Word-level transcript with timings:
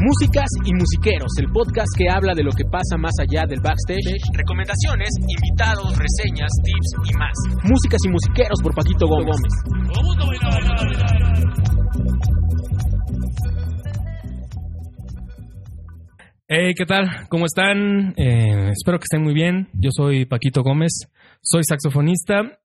Músicas 0.00 0.48
y 0.64 0.72
Musiqueros, 0.72 1.32
el 1.38 1.52
podcast 1.52 1.88
que 1.96 2.08
habla 2.08 2.32
de 2.34 2.42
lo 2.42 2.50
que 2.52 2.64
pasa 2.64 2.96
más 2.96 3.12
allá 3.20 3.44
del 3.46 3.60
backstage, 3.60 4.22
recomendaciones, 4.32 5.10
invitados, 5.20 5.98
reseñas, 5.98 6.50
tips 6.62 7.10
y 7.10 7.16
más. 7.18 7.34
Músicas 7.64 8.00
y 8.06 8.08
Musiqueros 8.08 8.58
por 8.62 8.74
Paquito 8.74 9.06
Gómez. 9.06 9.36
Hey, 16.46 16.72
¿qué 16.74 16.86
tal? 16.86 17.28
¿Cómo 17.28 17.44
están? 17.44 18.14
Eh, 18.16 18.70
espero 18.70 18.98
que 18.98 19.04
estén 19.04 19.22
muy 19.22 19.34
bien. 19.34 19.68
Yo 19.74 19.90
soy 19.92 20.24
Paquito 20.24 20.62
Gómez, 20.62 20.92
soy 21.42 21.62
saxofonista 21.68 22.60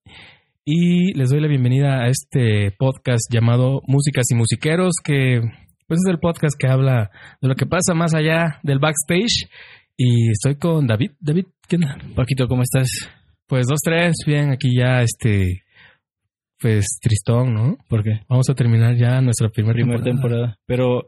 y 0.66 1.14
les 1.14 1.30
doy 1.30 1.42
la 1.42 1.48
bienvenida 1.48 2.04
a 2.04 2.08
este 2.08 2.72
podcast 2.78 3.32
llamado 3.32 3.82
Músicas 3.86 4.26
y 4.32 4.36
Musiqueros, 4.36 4.94
que 5.04 5.42
pues 5.88 6.00
es 6.06 6.10
el 6.10 6.20
podcast 6.20 6.56
que 6.58 6.68
habla 6.68 7.12
de 7.42 7.48
lo 7.50 7.56
que 7.56 7.66
pasa 7.66 7.94
más 7.94 8.14
allá 8.14 8.60
del 8.64 8.80
backstage. 8.80 9.50
Y 9.98 10.32
estoy 10.32 10.56
con 10.56 10.88
David. 10.88 11.12
David, 11.20 11.46
¿qué 11.68 11.76
onda? 11.76 11.98
Paquito, 12.16 12.48
¿cómo 12.48 12.64
estás? 12.64 12.88
Pues 13.48 13.68
dos, 13.68 13.80
tres, 13.84 14.16
bien, 14.26 14.52
aquí 14.52 14.70
ya 14.78 15.02
este, 15.02 15.64
pues 16.60 16.98
tristón, 17.02 17.54
¿no? 17.54 17.78
Porque 17.90 18.22
Vamos 18.30 18.50
a 18.50 18.56
terminar 18.56 18.96
ya 18.96 19.22
nuestra 19.22 19.50
primera 19.50 19.74
primera 19.74 20.02
temporada. 20.02 20.58
temporada. 20.58 20.60
Pero, 20.66 21.04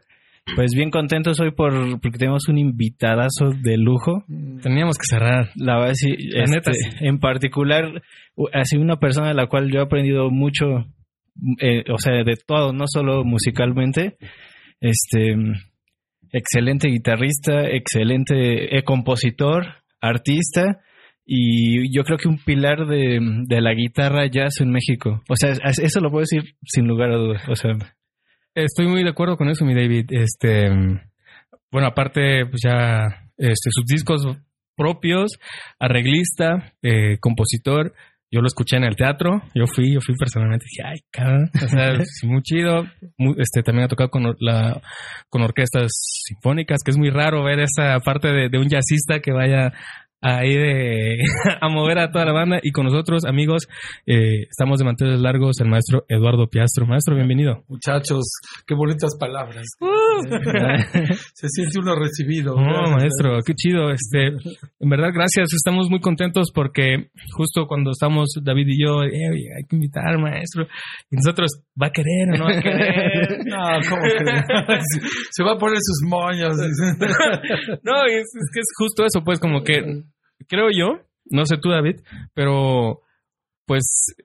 pues 0.55 0.71
bien 0.75 0.91
contentos 0.91 1.39
hoy 1.39 1.51
por 1.51 1.99
porque 2.01 2.17
tenemos 2.19 2.47
un 2.47 2.57
invitadazo 2.57 3.51
de 3.63 3.77
lujo. 3.77 4.23
Teníamos 4.61 4.97
que 4.97 5.05
cerrar. 5.09 5.49
La 5.55 5.77
verdad, 5.79 5.93
sí, 5.95 6.15
La 6.29 6.43
este, 6.43 6.55
neta, 6.55 6.73
sí. 6.73 6.89
en 7.01 7.19
particular, 7.19 8.01
sido 8.65 8.81
una 8.83 8.97
persona 8.99 9.29
de 9.29 9.33
la 9.33 9.47
cual 9.47 9.71
yo 9.71 9.79
he 9.79 9.83
aprendido 9.83 10.29
mucho, 10.29 10.85
eh, 11.61 11.83
o 11.91 11.97
sea, 11.97 12.13
de 12.23 12.35
todo, 12.45 12.73
no 12.73 12.85
solo 12.87 13.23
musicalmente. 13.23 14.17
Este, 14.81 15.35
excelente 16.31 16.89
guitarrista, 16.89 17.67
excelente 17.69 18.77
eh, 18.77 18.83
compositor, 18.83 19.65
artista. 20.01 20.81
Y 21.25 21.91
yo 21.95 22.03
creo 22.03 22.19
que 22.19 22.27
un 22.27 22.37
pilar 22.37 22.85
de, 22.85 23.19
de 23.47 23.61
la 23.61 23.73
guitarra 23.73 24.27
jazz 24.27 24.61
en 24.61 24.69
México. 24.69 25.23
O 25.27 25.35
sea, 25.35 25.51
es- 25.53 25.79
eso 25.79 25.99
lo 26.01 26.11
puedo 26.11 26.21
decir 26.29 26.55
sin 26.65 26.85
lugar 26.87 27.09
a 27.11 27.17
dudas. 27.17 27.41
O 27.49 27.55
sea, 27.55 27.71
Estoy 28.55 28.87
muy 28.87 29.03
de 29.03 29.09
acuerdo 29.09 29.35
con 29.37 29.49
eso, 29.49 29.65
mi 29.65 29.75
David. 29.75 30.05
Este, 30.11 30.69
bueno, 31.71 31.87
aparte, 31.87 32.45
pues 32.45 32.61
ya, 32.63 33.03
este, 33.37 33.69
sus 33.69 33.85
discos 33.85 34.25
propios, 34.77 35.33
arreglista, 35.79 36.73
eh, 36.81 37.17
compositor. 37.19 37.93
Yo 38.31 38.41
lo 38.41 38.47
escuché 38.47 38.77
en 38.77 38.83
el 38.85 38.95
teatro. 38.95 39.41
Yo 39.53 39.65
fui, 39.67 39.93
yo 39.93 39.99
fui 40.01 40.15
personalmente. 40.17 40.65
Dije, 40.69 40.87
ay, 40.87 40.99
cabrón. 41.11 41.49
O 41.63 41.67
sea, 41.67 41.99
sí, 42.03 42.27
muy 42.27 42.41
chido. 42.41 42.85
Muy- 43.17 43.35
este, 43.39 43.61
también 43.61 43.85
ha 43.85 43.89
tocado 43.89 44.09
con 44.09 44.35
la, 44.39 44.81
con 45.29 45.41
orquestas 45.41 45.91
sinfónicas, 46.25 46.79
que 46.83 46.91
es 46.91 46.97
muy 46.97 47.09
raro 47.09 47.43
ver 47.43 47.59
esa 47.59 47.99
parte 47.99 48.29
de, 48.29 48.49
de 48.49 48.57
un 48.57 48.69
jazzista 48.69 49.19
que 49.19 49.31
vaya 49.31 49.73
ahí 50.21 50.55
de, 50.55 51.17
a 51.61 51.69
mover 51.69 51.99
a 51.99 52.11
toda 52.11 52.25
la 52.25 52.33
banda. 52.33 52.59
Y 52.61 52.71
con 52.71 52.85
nosotros, 52.85 53.25
amigos, 53.25 53.67
eh, 54.05 54.43
estamos 54.49 54.79
de 54.79 54.85
manteles 54.85 55.19
largos, 55.19 55.59
el 55.59 55.69
maestro 55.69 56.05
Eduardo 56.09 56.47
Piastro. 56.47 56.85
Maestro, 56.85 57.15
bienvenido. 57.15 57.63
Muchachos, 57.67 58.23
qué 58.65 58.75
bonitas 58.75 59.15
palabras. 59.19 59.65
Se 61.33 61.47
siente 61.49 61.79
uno 61.79 61.95
recibido. 61.95 62.55
No, 62.55 62.63
Gracias, 62.63 62.91
maestro, 62.91 63.39
qué 63.45 63.53
chido. 63.53 63.91
Este, 63.91 64.27
en 64.79 64.89
verdad, 64.89 65.09
gracias. 65.13 65.53
Estamos 65.53 65.89
muy 65.89 65.99
contentos 65.99 66.51
porque 66.53 67.09
justo 67.33 67.67
cuando 67.67 67.91
estamos 67.91 68.29
David 68.41 68.67
y 68.67 68.83
yo, 68.83 69.03
eh, 69.03 69.09
hay 69.57 69.63
que 69.69 69.75
invitar, 69.75 70.17
maestro. 70.19 70.65
Y 71.11 71.17
nosotros, 71.17 71.51
¿va 71.81 71.87
a 71.87 71.91
querer 71.91 72.33
o 72.33 72.37
no 72.37 72.45
va 72.45 72.57
a 72.57 72.61
querer? 72.61 72.85
No, 73.45 73.61
¿cómo 73.89 74.01
crees? 74.01 74.85
Se 75.31 75.43
va 75.43 75.53
a 75.53 75.57
poner 75.57 75.77
sus 75.79 76.09
moños. 76.09 76.55
no, 76.57 78.05
es, 78.05 78.25
es 78.25 78.49
que 78.53 78.59
es 78.59 78.67
justo 78.77 79.05
eso, 79.05 79.21
pues, 79.23 79.39
como 79.39 79.63
que 79.63 79.81
creo 80.47 80.69
yo, 80.71 81.01
no 81.25 81.45
sé 81.45 81.57
tú, 81.57 81.69
David, 81.69 82.01
pero 82.33 83.01
pues 83.65 84.15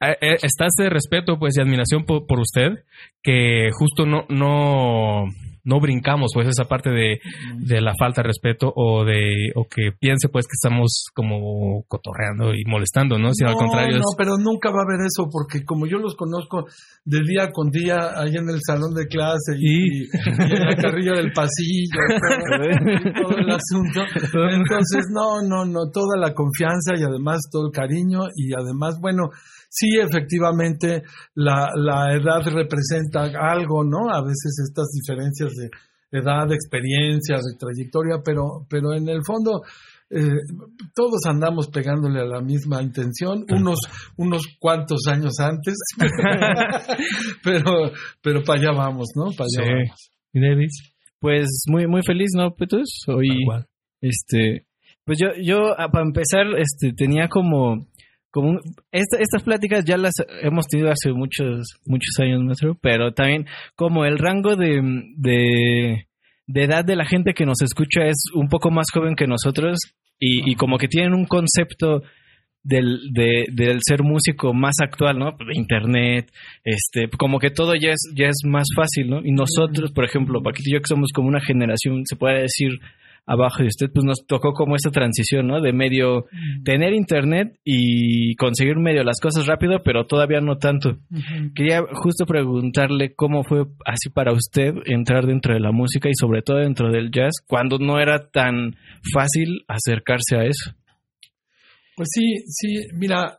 eh, 0.00 0.16
eh, 0.20 0.36
está 0.42 0.66
este 0.66 0.90
respeto, 0.90 1.38
pues, 1.38 1.56
y 1.56 1.60
admiración 1.60 2.04
por, 2.04 2.26
por 2.26 2.40
usted, 2.40 2.84
que 3.22 3.70
justo 3.72 4.04
no, 4.04 4.26
no, 4.28 5.26
no 5.64 5.80
brincamos, 5.80 6.30
pues, 6.34 6.48
esa 6.48 6.64
parte 6.64 6.90
de, 6.90 7.18
de 7.58 7.80
la 7.80 7.92
falta 7.98 8.22
de 8.22 8.28
respeto 8.28 8.72
o 8.74 9.04
de, 9.04 9.52
o 9.54 9.64
que 9.68 9.90
piense, 9.98 10.28
pues, 10.28 10.46
que 10.46 10.54
estamos 10.60 11.04
como 11.14 11.84
cotorreando 11.88 12.54
y 12.54 12.64
molestando, 12.66 13.18
¿no? 13.18 13.32
Sino 13.32 13.50
al 13.50 13.56
contrario, 13.56 13.96
no, 13.98 14.10
es- 14.10 14.16
pero 14.18 14.36
nunca 14.38 14.70
va 14.70 14.80
a 14.80 14.86
haber 14.88 15.06
eso 15.06 15.28
porque 15.30 15.64
como 15.64 15.86
yo 15.86 15.98
los 15.98 16.14
conozco 16.16 16.64
de 17.04 17.20
día 17.26 17.50
con 17.52 17.70
día 17.70 17.96
ahí 18.16 18.34
en 18.36 18.48
el 18.48 18.60
salón 18.66 18.94
de 18.94 19.06
clase 19.06 19.54
y, 19.58 20.04
y 20.04 20.52
en 20.52 20.64
la 20.66 20.76
carrilla 20.76 21.12
del 21.16 21.32
pasillo 21.32 22.00
todo, 22.08 22.64
y 22.70 23.22
todo 23.22 23.36
el 23.38 23.50
asunto. 23.50 24.00
Entonces, 24.50 25.06
no, 25.12 25.42
no, 25.46 25.64
no, 25.64 25.90
toda 25.92 26.16
la 26.18 26.34
confianza 26.34 26.94
y 26.96 27.02
además 27.02 27.40
todo 27.50 27.66
el 27.66 27.72
cariño 27.72 28.20
y 28.36 28.52
además, 28.54 28.98
bueno, 29.00 29.30
sí, 29.68 29.98
efectivamente, 29.98 31.02
la, 31.34 31.70
la 31.76 32.12
edad 32.14 32.42
representa 32.52 33.24
algo, 33.40 33.84
¿no? 33.84 34.10
A 34.12 34.22
veces 34.22 34.58
estas 34.68 34.88
diferencias 34.92 35.51
de 35.56 36.18
edad, 36.18 36.46
de 36.46 36.54
experiencia, 36.54 37.36
de 37.36 37.56
trayectoria, 37.58 38.22
pero, 38.24 38.66
pero 38.68 38.92
en 38.94 39.08
el 39.08 39.22
fondo 39.24 39.62
eh, 40.14 40.28
todos 40.94 41.20
andamos 41.26 41.68
pegándole 41.68 42.20
a 42.20 42.26
la 42.26 42.42
misma 42.42 42.82
intención, 42.82 43.44
unos, 43.48 43.78
unos 44.18 44.42
cuantos 44.58 45.06
años 45.08 45.32
antes, 45.40 45.74
pero, 47.42 47.92
pero 48.22 48.42
para 48.44 48.60
allá 48.60 48.72
vamos, 48.76 49.08
¿no? 49.16 49.30
Para 49.32 49.46
allá 49.46 49.64
Sí. 49.64 49.72
vamos. 49.86 50.10
¿Y 50.34 50.40
David? 50.40 50.68
Pues 51.18 51.64
muy, 51.68 51.86
muy 51.86 52.02
feliz, 52.02 52.30
¿no, 52.36 52.54
Petus? 52.54 53.04
Hoy, 53.06 53.28
este, 54.00 54.66
pues 55.04 55.18
yo, 55.18 55.28
yo, 55.42 55.72
ah, 55.78 55.88
para 55.90 56.04
empezar, 56.04 56.46
este, 56.58 56.92
tenía 56.94 57.28
como, 57.28 57.86
como, 58.32 58.48
un- 58.50 58.60
esta- 58.90 59.18
estas 59.20 59.42
pláticas 59.44 59.84
ya 59.84 59.96
las 59.96 60.14
hemos 60.42 60.66
tenido 60.66 60.90
hace 60.90 61.12
muchos, 61.12 61.78
muchos 61.86 62.18
años, 62.20 62.40
nuestro, 62.42 62.74
pero 62.82 63.12
también 63.12 63.46
como 63.76 64.04
el 64.04 64.18
rango 64.18 64.56
de, 64.56 64.80
de, 65.16 66.06
de 66.46 66.62
edad 66.64 66.84
de 66.84 66.96
la 66.96 67.04
gente 67.04 67.34
que 67.34 67.46
nos 67.46 67.60
escucha 67.62 68.06
es 68.06 68.24
un 68.34 68.48
poco 68.48 68.70
más 68.70 68.86
joven 68.92 69.14
que 69.14 69.26
nosotros 69.26 69.78
y, 70.18 70.50
y 70.50 70.54
como 70.56 70.78
que 70.78 70.88
tienen 70.88 71.14
un 71.14 71.26
concepto 71.26 72.02
del, 72.64 73.00
de, 73.12 73.46
del 73.52 73.78
ser 73.86 74.02
músico 74.04 74.54
más 74.54 74.76
actual, 74.80 75.18
¿no? 75.18 75.32
De 75.32 75.54
internet, 75.58 76.30
este, 76.64 77.08
como 77.18 77.38
que 77.40 77.50
todo 77.50 77.74
ya 77.74 77.90
es, 77.90 78.12
ya 78.16 78.28
es 78.28 78.42
más 78.46 78.66
fácil, 78.76 79.10
¿no? 79.10 79.20
Y 79.24 79.32
nosotros, 79.32 79.90
por 79.92 80.04
ejemplo, 80.04 80.40
Paquito 80.42 80.68
y 80.70 80.74
yo 80.74 80.78
que 80.80 80.86
somos 80.88 81.10
como 81.12 81.26
una 81.28 81.40
generación, 81.40 82.02
se 82.06 82.14
puede 82.16 82.42
decir 82.42 82.70
abajo 83.26 83.62
de 83.62 83.68
usted, 83.68 83.90
pues 83.92 84.04
nos 84.04 84.26
tocó 84.26 84.52
como 84.52 84.76
esta 84.76 84.90
transición, 84.90 85.46
¿no? 85.46 85.60
De 85.60 85.72
medio 85.72 86.26
tener 86.64 86.92
internet 86.92 87.58
y 87.64 88.34
conseguir 88.36 88.76
medio 88.76 89.04
las 89.04 89.20
cosas 89.20 89.46
rápido, 89.46 89.82
pero 89.84 90.06
todavía 90.06 90.40
no 90.40 90.58
tanto. 90.58 90.98
Quería 91.54 91.82
justo 91.92 92.26
preguntarle 92.26 93.14
cómo 93.14 93.44
fue 93.44 93.66
así 93.84 94.10
para 94.10 94.32
usted 94.32 94.74
entrar 94.86 95.26
dentro 95.26 95.54
de 95.54 95.60
la 95.60 95.72
música 95.72 96.08
y 96.08 96.14
sobre 96.18 96.42
todo 96.42 96.58
dentro 96.58 96.90
del 96.90 97.10
jazz, 97.10 97.34
cuando 97.46 97.78
no 97.78 98.00
era 98.00 98.30
tan 98.30 98.76
fácil 99.12 99.64
acercarse 99.68 100.36
a 100.36 100.44
eso. 100.44 100.74
Pues 101.96 102.08
sí, 102.12 102.42
sí, 102.46 102.88
mira, 102.94 103.38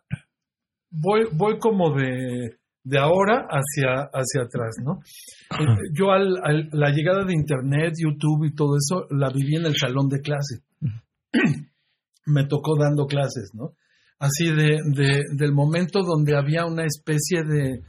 voy, 0.89 1.27
voy 1.33 1.57
como 1.57 1.95
de, 1.95 2.57
de 2.83 2.99
ahora 2.99 3.47
hacia, 3.49 4.09
hacia 4.11 4.41
atrás, 4.43 4.75
¿no? 4.83 4.99
Eh, 5.59 5.77
Yo 5.93 6.11
al, 6.11 6.35
al- 6.43 6.69
la 6.73 6.89
llegada 6.91 7.23
de 7.25 7.33
Internet, 7.33 7.93
YouTube 7.97 8.45
y 8.45 8.53
todo 8.55 8.75
eso, 8.77 9.05
la 9.09 9.29
viví 9.29 9.55
en 9.55 9.65
el 9.65 9.75
salón 9.75 10.09
de 10.09 10.19
clase. 10.19 10.59
Me 12.25 12.45
tocó 12.47 12.77
dando 12.77 13.05
clases, 13.05 13.51
¿no? 13.53 13.71
Así 14.19 14.45
de, 14.53 14.77
de- 14.95 15.23
del 15.35 15.51
momento 15.53 16.01
donde 16.03 16.37
había 16.37 16.65
una 16.65 16.85
especie 16.85 17.43
de, 17.43 17.79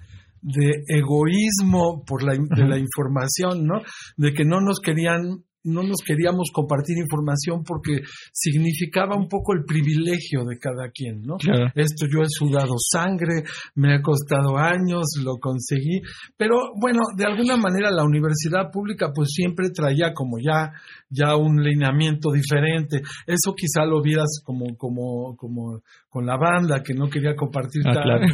de 0.42 0.70
egoísmo 0.88 2.04
por 2.04 2.22
la, 2.24 2.32
de 2.34 2.68
la 2.68 2.78
información, 2.78 3.66
¿no? 3.66 3.80
De 4.16 4.32
que 4.32 4.44
no 4.44 4.60
nos 4.60 4.80
querían 4.80 5.44
no 5.64 5.82
nos 5.82 6.00
queríamos 6.06 6.50
compartir 6.52 6.98
información 6.98 7.64
porque 7.64 8.00
significaba 8.32 9.16
un 9.16 9.28
poco 9.28 9.54
el 9.54 9.64
privilegio 9.64 10.44
de 10.44 10.58
cada 10.58 10.90
quien, 10.90 11.22
¿no? 11.22 11.36
Claro. 11.36 11.72
Esto 11.74 12.06
yo 12.06 12.20
he 12.22 12.28
sudado 12.28 12.74
sangre, 12.78 13.44
me 13.74 13.94
ha 13.94 14.02
costado 14.02 14.56
años, 14.58 15.04
lo 15.22 15.38
conseguí, 15.38 16.00
pero 16.36 16.72
bueno, 16.80 17.00
de 17.16 17.24
alguna 17.24 17.56
manera 17.56 17.90
la 17.90 18.04
universidad 18.04 18.70
pública 18.70 19.10
pues 19.14 19.30
siempre 19.30 19.70
traía 19.70 20.12
como 20.12 20.38
ya 20.38 20.72
ya 21.08 21.36
un 21.36 21.62
lineamiento 21.62 22.30
diferente. 22.32 23.02
Eso 23.26 23.54
quizá 23.56 23.84
lo 23.84 24.02
vieras 24.02 24.40
como 24.44 24.76
como 24.76 25.36
como 25.36 25.80
con 26.14 26.26
la 26.26 26.36
banda, 26.36 26.80
que 26.80 26.94
no 26.94 27.08
quería 27.10 27.34
compartir 27.34 27.82
Ah, 27.84 27.92
tanto, 27.92 28.02
claro. 28.04 28.24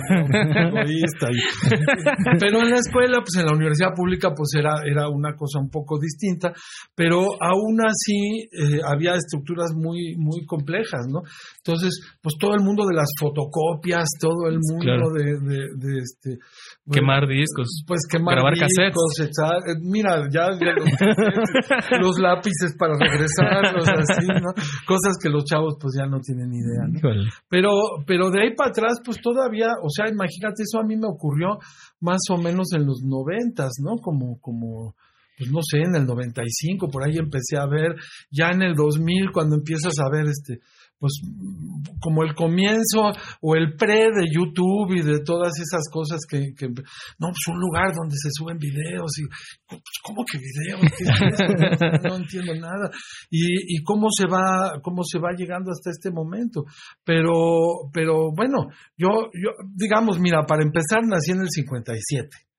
y- 0.87 1.01
pero 2.39 2.61
en 2.61 2.69
la 2.71 2.77
escuela, 2.77 3.21
pues 3.25 3.37
en 3.41 3.47
la 3.47 3.53
universidad 3.55 3.95
pública, 3.97 4.35
pues 4.37 4.51
era, 4.55 4.83
era 4.85 5.09
una 5.09 5.35
cosa 5.35 5.59
un 5.61 5.71
poco 5.71 5.99
distinta, 5.99 6.53
pero 6.95 7.21
aún 7.41 7.81
así 7.81 8.49
eh, 8.53 8.81
había 8.85 9.15
estructuras 9.15 9.73
muy, 9.75 10.15
muy 10.19 10.45
complejas, 10.45 11.07
¿no? 11.09 11.21
Entonces, 11.65 11.99
pues 12.21 12.35
todo 12.39 12.53
el 12.55 12.61
mundo 12.63 12.85
de 12.87 12.95
las 12.97 13.09
fotocopias, 13.19 14.05
todo 14.21 14.49
el 14.51 14.59
mundo 14.61 14.85
Claro. 14.85 15.09
de, 15.17 15.25
de, 15.41 15.59
de 15.75 15.99
este... 16.03 16.37
Quemar 16.93 17.27
discos. 17.29 17.83
Pues 17.87 18.01
quemar 18.11 18.35
Grabar 18.37 18.55
discos, 18.55 19.21
echa- 19.21 19.59
eh, 19.71 19.79
Mira, 19.83 20.29
ya, 20.31 20.51
ya 20.59 20.73
los, 20.75 20.85
cassettes, 20.91 22.01
los 22.01 22.19
lápices 22.19 22.75
para 22.79 22.95
regresarlos, 22.99 23.87
así, 23.89 24.27
¿no? 24.27 24.53
Cosas 24.87 25.15
que 25.23 25.29
los 25.31 25.45
chavos 25.45 25.77
pues 25.81 25.95
ya 25.99 26.07
no 26.07 26.21
tienen 26.21 26.53
idea, 26.53 26.87
¿no? 26.89 27.01
Pero, 27.49 27.71
pero 28.07 28.31
de 28.31 28.43
ahí 28.43 28.55
para 28.55 28.71
atrás, 28.71 29.01
pues 29.05 29.19
todavía, 29.23 29.69
o 29.83 29.89
sea, 29.91 30.09
imagínate, 30.09 30.63
eso 30.63 30.79
a 30.81 30.85
mí 30.87 30.97
me 30.97 31.07
ocurrió 31.09 31.59
más 32.01 32.21
o 32.31 32.37
menos 32.37 32.73
en 32.75 32.87
los 32.87 33.03
noventas, 33.05 33.71
¿no? 33.83 33.97
Como, 34.03 34.39
como, 34.41 34.95
pues 35.39 35.51
no 35.51 35.61
sé, 35.63 35.79
en 35.79 35.95
el 35.95 36.07
95, 36.07 36.89
por 36.89 37.05
ahí 37.05 37.17
empecé 37.17 37.57
a 37.57 37.67
ver, 37.67 37.95
ya 38.31 38.51
en 38.51 38.63
el 38.63 38.75
2000, 38.75 39.31
cuando 39.33 39.57
empiezas 39.57 39.95
a 39.99 40.11
ver 40.11 40.27
este, 40.27 40.59
pues 41.01 41.15
como 41.99 42.23
el 42.23 42.35
comienzo 42.35 43.11
o 43.41 43.57
el 43.57 43.75
pre 43.75 44.11
de 44.13 44.29
YouTube 44.31 44.93
y 44.95 45.03
de 45.03 45.21
todas 45.25 45.53
esas 45.59 45.89
cosas 45.91 46.21
que, 46.29 46.53
que 46.55 46.69
no, 46.69 47.29
pues 47.29 47.47
un 47.49 47.59
lugar 47.59 47.95
donde 47.97 48.17
se 48.17 48.29
suben 48.33 48.59
videos 48.59 49.11
y, 49.19 49.23
pues, 49.67 49.81
¿cómo 50.05 50.23
que 50.31 50.39
videos? 50.39 50.81
¿Qué 50.97 51.05
es 51.05 51.11
esto? 51.33 52.05
No, 52.05 52.09
no 52.11 52.17
entiendo 52.17 52.55
nada. 52.55 52.91
Y, 53.31 53.77
y 53.77 53.83
cómo 53.83 54.09
se 54.11 54.27
va, 54.27 54.79
cómo 54.83 55.03
se 55.03 55.19
va 55.19 55.31
llegando 55.35 55.71
hasta 55.71 55.91
este 55.91 56.11
momento. 56.11 56.65
Pero, 57.03 57.89
pero 57.93 58.31
bueno, 58.37 58.69
yo, 58.97 59.09
yo, 59.33 59.51
digamos, 59.75 60.21
mira, 60.21 60.45
para 60.47 60.63
empezar 60.63 61.01
nací 61.07 61.33
en 61.33 61.41
el 61.41 61.49
57. 61.49 62.50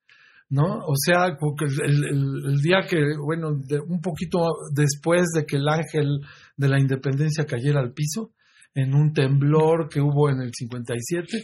¿No? 0.52 0.66
O 0.86 0.94
sea, 0.96 1.36
porque 1.40 1.66
el, 1.66 2.04
el- 2.06 2.52
el 2.54 2.58
día 2.62 2.82
que, 2.88 2.98
bueno, 3.26 3.54
de- 3.58 3.80
un 3.80 4.00
poquito 4.02 4.38
después 4.76 5.24
de 5.36 5.46
que 5.46 5.56
el 5.58 5.68
ángel 5.68 6.20
de 6.56 6.68
la 6.70 6.80
independencia 6.80 7.46
cayera 7.46 7.80
al 7.80 7.94
piso, 7.94 8.32
en 8.76 8.94
un 8.94 9.12
temblor 9.14 9.90
que 9.90 10.00
hubo 10.02 10.30
en 10.30 10.42
el 10.42 10.52
57, 10.54 11.38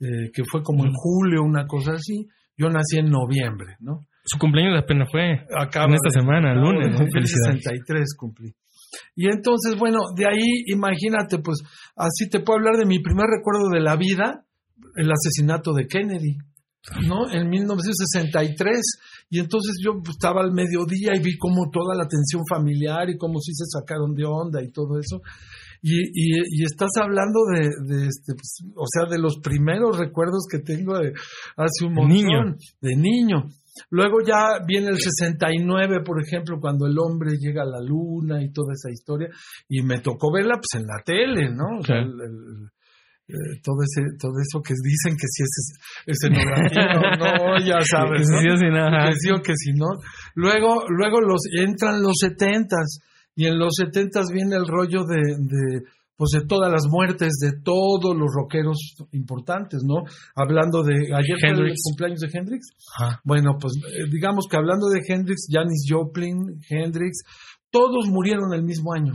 eh, 0.00 0.30
que 0.34 0.42
fue 0.50 0.62
como 0.62 0.84
en 0.84 0.92
julio, 0.92 1.42
una 1.44 1.66
cosa 1.66 1.92
así, 1.92 2.26
yo 2.56 2.68
nací 2.68 2.98
en 2.98 3.10
noviembre, 3.10 3.76
¿no? 3.80 4.06
Su 4.24 4.38
cumpleaños 4.38 4.82
apenas 4.82 5.08
fue. 5.10 5.46
Acaba 5.56 5.86
En 5.86 5.94
esta 5.94 6.08
de- 6.08 6.20
semana, 6.20 6.54
lunes, 6.54 6.86
de 6.86 6.90
¿no? 6.92 6.96
cumplir 6.98 7.24
Felicidades. 7.24 7.62
63 7.62 8.16
cumplí. 8.18 8.52
Y 9.14 9.26
entonces, 9.26 9.76
bueno, 9.78 9.98
de 10.16 10.26
ahí, 10.26 10.64
imagínate, 10.66 11.38
pues, 11.38 11.58
así 11.96 12.28
te 12.30 12.40
puedo 12.40 12.58
hablar 12.58 12.76
de 12.76 12.86
mi 12.86 12.98
primer 13.00 13.26
recuerdo 13.26 13.68
de 13.72 13.80
la 13.80 13.96
vida, 13.96 14.44
el 14.96 15.10
asesinato 15.10 15.72
de 15.72 15.86
Kennedy, 15.86 16.36
¿no? 17.06 17.30
En 17.30 17.48
1963. 17.48 18.78
Y 19.30 19.40
entonces 19.40 19.76
yo 19.84 19.92
pues, 20.02 20.16
estaba 20.16 20.40
al 20.42 20.52
mediodía 20.52 21.12
y 21.14 21.22
vi 21.22 21.36
como 21.38 21.70
toda 21.70 21.94
la 21.94 22.06
tensión 22.08 22.42
familiar 22.48 23.10
y 23.10 23.18
cómo 23.18 23.38
sí 23.40 23.52
se 23.54 23.64
sacaron 23.66 24.14
de 24.14 24.24
onda 24.24 24.62
y 24.62 24.70
todo 24.72 24.98
eso. 24.98 25.20
Y, 25.82 25.94
y, 26.00 26.38
y 26.60 26.64
estás 26.64 26.90
hablando 27.00 27.38
de, 27.54 27.68
de 27.94 28.06
este, 28.06 28.34
pues, 28.34 28.64
o 28.74 28.84
sea, 28.92 29.08
de 29.08 29.18
los 29.18 29.38
primeros 29.38 29.96
recuerdos 29.98 30.46
que 30.50 30.58
tengo 30.58 30.98
de 30.98 31.12
hace 31.56 31.84
un 31.86 31.94
montón, 31.94 32.16
niño. 32.16 32.56
de 32.80 32.96
niño. 32.96 33.44
Luego 33.90 34.16
ya 34.26 34.58
viene 34.66 34.88
el 34.88 34.98
69, 34.98 35.98
por 36.04 36.20
ejemplo, 36.20 36.58
cuando 36.60 36.86
el 36.86 36.98
hombre 36.98 37.36
llega 37.38 37.62
a 37.62 37.66
la 37.66 37.80
luna 37.80 38.42
y 38.42 38.50
toda 38.50 38.72
esa 38.72 38.90
historia, 38.90 39.28
y 39.68 39.82
me 39.82 40.00
tocó 40.00 40.32
verla 40.32 40.54
pues 40.56 40.82
en 40.82 40.86
la 40.88 41.00
tele, 41.04 41.48
¿no? 41.54 41.78
O 41.78 41.84
sea, 41.84 41.94
Claro. 42.02 42.10
el- 42.10 42.20
el- 42.22 42.68
eh, 43.28 43.60
todo 43.62 43.76
ese, 43.84 44.16
todo 44.18 44.32
eso 44.40 44.62
que 44.62 44.72
dicen 44.72 45.12
que 45.12 45.28
si 45.28 45.42
es 45.42 45.76
escenografía 46.06 46.96
no, 46.96 47.58
ya 47.60 47.78
sabes, 47.84 48.26
¿no? 48.26 48.40
sí, 48.40 48.48
sí, 48.56 48.68
no, 48.72 48.86
ajá. 48.86 49.08
que 49.08 49.14
sí 49.20 49.30
o 49.30 49.42
que 49.42 49.52
si 49.54 49.72
no. 49.72 49.86
Luego, 50.34 50.88
luego 50.88 51.20
los 51.20 51.42
entran 51.52 52.00
los 52.00 52.16
setentas 52.18 53.00
y 53.36 53.46
en 53.46 53.58
los 53.58 53.74
setentas 53.76 54.28
viene 54.32 54.56
el 54.56 54.66
rollo 54.66 55.04
de, 55.04 55.20
de 55.36 55.82
pues 56.16 56.30
de 56.32 56.46
todas 56.48 56.72
las 56.72 56.86
muertes 56.90 57.34
de 57.40 57.52
todos 57.62 58.16
los 58.16 58.28
rockeros 58.34 58.96
importantes, 59.12 59.82
¿no? 59.84 60.02
Hablando 60.34 60.82
de 60.82 61.14
ayer 61.14 61.36
fue 61.38 61.50
el 61.50 61.74
cumpleaños 61.84 62.20
de 62.20 62.28
Hendrix. 62.32 62.66
Ajá. 62.98 63.20
Bueno, 63.24 63.56
pues 63.60 63.74
eh, 63.76 64.10
digamos 64.10 64.46
que 64.50 64.56
hablando 64.56 64.88
de 64.88 65.00
Hendrix, 65.06 65.46
Janis 65.48 65.86
Joplin, 65.88 66.60
Hendrix, 66.68 67.22
todos 67.70 68.08
murieron 68.08 68.52
el 68.52 68.64
mismo 68.64 68.92
año. 68.92 69.12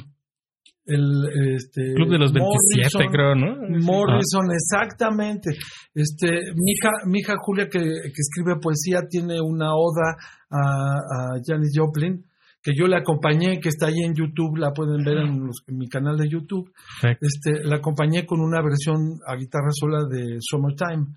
El 0.85 1.55
este, 1.55 1.93
Club 1.95 2.09
de 2.11 2.17
los 2.19 2.33
27, 2.33 2.89
Morrison, 2.97 3.11
creo, 3.11 3.35
¿no? 3.35 3.55
Morrison, 3.85 4.45
exactamente. 4.51 5.51
Este, 5.93 6.27
mi 6.55 6.71
hija, 6.73 6.89
mi 7.07 7.19
hija 7.19 7.33
Julia, 7.39 7.67
que, 7.69 7.79
que 7.79 8.19
escribe 8.19 8.59
poesía, 8.61 8.99
tiene 9.09 9.39
una 9.41 9.73
oda 9.75 10.15
a, 10.49 10.59
a 10.59 11.39
Janis 11.45 11.71
Joplin, 11.75 12.25
que 12.61 12.71
yo 12.77 12.87
le 12.87 12.97
acompañé, 12.97 13.59
que 13.59 13.69
está 13.69 13.87
ahí 13.87 14.03
en 14.05 14.13
YouTube, 14.13 14.57
la 14.57 14.71
pueden 14.71 15.03
ver 15.03 15.17
en, 15.19 15.45
los- 15.47 15.63
en 15.67 15.77
mi 15.77 15.87
canal 15.87 16.17
de 16.17 16.29
YouTube. 16.29 16.71
Perfecto. 17.01 17.25
Este, 17.27 17.63
la 17.67 17.77
acompañé 17.77 18.25
con 18.25 18.41
una 18.41 18.61
versión 18.61 19.19
a 19.27 19.35
guitarra 19.35 19.71
sola 19.71 19.99
de 20.09 20.37
Summertime, 20.39 21.07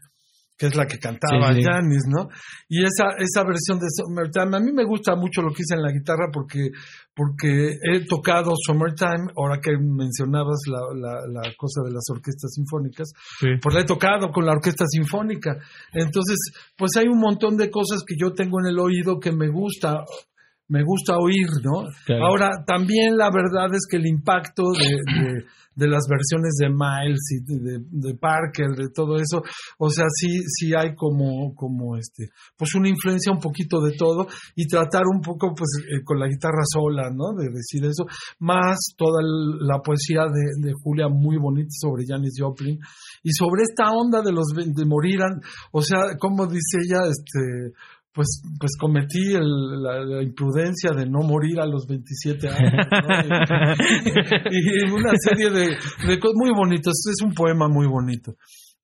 que 0.58 0.66
es 0.66 0.74
la 0.74 0.86
que 0.86 0.98
cantaba 0.98 1.52
Sí, 1.52 1.60
sí. 1.60 1.64
Janis, 1.64 2.02
¿no? 2.08 2.28
Y 2.68 2.82
esa, 2.82 3.10
esa 3.18 3.44
versión 3.44 3.78
de 3.78 3.86
Summertime, 3.90 4.56
a 4.56 4.60
mí 4.60 4.72
me 4.72 4.84
gusta 4.84 5.14
mucho 5.14 5.42
lo 5.42 5.50
que 5.52 5.62
hice 5.62 5.74
en 5.74 5.82
la 5.82 5.92
guitarra 5.92 6.28
porque, 6.32 6.70
porque 7.14 7.76
he 7.82 8.06
tocado 8.06 8.52
Summertime, 8.66 9.30
ahora 9.36 9.60
que 9.62 9.72
mencionabas 9.78 10.60
la, 10.66 10.80
la, 10.94 11.12
la 11.28 11.52
cosa 11.58 11.82
de 11.84 11.92
las 11.92 12.04
orquestas 12.10 12.52
sinfónicas, 12.54 13.12
Sí. 13.38 13.48
pues 13.62 13.74
la 13.74 13.82
he 13.82 13.84
tocado 13.84 14.30
con 14.30 14.46
la 14.46 14.52
orquesta 14.52 14.84
sinfónica. 14.86 15.56
Entonces, 15.92 16.36
pues 16.76 16.96
hay 16.96 17.06
un 17.08 17.18
montón 17.18 17.56
de 17.56 17.70
cosas 17.70 18.02
que 18.06 18.14
yo 18.18 18.32
tengo 18.32 18.58
en 18.60 18.66
el 18.68 18.78
oído 18.78 19.20
que 19.20 19.32
me 19.32 19.48
gusta, 19.48 20.04
me 20.68 20.82
gusta 20.84 21.16
oír, 21.18 21.46
¿no? 21.62 21.84
Claro. 22.06 22.26
Ahora, 22.26 22.50
también 22.66 23.16
la 23.16 23.30
verdad 23.30 23.72
es 23.72 23.86
que 23.88 23.96
el 23.98 24.06
impacto 24.06 24.62
de, 24.72 24.88
de- 25.22 25.44
de 25.76 25.88
las 25.88 26.04
versiones 26.08 26.54
de 26.58 26.70
Miles 26.70 27.20
y 27.36 27.44
de, 27.44 27.78
de- 27.90 28.14
Parker, 28.18 28.68
de 28.78 28.88
todo 28.94 29.16
eso, 29.16 29.42
o 29.78 29.90
sea, 29.90 30.06
sí, 30.08 30.28
sí 30.46 30.72
hay 30.74 30.94
como, 30.94 31.54
como 31.54 31.98
este, 31.98 32.30
pues 32.56 32.74
una 32.74 32.88
influencia 32.88 33.30
un 33.30 33.40
poquito 33.40 33.82
de 33.82 33.92
todo 33.94 34.26
y 34.54 34.66
tratar 34.66 35.02
un 35.04 35.20
poco, 35.20 35.52
pues, 35.54 35.68
eh, 35.84 36.02
con 36.02 36.18
la 36.18 36.28
guitarra 36.28 36.62
sola, 36.64 37.10
¿no? 37.10 37.36
De 37.36 37.50
decir 37.52 37.84
eso, 37.84 38.06
más 38.38 38.78
toda 38.96 39.20
la 39.22 39.78
poesía 39.84 40.22
de, 40.32 40.66
de 40.66 40.72
Julia 40.82 41.08
muy 41.10 41.36
bonita 41.36 41.68
sobre 41.78 42.04
Janis 42.08 42.36
Joplin 42.40 42.78
y 43.22 43.30
sobre 43.32 43.64
esta 43.68 43.90
onda 43.92 44.22
de 44.22 44.32
los 44.32 44.46
de 44.56 44.84
morir, 44.86 45.20
o 45.72 45.82
sea, 45.82 46.16
como 46.18 46.46
dice 46.46 46.78
ella, 46.88 47.02
este, 47.04 47.76
pues, 48.16 48.42
pues 48.58 48.72
cometí 48.80 49.34
el- 49.34 49.82
la, 49.82 50.00
la 50.04 50.22
imprudencia 50.24 50.90
de 50.90 51.04
no 51.06 51.20
morir 51.20 51.60
a 51.60 51.66
los 51.66 51.86
27 51.86 52.48
años. 52.48 52.72
¿no? 52.90 54.50
Y, 54.50 54.86
y 54.88 54.90
una 54.90 55.12
serie 55.16 55.50
de, 55.50 55.68
de 56.08 56.18
cosas 56.18 56.34
muy 56.36 56.50
bonitas. 56.56 56.94
Es 57.08 57.22
un 57.24 57.32
poema 57.34 57.68
muy 57.68 57.86
bonito. 57.86 58.32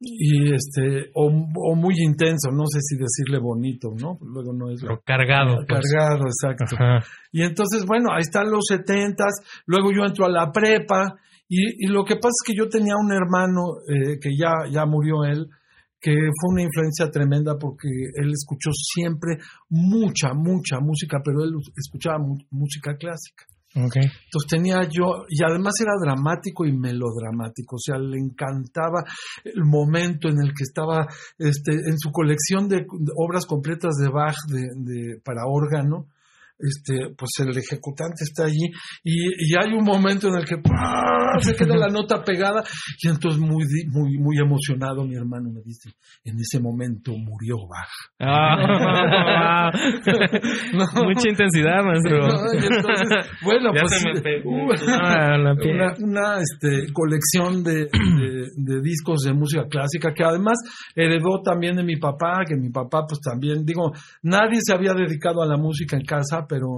Y 0.04 0.52
este, 0.52 1.10
o, 1.14 1.26
o 1.28 1.74
muy 1.76 1.94
intenso, 2.04 2.50
no 2.50 2.64
sé 2.66 2.80
si 2.80 2.96
decirle 2.96 3.38
bonito, 3.40 3.88
¿no? 3.96 4.18
Luego 4.20 4.52
no 4.52 4.68
es 4.70 4.82
lo- 4.82 5.00
cargado. 5.04 5.58
pues. 5.68 5.80
cargado, 5.90 6.24
exacto. 6.26 6.74
Ajá. 6.76 7.06
Y 7.30 7.42
entonces, 7.42 7.84
bueno, 7.86 8.10
ahí 8.12 8.22
están 8.22 8.50
los 8.50 8.64
setentas, 8.66 9.32
luego 9.66 9.90
yo 9.92 10.04
entro 10.04 10.26
a 10.26 10.30
la 10.30 10.50
prepa, 10.50 11.14
y, 11.48 11.86
y 11.86 11.88
lo 11.88 12.04
que 12.04 12.16
pasa 12.16 12.30
es 12.30 12.42
que 12.44 12.54
yo 12.58 12.68
tenía 12.68 12.94
un 12.96 13.12
hermano 13.12 13.62
eh, 13.88 14.18
que 14.20 14.30
ya, 14.36 14.50
ya 14.72 14.86
murió 14.86 15.22
él, 15.24 15.46
que 16.02 16.10
fue 16.10 16.50
una 16.52 16.62
influencia 16.62 17.08
tremenda 17.12 17.56
porque 17.56 17.88
él 18.16 18.32
escuchó 18.32 18.70
siempre 18.72 19.38
mucha, 19.70 20.34
mucha 20.34 20.80
música, 20.80 21.20
pero 21.24 21.44
él 21.44 21.52
escuchaba 21.76 22.18
música 22.50 22.96
clásica. 22.96 23.44
Entonces 24.04 24.50
tenía 24.50 24.80
yo, 24.90 25.24
y 25.30 25.42
además 25.42 25.72
era 25.80 25.92
dramático 25.98 26.66
y 26.66 26.76
melodramático, 26.76 27.76
o 27.76 27.78
sea, 27.78 27.96
le 27.98 28.18
encantaba 28.18 29.02
el 29.44 29.64
momento 29.64 30.28
en 30.28 30.40
el 30.42 30.48
que 30.48 30.64
estaba 30.64 31.06
este, 31.38 31.72
en 31.72 31.96
su 31.98 32.10
colección 32.10 32.68
de, 32.68 32.80
de 32.80 33.12
obras 33.16 33.46
completas 33.46 33.92
de 33.94 34.10
Bach 34.10 34.36
de, 34.48 34.60
de- 34.76 35.20
para 35.24 35.46
órgano. 35.46 36.06
Este, 36.62 37.12
pues 37.16 37.30
el 37.40 37.56
ejecutante 37.58 38.22
está 38.22 38.44
allí 38.44 38.70
y, 39.02 39.26
y 39.26 39.56
hay 39.60 39.72
un 39.74 39.84
momento 39.84 40.28
en 40.28 40.36
el 40.36 40.44
que 40.44 40.58
¡pah! 40.58 41.40
se 41.40 41.54
queda 41.56 41.76
la 41.76 41.88
nota 41.88 42.22
pegada 42.22 42.62
y 43.02 43.08
entonces 43.08 43.40
muy, 43.40 43.64
muy, 43.90 44.16
muy 44.18 44.38
emocionado 44.38 45.04
mi 45.04 45.16
hermano 45.16 45.50
me 45.50 45.60
dice, 45.64 45.90
en 46.24 46.36
ese 46.38 46.60
momento 46.60 47.12
murió 47.16 47.56
Bach. 47.68 47.90
Ah, 48.20 49.70
No. 50.72 50.84
Mucha 51.04 51.28
intensidad, 51.28 51.82
maestro. 51.84 52.18
No, 52.28 52.54
y 52.54 52.66
entonces, 52.66 53.08
bueno, 53.42 53.72
Ya 53.74 53.80
pues 53.82 54.04
uh, 54.44 54.72
Ah, 54.88 55.36
una, 56.00 56.36
este, 56.38 56.92
colección 56.92 57.62
de, 57.64 57.86
de- 57.86 58.48
de 58.56 58.80
discos 58.82 59.20
de 59.24 59.32
música 59.32 59.64
clásica 59.68 60.12
que 60.14 60.24
además 60.24 60.54
heredó 60.94 61.42
también 61.44 61.76
de 61.76 61.84
mi 61.84 61.96
papá, 61.96 62.40
que 62.46 62.56
mi 62.56 62.70
papá 62.70 63.04
pues 63.08 63.20
también, 63.20 63.64
digo, 63.64 63.92
nadie 64.22 64.58
se 64.62 64.74
había 64.74 64.92
dedicado 64.94 65.42
a 65.42 65.46
la 65.46 65.56
música 65.56 65.96
en 65.96 66.04
casa, 66.04 66.46
pero 66.52 66.68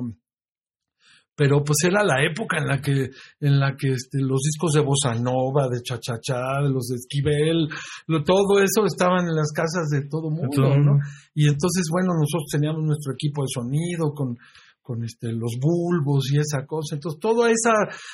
pero 1.37 1.65
pues 1.65 1.79
era 1.83 2.05
la 2.05 2.23
época 2.23 2.59
en 2.59 2.69
la 2.69 2.81
que 2.81 3.11
en 3.41 3.59
la 3.59 3.75
que 3.77 3.89
este, 3.91 4.19
los 4.21 4.39
discos 4.43 4.73
de 4.73 4.83
bossa 4.87 5.19
nova 5.19 5.67
de 5.69 5.83
cha 5.83 5.99
cha 5.99 6.15
cha 6.23 6.63
de 6.63 6.71
los 6.71 6.87
de 6.87 6.95
Esquivel 6.95 7.69
lo, 8.07 8.23
todo 8.23 8.63
eso 8.63 8.87
estaban 8.87 9.27
en 9.27 9.35
las 9.35 9.51
casas 9.51 9.89
de 9.91 10.07
todo 10.09 10.31
mundo 10.31 10.77
¿no? 10.79 10.99
y 11.35 11.49
entonces 11.49 11.89
bueno 11.91 12.15
nosotros 12.15 12.47
teníamos 12.53 12.85
nuestro 12.85 13.15
equipo 13.15 13.43
de 13.43 13.49
sonido 13.53 14.15
con 14.15 14.37
con 14.85 15.03
este 15.03 15.33
los 15.33 15.57
bulbos 15.59 16.31
y 16.31 16.39
esa 16.39 16.67
cosa 16.67 16.95
entonces 16.95 17.19
toda 17.19 17.51
esa 17.51 17.73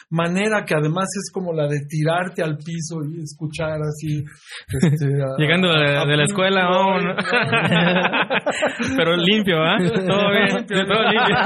manera 0.09 0.65
que 0.65 0.75
además 0.75 1.07
es 1.19 1.31
como 1.33 1.53
la 1.53 1.67
de 1.67 1.81
tirarte 1.89 2.43
al 2.45 2.57
piso 2.59 3.01
y 3.11 3.21
escuchar 3.23 3.81
así 3.83 4.23
este, 4.81 5.07
a- 5.21 5.37
Llegando 5.39 5.69
de, 5.69 5.99
a- 5.99 6.07
de 6.07 6.17
la 6.17 6.25
escuela, 6.25 6.65
vámonos. 6.71 7.17
Floyd, 7.29 8.97
Pero 8.97 9.17
limpio, 9.17 9.57
¿ah? 9.63 9.77
Todo 9.79 10.31
bien, 10.31 10.67
todo 10.67 11.03
limpio. 11.11 11.37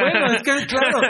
bueno, 0.00 0.26
es 0.36 0.42
que 0.42 0.66
claro, 0.66 1.00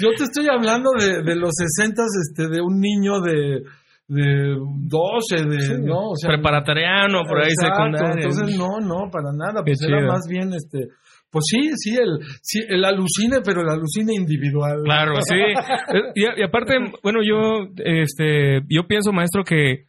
yo 0.00 0.08
te 0.16 0.24
estoy 0.24 0.46
hablando 0.48 0.90
de, 0.98 1.22
de 1.22 1.36
los 1.36 1.50
sesentas, 1.54 2.06
este, 2.28 2.48
de 2.48 2.60
un 2.62 2.80
niño 2.80 3.20
de, 3.20 3.62
de 4.08 4.56
12, 4.56 5.36
de, 5.46 5.78
¿no? 5.80 6.10
O 6.10 6.16
sea, 6.16 6.30
Preparatoriano, 6.34 7.22
por 7.28 7.38
ahí 7.38 7.50
exacto, 7.52 7.76
secundaria. 7.76 8.22
Entonces, 8.22 8.56
no, 8.58 8.80
no, 8.80 9.10
para 9.10 9.30
nada, 9.36 9.62
Qué 9.64 9.72
pues 9.72 9.82
era 9.86 10.06
más 10.06 10.22
bien, 10.28 10.52
este, 10.54 10.88
pues 11.34 11.44
sí, 11.50 11.70
sí, 11.76 11.96
el, 11.96 12.18
sí, 12.40 12.60
el 12.68 12.84
alucine, 12.84 13.40
pero 13.44 13.62
el 13.62 13.68
alucine 13.68 14.14
individual. 14.14 14.82
Claro, 14.84 15.14
sí. 15.20 15.34
Eh, 15.94 16.12
Y, 16.14 16.40
y 16.40 16.42
aparte, 16.42 16.74
bueno, 17.02 17.20
yo, 17.22 17.68
este, 17.84 18.60
yo 18.68 18.86
pienso, 18.86 19.12
maestro, 19.12 19.42
que 19.44 19.84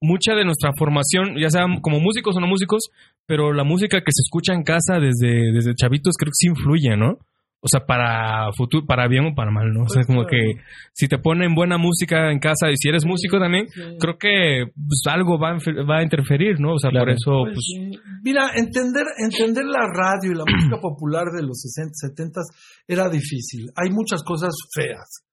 mucha 0.00 0.34
de 0.34 0.44
nuestra 0.44 0.70
formación, 0.78 1.36
ya 1.38 1.50
sea 1.50 1.66
como 1.82 1.98
músicos 2.00 2.36
o 2.36 2.40
no 2.40 2.46
músicos, 2.46 2.88
pero 3.26 3.52
la 3.52 3.64
música 3.64 3.98
que 3.98 4.12
se 4.12 4.22
escucha 4.24 4.54
en 4.54 4.62
casa 4.62 5.00
desde, 5.00 5.52
desde 5.52 5.74
chavitos 5.74 6.14
creo 6.16 6.30
que 6.30 6.38
sí 6.38 6.48
influye, 6.48 6.96
¿no? 6.96 7.18
O 7.60 7.68
sea, 7.68 7.84
para 7.84 8.52
futuro, 8.56 8.86
para 8.86 9.08
bien 9.08 9.26
o 9.26 9.34
para 9.34 9.50
mal, 9.50 9.72
¿no? 9.72 9.84
O 9.84 9.88
sea, 9.88 10.04
como 10.04 10.24
claro. 10.24 10.30
que 10.30 10.60
si 10.92 11.08
te 11.08 11.18
ponen 11.18 11.54
buena 11.54 11.78
música 11.78 12.30
en 12.30 12.38
casa 12.38 12.70
y 12.70 12.76
si 12.76 12.88
eres 12.88 13.04
músico 13.04 13.38
también, 13.40 13.66
Sí. 13.68 13.82
creo 13.98 14.18
que 14.18 14.66
pues, 14.74 15.00
algo 15.08 15.38
va 15.38 15.50
a, 15.50 15.84
va 15.84 15.98
a 15.98 16.02
interferir, 16.02 16.60
¿no? 16.60 16.74
O 16.74 16.78
sea, 16.78 16.90
por 16.90 17.10
eso, 17.10 17.32
Pues 17.44 17.54
pues, 17.54 17.64
sí. 17.66 17.90
Mira, 18.22 18.50
entender, 18.54 19.04
entender 19.18 19.64
la 19.64 19.86
radio 19.92 20.32
y 20.32 20.34
la 20.36 20.44
música 20.46 20.78
popular 20.80 21.24
de 21.34 21.42
los 21.42 21.58
60, 21.60 21.92
70 21.94 22.40
era 22.86 23.08
difícil. 23.08 23.66
Hay 23.74 23.90
muchas 23.90 24.22
cosas 24.22 24.54
feas, 24.72 25.24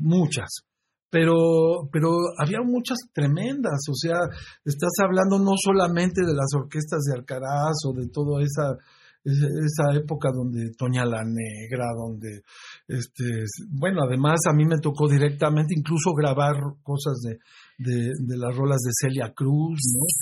muchas. 0.00 0.48
Pero, 1.12 1.88
pero 1.90 2.10
había 2.38 2.60
muchas 2.62 2.98
tremendas, 3.12 3.80
o 3.90 3.94
sea, 3.94 4.14
estás 4.64 4.92
hablando 5.02 5.38
no 5.40 5.52
solamente 5.56 6.20
de 6.22 6.34
las 6.34 6.52
orquestas 6.54 7.00
de 7.02 7.18
Alcaraz 7.18 7.74
o 7.88 7.92
de 7.92 8.06
toda 8.12 8.40
esa, 8.42 8.76
esa, 9.24 9.46
esa 9.46 9.98
época 9.98 10.30
donde 10.32 10.70
Toña 10.76 11.04
la 11.04 11.22
Negra, 11.24 11.86
donde, 11.96 12.42
este, 12.88 13.44
bueno, 13.70 14.02
además 14.06 14.40
a 14.50 14.54
mí 14.54 14.64
me 14.64 14.78
tocó 14.78 15.08
directamente 15.08 15.74
incluso 15.76 16.12
grabar 16.14 16.54
cosas 16.82 17.20
de, 17.22 17.38
de, 17.78 18.10
de 18.18 18.36
las 18.38 18.56
rolas 18.56 18.78
de 18.84 18.90
Celia 18.92 19.32
Cruz, 19.34 19.78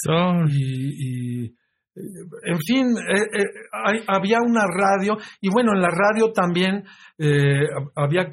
¿no? 0.08 0.44
y, 0.48 1.44
y, 1.44 1.54
en 2.44 2.58
fin, 2.64 2.86
eh, 2.96 3.40
eh, 3.40 3.44
hay- 3.72 4.04
había 4.06 4.38
una 4.40 4.62
radio 4.66 5.16
y 5.40 5.48
bueno, 5.50 5.72
en 5.74 5.80
la 5.82 5.88
radio 5.90 6.30
también 6.32 6.84
eh, 7.18 7.66
había 7.96 8.30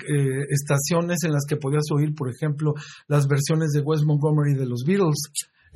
estaciones 0.52 1.24
en 1.24 1.32
las 1.32 1.46
que 1.50 1.58
podías 1.58 1.86
oír, 1.92 2.14
por 2.16 2.30
ejemplo, 2.30 2.74
las 3.08 3.28
versiones 3.28 3.72
de 3.72 3.82
Wes 3.82 4.04
Montgomery 4.06 4.54
de 4.54 4.68
los 4.68 4.84
Beatles. 4.86 5.32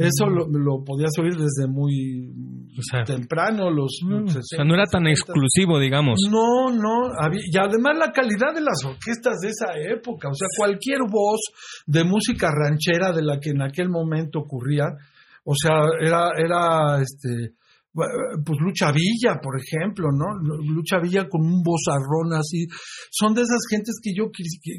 Eso 0.07 0.25
lo, 0.27 0.47
lo 0.47 0.83
podías 0.85 1.11
oír 1.19 1.33
desde 1.35 1.67
muy 1.69 2.31
O 2.77 2.81
sea, 2.81 3.03
temprano, 3.03 3.69
los, 3.69 3.99
o 4.03 4.41
sea, 4.41 4.63
no 4.63 4.73
era 4.73 4.85
tan 4.85 5.03
60. 5.03 5.09
exclusivo, 5.11 5.77
digamos. 5.79 6.19
No, 6.31 6.71
no, 6.73 7.11
había- 7.19 7.41
y 7.43 7.57
además 7.57 7.97
la 7.99 8.11
calidad 8.11 8.53
de 8.55 8.61
las 8.61 8.79
orquestas 8.85 9.35
de 9.41 9.49
esa 9.49 9.67
época, 9.93 10.29
o 10.29 10.33
sea, 10.33 10.47
cualquier 10.57 10.99
voz 11.09 11.41
de 11.85 12.03
música 12.05 12.47
ranchera 12.49 13.11
de 13.11 13.23
la 13.23 13.39
que 13.39 13.49
en 13.49 13.61
aquel 13.61 13.89
momento 13.89 14.39
ocurría, 14.39 14.85
o 15.43 15.53
sea, 15.55 15.81
era, 15.99 16.29
era, 16.37 17.01
este, 17.01 17.55
pues 17.91 18.57
Lucha 18.61 18.91
Villa, 18.93 19.39
por 19.41 19.55
ejemplo, 19.59 20.07
¿no? 20.13 20.25
Lucha 20.73 20.99
Villa 21.01 21.27
con 21.27 21.41
un 21.41 21.61
vozarrón 21.63 22.33
así, 22.39 22.67
son 23.11 23.33
de 23.33 23.41
esas 23.41 23.59
gentes 23.69 23.95
que 24.01 24.11
yo 24.15 24.29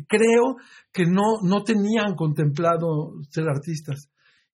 creo 0.08 0.56
que 0.92 1.04
no, 1.04 1.42
no 1.42 1.62
tenían 1.62 2.14
contemplado 2.14 3.12
ser 3.28 3.44
artistas 3.48 4.08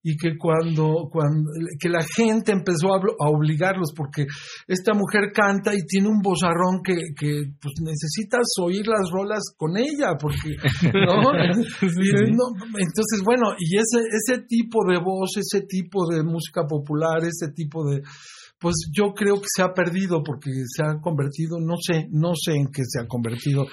y 0.07 0.15
que 0.15 0.37
cuando, 0.37 1.09
cuando 1.11 1.51
que 1.77 1.89
la 1.89 1.99
gente 2.15 2.53
empezó 2.53 2.95
a, 2.95 2.97
a 2.97 3.29
obligarlos 3.29 3.91
porque 3.93 4.25
esta 4.65 4.93
mujer 4.93 5.33
canta 5.33 5.75
y 5.75 5.85
tiene 5.85 6.07
un 6.07 6.21
vozarrón 6.21 6.79
que, 6.81 6.95
que 7.11 7.51
pues 7.59 7.73
necesitas 7.83 8.47
oír 8.63 8.87
las 8.87 9.11
rolas 9.11 9.43
con 9.57 9.75
ella 9.75 10.15
porque 10.17 10.55
¿no? 10.95 11.35
Y 11.35 12.31
no, 12.31 12.55
entonces 12.79 13.19
bueno 13.25 13.51
y 13.59 13.75
ese 13.75 13.99
ese 14.07 14.43
tipo 14.47 14.79
de 14.87 14.97
voz 15.03 15.31
ese 15.35 15.65
tipo 15.67 16.07
de 16.09 16.23
música 16.23 16.63
popular 16.65 17.19
ese 17.23 17.51
tipo 17.53 17.83
de 17.83 18.01
pues 18.59 18.73
yo 18.91 19.13
creo 19.13 19.35
que 19.35 19.45
se 19.55 19.61
ha 19.61 19.73
perdido 19.73 20.23
porque 20.23 20.49
se 20.65 20.81
ha 20.83 20.99
convertido, 20.99 21.57
no 21.59 21.75
sé, 21.79 22.07
no 22.11 22.31
sé 22.33 22.53
en 22.55 22.67
qué 22.73 22.81
se 22.85 23.01
ha 23.01 23.07
convertido 23.07 23.65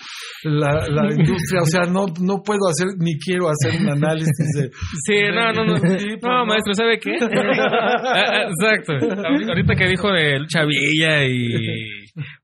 la, 0.45 0.87
la 0.88 1.11
industria, 1.19 1.62
o 1.62 1.67
sea, 1.67 1.83
no, 1.91 2.07
no 2.21 2.43
puedo 2.43 2.69
hacer 2.69 2.88
ni 2.99 3.19
quiero 3.19 3.49
hacer 3.49 3.81
un 3.81 3.88
análisis 3.88 4.49
de... 4.57 4.71
Sí, 5.07 5.21
no, 5.35 5.53
no, 5.53 5.64
no. 5.64 5.75
No, 5.75 6.47
maestro, 6.47 6.75
¿sabe 6.75 6.99
qué? 6.99 7.12
Ah, 7.21 7.26
ah, 8.14 8.49
Exacto. 8.50 8.93
Ahor- 8.95 9.49
Ahorita 9.49 9.75
que 9.75 9.88
dijo 9.88 10.09
de 10.12 10.38
Chavilla 10.49 11.25
y... 11.25 11.49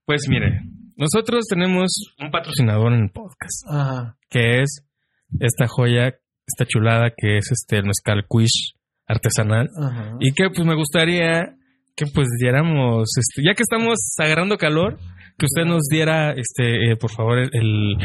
Pues 0.06 0.22
mire, 0.28 0.62
nosotros 0.96 1.44
tenemos 1.48 2.14
un 2.18 2.30
patrocinador 2.30 2.92
en 2.94 3.02
el 3.04 3.10
podcast, 3.10 3.64
Ajá, 3.70 4.16
que 4.28 4.62
es 4.62 4.86
esta 5.38 5.66
joya, 5.68 6.14
esta 6.46 6.64
chulada 6.66 7.12
que 7.16 7.36
es 7.38 7.50
este 7.52 7.76
el 7.76 7.84
mezcal 7.84 8.24
quiche 8.28 8.74
artesanal. 9.06 9.68
ajá. 9.80 10.16
Y 10.20 10.32
que 10.32 10.48
pues 10.54 10.66
me 10.66 10.74
gustaría 10.74 11.54
que 12.00 12.10
pues 12.14 12.28
diéramos, 12.40 13.08
este, 13.18 13.42
ya 13.46 13.54
que 13.54 13.62
estamos 13.62 13.98
agarrando 14.18 14.56
calor, 14.56 14.96
que 15.36 15.44
usted 15.46 15.64
nos 15.70 15.82
diera, 15.90 16.30
este, 16.32 16.90
eh, 16.92 16.96
por 16.96 17.10
favor, 17.10 17.38
el, 17.38 17.96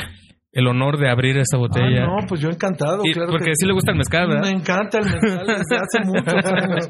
el 0.51 0.67
honor 0.67 0.97
de 0.97 1.09
abrir 1.09 1.37
botella. 1.57 2.03
Ah, 2.03 2.07
no, 2.21 2.27
pues 2.27 2.41
yo 2.41 2.49
encantado, 2.49 3.01
Y- 3.05 3.13
claro. 3.13 3.31
porque 3.31 3.45
que 3.45 3.55
sí 3.55 3.65
le 3.65 3.73
gusta 3.73 3.91
el 3.91 3.97
mezcal, 3.97 4.27
Me 4.27 4.35
¿verdad? 4.35 4.51
encanta 4.51 4.99
el 4.99 5.05
mezcal 5.05 5.47
desde 5.47 5.75
hace 5.77 6.05
muchos 6.05 6.45
años. 6.45 6.89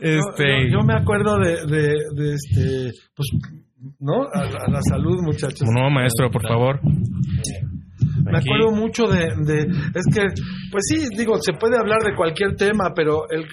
Este, 0.00 0.70
Yo, 0.70 0.78
yo 0.78 0.84
me 0.84 0.94
acuerdo 0.94 1.38
de, 1.38 1.66
de, 1.66 1.88
de 2.14 2.34
este, 2.34 2.90
pues, 3.14 3.28
¿no? 4.00 4.22
A, 4.32 4.44
la- 4.44 4.64
a 4.66 4.70
la 4.70 4.80
salud, 4.82 5.16
muchachos. 5.22 5.62
no, 5.72 5.90
maestro, 5.90 6.30
por 6.30 6.42
favor. 6.42 6.80
Me 8.22 8.38
Aquí. 8.38 8.48
acuerdo 8.48 8.70
mucho 8.76 9.04
de, 9.04 9.26
de, 9.44 9.60
es 9.94 10.06
que, 10.14 10.22
pues 10.70 10.84
sí, 10.88 11.08
digo, 11.16 11.36
se 11.40 11.52
puede 11.54 11.76
hablar 11.78 12.02
de 12.02 12.14
cualquier 12.14 12.54
tema, 12.56 12.92
pero 12.94 13.28
el, 13.30 13.44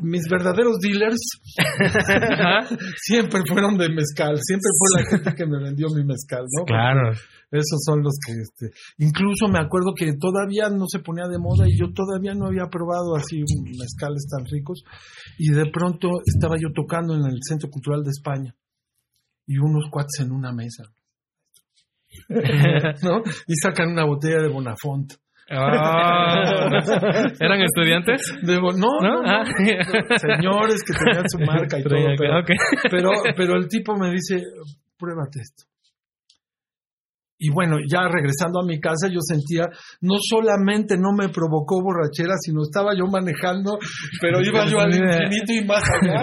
mis 0.00 0.28
verdaderos 0.28 0.78
dealers 0.78 1.20
siempre 2.96 3.40
fueron 3.48 3.78
de 3.78 3.88
mezcal, 3.88 4.36
siempre 4.40 4.70
fue 4.78 5.00
la 5.00 5.10
gente 5.10 5.34
que 5.34 5.46
me 5.46 5.62
vendió 5.62 5.86
mi 5.94 6.04
mezcal, 6.04 6.44
¿no? 6.56 6.64
Claro. 6.64 7.12
Esos 7.50 7.80
son 7.82 8.02
los 8.02 8.12
que, 8.24 8.32
este, 8.32 8.76
incluso 8.98 9.48
me 9.48 9.58
acuerdo 9.58 9.94
que 9.96 10.12
todavía 10.20 10.68
no 10.68 10.84
se 10.86 10.98
ponía 10.98 11.26
de 11.28 11.38
moda 11.38 11.64
y 11.66 11.78
yo 11.78 11.92
todavía 11.94 12.34
no 12.34 12.46
había 12.46 12.66
probado 12.70 13.16
así 13.16 13.40
mezcales 13.78 14.26
tan 14.28 14.44
ricos 14.44 14.84
y 15.38 15.52
de 15.52 15.64
pronto 15.72 16.08
estaba 16.26 16.56
yo 16.60 16.68
tocando 16.74 17.14
en 17.14 17.24
el 17.24 17.38
Centro 17.40 17.70
Cultural 17.70 18.02
de 18.02 18.10
España 18.10 18.54
y 19.46 19.56
unos 19.56 19.88
cuates 19.90 20.20
en 20.20 20.32
una 20.32 20.52
mesa, 20.52 20.84
¿no? 23.02 23.22
Y 23.46 23.54
sacan 23.62 23.90
una 23.92 24.04
botella 24.04 24.42
de 24.42 24.48
Bonafont. 24.48 25.12
Ah, 25.50 26.42
¿Eran 27.40 27.60
estudiantes? 27.62 28.20
De 28.42 28.58
Bo- 28.58 28.72
no, 28.72 29.00
¿No? 29.00 29.22
no, 29.22 29.22
no, 29.22 29.28
Ah. 29.30 29.44
señores 30.18 30.82
que 30.86 30.92
tenían 31.04 31.24
su 31.28 31.38
marca 31.38 31.78
y 31.78 31.82
todo, 31.84 31.96
pero, 32.90 33.10
pero 33.36 33.56
el 33.56 33.66
tipo 33.68 33.96
me 33.96 34.10
dice, 34.10 34.42
pruébate 34.98 35.40
esto. 35.40 35.64
Y 37.38 37.50
bueno, 37.50 37.76
ya 37.88 38.08
regresando 38.08 38.60
a 38.60 38.66
mi 38.66 38.80
casa, 38.80 39.08
yo 39.08 39.20
sentía, 39.20 39.66
no 40.00 40.16
solamente 40.20 40.96
no 40.98 41.12
me 41.16 41.28
provocó 41.28 41.80
borrachera, 41.80 42.34
sino 42.40 42.62
estaba 42.62 42.96
yo 42.96 43.06
manejando, 43.06 43.78
pero 44.20 44.40
iba 44.42 44.66
yo 44.66 44.80
al 44.80 44.92
infinito 44.92 45.52
y 45.52 45.64
más 45.64 45.82
allá. 46.02 46.20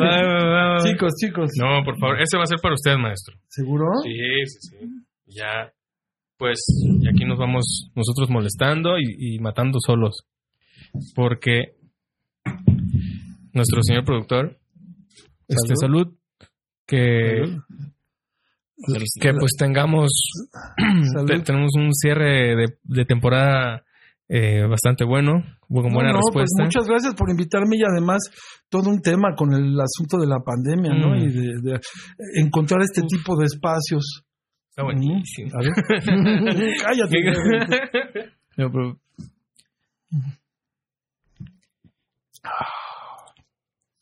Va. 0.00 0.78
chicos, 0.84 1.12
chicos, 1.20 1.50
No, 1.58 1.82
por 1.84 1.98
favor, 1.98 2.20
ese 2.20 2.36
va 2.36 2.44
a 2.44 2.46
ser 2.46 2.58
para 2.62 2.74
usted, 2.74 2.96
maestro. 2.96 3.36
¿seguro? 3.48 3.86
Sí, 4.04 4.14
sí, 4.46 4.58
sí. 4.70 4.76
Ya, 5.26 5.72
pues, 6.38 6.60
y 7.00 7.08
aquí 7.08 7.24
nos 7.24 7.38
vamos 7.38 7.90
nosotros 7.94 8.30
molestando 8.30 8.98
y, 8.98 9.34
y 9.34 9.38
matando 9.40 9.78
solos. 9.84 10.24
Porque 11.14 11.74
nuestro 13.52 13.82
señor 13.82 14.04
productor, 14.04 14.58
este, 15.48 15.74
salud, 15.80 16.14
que, 16.86 17.42
que 19.20 19.32
pues 19.32 19.52
tengamos, 19.58 20.10
te- 21.26 21.40
tenemos 21.40 21.70
un 21.76 21.92
cierre 21.94 22.54
de, 22.56 22.66
de 22.84 23.04
temporada 23.04 23.82
eh, 24.28 24.66
bastante 24.68 25.04
bueno, 25.04 25.34
con 25.68 25.92
buena 25.92 26.10
No, 26.12 26.18
no, 26.18 26.20
pues 26.32 26.46
respuesta. 26.50 26.64
muchas 26.64 26.86
gracias 26.88 27.14
por 27.14 27.30
invitarme 27.30 27.76
y 27.78 27.82
además 27.84 28.22
todo 28.68 28.90
un 28.90 29.00
tema 29.00 29.34
con 29.36 29.52
el 29.54 29.78
asunto 29.80 30.18
de 30.18 30.26
la 30.26 30.40
pandemia, 30.40 30.92
¿no? 30.94 31.10
Mm. 31.10 31.16
Y 31.22 31.26
de, 31.32 31.52
de 31.62 31.80
encontrar 32.42 32.80
este 32.82 33.02
tipo 33.02 33.36
de 33.36 33.46
espacios 33.46 34.22
Está 34.70 34.82
buenísimo. 34.84 35.50
A 35.54 35.62
ver. 35.62 35.72
Cállate. 36.82 38.30
No, 38.58 38.70
pero- 38.72 38.98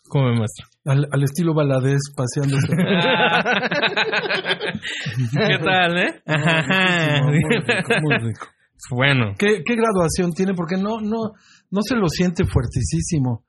¿Cómo 0.08 0.28
me 0.30 0.36
muestra? 0.38 0.66
Al, 0.84 1.06
al 1.10 1.22
estilo 1.22 1.54
baladés 1.54 2.00
paseándose. 2.16 2.66
¿Qué 5.32 5.58
tal, 5.64 5.98
eh? 5.98 6.22
Muy 7.24 7.38
rico, 7.38 7.92
muy 8.02 8.16
rico. 8.18 8.46
Bueno. 8.90 9.34
¿Qué, 9.38 9.62
qué 9.64 9.76
graduación 9.76 10.32
tiene? 10.34 10.52
Porque 10.54 10.76
no, 10.76 11.00
no, 11.00 11.32
no 11.70 11.80
se 11.82 11.96
lo 11.96 12.08
siente 12.08 12.44
fuertísimo. 12.44 13.44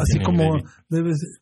Así 0.00 0.18
como 0.24 0.56
debe 0.88 1.10
ser. 1.14 1.40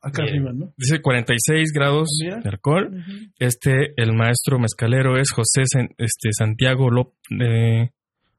Acá 0.00 0.22
arriba, 0.22 0.52
¿no? 0.54 0.72
Dice 0.78 1.02
46 1.02 1.72
grados 1.74 2.08
Mira. 2.22 2.38
de 2.40 2.48
alcohol. 2.48 3.04
Este, 3.38 3.92
el 3.96 4.14
maestro 4.14 4.58
mezcalero 4.58 5.18
es 5.18 5.30
José 5.30 5.62
este, 5.98 6.28
Santiago 6.32 6.88
Ló- 6.90 7.12
eh, 7.44 7.90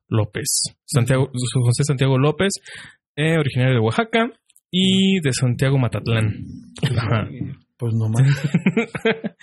López. 0.08 0.76
Santiago, 0.86 1.28
José 1.28 1.84
Santiago 1.84 2.18
López, 2.18 2.50
eh, 3.16 3.38
originario 3.38 3.76
de 3.76 3.80
Oaxaca 3.82 4.32
y 4.72 5.20
de 5.22 5.34
Santiago 5.34 5.78
Matatlán. 5.78 6.34
Ajá. 6.98 7.28
Pues 7.82 7.96
no 7.96 8.10
más. 8.10 8.22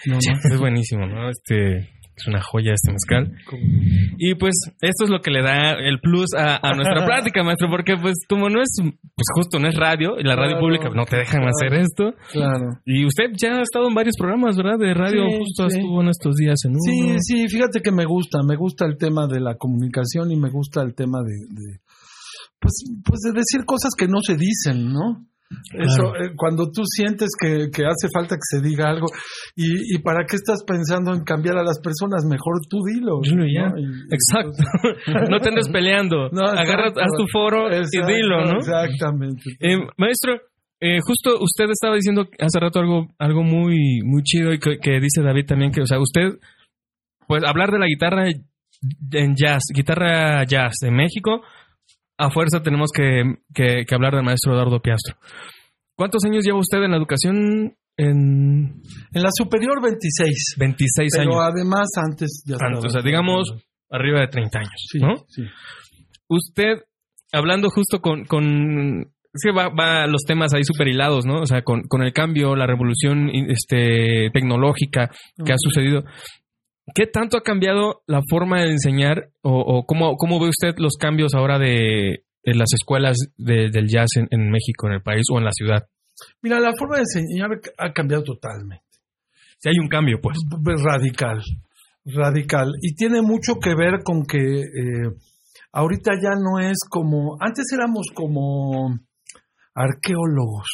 No 0.07 0.15
más. 0.15 0.45
Es 0.53 0.61
buenísimo, 0.61 1.05
¿no? 1.09 1.29
Este 1.29 1.79
es 1.79 2.27
una 2.29 2.41
joya 2.41 2.73
este 2.73 2.93
mezcal. 2.93 3.33
Y 4.17 4.37
pues 4.37 4.55
esto 4.81 5.05
es 5.05 5.11
lo 5.11 5.21
que 5.21 5.33
le 5.33 5.43
da 5.43 5.73
el 5.73 5.99
plus 6.01 6.27
a, 6.37 6.57
a 6.65 6.73
nuestra 6.73 7.05
plática, 7.07 7.43
maestro, 7.43 7.69
porque 7.69 7.95
pues 8.01 8.15
como 8.29 8.49
no 8.49 8.63
es, 8.63 8.69
pues 8.81 9.27
justo 9.35 9.59
no 9.59 9.67
es 9.69 9.75
radio, 9.75 10.21
y 10.21 10.23
la 10.23 10.37
radio 10.37 10.51
Claro, 10.53 10.61
pública 10.61 10.89
no 10.95 11.05
te 11.05 11.17
dejan 11.17 11.41
claro. 11.43 11.51
hacer 11.51 11.81
esto. 11.81 12.15
Claro. 12.31 12.67
Y 12.87 13.05
usted 13.05 13.25
ya 13.37 13.57
ha 13.57 13.63
estado 13.63 13.89
en 13.89 13.95
varios 13.95 14.15
programas, 14.17 14.57
¿verdad? 14.57 14.79
De 14.79 14.95
radio, 14.95 15.25
Sí, 15.29 15.37
justo 15.39 15.69
sí. 15.71 15.79
estuvo 15.79 16.01
en 16.03 16.09
estos 16.11 16.35
días 16.37 16.59
en 16.65 16.71
uno. 16.71 16.81
Sí, 16.85 17.17
sí, 17.21 17.49
fíjate 17.49 17.81
que 17.83 17.91
me 17.91 18.05
gusta, 18.05 18.39
me 18.47 18.55
gusta 18.55 18.87
el 18.87 18.97
tema 18.99 19.27
de 19.27 19.41
la 19.41 19.57
comunicación 19.57 20.31
y 20.31 20.37
me 20.37 20.49
gusta 20.51 20.81
el 20.83 20.95
tema 20.95 21.19
de, 21.23 21.35
de, 21.35 21.79
pues, 22.61 22.75
pues 23.05 23.21
de 23.21 23.33
decir 23.33 23.65
cosas 23.65 23.91
que 23.97 24.09
no 24.09 24.19
se 24.23 24.37
dicen, 24.37 24.93
¿no? 24.93 25.25
Eso, 25.73 26.15
eh, 26.15 26.33
cuando 26.37 26.71
tú 26.71 26.83
sientes 26.85 27.31
que, 27.41 27.71
que 27.73 27.87
hace 27.87 28.09
falta 28.13 28.37
que 28.37 28.45
se 28.45 28.61
diga 28.61 28.91
algo 28.91 29.07
y, 29.57 29.95
y 29.97 29.99
para 30.03 30.27
qué 30.29 30.37
estás 30.37 30.63
pensando 30.67 31.15
en 31.15 31.25
cambiar 31.25 31.57
a 31.57 31.63
las 31.63 31.81
personas, 31.81 32.27
mejor 32.29 32.61
tú 32.69 32.77
dilo. 32.85 33.21
Dilo 33.23 33.47
ya. 33.47 33.71
¿no? 33.71 33.79
Y- 33.79 34.13
Exacto. 34.13 34.63
no 35.31 35.41
te 35.41 35.49
andes 35.49 35.69
peleando. 35.71 36.29
No, 36.33 36.43
Agarra, 36.45 36.89
haz 36.89 37.13
tu 37.17 37.25
foro 37.33 37.71
Exacto, 37.71 38.11
y 38.11 38.15
dilo, 38.15 38.45
¿no? 38.45 38.59
Exactamente. 38.59 39.43
Eh, 39.61 39.79
maestro, 39.97 40.35
eh, 40.81 41.01
justo 41.01 41.39
usted 41.41 41.71
estaba 41.71 41.95
diciendo 41.95 42.27
hace 42.39 42.61
rato 42.61 42.81
algo, 42.81 43.09
algo 43.19 43.43
muy, 43.43 44.01
muy 44.05 44.23
chido 44.25 44.53
y 44.53 44.59
que, 44.59 44.79
que 44.79 45.01
dice 45.01 45.23
David 45.23 45.47
también 45.47 45.73
que, 45.73 45.81
o 45.81 45.87
sea, 45.87 45.99
usted, 45.99 46.39
pues 47.27 47.43
hablar 47.45 47.71
de 47.71 47.79
la 47.79 47.87
guitarra 47.87 48.27
en 48.29 49.35
jazz, 49.35 49.63
guitarra 49.75 50.45
jazz 50.45 50.75
en 50.83 50.95
México, 50.95 51.41
a 52.19 52.31
fuerza 52.31 52.63
tenemos 52.63 52.91
que, 52.95 53.23
que, 53.55 53.85
que 53.87 53.95
hablar 53.95 54.15
del 54.15 54.25
maestro 54.25 54.53
Eduardo 54.53 54.81
Piastro. 54.81 55.17
¿Cuántos 55.97 56.25
años 56.25 56.45
lleva 56.45 56.59
usted 56.59 56.79
en 56.83 56.91
la 56.91 56.97
educación? 56.97 57.75
En 57.97 58.81
En 59.13 59.23
la 59.23 59.31
superior 59.33 59.83
26, 59.83 60.55
26 60.59 61.11
pero 61.17 61.41
años. 61.41 61.53
además 61.53 61.89
antes 61.97 62.45
ya 62.47 62.57
Antes, 62.61 62.85
o 62.85 62.89
sea, 62.91 63.03
digamos 63.03 63.49
arriba 63.91 64.21
de 64.21 64.29
30 64.29 64.59
años, 64.59 64.87
Sí, 64.93 64.99
¿no? 65.01 65.15
sí. 65.29 65.43
usted, 66.29 66.83
hablando 67.33 67.71
justo 67.71 68.01
con, 68.01 68.25
con 68.27 69.01
es 69.35 69.43
que 69.45 69.53
va, 69.53 69.69
va 69.69 70.07
los 70.07 70.23
temas 70.27 70.53
ahí 70.55 70.63
super 70.65 70.89
hilados, 70.89 71.25
¿no? 71.27 71.41
O 71.41 71.47
sea, 71.47 71.63
con, 71.63 71.83
con 71.83 72.03
el 72.03 72.13
cambio, 72.13 72.55
la 72.57 72.67
revolución 72.67 73.29
este, 73.31 74.31
tecnológica 74.33 75.11
que 75.45 75.53
ha 75.53 75.57
sucedido. 75.59 76.05
¿Qué 76.95 77.07
tanto 77.07 77.37
ha 77.37 77.43
cambiado 77.43 78.03
la 78.07 78.21
forma 78.29 78.63
de 78.63 78.71
enseñar 78.73 79.31
o, 79.43 79.53
o 79.61 79.85
cómo, 79.87 80.17
cómo 80.17 80.41
ve 80.41 80.49
usted 80.49 80.75
los 80.79 80.97
cambios 80.97 81.35
ahora 81.35 81.59
de, 81.59 82.25
de 82.45 82.55
las 82.55 82.73
escuelas 82.73 83.17
de- 83.37 83.71
del 83.71 83.89
jazz 83.89 84.09
en, 84.17 84.27
en 84.31 84.51
México, 84.51 84.87
en 84.87 84.95
el 84.95 85.03
país 85.03 85.25
o 85.33 85.39
en 85.39 85.45
la 85.45 85.53
ciudad? 85.53 85.87
Mira, 86.43 86.59
la 86.61 86.73
forma 86.79 86.97
de 86.97 87.03
enseñar 87.03 87.51
ha 87.79 87.93
cambiado 87.93 88.25
totalmente. 88.25 88.85
Si 89.59 89.69
hay 89.69 89.79
un 89.79 89.89
cambio, 89.89 90.19
pues. 90.23 90.39
Pues, 90.65 90.81
Radical, 90.83 91.43
radical. 92.05 92.73
Y 92.81 92.95
tiene 92.95 93.23
mucho 93.23 93.55
que 93.63 93.75
ver 93.75 94.03
con 94.05 94.25
que 94.25 94.39
eh, 94.39 95.11
ahorita 95.73 96.13
ya 96.23 96.31
no 96.41 96.59
es 96.61 96.79
como, 96.89 97.37
antes 97.41 97.65
éramos 97.73 98.07
como 98.15 98.99
arqueólogos. 99.75 100.69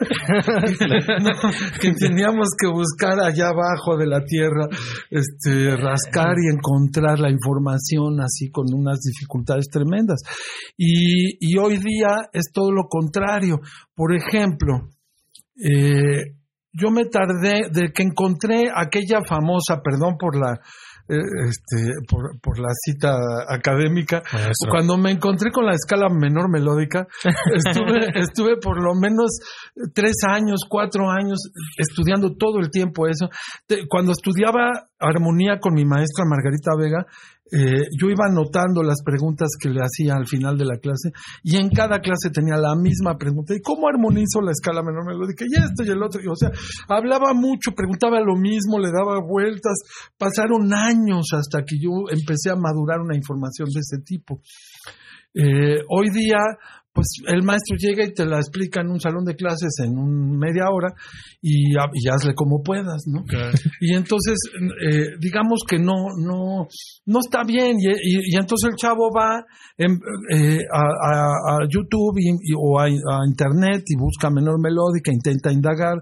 Que 1.80 1.92
teníamos 1.92 2.48
que 2.58 2.68
buscar 2.68 3.20
allá 3.20 3.48
abajo 3.48 3.96
de 3.98 4.06
la 4.06 4.24
tierra, 4.24 4.66
este, 5.10 5.76
rascar 5.76 6.34
y 6.38 6.54
encontrar 6.54 7.18
la 7.18 7.30
información 7.30 8.20
así 8.20 8.50
con 8.50 8.66
unas 8.72 9.00
dificultades 9.00 9.68
tremendas. 9.70 10.22
Y, 10.76 11.36
y 11.40 11.58
hoy 11.58 11.78
día 11.78 12.28
es 12.32 12.50
todo 12.52 12.72
lo 12.72 12.84
contrario. 12.88 13.60
Por 13.94 14.14
ejemplo, 14.14 14.88
eh, 15.56 16.36
yo 16.72 16.90
me 16.90 17.04
tardé 17.06 17.68
de 17.70 17.92
que 17.92 18.02
encontré 18.02 18.70
aquella 18.74 19.20
famosa, 19.26 19.82
perdón 19.82 20.16
por 20.18 20.36
la 20.36 20.60
este, 21.10 21.92
por, 22.08 22.40
por 22.40 22.58
la 22.58 22.68
cita 22.84 23.16
académica, 23.48 24.22
Maestro. 24.32 24.70
cuando 24.70 24.96
me 24.96 25.10
encontré 25.10 25.50
con 25.50 25.66
la 25.66 25.74
escala 25.74 26.08
menor 26.08 26.50
melódica, 26.50 27.06
estuve, 27.54 28.08
estuve 28.14 28.56
por 28.56 28.82
lo 28.82 28.94
menos 28.94 29.38
tres 29.92 30.16
años, 30.28 30.60
cuatro 30.68 31.10
años 31.10 31.50
estudiando 31.76 32.36
todo 32.36 32.60
el 32.60 32.70
tiempo 32.70 33.06
eso. 33.06 33.28
Cuando 33.88 34.12
estudiaba 34.12 34.88
armonía 34.98 35.58
con 35.60 35.74
mi 35.74 35.84
maestra 35.84 36.24
Margarita 36.26 36.72
Vega, 36.78 37.06
eh, 37.52 37.88
yo 37.98 38.08
iba 38.08 38.26
anotando 38.26 38.82
las 38.82 39.02
preguntas 39.02 39.48
que 39.60 39.70
le 39.70 39.80
hacía 39.80 40.14
al 40.14 40.26
final 40.26 40.56
de 40.56 40.64
la 40.64 40.78
clase 40.78 41.10
y 41.42 41.56
en 41.56 41.68
cada 41.70 41.98
clase 41.98 42.30
tenía 42.32 42.56
la 42.56 42.76
misma 42.76 43.18
pregunta. 43.18 43.54
¿Y 43.54 43.60
cómo 43.60 43.88
armonizo 43.88 44.40
la 44.40 44.52
escala 44.52 44.82
menor 44.82 45.06
melódica? 45.06 45.44
Y 45.48 45.58
esto 45.58 45.82
y 45.84 45.90
el 45.90 46.02
otro. 46.02 46.20
O 46.30 46.36
sea, 46.36 46.50
hablaba 46.88 47.34
mucho, 47.34 47.72
preguntaba 47.72 48.20
lo 48.20 48.36
mismo, 48.36 48.78
le 48.78 48.90
daba 48.92 49.20
vueltas. 49.20 49.78
Pasaron 50.16 50.72
años 50.72 51.26
hasta 51.32 51.64
que 51.64 51.76
yo 51.80 51.90
empecé 52.10 52.50
a 52.50 52.56
madurar 52.56 53.00
una 53.00 53.16
información 53.16 53.68
de 53.72 53.80
ese 53.80 54.02
tipo. 54.04 54.40
Eh, 55.34 55.78
hoy 55.88 56.10
día, 56.10 56.38
pues 56.92 57.06
el 57.28 57.42
maestro 57.44 57.76
llega 57.78 58.04
y 58.04 58.12
te 58.12 58.26
la 58.26 58.38
explica 58.38 58.80
en 58.80 58.88
un 58.90 59.00
salón 59.00 59.24
de 59.24 59.36
clases 59.36 59.70
en 59.84 59.96
un 59.96 60.36
media 60.38 60.64
hora 60.72 60.88
y, 61.40 61.76
ha- 61.78 61.90
y 61.92 62.08
hazle 62.08 62.34
como 62.34 62.62
puedas, 62.62 63.04
¿no? 63.06 63.22
Y 63.80 63.94
entonces, 63.94 64.34
eh, 64.90 65.06
digamos 65.20 65.60
que 65.68 65.78
no, 65.78 65.94
no, 66.18 66.66
no 67.06 67.18
está 67.20 67.44
bien. 67.44 67.76
Y, 67.78 67.86
y- 67.88 68.32
y 68.32 68.36
entonces 68.36 68.70
el 68.70 68.76
chavo 68.76 69.08
va 69.16 69.44
en- 69.78 70.00
eh, 70.34 70.58
a, 70.72 70.80
a- 71.12 71.54
a 71.54 71.58
YouTube 71.68 72.18
o 72.58 72.80
a, 72.80 72.84
a 72.86 73.18
Internet 73.28 73.84
y 73.86 73.96
busca 73.96 74.28
menor 74.30 74.60
melódica, 74.60 75.12
intenta 75.12 75.52
indagar 75.52 75.94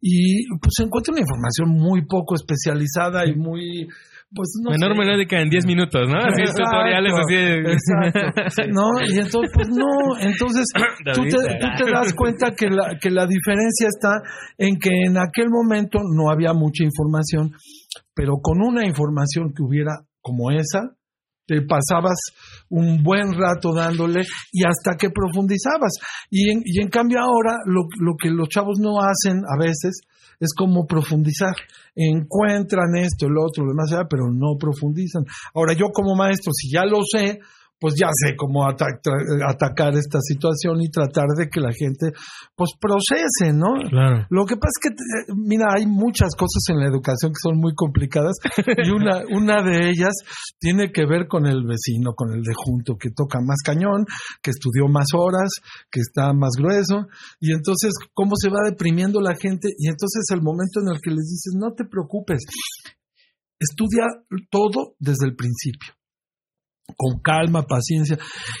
y 0.00 0.46
pues 0.60 0.72
encuentra 0.80 1.12
una 1.12 1.20
información 1.22 1.68
muy 1.70 2.06
poco 2.06 2.34
especializada 2.36 3.26
y 3.26 3.34
muy, 3.34 3.86
pues 4.34 4.48
no 4.62 4.70
Menor 4.70 4.96
melódica 4.96 5.40
en 5.40 5.50
10 5.50 5.66
minutos, 5.66 6.08
¿no? 6.08 6.18
Así 6.18 6.42
Exacto, 6.42 6.62
tutoriales 6.64 7.12
así. 7.14 7.34
de- 7.34 7.72
Exacto. 7.72 8.70
No, 8.72 8.86
y 9.06 9.18
entonces, 9.18 9.50
pues 9.52 9.68
no, 9.70 10.18
entonces 10.20 10.66
tú 11.14 11.22
te, 11.24 11.36
tú 11.58 11.84
te 11.84 11.90
das 11.90 12.14
cuenta 12.14 12.52
que 12.52 12.68
la, 12.70 12.96
que 13.00 13.10
la 13.10 13.26
diferencia 13.26 13.88
está 13.88 14.20
en 14.58 14.78
que 14.78 14.90
en 15.06 15.18
aquel 15.18 15.48
momento 15.50 15.98
no 16.14 16.30
había 16.30 16.52
mucha 16.52 16.84
información, 16.84 17.52
pero 18.14 18.34
con 18.40 18.62
una 18.62 18.86
información 18.86 19.52
que 19.54 19.62
hubiera 19.62 19.98
como 20.20 20.50
esa, 20.50 20.94
te 21.46 21.62
pasabas 21.62 22.18
un 22.68 23.02
buen 23.02 23.32
rato 23.32 23.74
dándole 23.74 24.20
y 24.52 24.64
hasta 24.64 24.96
que 24.96 25.10
profundizabas. 25.10 25.94
Y 26.30 26.50
en, 26.50 26.60
y 26.64 26.80
en 26.80 26.88
cambio 26.88 27.18
ahora 27.18 27.56
lo, 27.66 27.82
lo 27.98 28.14
que 28.16 28.30
los 28.30 28.48
chavos 28.48 28.78
no 28.78 29.00
hacen 29.00 29.38
a 29.38 29.58
veces 29.58 30.02
es 30.40 30.54
como 30.56 30.86
profundizar. 30.86 31.54
Encuentran 31.94 32.96
esto, 32.96 33.26
el 33.26 33.36
otro, 33.38 33.64
lo 33.64 33.72
demás, 33.72 33.90
pero 34.08 34.32
no 34.32 34.56
profundizan. 34.58 35.24
Ahora 35.54 35.74
yo 35.74 35.86
como 35.92 36.16
maestro, 36.16 36.52
si 36.52 36.70
ya 36.72 36.84
lo 36.84 37.00
sé, 37.04 37.40
pues 37.80 37.94
ya 37.98 38.08
sé 38.12 38.36
cómo 38.36 38.68
ata- 38.68 39.00
atacar 39.48 39.94
esta 39.94 40.20
situación 40.20 40.82
y 40.82 40.90
tratar 40.90 41.26
de 41.36 41.48
que 41.48 41.60
la 41.60 41.72
gente 41.72 42.12
pues 42.54 42.70
procese, 42.78 43.52
¿no? 43.56 43.72
Claro. 43.88 44.26
Lo 44.28 44.44
que 44.44 44.56
pasa 44.56 44.70
es 44.76 44.80
que, 44.84 44.88
eh, 44.92 45.34
mira, 45.34 45.66
hay 45.74 45.86
muchas 45.86 46.36
cosas 46.36 46.62
en 46.68 46.78
la 46.78 46.86
educación 46.88 47.32
que 47.32 47.40
son 47.42 47.58
muy 47.58 47.72
complicadas 47.74 48.36
y 48.84 48.90
una, 48.90 49.22
una 49.32 49.62
de 49.62 49.88
ellas 49.88 50.12
tiene 50.58 50.92
que 50.92 51.06
ver 51.06 51.26
con 51.26 51.46
el 51.46 51.64
vecino, 51.64 52.12
con 52.14 52.32
el 52.34 52.42
de 52.42 52.52
junto, 52.54 52.96
que 52.96 53.10
toca 53.10 53.40
más 53.40 53.62
cañón, 53.64 54.04
que 54.42 54.50
estudió 54.50 54.86
más 54.88 55.06
horas, 55.16 55.48
que 55.90 56.00
está 56.00 56.32
más 56.34 56.50
grueso 56.58 57.06
y 57.40 57.52
entonces 57.52 57.94
cómo 58.12 58.32
se 58.36 58.50
va 58.50 58.68
deprimiendo 58.68 59.20
la 59.20 59.34
gente 59.34 59.68
y 59.78 59.88
entonces 59.88 60.24
el 60.34 60.42
momento 60.42 60.80
en 60.84 60.92
el 60.94 61.00
que 61.00 61.10
les 61.10 61.24
dices, 61.24 61.54
no 61.58 61.72
te 61.72 61.84
preocupes, 61.84 62.44
estudia 63.58 64.04
todo 64.50 64.94
desde 64.98 65.26
el 65.26 65.34
principio. 65.36 65.94
Con 66.96 67.20
calma, 67.20 67.62
paciencia. 67.62 68.18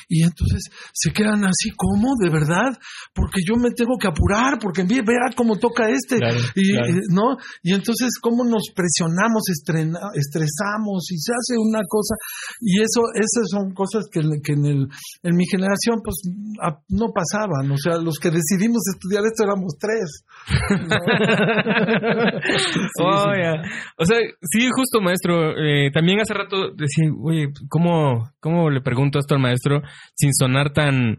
Y 0.08 0.22
entonces 0.22 0.68
se 0.92 1.12
quedan 1.12 1.44
así, 1.44 1.70
¿cómo? 1.76 2.14
¿De 2.22 2.30
verdad? 2.30 2.76
Porque 3.14 3.40
yo 3.46 3.56
me 3.56 3.70
tengo 3.70 3.96
que 4.00 4.08
apurar, 4.08 4.58
porque 4.60 4.84
vea 4.84 5.30
cómo 5.36 5.56
toca 5.56 5.88
este. 5.88 6.16
y, 6.54 6.74
eh, 6.74 7.00
¿no? 7.10 7.36
y 7.62 7.72
entonces, 7.72 8.10
¿cómo 8.20 8.44
nos 8.44 8.70
presionamos, 8.74 9.44
estresamos 9.48 11.10
y 11.10 11.18
se 11.18 11.32
hace 11.32 11.58
una 11.58 11.80
cosa? 11.88 12.14
Y 12.60 12.80
eso, 12.80 13.02
esas 13.14 13.48
son 13.50 13.72
cosas 13.74 14.04
que, 14.10 14.20
en, 14.20 14.64
el, 14.64 14.88
en 15.22 15.36
mi 15.36 15.44
generación, 15.46 16.00
pues, 16.04 16.22
no 16.88 17.12
pasaban. 17.14 17.70
O 17.70 17.76
sea, 17.76 17.98
los 17.98 18.18
que 18.18 18.30
decidimos 18.30 18.82
estudiar 18.92 19.22
esto 19.24 19.44
éramos 19.44 19.76
tres. 19.78 20.24
O 23.96 24.04
sea, 24.04 24.18
sí, 24.42 24.68
justo, 24.74 25.00
maestro. 25.00 25.56
Eh, 25.58 25.90
también 25.92 26.20
hace 26.20 26.34
rato 26.34 26.72
decía, 26.76 27.10
oye, 27.22 27.48
¿cómo 27.68 28.19
¿cómo, 28.40 28.70
le 28.70 28.80
pregunto 28.80 29.18
esto 29.18 29.34
al 29.34 29.40
maestro 29.40 29.82
sin 30.14 30.32
sonar 30.34 30.72
tan, 30.72 31.18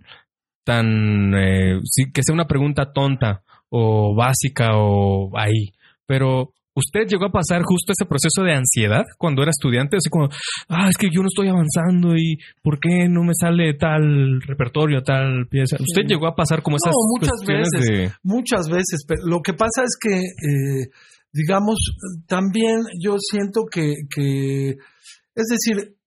tan, 0.63 1.33
eh, 1.35 1.79
que 2.13 2.23
sea 2.23 2.33
una 2.33 2.47
pregunta 2.47 2.91
tonta 2.93 3.43
o 3.69 4.15
básica 4.15 4.71
o 4.75 5.37
ahí? 5.37 5.73
Pero 6.05 6.53
¿Usted 6.73 7.01
llegó 7.05 7.25
a 7.25 7.31
pasar 7.31 7.63
justo 7.63 7.91
ese 7.91 8.07
proceso 8.07 8.43
de 8.43 8.55
ansiedad 8.55 9.03
cuando 9.17 9.41
era 9.41 9.51
estudiante? 9.51 9.97
Así 9.97 10.09
como, 10.09 10.29
ah, 10.69 10.87
es 10.87 10.95
que 10.95 11.09
yo 11.11 11.21
no 11.21 11.27
estoy 11.27 11.49
avanzando 11.49 12.15
y 12.15 12.37
¿por 12.63 12.79
qué 12.79 13.09
no 13.09 13.23
me 13.23 13.33
sale 13.37 13.73
tal 13.73 14.41
repertorio, 14.41 15.03
tal 15.03 15.47
pieza? 15.49 15.75
¿Usted 15.79 16.07
llegó 16.07 16.27
a 16.27 16.35
pasar 16.35 16.61
como 16.61 16.77
esas 16.77 16.93
no, 16.93 17.19
muchas 17.19 17.45
veces, 17.45 18.13
muchas 18.23 18.69
veces. 18.69 19.03
Pero 19.05 19.21
lo 19.25 19.41
que 19.41 19.53
pasa 19.53 19.83
es 19.83 19.97
que, 19.99 20.15
eh, 20.15 20.87
digamos, 21.33 21.77
también 22.25 22.79
yo 23.03 23.17
siento 23.19 23.65
que, 23.69 23.93
que, 24.09 24.69
es 24.69 25.47
decir, 25.49 25.97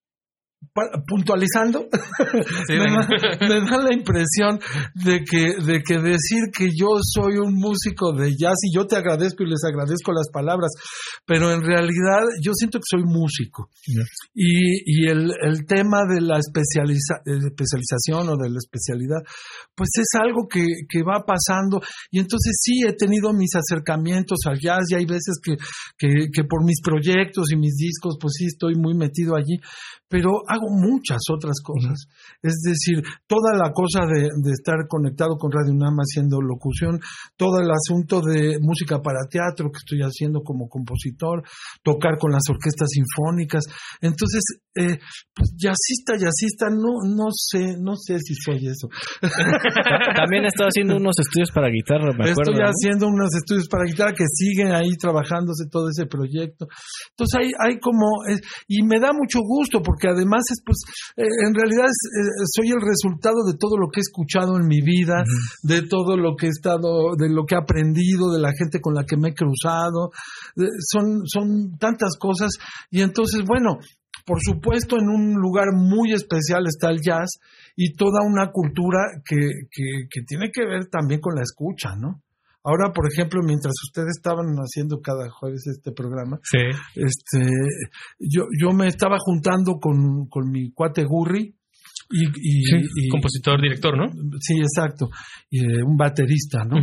puntualizando, 1.06 1.86
me, 2.68 2.78
da, 2.78 3.78
la 3.78 3.92
impresión 3.92 4.58
de 4.94 5.22
que, 5.24 5.56
de 5.64 5.82
que 5.82 5.98
decir 5.98 6.50
que 6.56 6.68
yo 6.74 6.88
soy 7.02 7.38
un 7.38 7.54
músico 7.54 8.12
de 8.12 8.30
jazz 8.36 8.56
y 8.62 8.74
yo 8.74 8.86
te 8.86 8.96
agradezco 8.96 9.42
y 9.42 9.50
les 9.50 9.64
agradezco 9.64 10.12
las 10.12 10.28
palabras, 10.32 10.70
pero 11.26 11.52
en 11.52 11.62
realidad 11.62 12.22
yo 12.42 12.52
siento 12.54 12.78
que 12.78 12.84
soy 12.88 13.02
músico. 13.04 13.68
Y, 14.34 15.06
el, 15.08 15.32
tema 15.66 16.02
de 16.08 16.20
la 16.20 16.38
especialización 16.38 18.28
o 18.28 18.36
de 18.36 18.50
la 18.50 18.58
especialidad, 18.58 19.22
pues 19.74 19.90
es 19.98 20.08
algo 20.20 20.46
que, 20.48 20.64
va 21.04 21.24
pasando. 21.26 21.80
Y 22.10 22.18
entonces 22.18 22.56
sí 22.60 22.82
he 22.86 22.94
tenido 22.94 23.32
mis 23.32 23.54
acercamientos 23.54 24.38
al 24.46 24.58
jazz 24.58 24.84
y 24.90 24.94
hay 24.94 25.04
veces 25.04 25.38
que, 25.42 25.56
que, 25.98 26.28
que 26.32 26.44
por 26.44 26.64
mis 26.64 26.80
proyectos 26.82 27.52
y 27.52 27.56
mis 27.56 27.76
discos, 27.76 28.16
pues 28.20 28.34
sí 28.38 28.46
estoy 28.46 28.74
muy 28.74 28.94
metido 28.94 29.36
allí, 29.36 29.58
pero 30.14 30.46
hago 30.46 30.70
muchas 30.70 31.18
otras 31.26 31.58
cosas. 31.58 32.06
Es 32.38 32.62
decir, 32.62 33.02
toda 33.26 33.50
la 33.58 33.74
cosa 33.74 34.06
de, 34.06 34.30
estar 34.54 34.86
conectado 34.86 35.34
con 35.34 35.50
Radio 35.50 35.74
UNAM 35.74 35.98
haciendo 35.98 36.38
locución, 36.40 37.00
todo 37.36 37.58
el 37.58 37.66
asunto 37.66 38.22
de 38.22 38.62
música 38.62 39.02
para 39.02 39.26
teatro 39.28 39.74
que 39.74 39.82
estoy 39.82 40.06
haciendo 40.06 40.46
como 40.46 40.68
compositor, 40.68 41.42
tocar 41.82 42.14
con 42.22 42.30
las 42.30 42.46
orquestas 42.48 42.94
sinfónicas. 42.94 43.66
Entonces, 44.00 44.62
eh, 44.78 45.02
pues 45.34 45.50
jazzista, 45.58 46.14
jazzista, 46.14 46.70
no, 46.70 47.02
no 47.10 47.34
sé, 47.34 47.74
no 47.82 47.96
sé 47.98 48.20
si 48.22 48.38
soy 48.38 48.62
eso. 48.70 48.86
También 50.14 50.44
he 50.44 50.54
estado 50.54 50.70
haciendo 50.70 50.94
unos 50.94 51.18
estudios 51.18 51.50
para 51.50 51.74
guitarra, 51.74 52.14
me 52.14 52.30
Estoy 52.30 52.62
haciendo 52.62 53.08
unos 53.08 53.34
estudios 53.34 53.66
para 53.66 53.82
guitarra 53.82 54.14
que 54.14 54.30
siguen 54.30 54.70
ahí 54.70 54.94
trabajándose 54.94 55.66
todo 55.66 55.90
ese 55.90 56.06
proyecto. 56.06 56.70
Entonces 57.10 57.34
hay, 57.34 57.50
hay 57.58 57.80
como, 57.80 58.22
y 58.68 58.82
me 58.86 59.00
da 59.00 59.10
mucho 59.10 59.40
gusto 59.42 59.82
porque 59.82 60.03
además 60.08 60.42
es 60.50 60.62
pues, 60.64 60.78
eh, 61.16 61.24
en 61.46 61.54
realidad 61.54 61.86
eh, 61.86 62.44
soy 62.54 62.68
el 62.68 62.80
resultado 62.80 63.44
de 63.46 63.56
todo 63.58 63.76
lo 63.76 63.88
que 63.90 64.00
he 64.00 64.06
escuchado 64.06 64.56
en 64.56 64.66
mi 64.66 64.80
vida, 64.80 65.22
de 65.62 65.82
todo 65.82 66.16
lo 66.16 66.36
que 66.36 66.46
he 66.46 66.50
estado, 66.50 67.14
de 67.16 67.28
lo 67.28 67.44
que 67.44 67.54
he 67.54 67.58
aprendido, 67.58 68.32
de 68.32 68.40
la 68.40 68.52
gente 68.56 68.80
con 68.80 68.94
la 68.94 69.04
que 69.04 69.16
me 69.16 69.30
he 69.30 69.34
cruzado, 69.34 70.10
son, 70.90 71.26
son 71.26 71.76
tantas 71.78 72.16
cosas 72.18 72.52
y 72.90 73.02
entonces, 73.02 73.42
bueno, 73.46 73.78
por 74.26 74.38
supuesto, 74.40 74.96
en 74.96 75.08
un 75.08 75.34
lugar 75.34 75.66
muy 75.74 76.12
especial 76.12 76.64
está 76.66 76.90
el 76.90 77.00
jazz 77.02 77.40
y 77.76 77.94
toda 77.94 78.22
una 78.24 78.50
cultura 78.50 79.00
que, 79.24 79.36
que, 79.70 80.06
que, 80.08 80.22
tiene 80.26 80.50
que 80.50 80.64
ver 80.64 80.86
también 80.86 81.20
con 81.20 81.34
la 81.34 81.42
escucha, 81.42 81.94
¿no? 81.96 82.22
Ahora, 82.64 82.92
por 82.94 83.06
ejemplo, 83.12 83.40
mientras 83.44 83.74
ustedes 83.86 84.16
estaban 84.16 84.56
haciendo 84.56 85.00
cada 85.00 85.28
jueves 85.30 85.66
este 85.66 85.92
programa, 85.92 86.40
este, 86.94 87.46
yo, 88.18 88.44
yo 88.58 88.72
me 88.74 88.88
estaba 88.88 89.16
juntando 89.18 89.74
con, 89.80 90.26
con 90.28 90.50
mi 90.50 90.72
cuate 90.72 91.04
Gurri, 91.04 91.54
y, 92.10 93.08
compositor, 93.08 93.60
director, 93.60 93.96
¿no? 93.96 94.12
Sí, 94.40 94.54
exacto. 94.58 95.08
Y, 95.50 95.60
eh, 95.60 95.82
un 95.82 95.96
baterista, 95.96 96.64
¿no? 96.64 96.76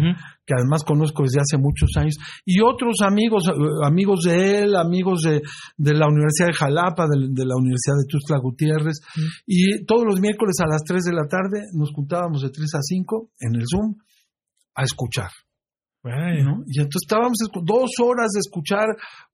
Que 0.46 0.54
además 0.58 0.84
conozco 0.84 1.24
desde 1.24 1.42
hace 1.42 1.58
muchos 1.58 1.90
años. 1.98 2.16
Y 2.46 2.60
otros 2.62 2.96
amigos, 3.06 3.48
eh, 3.48 3.86
amigos 3.86 4.22
de 4.24 4.64
él, 4.64 4.76
amigos 4.76 5.22
de, 5.22 5.42
de 5.78 5.94
la 5.94 6.08
Universidad 6.08 6.48
de 6.48 6.54
Jalapa, 6.54 7.06
de, 7.08 7.46
la 7.46 7.56
Universidad 7.56 7.96
de 7.98 8.10
Tuxtla 8.10 8.40
Gutiérrez. 8.40 9.00
Y 9.46 9.86
todos 9.86 10.04
los 10.06 10.20
miércoles 10.20 10.56
a 10.60 10.68
las 10.68 10.84
3 10.84 11.04
de 11.04 11.14
la 11.14 11.28
tarde 11.28 11.66
nos 11.74 11.92
juntábamos 11.94 12.42
de 12.42 12.50
3 12.50 12.76
a 12.76 12.82
5 12.82 13.32
en 13.40 13.56
el 13.56 13.66
Zoom 13.70 13.96
a 14.76 14.84
escuchar. 14.84 15.30
Y 16.04 16.80
entonces 16.80 17.04
estábamos 17.04 17.38
dos 17.64 17.92
horas 18.02 18.32
de 18.34 18.40
escuchar 18.40 18.88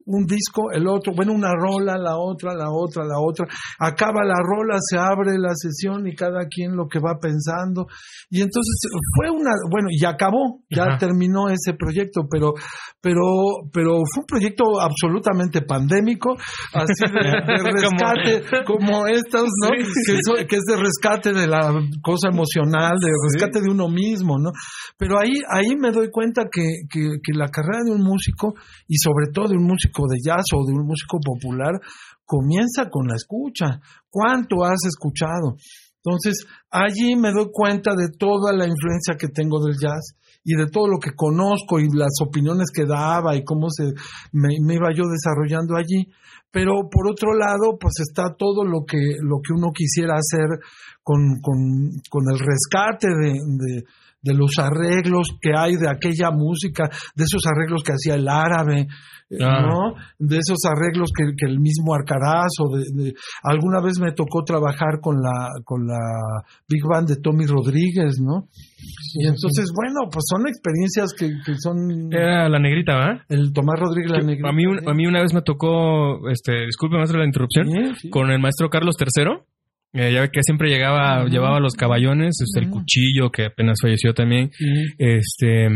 un 0.08 0.25
disco, 0.25 0.71
el 0.71 0.88
otro, 0.88 1.13
bueno, 1.13 1.34
una 1.34 1.51
rola, 1.53 1.97
la 1.97 2.17
otra, 2.17 2.56
la 2.56 2.71
otra, 2.71 3.03
la 3.03 3.19
otra. 3.19 3.45
Acaba 3.77 4.23
la 4.23 4.39
rola, 4.39 4.77
se 4.80 4.97
abre 4.97 5.38
la 5.38 5.53
sesión 5.53 6.08
y 6.08 6.15
cada 6.15 6.47
quien 6.47 6.77
lo 6.77 6.88
que 6.88 6.99
va 6.99 7.19
pensando. 7.19 7.88
Y 8.30 8.41
entonces 8.41 8.73
fue 9.15 9.30
una, 9.30 9.51
bueno, 9.69 9.89
y 9.91 10.06
acabó, 10.06 10.63
ya 10.69 10.97
terminó 10.97 11.49
ese 11.49 11.73
proyecto, 11.77 12.21
pero, 12.32 12.53
pero, 13.01 13.67
pero 13.71 13.99
fue 14.08 14.21
un 14.21 14.27
proyecto 14.27 14.80
absolutamente 14.80 15.62
pandémico, 15.62 16.38
así 16.73 17.03
de, 17.12 17.19
rescate, 17.75 18.63
como, 18.65 19.08
estos, 19.08 19.49
¿no? 19.62 19.71
Que, 19.71 20.56
es 20.56 20.63
de 20.63 20.77
rescate 20.77 21.34
de 21.34 21.47
la 21.47 21.73
cosa 22.01 22.30
emocional, 22.32 22.93
de 22.99 23.12
rescate 23.30 23.60
de 23.60 23.69
uno 23.69 23.89
mismo, 23.89 24.39
¿no? 24.39 24.51
Pero 24.97 25.19
ahí, 25.19 25.34
ahí 25.49 25.75
me 25.75 25.91
doy 25.91 26.10
cuenta 26.10 26.43
que, 26.49 26.56
que, 26.89 27.19
que 27.21 27.33
la 27.33 27.49
carrera 27.49 27.83
de 27.85 27.91
un 27.91 28.03
músico, 28.03 28.53
y 28.87 28.97
sobre 28.97 29.27
todo 29.33 29.49
de 29.49 29.57
un 29.57 29.65
músico 29.65 30.03
de 30.07 30.17
jazz 30.23 30.45
o 30.53 30.65
de 30.65 30.73
un 30.73 30.85
músico 30.85 31.19
popular 31.23 31.79
comienza 32.25 32.89
con 32.89 33.07
la 33.07 33.15
escucha. 33.15 33.79
¿Cuánto 34.09 34.63
has 34.63 34.85
escuchado? 34.85 35.55
Entonces, 36.03 36.45
allí 36.69 37.15
me 37.15 37.31
doy 37.31 37.47
cuenta 37.51 37.91
de 37.95 38.09
toda 38.17 38.53
la 38.53 38.67
influencia 38.67 39.15
que 39.19 39.27
tengo 39.27 39.59
del 39.63 39.75
jazz 39.75 40.15
y 40.43 40.55
de 40.55 40.67
todo 40.67 40.87
lo 40.87 40.99
que 40.99 41.11
conozco 41.13 41.79
y 41.79 41.89
las 41.91 42.21
opiniones 42.21 42.71
que 42.73 42.85
daba 42.85 43.35
y 43.35 43.43
cómo 43.43 43.67
se 43.69 43.91
me, 44.31 44.53
iba 44.73 44.87
yo 44.95 45.03
desarrollando 45.03 45.75
allí. 45.75 46.07
Pero 46.49 46.87
por 46.89 47.11
otro 47.11 47.33
lado, 47.33 47.77
pues 47.77 47.95
está 47.99 48.35
todo 48.37 48.63
lo 48.63 48.85
que, 48.87 49.19
lo 49.19 49.41
que 49.43 49.51
uno 49.53 49.71
quisiera 49.73 50.15
hacer 50.15 50.47
con, 51.03 51.41
con, 51.41 52.23
el 52.31 52.39
rescate 52.39 53.07
de 53.09 53.33
de 53.33 53.83
los 54.23 54.51
arreglos 54.60 55.27
que 55.41 55.51
hay 55.56 55.75
de 55.75 55.89
aquella 55.89 56.32
música, 56.32 56.89
de 57.15 57.23
esos 57.23 57.41
arreglos 57.45 57.84
que 57.84 57.93
hacía 57.93 58.15
el 58.15 58.27
árabe, 58.27 58.88
eh, 59.30 59.38
ah. 59.41 59.62
¿no? 59.62 59.93
De 60.17 60.38
esos 60.38 60.60
arreglos 60.65 61.12
que, 61.15 61.23
el 61.47 61.60
mismo 61.60 61.93
Arcaraz 61.93 62.51
o 62.60 62.77
de, 62.77 63.13
alguna 63.43 63.82
vez 63.82 63.99
me 63.99 64.13
tocó 64.13 64.43
trabajar 64.43 64.99
con 65.01 65.15
la 65.15 65.49
con 65.63 65.86
la 65.86 65.99
Big 66.67 66.84
Band 66.84 67.10
de 67.10 67.17
Tommy 67.17 67.45
Rodríguez, 67.45 68.19
¿no? 68.19 68.47
y 69.19 69.27
entonces, 69.27 69.71
bueno, 69.75 70.10
pues 70.12 70.25
son 70.30 70.47
experiencias 70.47 71.13
que, 71.17 71.30
son... 71.58 72.13
Era 72.13 72.49
la 72.49 72.60
negrita, 72.60 72.93
¿verdad? 72.93 73.21
El 73.30 73.51
Tomás 73.51 73.80
Rodríguez 73.80 74.12
la 74.12 74.21
negrita. 74.21 74.49
A 74.49 74.53
mí, 74.53 74.63
a 74.65 74.93
mí 74.93 75.06
una 75.06 75.21
vez 75.21 75.34
me 75.34 75.41
tocó, 75.41 76.30
este, 76.30 76.65
disculpe 76.65 76.97
maestro 76.97 77.19
la 77.19 77.25
interrupción, 77.25 77.67
con 78.12 78.30
el 78.32 78.39
maestro 78.39 78.69
Carlos 78.69 78.95
III 78.99 79.56
eh, 79.93 80.12
ya 80.13 80.21
ve 80.21 80.30
que 80.32 80.43
siempre 80.43 80.69
llegaba, 80.69 81.26
llevaba 81.26 81.60
los 81.60 81.73
caballones, 81.73 82.39
este, 82.41 82.60
el 82.60 82.69
cuchillo 82.69 83.32
que 83.32 83.45
apenas 83.45 83.78
falleció 83.82 84.13
también. 84.13 84.52
Este, 84.97 85.67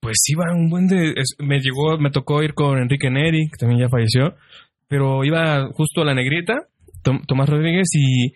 pues 0.00 0.16
iba 0.28 0.44
un 0.54 0.70
buen 0.70 0.86
de, 0.86 1.14
me 1.38 1.60
llegó, 1.60 1.98
me 1.98 2.10
tocó 2.10 2.42
ir 2.42 2.54
con 2.54 2.78
Enrique 2.78 3.10
Neri, 3.10 3.48
que 3.48 3.56
también 3.58 3.80
ya 3.80 3.88
falleció, 3.88 4.36
pero 4.86 5.24
iba 5.24 5.68
justo 5.72 6.02
a 6.02 6.04
la 6.04 6.14
negrita, 6.14 6.54
Tomás 7.02 7.48
Rodríguez 7.48 7.88
y, 7.94 8.32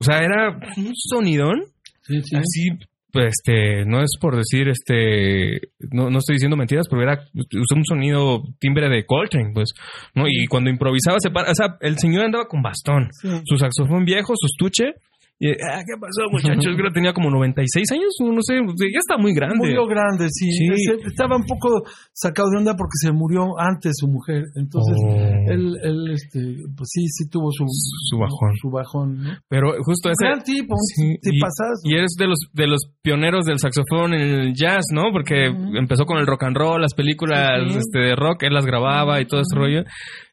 o 0.00 0.04
sea, 0.04 0.18
era 0.18 0.58
un 0.76 0.92
sonidón, 0.94 1.64
así 2.08 2.70
pues, 2.70 2.88
este, 3.26 3.84
no 3.84 4.00
es 4.00 4.10
por 4.20 4.36
decir, 4.36 4.68
este, 4.68 5.70
no, 5.90 6.10
no 6.10 6.18
estoy 6.18 6.34
diciendo 6.34 6.56
mentiras, 6.56 6.86
pero 6.88 7.02
era 7.02 7.20
usó 7.34 7.74
un 7.74 7.84
sonido 7.84 8.42
timbre 8.58 8.88
de 8.88 9.04
Coltrane, 9.04 9.52
pues, 9.52 9.72
¿no? 10.14 10.24
Y 10.28 10.46
cuando 10.46 10.70
improvisaba, 10.70 11.18
se 11.20 11.30
para, 11.30 11.50
o 11.50 11.54
sea, 11.54 11.76
el 11.80 11.98
señor 11.98 12.24
andaba 12.24 12.46
con 12.46 12.62
bastón, 12.62 13.08
su 13.44 13.56
saxofón 13.56 14.04
viejo, 14.04 14.34
su 14.36 14.46
estuche, 14.46 14.94
Y, 15.40 15.50
ah, 15.50 15.82
¿qué 15.86 15.94
pasó, 16.00 16.26
muchachos? 16.32 16.64
Creo 16.76 16.88
que 16.90 16.94
tenía 16.94 17.12
como 17.12 17.30
96 17.30 17.92
años, 17.92 18.10
no 18.20 18.42
sé, 18.42 18.54
ya 18.58 18.98
está 18.98 19.16
muy 19.16 19.32
grande. 19.32 19.56
Murió 19.56 19.86
grande, 19.86 20.26
sí. 20.30 20.50
Sí. 20.50 20.66
Ese- 20.72 21.06
estaba 21.06 21.36
un 21.36 21.44
poco 21.46 21.82
sacado 22.12 22.50
de 22.50 22.58
onda 22.58 22.74
porque 22.74 22.98
se 23.00 23.12
murió 23.12 23.54
antes 23.58 23.92
su 23.96 24.08
mujer. 24.08 24.42
Entonces, 24.56 24.96
Oh. 24.98 25.50
él, 25.52 25.76
él, 25.84 26.10
este, 26.12 26.40
pues 26.76 26.88
sí, 26.90 27.06
sí 27.06 27.28
tuvo 27.30 27.52
su, 27.52 27.64
Su 27.68 28.18
bajón. 28.18 28.50
Su 28.60 28.70
bajón, 28.70 29.22
¿no? 29.22 29.30
Pero 29.48 29.72
justo 29.84 30.10
ese... 30.10 30.26
Gran 30.26 30.42
tipo, 30.42 30.74
Sí, 30.96 31.14
y, 31.22 31.38
y 31.92 31.94
eres 31.94 32.14
de 32.18 32.26
los 32.26 32.38
de 32.52 32.66
los 32.66 32.80
pioneros 33.02 33.44
del 33.46 33.58
saxofón 33.58 34.14
en 34.14 34.20
el 34.40 34.54
jazz, 34.54 34.86
¿no? 34.92 35.12
Porque 35.12 35.46
empezó 35.46 36.04
con 36.04 36.18
el 36.18 36.26
rock 36.26 36.44
and 36.44 36.56
roll, 36.56 36.80
las 36.82 36.94
películas 36.94 37.48
este, 37.76 37.98
de 38.00 38.16
rock, 38.16 38.42
él 38.42 38.54
las 38.54 38.66
grababa 38.66 39.20
y 39.20 39.26
todo 39.26 39.40
ese 39.40 39.54
rollo. 39.56 39.84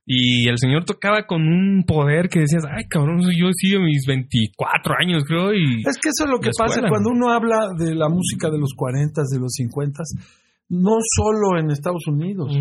Y 0.06 0.48
el 0.48 0.60
señor 0.60 0.86
tocaba 0.86 1.26
con 1.26 1.42
un 1.42 1.84
poder 1.84 2.30
que 2.30 2.42
decías, 2.42 2.64
ay, 2.70 2.84
cabrón, 2.88 3.22
yo 3.36 3.48
sí 3.58 3.74
a 3.74 3.80
mis 3.80 4.06
24 4.08 4.94
años, 5.02 5.24
creo, 5.26 5.52
y... 5.52 5.82
Es 5.82 5.98
que 5.98 6.10
eso 6.14 6.26
es 6.26 6.30
lo 6.30 6.40
que 6.40 6.52
pasa 6.56 6.76
escuela. 6.76 6.90
cuando 6.90 7.10
uno 7.10 7.34
habla 7.34 7.70
de 7.76 7.96
la 7.96 8.08
música 8.08 8.52
de 8.52 8.60
los 8.60 8.74
40, 8.76 9.24
de 9.32 9.40
los 9.40 9.54
50, 9.54 10.04
no 10.70 10.98
solo 11.02 11.60
en 11.60 11.72
Estados 11.72 12.06
Unidos. 12.08 12.56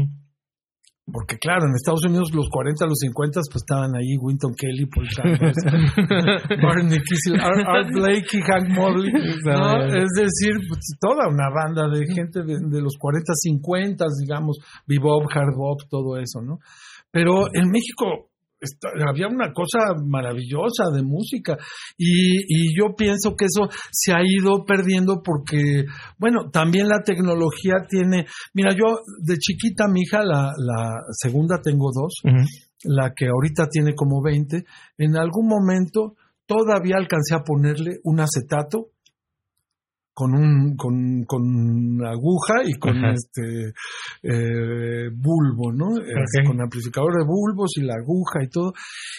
Porque 1.04 1.36
claro, 1.36 1.66
en 1.68 1.74
Estados 1.76 2.00
Unidos 2.06 2.32
los 2.32 2.48
40, 2.48 2.86
los 2.86 2.98
50, 2.98 3.40
pues 3.52 3.60
estaban 3.60 3.94
ahí 3.94 4.16
Winton 4.16 4.54
Kelly, 4.56 4.86
Paul 4.86 5.06
Chambers, 5.06 5.60
Barney 6.64 6.98
Kissel, 7.04 7.38
Art, 7.38 7.60
Art 7.60 7.92
Blakey, 7.92 8.40
Hank 8.40 8.70
Mobley, 8.70 9.12
¿no? 9.12 9.84
Es 9.84 10.08
decir, 10.16 10.56
pues, 10.66 10.80
toda 10.98 11.28
una 11.28 11.52
banda 11.52 11.92
de 11.92 12.06
gente 12.08 12.40
de, 12.40 12.56
de 12.56 12.80
los 12.80 12.96
40, 12.98 13.34
50, 13.36 14.06
digamos, 14.18 14.56
bebop, 14.86 15.24
hard 15.30 15.54
bop, 15.54 15.80
todo 15.90 16.16
eso, 16.16 16.40
¿no? 16.40 16.56
Pero 17.14 17.46
en 17.54 17.70
México 17.70 18.28
esta- 18.60 18.88
había 19.08 19.28
una 19.28 19.52
cosa 19.52 19.78
maravillosa 20.06 20.84
de 20.94 21.02
música 21.02 21.56
y, 21.98 22.38
y 22.48 22.76
yo 22.78 22.94
pienso 22.96 23.34
que 23.36 23.44
eso 23.44 23.68
se 23.92 24.12
ha 24.12 24.20
ido 24.24 24.64
perdiendo 24.64 25.22
porque, 25.22 25.84
bueno, 26.18 26.50
también 26.50 26.88
la 26.88 27.00
tecnología 27.04 27.74
tiene, 27.88 28.26
mira, 28.54 28.70
yo 28.72 28.98
de 29.22 29.36
chiquita 29.36 29.86
mi 29.86 30.00
hija, 30.02 30.22
la, 30.24 30.52
la 30.56 30.92
segunda 31.22 31.60
tengo 31.62 31.90
dos, 31.92 32.14
la 32.84 33.12
que 33.14 33.26
ahorita 33.28 33.66
tiene 33.70 33.94
como 33.94 34.22
20, 34.22 34.64
en 34.98 35.16
algún 35.16 35.46
momento 35.46 36.14
todavía 36.46 36.96
alcancé 36.96 37.34
a 37.34 37.42
ponerle 37.44 37.98
un 38.04 38.20
acetato 38.20 38.88
con 40.14 40.32
un 40.32 40.76
con, 40.76 41.24
con 41.26 41.42
aguja 42.06 42.62
y 42.64 42.74
con 42.78 42.96
Ajá. 42.96 43.12
este 43.14 43.74
eh, 44.22 45.10
bulbo, 45.12 45.72
¿no? 45.72 45.86
Ok. 45.88 46.46
Con 46.46 46.60
amplificador 46.62 47.12
de 47.18 47.24
bulbos 47.26 47.72
y 47.76 47.82
la 47.82 47.94
aguja 47.94 48.44
y 48.44 48.48
todo. 48.48 48.72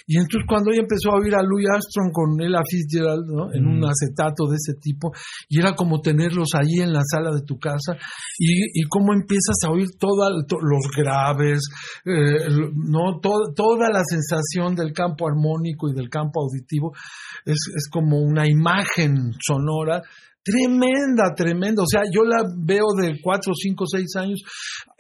Y 0.07 0.15
entonces 0.17 0.45
cuando 0.47 0.71
ella 0.71 0.81
empezó 0.81 1.11
a 1.11 1.19
oír 1.19 1.35
a 1.35 1.43
Louis 1.43 1.67
Armstrong 1.69 2.11
con 2.13 2.41
Ella 2.41 2.61
Fitzgerald, 2.69 3.25
¿no? 3.27 3.53
En 3.53 3.65
un 3.67 3.79
Mm. 3.79 3.85
acetato 3.91 4.47
de 4.47 4.55
ese 4.55 4.79
tipo, 4.79 5.11
y 5.49 5.59
era 5.59 5.75
como 5.75 5.99
tenerlos 6.01 6.49
ahí 6.55 6.79
en 6.81 6.93
la 6.93 7.01
sala 7.03 7.31
de 7.31 7.41
tu 7.45 7.59
casa, 7.59 7.93
y, 8.39 8.63
y 8.79 8.83
cómo 8.87 9.13
empiezas 9.13 9.57
a 9.65 9.71
oír 9.71 9.87
toda, 9.99 10.29
to- 10.47 10.61
los 10.61 10.87
graves, 10.95 11.61
eh, 12.05 12.47
no 12.73 13.19
To- 13.21 13.51
toda 13.55 13.89
la 13.89 14.01
sensación 14.05 14.75
del 14.75 14.93
campo 14.93 15.27
armónico 15.27 15.89
y 15.89 15.93
del 15.93 16.09
campo 16.09 16.41
auditivo, 16.41 16.93
es, 17.45 17.57
es 17.75 17.89
como 17.91 18.19
una 18.21 18.47
imagen 18.47 19.33
sonora 19.45 20.01
tremenda, 20.45 21.33
tremenda. 21.35 21.81
O 21.81 21.89
sea, 21.89 22.03
yo 22.13 22.21
la 22.23 22.45
veo 22.55 22.85
de 23.01 23.17
4, 23.19 23.51
5, 23.53 23.85
6 23.85 24.05
años. 24.17 24.39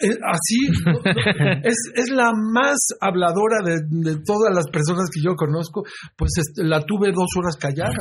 eh, 0.01 0.09
así, 0.25 0.59
no, 0.83 0.91
no, 1.05 1.51
es, 1.63 1.77
es 1.93 2.09
la 2.09 2.31
más 2.33 2.75
habladora 2.99 3.61
de, 3.63 3.77
de 3.87 4.17
todas 4.25 4.51
las 4.53 4.65
personas 4.73 5.07
que 5.13 5.21
yo 5.21 5.35
conozco. 5.35 5.83
Pues 6.17 6.31
este, 6.41 6.65
la 6.65 6.81
tuve 6.81 7.11
dos 7.13 7.29
horas 7.37 7.55
callada. 7.61 7.93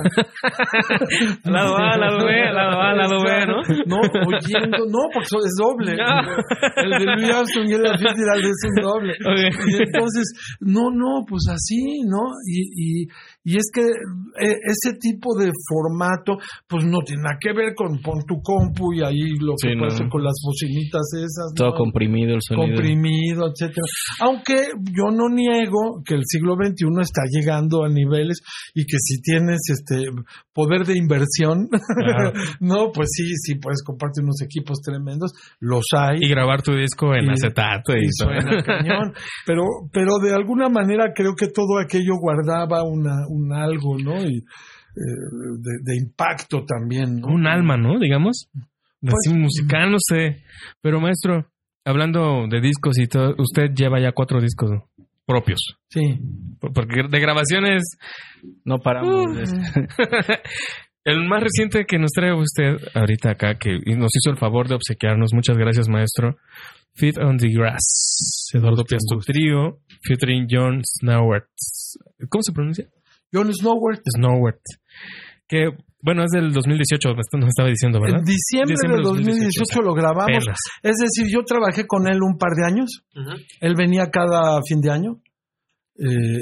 Lado 1.44 1.76
A, 1.76 1.96
lado 1.98 2.24
B, 2.24 2.32
lado 2.52 2.80
A, 2.80 2.94
lado 2.94 3.22
B, 3.22 3.46
¿no? 3.46 3.60
No, 3.86 4.00
oyendo, 4.00 4.86
no, 4.88 5.02
porque 5.12 5.28
eso 5.28 5.38
es 5.44 5.54
doble. 5.60 5.92
El 5.92 6.90
de 6.90 7.04
Louis 7.04 7.30
Armstrong 7.30 7.68
y 7.68 7.74
el 7.74 7.82
de 7.82 7.98
Fitzgerald 7.98 8.44
es 8.44 8.60
un 8.64 8.82
doble. 8.82 9.14
Y 9.68 9.82
entonces, 9.82 10.56
no, 10.60 10.90
no, 10.90 11.24
pues 11.28 11.44
así, 11.52 12.02
¿no? 12.08 12.24
Y, 12.46 13.02
y, 13.04 13.08
y 13.44 13.56
es 13.58 13.70
que 13.72 13.82
eh, 13.82 14.56
ese 14.64 14.96
tipo 14.98 15.36
de 15.38 15.50
formato, 15.68 16.38
pues 16.66 16.84
no 16.84 16.98
tiene 17.04 17.22
nada 17.22 17.36
que 17.40 17.52
ver 17.52 17.74
con 17.74 18.00
pon 18.00 18.24
tu 18.26 18.40
compu 18.42 18.92
y 18.94 19.02
ahí 19.04 19.36
lo 19.38 19.52
que 19.60 19.68
Sí, 19.68 19.76
puede 19.76 19.76
no. 19.76 19.86
hacer 19.94 20.08
con 20.08 20.24
las 20.24 20.34
bocinitas 20.44 21.02
esas. 21.16 21.52
Todo 21.54 21.70
¿no? 21.70 21.74
comprimido 21.76 22.34
el 22.34 22.40
sonido. 22.42 22.66
comprimido, 22.74 23.46
etcétera. 23.52 23.84
Aunque 24.20 24.68
yo 24.96 25.10
no 25.12 25.28
niego 25.28 26.02
que 26.04 26.14
el 26.14 26.22
siglo 26.24 26.54
XXI 26.56 26.86
está 27.02 27.22
llegando 27.30 27.84
a 27.84 27.88
niveles 27.88 28.40
y 28.74 28.86
que 28.86 28.96
si 28.98 29.20
tienes 29.20 29.60
este 29.68 30.08
poder 30.52 30.86
de 30.86 30.96
inversión, 30.96 31.68
Claro. 31.68 32.32
no, 32.60 32.90
pues 32.92 33.08
sí, 33.12 33.24
sí 33.36 33.56
puedes 33.56 33.82
comprarte 33.84 34.22
unos 34.22 34.40
equipos 34.42 34.80
tremendos, 34.80 35.32
los 35.60 35.84
hay. 35.96 36.18
Y 36.22 36.28
grabar 36.28 36.62
tu 36.62 36.72
disco 36.72 37.14
en 37.14 37.26
Y- 37.26 37.30
acetato 37.30 37.92
y, 37.92 38.06
y 38.06 38.08
todo. 38.18 38.30
suena 38.40 38.62
cañón. 38.62 39.12
Pero, 39.46 39.62
pero 39.92 40.18
de 40.22 40.34
alguna 40.34 40.68
manera 40.68 41.12
creo 41.14 41.34
que 41.38 41.48
todo 41.48 41.78
aquello 41.78 42.14
guardaba 42.20 42.82
una, 42.84 43.26
un 43.34 43.52
algo, 43.52 43.96
¿no? 43.98 44.16
Y, 44.22 44.38
eh, 44.38 45.58
de, 45.58 45.72
de 45.82 45.96
impacto 45.96 46.64
también, 46.64 47.20
¿no? 47.20 47.28
Un 47.28 47.46
alma, 47.46 47.76
¿no? 47.76 47.98
Digamos. 47.98 48.48
Pues, 49.00 49.14
Así 49.26 49.36
musical, 49.38 49.90
no 49.90 49.98
sé. 50.00 50.42
Pero 50.80 51.00
maestro, 51.00 51.46
hablando 51.84 52.46
de 52.48 52.60
discos 52.60 52.98
y 52.98 53.06
todo, 53.06 53.34
usted 53.38 53.70
lleva 53.74 54.00
ya 54.00 54.12
cuatro 54.12 54.40
discos 54.40 54.70
¿no? 54.70 54.88
propios. 55.26 55.58
Sí. 55.90 56.18
Por- 56.60 56.72
Porque 56.72 57.02
de 57.10 57.20
grabaciones, 57.20 57.82
No 58.64 58.78
paramos. 58.78 59.26
Uh. 59.26 59.82
el 61.04 61.26
más 61.28 61.42
reciente 61.42 61.84
que 61.86 61.98
nos 61.98 62.12
trae 62.12 62.32
usted 62.34 62.76
ahorita 62.94 63.30
acá, 63.32 63.56
que 63.58 63.78
nos 63.96 64.10
hizo 64.16 64.30
el 64.30 64.38
favor 64.38 64.68
de 64.68 64.74
obsequiarnos, 64.76 65.32
muchas 65.34 65.56
gracias 65.58 65.88
maestro, 65.88 66.36
Feet 66.94 67.18
on 67.18 67.36
the 67.38 67.48
Grass, 67.52 68.50
Eduardo 68.54 68.84
Piastro 68.84 69.18
Trio, 69.18 69.80
featuring 70.02 70.46
John 70.48 70.80
Snowert. 70.84 71.46
¿Cómo 72.28 72.42
se 72.42 72.52
pronuncia? 72.52 72.86
John 73.34 73.52
Snowworth. 73.52 74.02
Snowert. 74.16 74.62
Que, 75.48 75.70
bueno, 76.00 76.22
es 76.22 76.30
del 76.30 76.52
2018, 76.52 77.08
me 77.08 77.40
nos 77.40 77.48
estaba 77.48 77.68
diciendo, 77.68 78.00
¿verdad? 78.00 78.20
En 78.20 78.24
diciembre, 78.24 78.74
Diciembre 78.74 79.02
de 79.02 79.02
del 79.02 79.24
2018 79.24 79.82
lo 79.82 79.94
grabamos. 79.94 80.44
Es 80.82 80.96
decir, 80.96 81.26
yo 81.32 81.42
trabajé 81.44 81.86
con 81.86 82.06
él 82.06 82.18
un 82.22 82.38
par 82.38 82.50
de 82.56 82.64
años. 82.64 83.04
Él 83.60 83.74
venía 83.76 84.10
cada 84.10 84.60
fin 84.62 84.80
de 84.80 84.90
año. 84.90 85.20
Eh, 85.96 86.40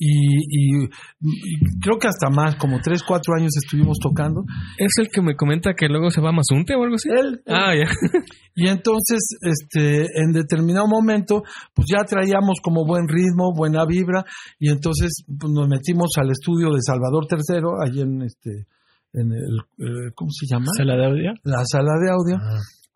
y, 0.00 0.80
y- 0.80 0.84
y 1.20 1.80
creo 1.82 1.98
que 1.98 2.08
hasta 2.08 2.30
más, 2.30 2.56
como 2.56 2.78
tres, 2.80 3.02
cuatro 3.02 3.34
años 3.38 3.50
estuvimos 3.62 3.98
tocando. 4.00 4.42
¿Es 4.78 4.92
el 4.98 5.08
que 5.12 5.20
me 5.22 5.34
comenta 5.36 5.74
que 5.74 5.88
luego 5.88 6.10
se 6.10 6.20
va 6.20 6.30
a 6.30 6.32
Mazunte 6.32 6.74
o 6.74 6.82
algo 6.84 6.94
así? 6.94 7.08
Él, 7.10 7.40
Ah, 7.46 7.74
ya. 7.74 7.88
Y 8.54 8.66
entonces, 8.68 9.20
este, 9.42 10.06
en 10.20 10.32
determinado 10.32 10.86
momento, 10.88 11.42
pues 11.74 11.86
ya 11.92 12.04
traíamos 12.04 12.58
como 12.62 12.84
buen 12.84 13.06
ritmo, 13.06 13.52
buena 13.54 13.84
vibra, 13.86 14.24
y 14.58 14.70
entonces 14.70 15.22
pues, 15.38 15.52
nos 15.52 15.68
metimos 15.68 16.10
al 16.16 16.30
estudio 16.30 16.70
de 16.72 16.80
Salvador 16.82 17.26
III, 17.30 17.62
ahí 17.84 18.00
en 18.00 18.22
este, 18.22 18.66
en 19.12 19.30
el, 19.32 19.58
eh, 19.78 20.10
¿cómo 20.16 20.30
se 20.32 20.46
llama? 20.52 20.66
¿Sala 20.76 20.96
de 20.96 21.06
audio? 21.06 21.32
La 21.44 21.62
sala 21.70 21.92
de 22.02 22.10
audio, 22.10 22.36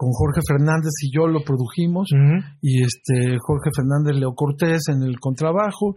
con 0.03 0.11
Jorge 0.11 0.41
Fernández 0.45 0.91
y 1.05 1.15
yo 1.15 1.29
lo 1.29 1.45
produjimos, 1.45 2.09
y 2.61 2.83
este, 2.83 3.39
Jorge 3.39 3.71
Fernández 3.73 4.19
Leo 4.19 4.35
Cortés 4.35 4.89
en 4.89 5.01
el 5.05 5.21
contrabajo, 5.21 5.95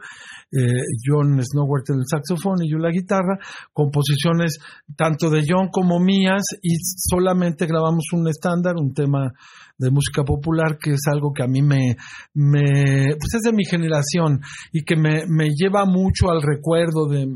eh, 0.51 0.85
John 1.03 1.41
Snowworth 1.41 1.89
en 1.89 1.95
el 1.95 2.05
saxofón 2.05 2.61
y 2.61 2.69
yo 2.69 2.77
la 2.77 2.91
guitarra, 2.91 3.39
composiciones 3.73 4.59
tanto 4.95 5.31
de 5.31 5.41
John 5.49 5.69
como 5.71 5.99
mías, 5.99 6.43
y 6.61 6.75
solamente 7.09 7.65
grabamos 7.65 8.03
un 8.13 8.27
estándar, 8.27 8.75
un 8.77 8.93
tema 8.93 9.33
de 9.77 9.91
música 9.91 10.23
popular 10.23 10.77
que 10.79 10.91
es 10.91 11.01
algo 11.11 11.33
que 11.33 11.43
a 11.43 11.47
mí 11.47 11.61
me, 11.61 11.97
me 12.33 13.15
pues 13.19 13.33
es 13.35 13.41
de 13.43 13.53
mi 13.53 13.65
generación 13.65 14.41
y 14.71 14.83
que 14.83 14.95
me, 14.95 15.25
me 15.27 15.49
lleva 15.49 15.85
mucho 15.85 16.29
al 16.29 16.41
recuerdo 16.41 17.07
de 17.07 17.27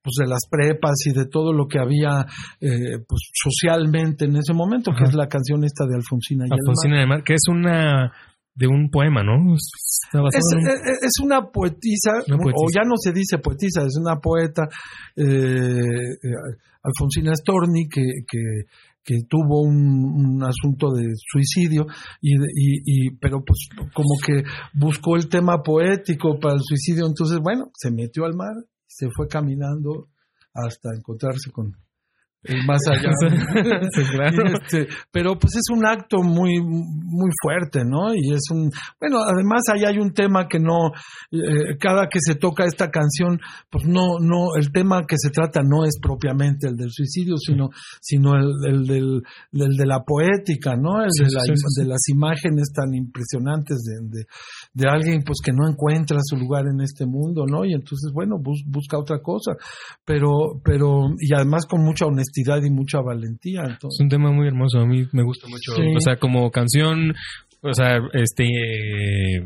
pues 0.00 0.14
de 0.20 0.26
las 0.26 0.46
prepas 0.48 0.94
y 1.06 1.12
de 1.12 1.26
todo 1.26 1.52
lo 1.52 1.66
que 1.66 1.78
había 1.78 2.24
eh, 2.60 2.98
pues 3.06 3.30
socialmente 3.32 4.26
en 4.26 4.36
ese 4.36 4.54
momento 4.54 4.92
que 4.96 5.04
es 5.04 5.14
la 5.14 5.26
canción 5.26 5.64
esta 5.64 5.86
de 5.86 5.96
Alfonsina 5.96 6.44
y 6.44 6.46
el 6.46 6.50
mar. 6.50 6.58
Alfonsina 6.60 6.98
del 6.98 7.08
Mar, 7.08 7.24
que 7.24 7.34
es 7.34 7.42
una 7.50 8.12
de 8.58 8.66
un 8.66 8.90
poema, 8.90 9.22
¿no? 9.22 9.54
Es, 9.54 11.12
una 11.22 11.46
poetisa, 11.50 12.14
Una 12.26 12.38
poetisa. 12.38 12.56
o 12.56 12.66
ya 12.74 12.82
no 12.82 12.96
se 12.96 13.12
dice 13.12 13.38
poetisa, 13.38 13.82
es 13.82 13.96
una 14.00 14.16
poeta, 14.16 14.64
eh, 15.14 15.22
eh, 15.24 16.58
Alfonsina 16.82 17.34
Storni, 17.36 17.88
que, 17.88 18.02
que, 18.26 18.40
que 19.04 19.20
tuvo 19.28 19.62
un, 19.62 19.76
un 19.76 20.42
asunto 20.44 20.90
de 20.92 21.04
suicidio, 21.16 21.86
y, 22.20 22.34
y, 22.34 22.82
y- 22.84 23.10
pero 23.18 23.42
pues 23.44 23.58
como 23.94 24.14
que 24.24 24.42
buscó 24.74 25.16
el 25.16 25.28
tema 25.28 25.62
poético 25.62 26.38
para 26.38 26.54
el 26.54 26.60
suicidio, 26.62 27.06
entonces 27.06 27.38
bueno, 27.42 27.70
se 27.74 27.90
metió 27.90 28.24
al 28.26 28.34
mar, 28.34 28.54
se 28.86 29.08
fue 29.14 29.28
caminando 29.28 30.08
hasta 30.52 30.90
encontrarse 30.96 31.50
con, 31.50 31.72
el 32.44 32.64
más 32.66 32.80
allá. 32.90 33.10
Sí, 33.94 34.02
claro. 34.12 34.36
Y 34.48 34.52
este, 34.52 34.88
pero 35.10 35.38
pues 35.38 35.54
es 35.56 35.64
un 35.72 35.84
acto 35.86 36.22
muy 36.22 36.60
muy 36.62 37.30
fuerte, 37.42 37.84
¿no? 37.84 38.14
Y 38.14 38.32
es 38.32 38.42
un 38.52 38.70
bueno, 39.00 39.18
además 39.24 39.62
ahí 39.72 39.84
hay 39.84 39.98
un 39.98 40.12
tema 40.12 40.46
que 40.48 40.58
no 40.60 40.90
eh, 41.32 41.76
cada 41.80 42.06
que 42.08 42.18
se 42.20 42.34
toca 42.36 42.64
esta 42.64 42.90
canción, 42.90 43.38
pues 43.70 43.84
no 43.86 44.18
no 44.20 44.54
el 44.56 44.70
tema 44.72 45.04
que 45.06 45.16
se 45.18 45.30
trata 45.30 45.60
no 45.62 45.84
es 45.84 45.98
propiamente 46.00 46.68
el 46.68 46.76
del 46.76 46.90
suicidio, 46.90 47.36
sino 47.38 47.68
sino 48.00 48.34
el, 48.36 48.50
el 48.66 48.82
del, 48.84 49.22
de 49.52 49.86
la 49.86 50.00
poética, 50.04 50.76
¿no? 50.76 51.02
El 51.02 51.10
Sí, 51.12 51.24
de, 51.24 51.30
la- 51.32 51.40
sí. 51.42 51.52
de 51.82 51.86
las 51.88 52.08
imágenes 52.08 52.72
tan 52.74 52.94
impresionantes 52.94 53.78
de, 53.82 54.18
de, 54.18 54.24
de 54.74 54.88
alguien 54.88 55.22
pues 55.24 55.38
que 55.44 55.52
no 55.52 55.68
encuentra 55.68 56.18
su 56.22 56.36
lugar 56.36 56.64
en 56.72 56.80
este 56.82 57.04
mundo, 57.06 57.44
¿no? 57.46 57.64
Y 57.64 57.72
entonces, 57.74 58.12
bueno, 58.14 58.36
bus- 58.40 58.64
busca 58.66 58.98
otra 58.98 59.20
cosa, 59.20 59.52
pero 60.04 60.60
pero 60.64 61.08
y 61.18 61.34
además 61.34 61.66
con 61.66 61.82
mucha 61.84 62.06
honestidad 62.06 62.27
y 62.36 62.70
mucha 62.70 63.00
valentía, 63.00 63.62
Es 63.64 63.70
entonces. 63.70 64.00
un 64.00 64.08
tema 64.08 64.30
muy 64.32 64.46
hermoso, 64.46 64.78
a 64.80 64.86
mí 64.86 65.06
me 65.12 65.22
gusta 65.22 65.46
mucho. 65.48 65.74
Sí. 65.76 65.82
O 65.96 66.00
sea, 66.00 66.16
como 66.18 66.50
canción, 66.50 67.12
o 67.62 67.72
sea, 67.74 67.98
este, 68.14 68.44
eh, 68.44 69.42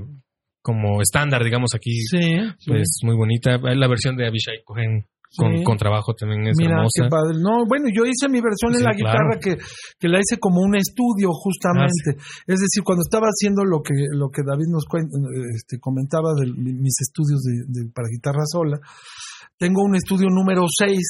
como 0.62 1.01
estándar, 1.03 1.42
digamos 1.45 1.71
aquí, 1.75 1.90
Sí, 2.07 2.37
pues 2.66 3.01
muy 3.05 3.16
bonita. 3.16 3.59
La 3.59 3.88
versión 3.88 4.16
de 4.16 4.27
Abishai 4.27 4.62
Cohen 4.64 5.07
con, 5.35 5.57
Sí. 5.57 5.64
con 5.64 5.77
trabajo 5.79 6.12
también 6.14 6.47
es 6.47 6.55
Mira, 6.59 6.77
qué 6.92 7.03
hermosa. 7.03 7.09
padre. 7.09 7.40
No, 7.40 7.64
bueno, 7.66 7.87
yo 7.88 8.05
hice 8.05 8.29
mi 8.29 8.38
versión 8.40 8.73
en 8.77 8.79
Sí, 8.81 8.85
la 8.85 8.92
claro. 8.92 9.18
guitarra 9.33 9.40
que, 9.40 9.57
que 9.99 10.09
la 10.09 10.18
hice 10.21 10.37
como 10.38 10.61
un 10.61 10.77
estudio 10.77 11.31
justamente. 11.33 12.21
Es 12.47 12.61
decir, 12.61 12.85
cuando 12.85 13.01
estaba 13.03 13.27
haciendo 13.33 13.64
lo 13.64 13.81
que 13.83 13.95
lo 14.12 14.29
que 14.29 14.42
David 14.45 14.68
nos 14.68 14.85
cuen- 14.87 15.09
este, 15.57 15.81
comentaba 15.81 16.35
de 16.38 16.53
mis 16.53 17.01
estudios 17.01 17.40
de, 17.42 17.64
de- 17.66 17.90
para 17.90 18.09
guitarra 18.12 18.45
sola, 18.45 18.79
tengo 19.59 19.83
un 19.83 19.97
estudio 19.97 20.29
número 20.29 20.62
6 20.68 21.01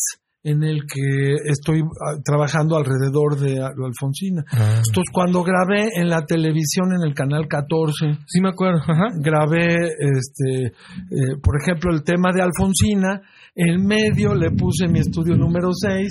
en 0.44 0.62
el 0.64 0.83
que 0.87 1.35
estoy 1.46 1.81
ah, 1.83 2.18
trabajando 2.24 2.76
alrededor 2.76 3.38
de 3.38 3.61
Al- 3.61 3.74
Alfonsina. 3.85 4.42
Ah. 4.50 4.83
Entonces, 4.85 5.11
cuando 5.12 5.42
grabé 5.44 5.88
en 5.94 6.09
la 6.09 6.24
televisión 6.26 6.92
en 6.94 7.07
el 7.07 7.14
canal 7.14 7.46
14, 7.48 8.18
Sí 8.26 8.40
me 8.40 8.48
acuerdo, 8.50 8.81
ajá. 8.81 9.09
grabé, 9.20 9.66
este, 9.87 10.66
eh, 10.66 11.37
por 11.42 11.55
ejemplo, 11.62 11.92
el 11.94 12.02
tema 12.02 12.31
de 12.33 12.42
Alfonsina. 12.42 13.20
En 13.55 13.85
medio 13.87 14.35
le 14.35 14.50
puse 14.52 14.88
mi 14.88 15.00
estudio 15.00 15.37
número 15.37 15.68
6 15.74 16.09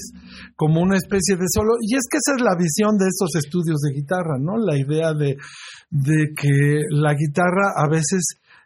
como 0.56 0.80
una 0.80 0.96
especie 0.96 1.36
de 1.36 1.46
solo. 1.52 1.72
Y 1.82 1.96
es 1.96 2.06
que 2.10 2.18
esa 2.20 2.36
es 2.38 2.42
la 2.44 2.56
visión 2.56 2.98
de 3.00 3.08
estos 3.08 3.34
estudios 3.36 3.80
de 3.82 3.94
guitarra, 4.00 4.38
¿no? 4.40 4.58
La 4.64 4.78
idea 4.78 5.14
de, 5.14 5.38
de 5.90 6.28
que 6.38 6.84
la 6.92 7.16
guitarra 7.16 7.74
a 7.76 7.90
veces 7.90 8.22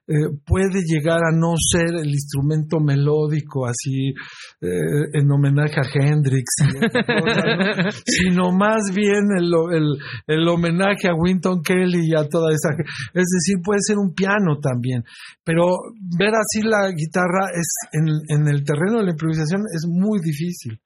eh, 0.07 0.37
puede 0.45 0.81
llegar 0.85 1.17
a 1.17 1.35
no 1.35 1.55
ser 1.57 1.95
el 1.97 2.09
instrumento 2.09 2.79
melódico 2.79 3.65
así 3.65 4.13
eh, 4.61 5.09
en 5.13 5.31
homenaje 5.31 5.81
a 5.81 5.89
Hendrix, 5.91 6.45
cosas, 6.61 7.43
¿no? 7.43 7.89
sino 8.05 8.51
más 8.51 8.93
bien 8.93 9.25
el, 9.35 9.51
el, 9.73 9.97
el 10.27 10.47
homenaje 10.47 11.09
a 11.09 11.15
Winton 11.15 11.63
Kelly 11.63 12.09
y 12.11 12.15
a 12.15 12.29
toda 12.29 12.51
esa 12.53 12.69
es 13.13 13.25
decir 13.25 13.57
puede 13.63 13.79
ser 13.81 13.97
un 13.97 14.13
piano 14.13 14.59
también 14.61 15.03
pero 15.43 15.75
ver 16.19 16.35
así 16.35 16.61
la 16.61 16.91
guitarra 16.91 17.49
es 17.51 17.73
en, 17.91 18.05
en 18.29 18.47
el 18.47 18.63
terreno 18.63 18.99
de 18.99 19.05
la 19.05 19.11
improvisación 19.11 19.61
es 19.73 19.87
muy 19.89 20.19
difícil 20.23 20.79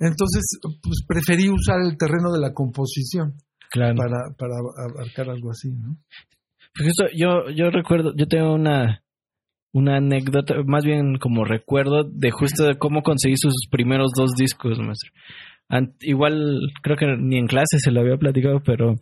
entonces 0.00 0.42
pues 0.82 1.04
preferí 1.06 1.48
usar 1.48 1.78
el 1.80 1.96
terreno 1.96 2.32
de 2.32 2.40
la 2.40 2.52
composición 2.52 3.34
Claro. 3.70 3.94
para, 3.96 4.34
para 4.36 4.56
abarcar 4.90 5.30
algo 5.30 5.50
así 5.50 5.70
¿no? 5.70 5.96
Pues 6.74 6.94
yo, 7.14 7.50
yo 7.50 7.70
recuerdo, 7.70 8.14
yo 8.16 8.26
tengo 8.26 8.54
una, 8.54 9.02
una 9.74 9.96
anécdota, 9.96 10.54
más 10.66 10.84
bien 10.84 11.16
como 11.18 11.44
recuerdo 11.44 12.04
de 12.04 12.30
justo 12.30 12.64
de 12.64 12.78
cómo 12.78 13.02
conseguí 13.02 13.36
sus 13.36 13.54
primeros 13.70 14.12
dos 14.16 14.30
discos, 14.36 14.78
maestro. 14.78 15.10
Ant- 15.70 15.94
igual, 16.00 16.58
creo 16.82 16.96
que 16.96 17.06
ni 17.18 17.38
en 17.38 17.46
clase 17.46 17.78
se 17.78 17.90
lo 17.90 18.00
había 18.00 18.16
platicado, 18.16 18.60
pero 18.64 18.96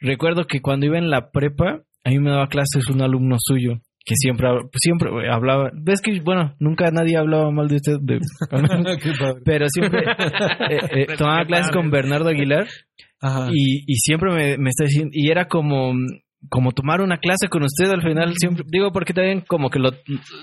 recuerdo 0.00 0.46
que 0.46 0.60
cuando 0.60 0.86
iba 0.86 0.98
en 0.98 1.10
la 1.10 1.30
prepa, 1.30 1.82
a 2.04 2.10
mí 2.10 2.18
me 2.18 2.30
daba 2.30 2.48
clases 2.48 2.88
un 2.92 3.02
alumno 3.02 3.36
suyo 3.38 3.80
que 4.06 4.16
siempre, 4.16 4.46
siempre 4.74 5.08
hablaba, 5.30 5.70
ves 5.72 6.02
que, 6.02 6.20
bueno, 6.20 6.54
nunca 6.60 6.90
nadie 6.90 7.16
hablaba 7.16 7.50
mal 7.50 7.68
de 7.68 7.76
usted, 7.76 7.96
de- 8.02 8.18
pero 9.46 9.66
siempre 9.68 10.00
eh, 10.70 10.78
eh, 10.90 11.06
tomaba 11.18 11.46
clases 11.46 11.72
con 11.72 11.90
Bernardo 11.90 12.28
Aguilar 12.28 12.66
Ajá. 13.22 13.48
y, 13.50 13.84
y 13.90 13.94
siempre 13.96 14.30
me, 14.30 14.58
me 14.58 14.68
está 14.68 14.84
diciendo, 14.84 15.10
y 15.14 15.30
era 15.30 15.46
como, 15.48 15.94
como 16.48 16.72
tomar 16.72 17.00
una 17.00 17.18
clase 17.18 17.48
con 17.48 17.62
usted 17.64 17.90
al 17.90 18.02
final, 18.02 18.34
siempre, 18.36 18.64
digo, 18.68 18.92
porque 18.92 19.12
también 19.12 19.42
como 19.46 19.70
que 19.70 19.78
lo, 19.78 19.90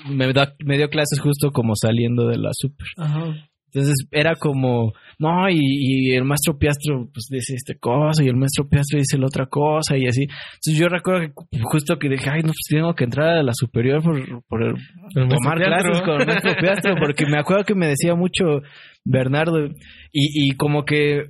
me, 0.10 0.32
da, 0.34 0.54
me 0.64 0.78
dio 0.78 0.90
clases 0.90 1.20
justo 1.20 1.52
como 1.52 1.74
saliendo 1.76 2.28
de 2.28 2.38
la 2.38 2.50
super. 2.54 2.88
Ajá. 2.98 3.52
Entonces 3.74 4.06
era 4.12 4.36
como, 4.36 4.92
no, 5.18 5.50
y, 5.50 5.58
y 5.62 6.12
el 6.14 6.26
maestro 6.26 6.58
Piastro 6.58 7.08
pues 7.14 7.28
dice 7.30 7.54
esta 7.56 7.74
cosa, 7.80 8.22
y 8.22 8.28
el 8.28 8.36
maestro 8.36 8.68
Piastro 8.68 9.00
dice 9.00 9.18
la 9.18 9.28
otra 9.28 9.46
cosa, 9.46 9.98
y 9.98 10.08
así. 10.08 10.24
Entonces 10.24 10.78
yo 10.78 10.90
recuerdo 10.90 11.34
que 11.50 11.60
justo 11.62 11.98
que 11.98 12.10
dije, 12.10 12.30
ay, 12.30 12.42
no, 12.42 12.48
pues 12.48 12.68
tengo 12.70 12.94
que 12.94 13.06
entrar 13.06 13.38
a 13.38 13.44
la 13.44 13.54
superior 13.54 14.04
por, 14.04 14.44
por 14.50 14.62
El 14.62 15.28
tomar 15.30 15.58
clases 15.58 16.02
con 16.02 16.20
el 16.20 16.28
maestro 16.28 16.56
Piastro, 16.60 16.96
porque 17.00 17.26
me 17.26 17.40
acuerdo 17.40 17.64
que 17.64 17.76
me 17.76 17.88
decía 17.88 18.14
mucho 18.14 18.62
Bernardo, 19.06 19.68
y, 20.12 20.50
y 20.50 20.52
como 20.58 20.84
que 20.84 21.28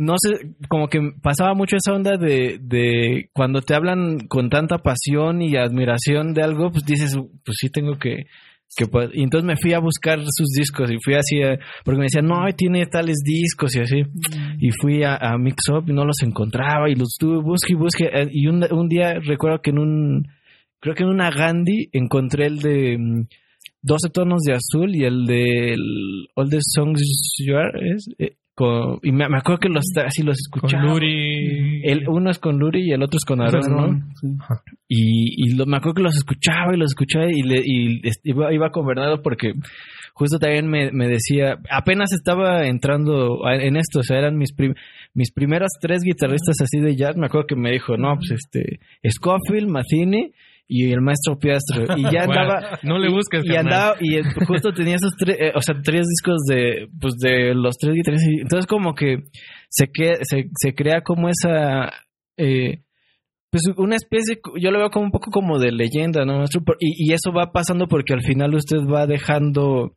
no 0.00 0.14
sé, 0.18 0.54
como 0.68 0.88
que 0.88 0.98
pasaba 1.22 1.54
mucho 1.54 1.76
esa 1.76 1.92
onda 1.94 2.16
de, 2.16 2.58
de 2.60 3.28
cuando 3.34 3.60
te 3.60 3.74
hablan 3.74 4.26
con 4.28 4.48
tanta 4.48 4.78
pasión 4.78 5.42
y 5.42 5.56
admiración 5.56 6.32
de 6.32 6.42
algo, 6.42 6.70
pues 6.70 6.84
dices, 6.84 7.14
pues 7.44 7.56
sí 7.60 7.68
tengo 7.70 7.98
que, 7.98 8.24
que 8.76 8.86
pues, 8.86 9.10
y 9.12 9.22
entonces 9.22 9.46
me 9.46 9.56
fui 9.56 9.74
a 9.74 9.78
buscar 9.78 10.18
sus 10.20 10.48
discos 10.56 10.90
y 10.90 10.96
fui 11.04 11.14
así, 11.14 11.42
a- 11.42 11.58
porque 11.84 11.98
me 11.98 12.04
decían, 12.04 12.26
no, 12.26 12.36
tiene 12.56 12.86
tales 12.86 13.18
discos 13.24 13.76
y 13.76 13.80
así, 13.80 14.02
y 14.58 14.70
fui 14.80 15.02
a, 15.02 15.16
a 15.16 15.36
Mix 15.38 15.68
Up 15.68 15.84
y 15.88 15.92
no 15.92 16.04
los 16.04 16.22
encontraba 16.22 16.88
y 16.88 16.94
los 16.94 17.16
tuve, 17.18 17.42
busque 17.42 17.72
y 17.74 17.76
busque, 17.76 18.04
eh, 18.06 18.28
y 18.32 18.46
un, 18.46 18.64
un 18.72 18.88
día 18.88 19.14
recuerdo 19.22 19.60
que 19.62 19.70
en 19.70 19.78
un, 19.80 20.28
creo 20.80 20.94
que 20.94 21.02
en 21.02 21.10
una 21.10 21.30
Gandhi 21.30 21.90
encontré 21.92 22.46
el 22.46 22.58
de 22.60 22.96
mm, 22.98 23.26
12 23.82 24.08
tonos 24.10 24.40
de 24.42 24.54
azul 24.54 24.94
y 24.94 25.04
el 25.04 25.26
de 25.26 25.74
All 26.36 26.48
the 26.50 26.58
Songs 26.60 27.02
You 27.44 27.56
Are, 27.56 27.94
¿es? 27.94 28.06
Con- 28.54 28.98
y 29.02 29.12
me, 29.12 29.28
me 29.28 29.38
acuerdo 29.38 29.58
que 29.60 29.68
los 29.68 29.84
así 30.04 30.22
los 30.22 30.36
Con 30.50 30.60
escuchaba. 30.66 30.84
Luri. 30.92 31.82
El, 31.84 32.08
uno 32.08 32.30
es 32.30 32.38
con 32.38 32.58
Luri 32.58 32.88
y 32.88 32.92
el 32.92 33.02
otro 33.02 33.16
es 33.16 33.24
con 33.24 33.40
Aaron, 33.40 33.62
¿no? 33.70 34.00
Sí. 34.20 34.26
Y, 34.88 35.46
y 35.52 35.54
lo- 35.56 35.66
me 35.66 35.76
acuerdo 35.78 35.94
que 35.94 36.02
los 36.02 36.16
escuchaba 36.16 36.74
y 36.74 36.78
los 36.78 36.90
escuchaba 36.90 37.26
y, 37.30 37.42
le, 37.42 37.62
y 37.64 38.02
iba, 38.24 38.52
iba 38.52 38.70
con 38.70 38.86
Bernardo 38.86 39.22
porque 39.22 39.54
justo 40.14 40.38
también 40.38 40.68
me, 40.68 40.90
me 40.92 41.08
decía, 41.08 41.58
apenas 41.70 42.12
estaba 42.12 42.66
entrando 42.66 43.38
en 43.48 43.76
esto, 43.76 44.00
o 44.00 44.02
sea, 44.02 44.18
eran 44.18 44.36
mis, 44.36 44.52
prim- 44.52 44.74
mis 45.14 45.32
primeros 45.32 45.70
tres 45.80 46.02
guitarristas 46.02 46.56
así 46.60 46.80
de 46.80 46.96
jazz, 46.96 47.16
me 47.16 47.26
acuerdo 47.26 47.46
que 47.46 47.56
me 47.56 47.70
dijo, 47.70 47.96
no, 47.96 48.16
pues 48.16 48.32
este, 48.32 48.80
Scofield, 49.08 49.70
Matheny 49.70 50.32
y 50.72 50.92
el 50.92 51.00
maestro 51.00 51.36
Piastro. 51.36 51.82
Y 51.96 52.02
ya 52.04 52.26
Bueno, 52.26 52.42
andaba... 52.42 52.78
no 52.84 52.96
le 52.98 53.10
busques, 53.10 53.42
Y 53.44 53.56
andaba, 53.56 53.96
y 54.00 54.22
justo 54.46 54.72
tenía 54.72 54.94
esos 54.94 55.12
tres, 55.18 55.36
eh, 55.40 55.52
o 55.54 55.60
sea, 55.60 55.74
tres 55.82 56.06
discos 56.06 56.38
de, 56.48 56.86
pues 57.00 57.14
de 57.18 57.54
los 57.54 57.76
tres 57.76 57.94
guitarristas. 57.96 58.30
Entonces 58.40 58.66
como 58.66 58.94
que 58.94 59.24
se, 59.68 59.88
que, 59.88 60.18
se, 60.22 60.48
se 60.54 60.74
crea 60.74 61.02
como 61.02 61.28
esa, 61.28 61.90
eh, 62.36 62.84
pues 63.50 63.64
una 63.76 63.96
especie, 63.96 64.38
yo 64.60 64.70
lo 64.70 64.78
veo 64.78 64.90
como 64.90 65.06
un 65.06 65.10
poco 65.10 65.32
como 65.32 65.58
de 65.58 65.72
leyenda, 65.72 66.24
¿no? 66.24 66.38
maestro? 66.38 66.62
Y, 66.78 67.10
y 67.10 67.12
eso 67.14 67.32
va 67.32 67.50
pasando 67.50 67.88
porque 67.88 68.14
al 68.14 68.22
final 68.22 68.54
usted 68.54 68.78
va 68.78 69.08
dejando, 69.08 69.96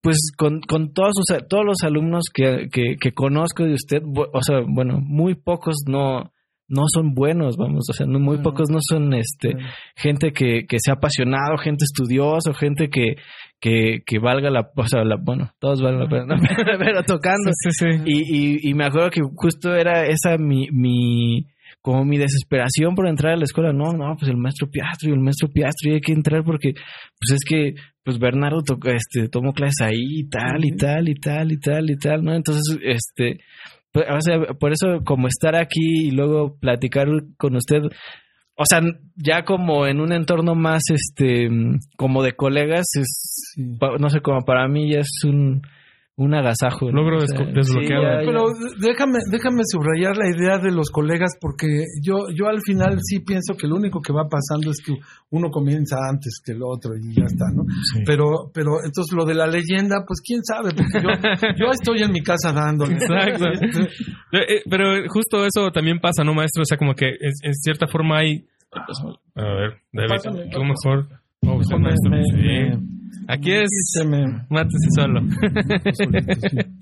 pues 0.00 0.32
con, 0.38 0.62
con 0.62 0.94
todos, 0.94 1.12
sus, 1.16 1.36
todos 1.48 1.66
los 1.66 1.82
alumnos 1.82 2.24
que, 2.32 2.68
que, 2.72 2.96
que 2.98 3.12
conozco 3.12 3.64
de 3.64 3.74
usted, 3.74 4.00
o 4.02 4.42
sea, 4.42 4.60
bueno, 4.66 5.00
muy 5.02 5.34
pocos 5.34 5.84
no 5.86 6.32
no 6.68 6.82
son 6.92 7.14
buenos, 7.14 7.56
vamos, 7.56 7.86
o 7.90 7.92
sea, 7.92 8.06
no, 8.06 8.18
muy 8.18 8.36
Claro. 8.36 8.50
pocos 8.50 8.70
no 8.70 8.78
son 8.80 9.12
este 9.14 9.50
Claro. 9.52 9.66
gente 9.96 10.32
que, 10.32 10.64
que 10.66 10.76
sea 10.80 10.94
apasionado, 10.94 11.58
gente 11.58 11.84
estudiosa, 11.84 12.54
gente 12.54 12.88
que, 12.88 13.16
que, 13.60 14.00
que 14.06 14.18
valga 14.18 14.50
la, 14.50 14.70
o 14.74 14.86
sea, 14.86 15.04
la, 15.04 15.16
bueno, 15.22 15.50
todos 15.60 15.82
valen 15.82 16.00
la 16.00 16.08
pena, 16.08 16.24
¿no? 16.24 16.36
pero 16.78 17.02
tocando. 17.02 17.50
Sí, 17.62 17.70
sí, 17.72 17.84
sí. 17.96 18.02
Y, 18.06 18.36
y, 18.66 18.70
y 18.70 18.74
me 18.74 18.86
acuerdo 18.86 19.10
que 19.10 19.20
justo 19.36 19.74
era 19.74 20.06
esa 20.06 20.38
mi, 20.38 20.68
mi, 20.72 21.46
como 21.82 22.04
mi 22.04 22.16
desesperación 22.16 22.94
por 22.94 23.06
entrar 23.08 23.34
a 23.34 23.36
la 23.36 23.44
escuela. 23.44 23.72
No, 23.72 23.92
no, 23.92 24.16
pues 24.18 24.30
el 24.30 24.36
maestro 24.36 24.68
Piastro 24.70 25.10
y 25.10 25.12
el 25.12 25.20
maestro 25.20 25.48
Piastro 25.52 25.90
y 25.90 25.94
hay 25.94 26.00
que 26.00 26.12
entrar 26.12 26.42
porque, 26.44 26.72
pues 26.74 27.32
es 27.34 27.44
que, 27.46 27.74
pues 28.04 28.18
Bernardo 28.18 28.62
tocó, 28.62 28.88
este, 28.90 29.28
tomó 29.28 29.52
clases 29.52 29.80
ahí 29.82 30.20
y 30.20 30.28
tal, 30.28 30.64
y 30.64 30.74
tal, 30.76 31.08
y 31.08 31.14
tal, 31.16 31.52
y 31.52 31.58
tal, 31.60 31.90
y 31.90 31.96
tal, 31.98 32.22
¿no? 32.24 32.34
Entonces, 32.34 32.78
este, 32.82 33.40
o 33.94 34.20
sea, 34.20 34.38
por 34.58 34.72
eso 34.72 35.02
como 35.04 35.28
estar 35.28 35.54
aquí 35.54 36.08
y 36.08 36.10
luego 36.10 36.56
platicar 36.58 37.08
con 37.36 37.56
usted, 37.56 37.82
o 38.56 38.64
sea, 38.66 38.80
ya 39.16 39.44
como 39.44 39.86
en 39.86 40.00
un 40.00 40.12
entorno 40.12 40.54
más, 40.54 40.82
este, 40.90 41.48
como 41.96 42.22
de 42.22 42.32
colegas, 42.32 42.86
es, 42.98 43.52
Sí. 43.54 43.78
no 43.98 44.08
sé, 44.08 44.20
como 44.20 44.44
para 44.44 44.66
mí 44.68 44.92
ya 44.92 45.00
es 45.00 45.24
un, 45.24 45.62
un 46.14 46.34
agasajo. 46.34 46.90
¿no? 46.92 47.02
Logro 47.02 47.16
O 47.16 47.26
sea, 47.26 47.38
desco- 47.38 47.52
desbloqueado. 47.54 48.02
sí, 48.02 48.08
ya- 48.08 48.20
ya- 48.20 48.26
Pero 48.26 48.44
déjame, 48.80 49.18
déjame 49.30 49.62
subrayar 49.64 50.16
la 50.16 50.28
idea 50.28 50.58
de 50.58 50.70
los 50.70 50.90
colegas 50.90 51.32
porque 51.40 51.66
yo, 52.02 52.26
yo 52.36 52.46
al 52.48 52.60
final 52.60 52.98
sí 53.02 53.20
pienso 53.20 53.54
que 53.56 53.66
lo 53.66 53.76
único 53.76 54.00
que 54.02 54.12
va 54.12 54.28
pasando 54.28 54.70
es 54.70 54.78
que 54.84 54.92
uno 55.30 55.48
comienza 55.50 55.96
antes 56.08 56.40
que 56.44 56.52
el 56.52 56.62
otro 56.62 56.92
y 56.96 57.14
ya 57.14 57.24
está, 57.24 57.46
¿no? 57.54 57.64
Pero, 58.04 58.50
pero 58.52 58.84
entonces 58.84 59.14
lo 59.16 59.24
de 59.24 59.34
la 59.34 59.46
leyenda, 59.46 60.04
pues 60.06 60.20
quién 60.20 60.42
sabe, 60.44 60.70
porque 60.76 61.00
yo, 61.02 61.08
yo 61.56 61.70
estoy 61.72 62.02
en 62.02 62.12
mi 62.12 62.20
casa 62.22 62.52
dándole. 62.52 62.94
Exacto. 62.94 63.44
Eh, 64.32 64.56
eh, 64.56 64.62
Pero 64.70 64.84
justo 65.08 65.44
eso 65.44 65.70
también 65.72 65.98
pasa, 66.00 66.24
¿no, 66.24 66.32
maestro? 66.34 66.62
O 66.62 66.64
sea, 66.64 66.78
como 66.78 66.94
que 66.94 67.08
es- 67.20 67.40
en 67.42 67.54
cierta 67.54 67.86
forma 67.86 68.18
hay... 68.18 68.46
A 69.34 69.42
ver, 69.42 69.80
David, 69.92 70.08
Pásame, 70.08 70.48
tú 70.50 70.60
mejor. 70.64 71.06
Oh, 71.42 71.56
usted, 71.58 71.76
maestro. 71.76 72.10
me- 72.10 72.22
Sí. 72.24 72.36
me- 72.36 73.01
Aquí 73.28 73.52
es... 73.52 73.68
Mátese 74.50 74.88
solo. 74.96 75.20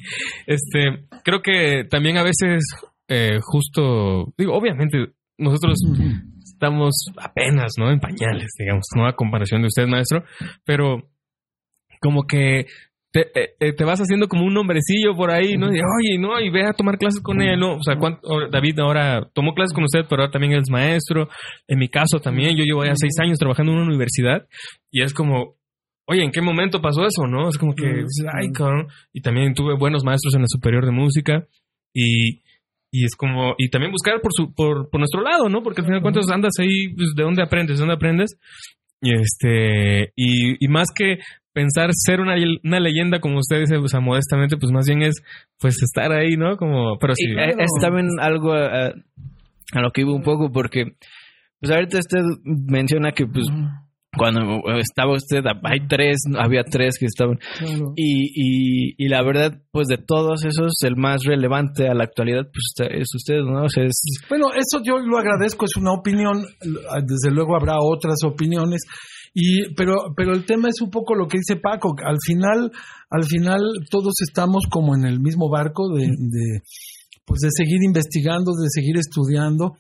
este, 0.46 1.06
creo 1.24 1.42
que 1.42 1.84
también 1.88 2.16
a 2.18 2.22
veces, 2.22 2.64
eh, 3.08 3.38
justo, 3.40 4.32
digo, 4.38 4.54
obviamente, 4.54 5.12
nosotros 5.38 5.76
estamos 6.44 6.92
apenas, 7.16 7.72
¿no? 7.78 7.90
En 7.90 8.00
pañales, 8.00 8.50
digamos, 8.58 8.84
no 8.96 9.06
a 9.06 9.16
comparación 9.16 9.62
de 9.62 9.68
usted, 9.68 9.86
maestro, 9.86 10.24
pero 10.64 11.08
como 12.00 12.24
que 12.26 12.66
te, 13.12 13.22
eh, 13.34 13.50
eh, 13.58 13.72
te 13.72 13.84
vas 13.84 13.98
haciendo 14.00 14.28
como 14.28 14.44
un 14.44 14.56
hombrecillo 14.56 15.16
por 15.16 15.30
ahí, 15.32 15.56
¿no? 15.56 15.66
Y, 15.74 15.80
oye, 15.80 16.18
no, 16.18 16.38
y 16.40 16.48
ve 16.50 16.64
a 16.64 16.72
tomar 16.72 16.96
clases 16.96 17.20
con 17.22 17.42
él, 17.42 17.58
¿no? 17.58 17.76
O 17.76 17.82
sea, 17.82 17.96
¿cuánto- 17.96 18.20
ahora, 18.30 18.48
David 18.50 18.78
ahora 18.78 19.28
tomó 19.34 19.52
clases 19.54 19.74
con 19.74 19.84
usted, 19.84 20.04
pero 20.08 20.22
ahora 20.22 20.30
también 20.32 20.52
es 20.52 20.70
maestro. 20.70 21.28
En 21.66 21.78
mi 21.78 21.88
caso 21.88 22.20
también, 22.20 22.56
yo 22.56 22.62
llevo 22.64 22.84
ya 22.84 22.92
seis 22.94 23.14
años 23.20 23.38
trabajando 23.38 23.72
en 23.72 23.78
una 23.78 23.88
universidad 23.88 24.46
y 24.92 25.02
es 25.02 25.12
como, 25.12 25.56
oye, 26.10 26.24
¿en 26.24 26.32
qué 26.32 26.40
momento 26.40 26.80
pasó 26.80 27.02
eso, 27.02 27.26
no? 27.26 27.48
Es 27.48 27.56
como 27.56 27.74
que, 27.74 28.04
ay, 28.34 28.50
cabrón. 28.52 28.88
Y 29.12 29.20
también 29.22 29.54
tuve 29.54 29.76
buenos 29.78 30.04
maestros 30.04 30.34
en 30.34 30.42
la 30.42 30.48
superior 30.48 30.84
de 30.84 30.90
música 30.90 31.46
y, 31.94 32.42
y 32.90 33.04
es 33.04 33.14
como, 33.16 33.54
y 33.58 33.70
también 33.70 33.92
buscar 33.92 34.20
por, 34.20 34.32
su, 34.34 34.52
por, 34.52 34.90
por 34.90 35.00
nuestro 35.00 35.22
lado, 35.22 35.48
¿no? 35.48 35.62
Porque 35.62 35.80
al 35.80 35.86
final 35.86 36.00
de 36.00 36.02
cuentas 36.02 36.30
andas 36.30 36.52
ahí, 36.58 36.88
pues, 36.96 37.14
¿de 37.16 37.22
dónde 37.22 37.42
aprendes? 37.42 37.76
¿De 37.76 37.80
dónde 37.80 37.94
aprendes? 37.94 38.36
Y 39.00 39.14
este, 39.14 40.12
y, 40.16 40.62
y 40.62 40.68
más 40.68 40.88
que 40.94 41.18
pensar 41.52 41.90
ser 41.92 42.20
una, 42.20 42.34
una 42.64 42.80
leyenda, 42.80 43.20
como 43.20 43.38
usted 43.38 43.60
dice, 43.60 43.76
o 43.76 43.88
sea, 43.88 44.00
modestamente, 44.00 44.56
pues 44.56 44.72
más 44.72 44.86
bien 44.86 45.02
es, 45.02 45.22
pues 45.58 45.80
estar 45.82 46.12
ahí, 46.12 46.36
¿no? 46.36 46.56
Como, 46.56 46.98
pero 46.98 47.14
sí. 47.14 47.24
Y, 47.26 47.38
eh, 47.38 47.54
es 47.56 47.70
también 47.80 48.08
algo 48.20 48.56
eh, 48.56 48.92
a 49.72 49.80
lo 49.80 49.90
que 49.92 50.00
iba 50.00 50.12
un 50.12 50.22
poco, 50.22 50.50
porque 50.50 50.96
pues 51.60 51.70
ahorita 51.72 51.98
usted 51.98 52.22
menciona 52.44 53.12
que 53.12 53.26
pues 53.26 53.46
cuando 54.16 54.60
estaba 54.78 55.14
usted, 55.14 55.40
hay 55.62 55.86
tres, 55.86 56.18
había 56.36 56.64
tres 56.64 56.96
que 56.98 57.06
estaban. 57.06 57.38
Claro. 57.58 57.92
Y, 57.96 58.26
y, 58.34 58.94
y 58.98 59.08
la 59.08 59.22
verdad, 59.22 59.62
pues 59.70 59.86
de 59.86 59.98
todos 59.98 60.44
esos, 60.44 60.72
el 60.82 60.96
más 60.96 61.22
relevante 61.24 61.88
a 61.88 61.94
la 61.94 62.04
actualidad, 62.04 62.42
pues 62.42 62.90
es 62.90 63.14
usted, 63.14 63.38
¿no? 63.38 63.64
O 63.64 63.68
sea, 63.68 63.84
es, 63.84 64.00
Bueno, 64.28 64.46
eso 64.52 64.82
yo 64.82 64.98
lo 64.98 65.18
agradezco, 65.18 65.64
es 65.64 65.76
una 65.76 65.92
opinión, 65.92 66.44
desde 67.04 67.30
luego 67.30 67.56
habrá 67.56 67.74
otras 67.80 68.18
opiniones, 68.24 68.82
y 69.32 69.72
pero 69.74 70.12
pero 70.16 70.32
el 70.32 70.44
tema 70.44 70.68
es 70.68 70.80
un 70.80 70.90
poco 70.90 71.14
lo 71.14 71.28
que 71.28 71.38
dice 71.38 71.60
Paco, 71.60 71.94
al 72.04 72.18
final 72.26 72.72
al 73.10 73.24
final 73.24 73.60
todos 73.88 74.14
estamos 74.28 74.64
como 74.68 74.96
en 74.96 75.04
el 75.04 75.20
mismo 75.20 75.48
barco 75.48 75.88
de, 75.94 76.06
de 76.06 76.62
pues 77.24 77.38
de 77.40 77.48
seguir 77.56 77.78
investigando, 77.84 78.50
de 78.60 78.68
seguir 78.70 78.96
estudiando. 78.98 79.76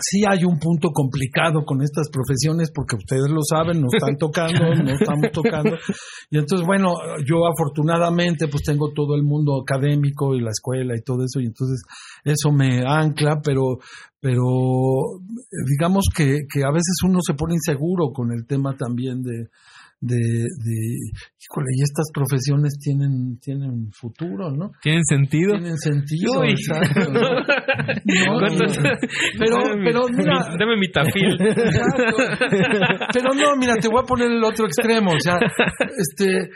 Sí 0.00 0.22
hay 0.28 0.44
un 0.44 0.58
punto 0.58 0.90
complicado 0.90 1.64
con 1.64 1.82
estas 1.82 2.08
profesiones 2.10 2.70
porque 2.74 2.96
ustedes 2.96 3.30
lo 3.30 3.42
saben, 3.42 3.80
nos 3.80 3.92
están 3.94 4.16
tocando, 4.18 4.74
nos 4.74 5.00
estamos 5.00 5.30
tocando. 5.32 5.76
Y 6.30 6.38
entonces, 6.38 6.66
bueno, 6.66 6.94
yo 7.26 7.46
afortunadamente 7.46 8.48
pues 8.48 8.62
tengo 8.64 8.92
todo 8.94 9.14
el 9.14 9.22
mundo 9.22 9.60
académico 9.60 10.34
y 10.34 10.40
la 10.40 10.50
escuela 10.50 10.94
y 10.96 11.02
todo 11.02 11.24
eso 11.24 11.40
y 11.40 11.46
entonces 11.46 11.82
eso 12.24 12.50
me 12.50 12.82
ancla, 12.86 13.40
pero 13.42 13.78
pero 14.22 14.44
digamos 15.66 16.04
que, 16.14 16.40
que 16.52 16.62
a 16.62 16.70
veces 16.70 16.96
uno 17.04 17.20
se 17.26 17.32
pone 17.32 17.54
inseguro 17.54 18.12
con 18.12 18.32
el 18.32 18.46
tema 18.46 18.76
también 18.76 19.22
de, 19.22 19.48
de, 20.02 20.16
de 20.16 20.76
híjole, 21.38 21.68
y 21.76 21.82
estas 21.82 22.06
profesiones 22.14 22.78
tienen, 22.78 23.38
tienen 23.40 23.90
futuro, 23.92 24.50
¿no? 24.50 24.70
¿Tienen 24.82 25.04
sentido? 25.04 25.52
Tienen 25.58 25.76
sentido, 25.76 26.40
Uy. 26.40 26.50
exacto. 26.52 27.00
¿no? 27.12 27.20
No, 27.20 28.38
¿Cuántos- 28.38 28.78
pero, 29.38 29.56
pero 29.84 30.00
mira, 30.16 30.34
mi- 30.50 30.58
Dame 30.58 30.76
mi 30.78 30.90
tafil. 30.90 31.36
Pero 33.12 33.34
no, 33.34 33.56
mira, 33.56 33.74
te 33.76 33.88
voy 33.88 34.00
a 34.02 34.06
poner 34.06 34.30
el 34.30 34.42
otro 34.44 34.66
extremo. 34.66 35.10
O 35.12 35.20
sea, 35.20 35.36
este, 35.98 36.50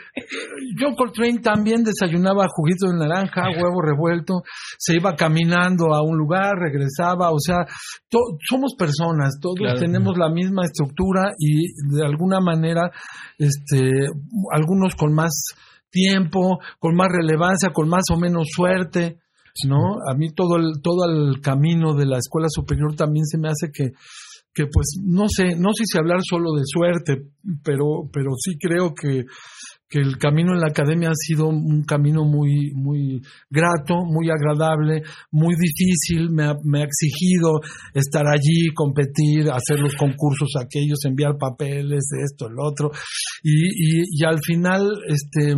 John 0.79 0.95
Coltrane 0.95 1.39
también 1.39 1.83
desayunaba 1.83 2.45
juguito 2.49 2.87
de 2.87 2.97
naranja, 2.97 3.43
huevo 3.49 3.81
revuelto, 3.81 4.41
se 4.77 4.95
iba 4.95 5.15
caminando 5.15 5.93
a 5.93 6.01
un 6.03 6.17
lugar, 6.17 6.53
regresaba. 6.59 7.31
O 7.31 7.39
sea, 7.39 7.57
to- 8.09 8.37
somos 8.49 8.75
personas, 8.77 9.37
todos 9.41 9.55
Claro. 9.57 9.79
tenemos 9.79 10.17
la 10.17 10.29
misma 10.29 10.63
estructura 10.63 11.31
y 11.39 11.67
de 11.95 12.05
alguna 12.05 12.39
manera, 12.39 12.91
este, 13.37 14.07
algunos 14.51 14.95
con 14.95 15.13
más 15.13 15.33
tiempo, 15.89 16.59
con 16.79 16.95
más 16.95 17.07
relevancia, 17.09 17.69
con 17.71 17.87
más 17.87 18.03
o 18.11 18.17
menos 18.17 18.47
suerte. 18.53 19.19
¿no? 19.67 19.77
A 20.09 20.15
mí 20.15 20.33
todo 20.33 20.57
el, 20.57 20.81
todo 20.81 21.09
el 21.09 21.39
camino 21.41 21.93
de 21.95 22.05
la 22.05 22.17
escuela 22.17 22.47
superior 22.49 22.95
también 22.95 23.25
se 23.25 23.37
me 23.37 23.47
hace 23.47 23.71
que, 23.71 23.91
que 24.53 24.65
pues 24.71 24.97
no 25.01 25.25
sé, 25.27 25.55
no 25.55 25.69
sé 25.73 25.83
si 25.85 25.97
hablar 25.97 26.19
solo 26.27 26.51
de 26.53 26.63
suerte, 26.65 27.27
pero, 27.63 28.09
pero 28.11 28.31
sí 28.37 28.57
creo 28.57 28.93
que, 28.93 29.23
que 29.87 29.99
el 29.99 30.17
camino 30.17 30.53
en 30.53 30.61
la 30.61 30.69
academia 30.69 31.09
ha 31.09 31.15
sido 31.15 31.47
un 31.47 31.83
camino 31.83 32.25
muy, 32.25 32.71
muy 32.73 33.21
grato, 33.49 34.03
muy 34.05 34.29
agradable, 34.29 35.03
muy 35.31 35.55
difícil, 35.55 36.31
me 36.31 36.45
ha, 36.45 36.55
me 36.63 36.81
ha 36.81 36.85
exigido 36.85 37.61
estar 37.93 38.25
allí, 38.27 38.73
competir, 38.73 39.49
hacer 39.51 39.79
los 39.79 39.95
concursos 39.95 40.49
aquellos, 40.59 41.05
enviar 41.05 41.37
papeles, 41.37 42.03
esto, 42.23 42.47
el 42.47 42.55
otro, 42.59 42.91
y, 43.43 44.01
y, 44.01 44.03
y 44.11 44.25
al 44.25 44.39
final, 44.43 44.89
este, 45.07 45.55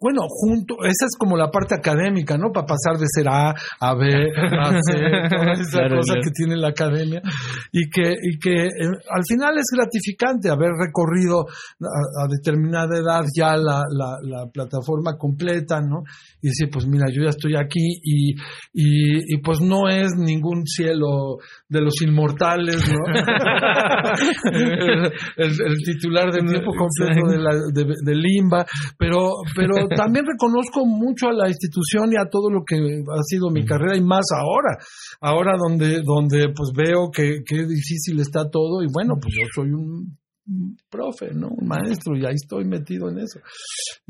bueno, 0.00 0.22
junto, 0.28 0.76
esa 0.84 1.06
es 1.06 1.16
como 1.18 1.36
la 1.36 1.50
parte 1.50 1.74
académica, 1.74 2.36
¿no? 2.38 2.52
Para 2.52 2.66
pasar 2.66 2.98
de 2.98 3.06
ser 3.08 3.26
A 3.28 3.50
a 3.80 3.94
B, 3.94 4.06
a 4.06 4.70
C, 4.70 4.92
toda 5.30 5.52
esa 5.52 5.78
Claro, 5.78 5.96
cosa 5.96 6.14
que 6.22 6.30
tiene 6.32 6.56
la 6.56 6.68
academia 6.68 7.20
y 7.72 7.88
que, 7.90 8.12
y 8.22 8.38
que 8.38 8.66
eh, 8.66 8.70
al 9.10 9.22
final 9.28 9.58
es 9.58 9.66
gratificante 9.74 10.50
haber 10.50 10.70
recorrido 10.78 11.40
a, 11.48 12.24
a 12.24 12.26
determinada 12.28 12.96
edad 12.96 13.22
ya 13.36 13.56
la, 13.56 13.82
la, 13.90 14.16
la 14.22 14.46
plataforma 14.52 15.16
completa, 15.18 15.80
¿no? 15.80 16.02
Y 16.42 16.48
decir, 16.48 16.68
pues 16.72 16.86
mira, 16.86 17.06
yo 17.12 17.22
ya 17.24 17.30
estoy 17.30 17.56
aquí 17.56 17.86
y, 18.02 18.34
y, 18.72 19.34
y 19.34 19.38
pues 19.42 19.60
no 19.60 19.88
es 19.88 20.12
ningún 20.16 20.64
cielo 20.66 21.38
de 21.68 21.80
los 21.80 22.00
inmortales, 22.02 22.76
¿no? 22.88 22.98
el, 24.52 25.12
el- 25.36 25.58
el 25.66 25.76
titular 25.84 26.30
de 26.32 26.40
tiempo 26.40 26.70
completo 26.76 27.28
de, 27.30 27.38
la, 27.38 27.50
de, 27.72 27.94
de 28.04 28.14
Limba, 28.14 28.64
pero, 28.98 29.32
pero 29.56 29.87
también 29.96 30.24
reconozco 30.26 30.84
mucho 30.86 31.28
a 31.28 31.32
la 31.32 31.48
institución 31.48 32.12
y 32.12 32.16
a 32.16 32.28
todo 32.30 32.50
lo 32.50 32.62
que 32.64 32.76
ha 32.76 33.22
sido 33.22 33.50
mi 33.50 33.64
carrera 33.64 33.96
y 33.96 34.00
más 34.02 34.24
ahora, 34.34 34.78
ahora 35.20 35.52
donde, 35.58 36.02
donde 36.02 36.52
pues 36.54 36.70
veo 36.76 37.10
que, 37.12 37.42
que 37.44 37.56
difícil 37.66 38.20
está 38.20 38.48
todo 38.50 38.82
y 38.82 38.86
bueno, 38.92 39.14
pues 39.20 39.34
yo 39.34 39.46
soy 39.54 39.70
un 39.70 40.16
profe, 40.90 41.34
¿no? 41.34 41.48
Un 41.48 41.68
maestro 41.68 42.16
y 42.16 42.24
ahí 42.24 42.34
estoy 42.34 42.64
metido 42.64 43.08
en 43.10 43.18
eso. 43.18 43.40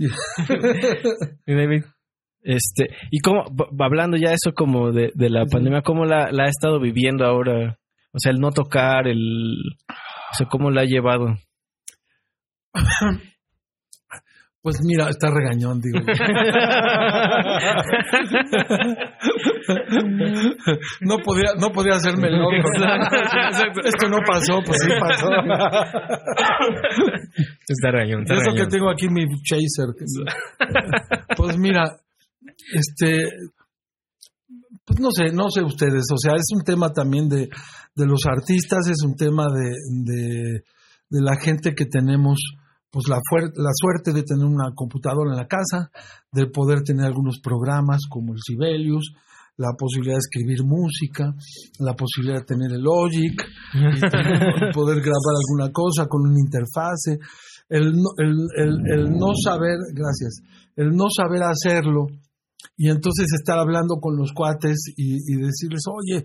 Y- 1.46 1.54
David. 1.54 1.82
este, 2.42 2.88
y 3.10 3.18
cómo, 3.20 3.42
hablando 3.80 4.16
ya 4.16 4.32
eso 4.32 4.52
como 4.54 4.92
de, 4.92 5.10
de 5.14 5.30
la 5.30 5.44
pandemia, 5.46 5.82
¿cómo 5.82 6.04
la, 6.04 6.30
la 6.30 6.44
ha 6.44 6.48
estado 6.48 6.80
viviendo 6.80 7.24
ahora? 7.24 7.78
O 8.12 8.18
sea, 8.18 8.30
el 8.32 8.38
no 8.38 8.52
tocar, 8.52 9.08
el, 9.08 9.18
o 9.88 10.34
sea, 10.36 10.46
¿cómo 10.48 10.70
la 10.70 10.82
ha 10.82 10.84
llevado? 10.84 11.34
Pues 14.60 14.78
mira, 14.82 15.08
está 15.08 15.30
regañón, 15.30 15.80
digo. 15.80 16.00
no 21.00 21.18
podía, 21.24 21.54
no 21.60 21.70
podía 21.70 21.94
hacerme 21.94 22.28
loco. 22.30 22.50
Esto 23.84 24.08
no 24.08 24.18
pasó, 24.26 24.60
pues 24.66 24.82
sí 24.82 24.90
pasó. 24.98 25.30
Está 27.68 27.92
regañón, 27.92 28.22
está 28.22 28.34
Eso 28.34 28.52
que 28.56 28.66
tengo 28.66 28.90
aquí 28.90 29.08
mi 29.08 29.26
chaser. 29.44 29.94
Pues 31.36 31.56
mira, 31.56 31.96
este, 32.74 33.28
pues 34.84 34.98
no 35.00 35.10
sé, 35.12 35.30
no 35.32 35.50
sé 35.50 35.62
ustedes, 35.62 36.04
o 36.12 36.18
sea, 36.18 36.34
es 36.34 36.46
un 36.52 36.64
tema 36.64 36.90
también 36.90 37.28
de, 37.28 37.48
de 37.94 38.06
los 38.06 38.22
artistas, 38.26 38.88
es 38.88 39.04
un 39.04 39.14
tema 39.14 39.46
de, 39.54 39.74
de, 40.04 40.64
de 41.10 41.22
la 41.22 41.36
gente 41.36 41.74
que 41.74 41.84
tenemos 41.84 42.38
pues 42.90 43.04
la, 43.08 43.16
la 43.54 43.70
suerte 43.74 44.12
de 44.12 44.22
tener 44.22 44.44
una 44.46 44.72
computadora 44.74 45.30
en 45.30 45.36
la 45.36 45.46
casa, 45.46 45.90
de 46.32 46.46
poder 46.46 46.82
tener 46.82 47.06
algunos 47.06 47.38
programas 47.42 48.00
como 48.08 48.32
el 48.32 48.40
Sibelius, 48.40 49.12
la 49.56 49.72
posibilidad 49.76 50.14
de 50.14 50.20
escribir 50.20 50.62
música, 50.64 51.34
la 51.80 51.94
posibilidad 51.94 52.38
de 52.40 52.44
tener 52.46 52.70
el 52.72 52.80
Logic, 52.82 53.34
y 53.74 54.72
poder 54.72 55.00
grabar 55.00 55.34
alguna 55.36 55.72
cosa 55.72 56.06
con 56.06 56.22
una 56.22 56.38
interfase. 56.38 57.18
el, 57.68 57.92
el, 58.18 58.36
el- 58.56 58.82
el 58.98 59.10
no 59.18 59.32
saber, 59.34 59.76
gracias, 59.92 60.40
el 60.76 60.90
no 60.90 61.06
saber 61.14 61.42
hacerlo 61.42 62.06
y 62.76 62.88
entonces 62.88 63.26
estar 63.34 63.58
hablando 63.58 63.96
con 64.00 64.16
los 64.16 64.32
cuates 64.32 64.78
y 64.96 65.36
decirles, 65.36 65.82
oye, 65.92 66.24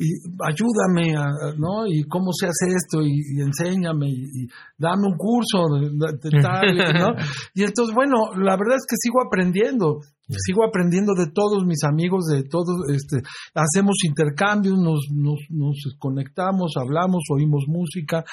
y 0.00 0.14
ayúdame, 0.46 1.16
a- 1.16 1.54
¿no? 1.58 1.86
Y 1.88 2.04
cómo 2.04 2.30
se 2.32 2.46
hace 2.46 2.72
esto 2.72 3.02
y, 3.02 3.10
y 3.36 3.40
enséñame 3.42 4.08
y, 4.08 4.22
y 4.44 4.46
dame 4.78 5.08
un 5.10 5.16
curso 5.18 5.66
de, 5.74 5.90
de 6.30 6.40
tal, 6.40 6.76
¿no? 6.76 7.08
Y 7.54 7.64
entonces, 7.64 7.92
bueno, 7.94 8.32
la 8.36 8.56
verdad 8.56 8.76
es 8.76 8.86
que 8.88 8.96
sigo 8.96 9.18
aprendiendo. 9.26 9.98
Sigo 10.30 10.62
aprendiendo 10.64 11.14
de 11.14 11.32
todos 11.32 11.64
mis 11.64 11.82
amigos, 11.84 12.26
de 12.26 12.42
todos, 12.44 12.76
este, 12.94 13.22
hacemos 13.54 13.96
intercambios, 14.06 14.76
nos, 14.78 15.08
nos, 15.10 15.38
nos 15.48 15.76
conectamos, 15.98 16.74
hablamos, 16.76 17.22
oímos 17.34 17.64
música. 17.66 18.24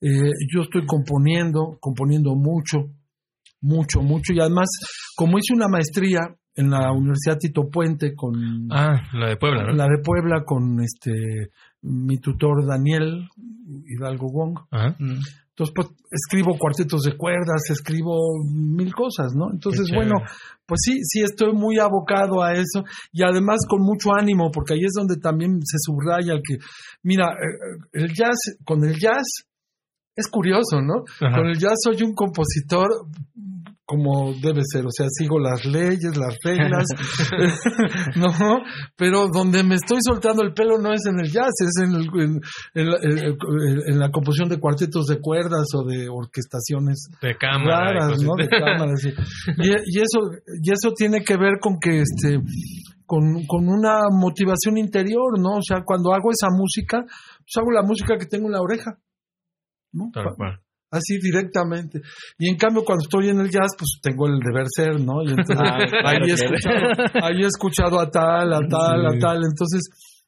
Eh, 0.00 0.30
yo 0.54 0.62
estoy 0.62 0.86
componiendo, 0.86 1.76
componiendo 1.80 2.34
mucho, 2.36 2.78
mucho, 3.60 4.00
mucho. 4.00 4.32
Y 4.32 4.40
además, 4.40 4.68
como 5.16 5.38
hice 5.38 5.52
una 5.54 5.66
maestría 5.68 6.20
en 6.54 6.70
la 6.70 6.92
Universidad 6.92 7.38
Tito 7.38 7.68
Puente 7.70 8.14
con 8.14 8.34
Ah, 8.70 9.00
la 9.12 9.28
de 9.28 9.36
Puebla, 9.36 9.64
¿no? 9.64 9.72
la 9.72 9.84
de 9.84 10.02
Puebla 10.02 10.44
con 10.44 10.80
este 10.80 11.50
mi 11.82 12.18
tutor 12.18 12.66
Daniel 12.66 13.28
Hidalgo 13.86 14.26
Wong. 14.30 14.58
Ajá. 14.70 14.96
Entonces, 15.60 15.74
pues, 15.74 15.88
escribo 16.10 16.56
cuartetos 16.58 17.02
de 17.02 17.16
cuerdas, 17.18 17.68
escribo 17.70 18.16
mil 18.50 18.94
cosas, 18.94 19.34
¿no? 19.34 19.50
Entonces, 19.52 19.90
bueno, 19.94 20.14
pues 20.64 20.80
sí, 20.82 21.00
sí 21.02 21.20
estoy 21.22 21.52
muy 21.52 21.78
abocado 21.78 22.42
a 22.42 22.54
eso 22.54 22.82
y 23.12 23.22
además 23.22 23.58
con 23.68 23.82
mucho 23.82 24.08
ánimo, 24.16 24.50
porque 24.50 24.74
ahí 24.74 24.84
es 24.84 24.92
donde 24.96 25.16
también 25.16 25.60
se 25.62 25.76
subraya 25.80 26.32
el 26.32 26.40
que, 26.42 26.56
mira, 27.02 27.26
eh, 27.32 27.78
el 27.92 28.08
jazz, 28.14 28.38
con 28.64 28.84
el 28.84 28.98
jazz 28.98 29.44
es 30.16 30.28
curioso, 30.28 30.80
¿no? 30.80 31.04
Ajá. 31.20 31.36
Con 31.36 31.48
el 31.48 31.58
jazz 31.58 31.76
soy 31.84 32.02
un 32.04 32.14
compositor 32.14 32.88
como 33.90 34.32
debe 34.40 34.60
ser, 34.62 34.86
o 34.86 34.90
sea, 34.96 35.06
sigo 35.10 35.40
las 35.40 35.64
leyes, 35.64 36.16
las 36.16 36.36
reglas, 36.44 36.84
no, 38.16 38.28
pero 38.96 39.26
donde 39.32 39.64
me 39.64 39.74
estoy 39.74 39.98
soltando 40.00 40.42
el 40.44 40.52
pelo 40.54 40.78
no 40.78 40.92
es 40.92 41.04
en 41.06 41.18
el 41.18 41.28
jazz, 41.30 41.50
es 41.58 41.82
en, 41.82 41.94
el- 41.96 42.22
en- 42.22 42.40
en- 42.74 43.92
en 43.92 43.98
la 43.98 44.10
composición 44.12 44.48
de 44.48 44.60
cuartetos 44.60 45.06
de 45.06 45.18
cuerdas 45.20 45.66
o 45.74 45.84
de 45.84 46.08
orquestaciones 46.08 47.08
De 47.20 47.36
cámara. 47.36 47.92
raras. 47.92 48.22
¿no? 48.22 48.30
De 48.38 48.46
cámaras, 48.48 49.00
sí. 49.02 49.10
y, 49.58 49.68
y 49.70 49.98
eso, 50.00 50.20
y 50.62 50.70
eso 50.72 50.92
tiene 50.94 51.24
que 51.24 51.36
ver 51.36 51.54
con 51.60 51.78
que 51.80 52.02
este 52.02 52.38
con, 53.06 53.44
con 53.48 53.68
una 53.68 54.02
motivación 54.12 54.78
interior, 54.78 55.36
¿no? 55.40 55.56
O 55.56 55.62
sea, 55.66 55.82
cuando 55.84 56.12
hago 56.14 56.30
esa 56.30 56.46
música, 56.56 57.02
pues 57.02 57.56
hago 57.58 57.72
la 57.72 57.82
música 57.82 58.14
que 58.16 58.26
tengo 58.26 58.46
en 58.46 58.52
la 58.52 58.60
oreja. 58.60 58.92
¿no? 59.92 60.10
Tal 60.14 60.26
cual. 60.36 60.60
Así 60.90 61.18
directamente. 61.22 62.00
Y 62.38 62.48
en 62.48 62.56
cambio, 62.56 62.82
cuando 62.84 63.04
estoy 63.04 63.28
en 63.28 63.38
el 63.38 63.48
jazz, 63.48 63.76
pues 63.78 64.00
tengo 64.02 64.26
el 64.26 64.40
deber 64.40 64.66
ser, 64.74 65.00
¿no? 65.00 65.22
Y 65.22 65.30
entonces 65.30 65.56
Ah, 65.58 65.78
claro 65.88 66.08
ahí, 66.08 66.30
he 66.30 66.34
escuchado, 66.34 66.78
ahí 67.22 67.42
he 67.42 67.46
escuchado 67.46 68.00
a 68.00 68.10
tal, 68.10 68.52
a 68.52 68.60
tal, 68.68 69.06
a 69.06 69.18
tal. 69.18 69.38
Entonces, 69.44 69.82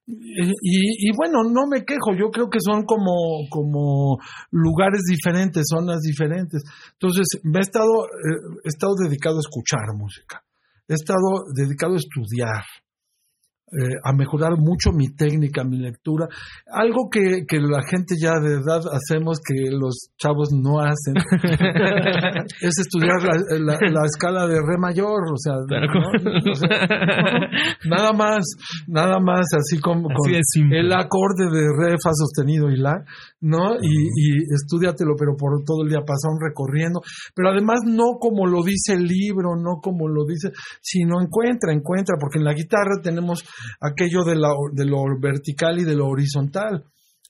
y, 0.06 1.08
y 1.08 1.16
bueno, 1.16 1.42
no 1.44 1.66
me 1.68 1.84
quejo. 1.84 2.14
Yo 2.18 2.30
creo 2.30 2.48
que 2.48 2.58
son 2.60 2.84
como, 2.84 3.46
como 3.50 4.18
lugares 4.50 5.02
diferentes, 5.08 5.64
zonas 5.68 6.00
diferentes. 6.00 6.62
Entonces, 6.92 7.26
me 7.42 7.58
he 7.58 7.62
estado, 7.62 8.04
eh, 8.06 8.58
he 8.64 8.68
estado 8.68 8.94
dedicado 9.02 9.36
a 9.36 9.46
escuchar 9.46 9.80
música. 9.96 10.42
He 10.88 10.94
estado 10.94 11.46
dedicado 11.54 11.94
a 11.94 11.96
estudiar. 11.96 12.64
Eh, 13.72 13.96
a 14.04 14.12
mejorar 14.12 14.52
mucho 14.58 14.92
mi 14.92 15.08
técnica, 15.14 15.64
mi 15.64 15.78
lectura. 15.78 16.28
Algo 16.70 17.08
que, 17.10 17.44
que 17.48 17.58
la 17.58 17.80
gente 17.88 18.14
ya 18.20 18.38
de 18.38 18.54
edad 18.60 18.82
hacemos 18.92 19.38
que 19.40 19.70
los 19.70 20.10
chavos 20.18 20.50
no 20.52 20.80
hacen 20.80 21.14
es 22.60 22.78
estudiar 22.78 23.22
la, 23.22 23.34
la- 23.58 23.78
la 23.80 24.04
escala 24.06 24.46
de 24.46 24.60
re 24.60 24.78
mayor, 24.78 25.20
o 25.32 25.36
sea, 25.36 25.54
¿no? 25.54 26.52
O 26.52 26.54
sea, 26.54 26.68
nada 27.88 28.12
más, 28.12 28.44
nada 28.86 29.18
más, 29.20 29.46
así 29.56 29.80
como 29.80 30.08
Así 30.10 30.60
el 30.70 30.92
acorde 30.92 31.46
de 31.50 31.66
re, 31.78 31.96
fa 32.02 32.10
sostenido 32.12 32.70
y 32.70 32.76
la, 32.78 32.94
¿no? 33.40 33.74
Y, 33.80 33.88
y 34.06 34.28
estudiatelo, 34.54 35.14
pero 35.18 35.32
por 35.36 35.62
todo 35.64 35.82
el 35.84 35.88
día 35.90 36.00
pasaron 36.00 36.38
recorriendo, 36.40 37.00
pero 37.34 37.50
además 37.50 37.80
no 37.86 38.18
como 38.20 38.46
lo 38.46 38.62
dice 38.62 38.94
el 38.94 39.04
libro, 39.04 39.56
no 39.56 39.80
como 39.82 40.08
lo 40.08 40.24
dice, 40.24 40.50
sino 40.80 41.20
encuentra, 41.20 41.72
encuentra, 41.72 42.16
porque 42.20 42.38
en 42.38 42.44
la 42.44 42.54
guitarra 42.54 43.00
tenemos 43.02 43.44
aquello 43.80 44.24
de, 44.24 44.36
la, 44.36 44.50
de 44.72 44.84
lo 44.86 44.98
vertical 45.20 45.78
y 45.78 45.84
de 45.84 45.94
lo 45.96 46.06
horizontal. 46.08 46.84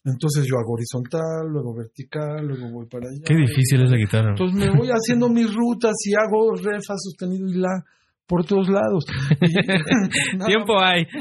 Entonces 0.05 0.45
yo 0.45 0.57
hago 0.57 0.73
horizontal, 0.73 1.47
luego 1.49 1.73
vertical, 1.75 2.45
luego 2.45 2.69
voy 2.71 2.87
para 2.87 3.07
allá. 3.09 3.21
Qué 3.25 3.35
difícil 3.35 3.83
es 3.83 3.89
la 3.89 3.97
guitarra. 3.97 4.29
Entonces 4.31 4.59
me 4.59 4.69
voy 4.77 4.89
haciendo 4.89 5.29
mis 5.29 5.53
rutas 5.53 5.93
y 6.05 6.13
hago 6.13 6.55
re, 6.55 6.79
fa 6.85 6.95
sostenido 6.97 7.47
y 7.47 7.53
la 7.59 7.69
por 8.27 8.43
todos 8.45 8.67
lados. 8.69 9.05
Y- 9.41 9.53
Tiempo 10.45 10.79
hay. 10.79 11.05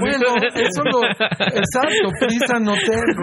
bueno, 0.00 0.26
eso 0.54 0.82
lo. 0.84 1.00
Exacto, 1.06 2.10
prisa 2.20 2.58
no 2.60 2.74
tengo. 2.74 3.22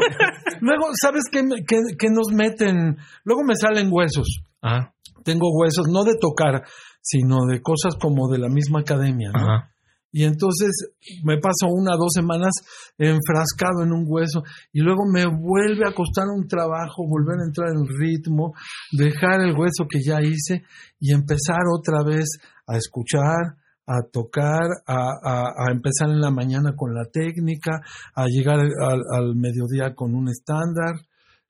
Luego, 0.62 0.86
¿sabes 1.02 1.24
qué, 1.32 1.44
me- 1.44 1.64
qué- 1.68 1.96
qué 1.98 2.08
nos 2.10 2.28
meten? 2.34 2.98
Luego 3.26 3.44
me 3.44 3.56
salen 3.56 3.90
huesos. 3.92 4.42
Ah, 4.62 4.92
Tengo 5.24 5.48
huesos, 5.60 5.88
no 5.92 6.04
de 6.04 6.14
tocar, 6.20 6.64
sino 7.02 7.46
de 7.48 7.62
cosas 7.62 7.96
como 8.00 8.28
de 8.32 8.40
la 8.40 8.48
misma 8.50 8.80
academia, 8.82 9.30
¿no? 9.34 9.40
ajá. 9.40 9.70
Y 10.16 10.24
entonces 10.26 10.70
me 11.24 11.40
paso 11.40 11.68
una, 11.68 11.98
dos 11.98 12.12
semanas 12.14 12.54
enfrascado 13.00 13.84
en 13.84 13.92
un 13.92 14.06
hueso 14.08 14.44
y 14.72 14.80
luego 14.82 15.02
me 15.12 15.26
vuelve 15.26 15.88
a 15.88 15.94
costar 15.96 16.26
un 16.34 16.48
trabajo 16.48 17.04
volver 17.08 17.40
a 17.42 17.46
entrar 17.48 17.70
en 17.76 17.88
ritmo, 18.00 18.54
dejar 18.92 19.42
el 19.42 19.58
hueso 19.58 19.86
que 19.90 20.00
ya 20.06 20.22
hice 20.22 20.64
y 21.00 21.12
empezar 21.14 21.62
otra 21.76 22.04
vez 22.06 22.28
a 22.68 22.78
escuchar, 22.78 23.58
a 23.88 24.02
tocar, 24.12 24.62
a, 24.86 25.10
a- 25.24 25.72
empezar 25.72 26.10
en 26.10 26.22
la 26.22 26.32
mañana 26.32 26.74
con 26.78 26.94
la 26.94 27.06
técnica, 27.12 27.82
a 28.16 28.26
llegar 28.28 28.60
al, 28.60 29.02
al 29.14 29.36
mediodía 29.36 29.94
con 29.96 30.16
un 30.16 30.30
estándar. 30.30 30.96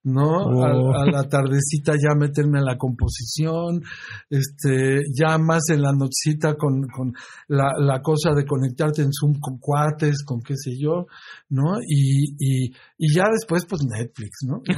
¿No? 0.04 0.28
Oh. 0.45 0.64
A, 0.93 1.04
a 1.04 1.06
la 1.06 1.24
tardecita 1.30 1.93
ya 1.93 2.16
meterme 2.18 2.60
a 2.60 2.64
la 2.64 2.78
composición, 2.78 3.82
este, 4.30 5.01
ya 5.18 5.38
más 5.38 5.70
en 5.70 5.82
la 5.82 5.91
nochecita 5.93 6.56
con, 6.56 6.88
con 6.88 7.14
la, 7.47 7.72
la 7.78 8.01
cosa 8.01 8.32
de 8.36 8.45
conectarte 8.45 9.01
en 9.01 9.10
Zoom 9.14 9.39
con 9.39 9.58
cuates, 9.60 10.24
con 10.26 10.41
qué 10.41 10.56
sé 10.56 10.72
yo, 10.80 11.06
¿no? 11.49 11.80
Y, 11.88 12.34
y, 12.39 12.74
y 12.97 13.16
ya 13.16 13.26
después, 13.32 13.66
pues 13.68 13.82
Netflix, 13.89 14.39
¿no? 14.47 14.62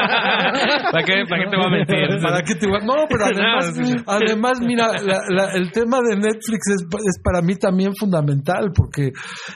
¿Para 0.00 1.04
qué, 1.04 1.24
¿Para 1.28 1.44
qué 1.44 1.50
te 1.50 1.56
voy 1.56 1.66
a 1.66 1.70
mentir? 1.70 2.22
¿Para 2.22 2.42
qué 2.42 2.54
te 2.54 2.66
voy 2.66 2.78
a- 2.80 2.84
No, 2.84 2.94
pero 3.08 3.24
además, 3.30 4.04
además 4.06 4.60
mira, 4.60 4.92
la- 5.02 5.22
la- 5.28 5.52
el 5.54 5.70
tema 5.72 5.98
de 6.00 6.16
Netflix 6.16 6.68
es, 6.68 6.82
es 6.82 7.22
para 7.22 7.42
mí 7.42 7.56
también 7.56 7.92
fundamental, 7.98 8.70
porque 8.74 9.08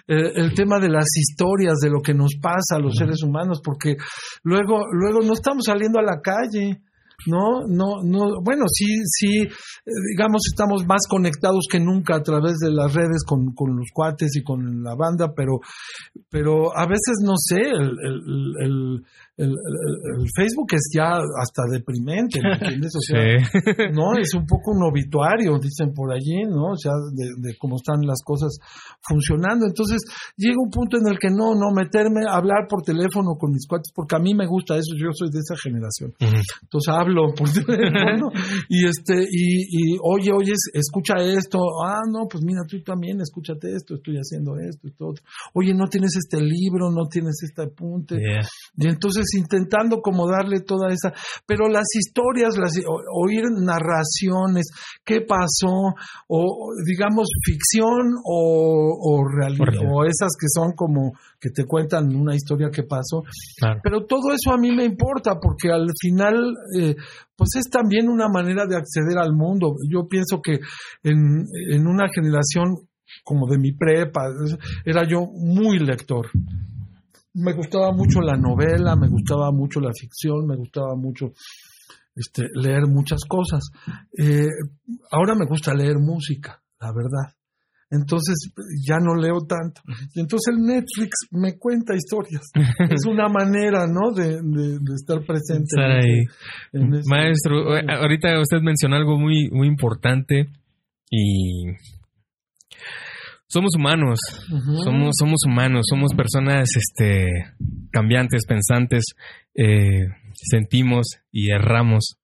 eh, 0.08 0.32
el 0.34 0.54
tema 0.54 0.78
de 0.78 0.88
las 0.88 1.06
historias, 1.16 1.78
de 1.82 1.90
lo 1.90 2.00
que 2.00 2.14
nos 2.14 2.34
pasa 2.40 2.76
a 2.76 2.78
los 2.80 2.94
seres 2.96 3.22
humanos, 3.22 3.60
porque 3.64 3.96
luego, 4.42 4.82
luego 4.92 5.13
no 5.20 5.32
estamos 5.34 5.64
saliendo 5.66 5.98
a 5.98 6.02
la 6.02 6.20
calle. 6.20 6.82
No, 7.26 7.62
no, 7.68 8.02
no, 8.02 8.42
bueno, 8.42 8.64
sí, 8.68 8.84
sí, 9.06 9.48
digamos, 10.10 10.42
estamos 10.50 10.84
más 10.84 11.02
conectados 11.08 11.66
que 11.70 11.78
nunca 11.78 12.16
a 12.16 12.22
través 12.22 12.58
de 12.58 12.70
las 12.70 12.92
redes 12.92 13.24
con, 13.24 13.54
con 13.54 13.76
los 13.76 13.86
cuates 13.94 14.36
y 14.36 14.42
con 14.42 14.82
la 14.82 14.94
banda, 14.94 15.32
pero, 15.34 15.60
pero 16.28 16.76
a 16.76 16.86
veces 16.86 17.22
no 17.24 17.34
sé, 17.36 17.60
el, 17.60 17.92
el, 18.60 19.04
el- 19.36 19.50
el- 19.50 20.20
el 20.22 20.26
Facebook 20.36 20.68
es 20.74 20.90
ya 20.94 21.18
hasta 21.40 21.62
deprimente, 21.70 22.40
¿me 22.42 22.52
entiendes? 22.54 22.92
O 22.96 23.00
sea, 23.00 23.18
Sí. 23.74 23.92
no, 23.92 24.16
es 24.18 24.32
un 24.34 24.46
poco 24.46 24.70
un 24.72 24.82
obituario, 24.84 25.58
dicen 25.58 25.92
por 25.92 26.12
allí, 26.12 26.44
¿no? 26.48 26.72
O 26.72 26.76
sea, 26.76 26.92
de, 27.12 27.26
de 27.38 27.56
cómo 27.58 27.76
están 27.76 28.06
las 28.06 28.22
cosas 28.24 28.58
funcionando. 29.02 29.66
Entonces, 29.66 30.00
llega 30.36 30.56
un 30.58 30.70
punto 30.70 30.96
en 30.98 31.06
el 31.08 31.18
que 31.18 31.30
no, 31.30 31.54
no 31.54 31.70
meterme 31.74 32.22
a 32.28 32.36
hablar 32.36 32.66
por 32.68 32.82
teléfono 32.82 33.34
con 33.38 33.50
mis 33.52 33.66
cuates, 33.66 33.92
porque 33.94 34.16
a 34.16 34.18
mí 34.18 34.34
me 34.34 34.46
gusta 34.46 34.76
eso, 34.76 34.94
yo 34.96 35.08
soy 35.12 35.30
de 35.30 35.40
esa 35.40 35.56
generación. 35.56 36.12
Entonces 36.20 36.88
hablo 36.88 37.34
por 37.34 37.48
teléfono 37.52 38.30
y 38.68 38.86
este, 38.86 39.14
y, 39.30 39.66
y 39.94 39.98
oye, 40.02 40.30
oye, 40.32 40.52
es- 40.52 40.70
escucha 40.72 41.14
esto, 41.18 41.58
ah, 41.84 42.00
no, 42.10 42.26
pues 42.30 42.42
mira, 42.44 42.60
tú 42.68 42.82
también 42.82 43.20
escúchate 43.20 43.74
esto, 43.74 43.94
estoy 43.96 44.16
haciendo 44.16 44.56
esto, 44.58 44.86
esto, 44.88 45.06
otro. 45.08 45.24
Oye, 45.54 45.74
no 45.74 45.86
tienes 45.88 46.16
este 46.16 46.40
libro, 46.40 46.90
no 46.90 47.06
tienes 47.10 47.42
este 47.42 47.62
apunte. 47.62 48.16
Yeah. 48.16 48.46
Y 48.76 48.88
entonces 48.88 49.23
intentando 49.36 50.00
como 50.00 50.28
darle 50.28 50.60
toda 50.60 50.88
esa, 50.92 51.12
pero 51.46 51.68
las 51.68 51.86
historias, 51.94 52.56
las 52.58 52.72
o- 52.86 53.24
oír 53.24 53.44
narraciones, 53.62 54.66
qué 55.04 55.20
pasó, 55.22 55.94
o 56.28 56.68
digamos 56.86 57.26
ficción 57.44 58.14
o, 58.24 58.96
o 59.00 59.24
Realidad. 59.28 59.90
o 59.90 60.04
esas 60.04 60.32
que 60.38 60.46
son 60.48 60.72
como 60.76 61.12
que 61.40 61.50
te 61.50 61.64
cuentan 61.64 62.14
una 62.14 62.34
historia 62.34 62.70
que 62.70 62.82
pasó. 62.82 63.22
Claro. 63.58 63.80
Pero 63.82 64.04
todo 64.06 64.32
eso 64.32 64.52
a 64.52 64.58
mí 64.58 64.74
me 64.74 64.84
importa 64.84 65.38
porque 65.40 65.70
al 65.70 65.86
final, 66.00 66.34
eh, 66.78 66.94
pues 67.36 67.50
es 67.56 67.68
también 67.70 68.08
una 68.08 68.28
manera 68.28 68.64
de 68.66 68.76
acceder 68.76 69.18
al 69.18 69.32
mundo. 69.34 69.74
Yo 69.90 70.06
pienso 70.08 70.40
que 70.42 70.58
en, 71.02 71.46
en 71.70 71.86
una 71.86 72.08
generación 72.14 72.88
como 73.22 73.46
de 73.48 73.58
mi 73.58 73.72
prepa, 73.72 74.22
era 74.84 75.06
yo 75.08 75.20
muy 75.32 75.78
lector 75.78 76.26
me 77.34 77.52
gustaba 77.52 77.92
mucho 77.92 78.20
la 78.20 78.36
novela, 78.36 78.96
me 78.96 79.08
gustaba 79.08 79.50
mucho 79.52 79.80
la 79.80 79.90
ficción, 79.92 80.46
me 80.46 80.56
gustaba 80.56 80.94
mucho 80.96 81.32
este, 82.14 82.44
leer 82.54 82.86
muchas 82.88 83.20
cosas. 83.28 83.70
Eh, 84.16 84.48
ahora 85.10 85.34
me 85.34 85.46
gusta 85.46 85.74
leer 85.74 85.96
música, 85.98 86.62
la 86.80 86.92
verdad. 86.92 87.34
Entonces 87.90 88.52
ya 88.86 88.96
no 88.98 89.14
leo 89.14 89.46
tanto. 89.46 89.82
Y 90.14 90.20
entonces 90.20 90.54
el 90.54 90.62
Netflix 90.62 91.28
me 91.30 91.58
cuenta 91.58 91.94
historias. 91.94 92.42
es 92.90 93.06
una 93.06 93.28
manera, 93.28 93.86
¿no? 93.86 94.12
De, 94.12 94.40
de, 94.42 94.78
de 94.80 94.94
estar 94.94 95.24
presente. 95.24 95.64
Estar 95.64 95.90
ahí. 95.90 96.24
En 96.72 96.94
ese, 96.94 97.02
Maestro, 97.08 97.76
en 97.76 97.90
ahorita 97.90 98.40
usted 98.40 98.60
mencionó 98.62 98.96
algo 98.96 99.18
muy, 99.18 99.48
muy 99.50 99.68
importante 99.68 100.48
y 101.10 101.66
somos 103.46 103.76
humanos, 103.76 104.18
uh 104.50 104.56
-huh. 104.56 104.84
somos, 104.84 105.10
somos 105.18 105.40
humanos, 105.46 105.86
somos 105.88 106.14
personas 106.14 106.68
este, 106.76 107.28
cambiantes, 107.90 108.46
pensantes, 108.46 109.04
eh, 109.54 110.06
sentimos 110.34 111.06
y 111.30 111.50
erramos. 111.50 112.16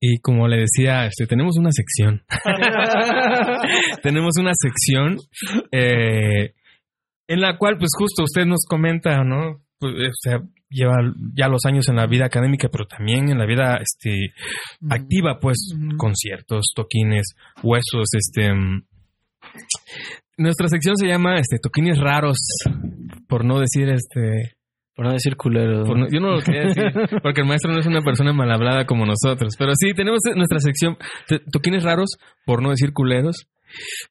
Y 0.00 0.18
como 0.18 0.48
le 0.48 0.62
decía, 0.62 1.06
este, 1.06 1.26
tenemos 1.26 1.56
una 1.58 1.70
sección. 1.70 2.22
tenemos 4.02 4.32
una 4.36 4.52
sección 4.54 5.18
eh, 5.70 6.54
en 7.28 7.40
la 7.40 7.56
cual, 7.56 7.78
pues 7.78 7.90
justo 7.96 8.24
usted 8.24 8.44
nos 8.44 8.64
comenta, 8.68 9.22
¿no? 9.22 9.62
Pues, 9.78 9.94
o 9.94 10.20
sea, 10.20 10.40
lleva 10.68 10.96
ya 11.36 11.48
los 11.48 11.64
años 11.66 11.88
en 11.88 11.96
la 11.96 12.06
vida 12.06 12.26
académica, 12.26 12.68
pero 12.68 12.86
también 12.86 13.30
en 13.30 13.38
la 13.38 13.46
vida 13.46 13.78
este, 13.80 14.34
activa, 14.90 15.38
pues, 15.40 15.58
conciertos, 15.96 16.72
toquines, 16.74 17.34
huesos, 17.62 18.08
este... 18.12 18.50
Nuestra 20.36 20.68
sección 20.68 20.96
se 20.96 21.06
llama 21.06 21.36
este, 21.36 21.58
Toquines 21.58 21.98
Raros, 21.98 22.38
por 23.28 23.44
no 23.44 23.60
decir 23.60 23.88
este... 23.88 24.54
Por 24.94 25.06
no 25.06 25.12
decir 25.12 25.36
culero. 25.36 25.84
No, 25.86 26.06
yo 26.12 26.20
no 26.20 26.32
lo 26.32 26.42
quería 26.42 26.64
decir, 26.64 26.84
porque 27.22 27.40
el 27.40 27.46
maestro 27.46 27.72
no 27.72 27.80
es 27.80 27.86
una 27.86 28.02
persona 28.02 28.34
mal 28.34 28.52
hablada 28.52 28.84
como 28.84 29.06
nosotros. 29.06 29.54
Pero 29.58 29.72
sí, 29.74 29.94
tenemos 29.94 30.20
nuestra 30.36 30.58
sección 30.58 30.98
Toquines 31.50 31.82
Raros, 31.82 32.18
por 32.44 32.62
no 32.62 32.70
decir 32.70 32.92
culeros. 32.92 33.48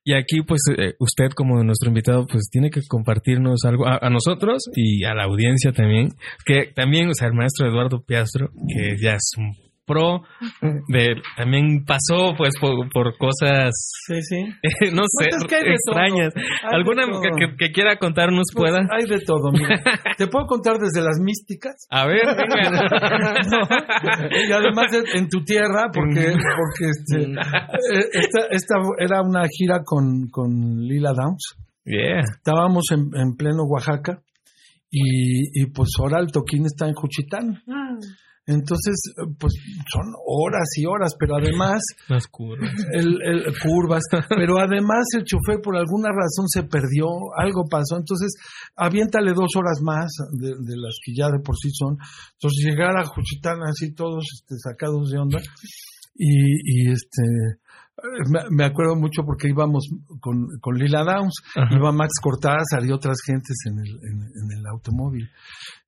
Y 0.03 0.15
aquí, 0.15 0.41
pues, 0.41 0.61
eh, 0.75 0.95
usted 0.97 1.29
como 1.35 1.63
nuestro 1.63 1.89
invitado, 1.89 2.25
pues, 2.25 2.49
tiene 2.51 2.71
que 2.71 2.81
compartirnos 2.87 3.63
algo 3.63 3.87
a, 3.87 3.99
a, 4.01 4.09
nosotros 4.09 4.63
y 4.75 5.03
a 5.03 5.13
la 5.13 5.25
audiencia 5.25 5.71
también. 5.71 6.09
Que 6.47 6.71
también, 6.73 7.09
o 7.09 7.13
sea, 7.13 7.27
el 7.27 7.35
maestro 7.35 7.67
Eduardo 7.67 8.03
Piastro, 8.03 8.49
que 8.67 8.95
ya 8.99 9.13
es 9.13 9.31
un 9.37 9.53
pro, 9.91 10.21
de, 10.87 11.15
también 11.35 11.83
pasó, 11.85 12.33
pues, 12.37 12.53
por, 12.59 12.87
por 12.93 13.17
cosas, 13.17 13.71
sí, 14.07 14.21
sí. 14.21 14.43
no 14.93 15.03
sé, 15.19 15.29
pues 15.31 15.63
extrañas. 15.65 16.33
¿Alguna 16.63 17.05
que, 17.05 17.55
que, 17.57 17.71
quiera 17.71 17.97
contarnos 17.97 18.47
pues 18.53 18.71
pueda? 18.71 18.87
Hay 18.91 19.05
de 19.05 19.19
todo, 19.25 19.51
mira. 19.51 19.81
¿Te 20.17 20.27
puedo 20.27 20.45
contar 20.45 20.77
desde 20.77 21.05
las 21.05 21.19
místicas? 21.19 21.87
A 21.89 22.07
ver, 22.07 22.25
venga. 22.25 22.71
no, 23.51 24.47
y 24.47 24.51
además 24.51 24.87
en 25.13 25.27
tu 25.27 25.43
tierra, 25.43 25.89
porque, 25.93 26.33
porque 26.33 26.85
este, 26.89 28.19
esta, 28.19 28.39
esta 28.51 28.75
era 28.99 29.21
una 29.21 29.43
gira 29.47 29.81
con, 29.83 30.29
con 30.29 30.49
Lila 30.79 31.11
Downs. 31.13 31.55
Yeah. 31.83 32.19
Estábamos 32.19 32.85
en, 32.91 33.09
en 33.19 33.35
pleno 33.35 33.63
Oaxaca 33.63 34.21
y, 34.91 35.61
y, 35.61 35.65
pues 35.67 35.89
ahora 35.99 36.19
el 36.19 36.31
toquín 36.31 36.65
está 36.65 36.87
en 36.87 36.93
Juchitán. 36.93 37.63
Ah. 37.67 37.97
Entonces, 38.47 38.95
pues 39.39 39.53
son 39.93 40.13
horas 40.25 40.67
y 40.75 40.85
horas, 40.85 41.13
pero 41.19 41.35
además... 41.35 41.81
Las 42.09 42.27
curvas. 42.27 42.71
El, 42.91 43.17
el, 43.21 43.43
curvas, 43.59 44.03
pero 44.29 44.57
además 44.57 45.05
el 45.15 45.23
chofer 45.23 45.61
por 45.61 45.77
alguna 45.77 46.09
razón 46.09 46.47
se 46.47 46.63
perdió, 46.63 47.07
algo 47.37 47.65
pasó, 47.69 47.97
entonces 47.97 48.33
aviéntale 48.75 49.33
dos 49.33 49.55
horas 49.55 49.79
más 49.83 50.09
de, 50.31 50.49
de 50.49 50.77
las 50.77 50.97
que 51.03 51.13
ya 51.15 51.27
de 51.27 51.39
por 51.43 51.55
sí 51.55 51.69
son. 51.71 51.97
Entonces 52.33 52.65
llegar 52.65 52.97
a 52.97 53.05
Juchitán 53.05 53.61
así 53.63 53.93
todos 53.93 54.25
este, 54.33 54.55
sacados 54.57 55.11
de 55.11 55.19
onda 55.19 55.39
y, 56.15 56.87
y 56.87 56.91
este 56.91 57.23
me 58.49 58.65
acuerdo 58.65 58.95
mucho 58.95 59.23
porque 59.25 59.49
íbamos 59.49 59.87
con, 60.19 60.47
con 60.59 60.75
Lila 60.75 61.03
Downs, 61.03 61.33
Ajá. 61.55 61.75
iba 61.75 61.91
Max 61.91 62.13
Cortázar 62.21 62.85
y 62.85 62.91
otras 62.91 63.17
gentes 63.25 63.57
en 63.67 63.79
el, 63.79 63.89
en, 63.89 64.21
en, 64.21 64.57
el 64.57 64.65
automóvil. 64.67 65.29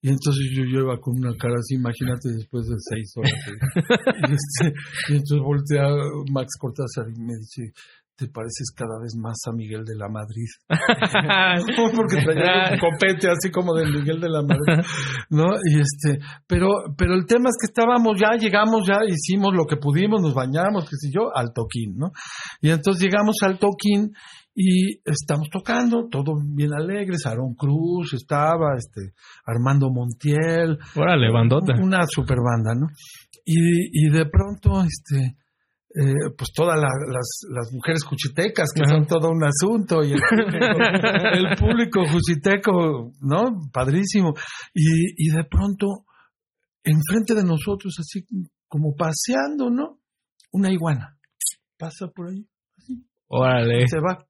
Y 0.01 0.09
entonces 0.09 0.45
yo, 0.55 0.63
yo 0.63 0.81
iba 0.81 0.99
con 0.99 1.17
una 1.17 1.35
cara 1.37 1.55
así, 1.57 1.75
imagínate 1.75 2.29
después 2.29 2.67
de 2.67 2.75
seis 2.77 3.13
horas. 3.15 3.31
y, 4.29 4.33
este, 4.33 4.73
y 5.09 5.15
entonces 5.17 5.39
voltea 5.39 5.87
Max 6.31 6.53
Cortázar 6.59 7.09
y 7.09 7.19
me 7.19 7.33
dice, 7.37 7.73
te 8.15 8.27
pareces 8.27 8.71
cada 8.75 8.99
vez 9.01 9.15
más 9.15 9.37
a 9.47 9.51
Miguel 9.51 9.83
de 9.85 9.95
la 9.95 10.07
Madrid. 10.07 10.47
Porque 11.95 12.21
traía 12.23 12.73
un 12.73 12.79
copete 12.79 13.27
así 13.29 13.49
como 13.51 13.73
de 13.73 13.85
Miguel 13.85 14.19
de 14.19 14.29
la 14.29 14.41
Madrid. 14.41 14.85
¿No? 15.29 15.47
Y 15.63 15.79
este, 15.79 16.23
pero, 16.47 16.67
pero 16.97 17.15
el 17.15 17.25
tema 17.25 17.49
es 17.49 17.57
que 17.59 17.67
estábamos 17.67 18.19
ya, 18.19 18.37
llegamos 18.37 18.87
ya, 18.87 18.99
hicimos 19.07 19.53
lo 19.53 19.65
que 19.65 19.77
pudimos, 19.77 20.21
nos 20.21 20.33
bañamos, 20.33 20.85
qué 20.85 20.95
sé 20.97 21.09
yo, 21.13 21.35
al 21.35 21.53
toquín, 21.53 21.97
¿no? 21.97 22.11
Y 22.61 22.69
entonces 22.69 23.03
llegamos 23.03 23.37
al 23.43 23.57
toquín 23.57 24.13
y 24.55 24.99
estamos 25.03 25.49
tocando, 25.51 26.07
todo 26.09 26.33
bien 26.55 26.73
alegre, 26.73 27.15
Aaron 27.25 27.55
Cruz 27.55 28.13
estaba, 28.13 28.75
este, 28.77 29.13
Armando 29.45 29.89
Montiel. 29.89 30.77
Órale, 30.95 31.31
bandota. 31.31 31.73
Una 31.81 32.01
super 32.07 32.37
banda, 32.37 32.75
¿no? 32.75 32.87
Y, 33.45 34.05
y 34.05 34.09
de 34.11 34.25
pronto, 34.27 34.83
este, 34.83 35.37
eh, 35.95 36.33
pues 36.35 36.51
todas 36.53 36.75
la, 36.79 36.87
las, 36.87 37.41
las 37.49 37.71
mujeres 37.71 38.03
juchitecas, 38.03 38.69
que 38.73 38.81
Ajá. 38.83 38.95
son 38.95 39.05
todo 39.05 39.29
un 39.29 39.43
asunto, 39.43 40.03
y 40.03 40.13
el 40.13 40.19
público, 40.27 40.57
el 41.33 41.57
público 41.57 42.05
juchiteco, 42.07 43.11
¿no? 43.21 43.69
Padrísimo. 43.71 44.33
Y, 44.73 45.27
y 45.27 45.29
de 45.29 45.43
pronto, 45.43 46.05
enfrente 46.83 47.35
de 47.35 47.43
nosotros, 47.43 47.95
así 47.99 48.25
como 48.67 48.95
paseando, 48.95 49.69
¿no? 49.69 49.99
Una 50.51 50.71
iguana. 50.71 51.17
Pasa 51.77 52.07
por 52.07 52.29
ahí. 52.29 52.47
Así. 52.77 53.05
Órale. 53.27 53.87
Se 53.87 53.99
va. 53.99 54.25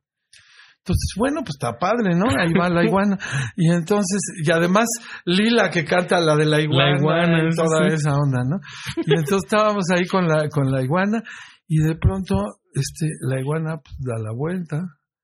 Entonces, 0.83 1.13
bueno, 1.17 1.39
pues 1.45 1.55
está 1.55 1.79
padre, 1.79 2.13
¿no? 2.13 2.25
Ahí 2.37 2.51
va 2.51 2.67
la 2.67 2.83
iguana. 2.83 3.17
Y 3.55 3.71
entonces, 3.71 4.19
y 4.43 4.51
además, 4.51 4.85
Lila 5.23 5.69
que 5.69 5.85
canta 5.85 6.19
la 6.19 6.35
de 6.35 6.45
la 6.45 6.59
iguana, 6.59 6.91
la 6.91 6.97
iguana 6.97 7.43
y 7.49 7.55
toda 7.55 7.87
sí. 7.87 7.95
esa 7.95 8.15
onda, 8.15 8.43
¿no? 8.43 8.57
Y 8.97 9.11
entonces 9.17 9.45
estábamos 9.45 9.85
ahí 9.95 10.05
con 10.05 10.27
la, 10.27 10.49
con 10.49 10.69
la 10.69 10.81
iguana, 10.81 11.23
y 11.67 11.77
de 11.77 11.95
pronto, 11.95 12.35
este, 12.73 13.07
la 13.21 13.39
iguana 13.39 13.77
pues, 13.77 13.95
da 13.99 14.21
la 14.21 14.33
vuelta, 14.33 14.77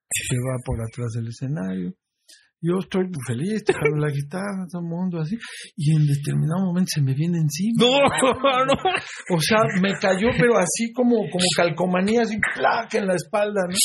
se 0.10 0.36
va 0.38 0.58
por 0.66 0.82
atrás 0.82 1.12
del 1.14 1.28
escenario. 1.28 1.94
Yo 2.62 2.76
estoy 2.80 3.08
feliz, 3.26 3.64
tocando 3.64 4.04
la 4.04 4.12
guitarra, 4.12 4.68
todo 4.70 4.82
el 4.82 4.88
mundo 4.90 5.20
así, 5.22 5.38
y 5.78 5.96
en 5.96 6.04
determinado 6.06 6.68
momento 6.68 6.92
se 6.92 7.02
me 7.02 7.14
viene 7.14 7.40
encima. 7.40 7.80
No, 7.80 7.88
no. 8.68 8.76
O 9.32 9.40
sea, 9.40 9.64
me 9.82 9.94
cayó, 9.96 10.28
pero 10.38 10.60
así 10.60 10.92
como, 10.92 11.16
como 11.32 11.46
calcomanía, 11.56 12.24
así, 12.24 12.36
placa 12.56 12.98
en 12.98 13.08
la 13.08 13.16
espalda, 13.16 13.62
¿no? 13.64 13.76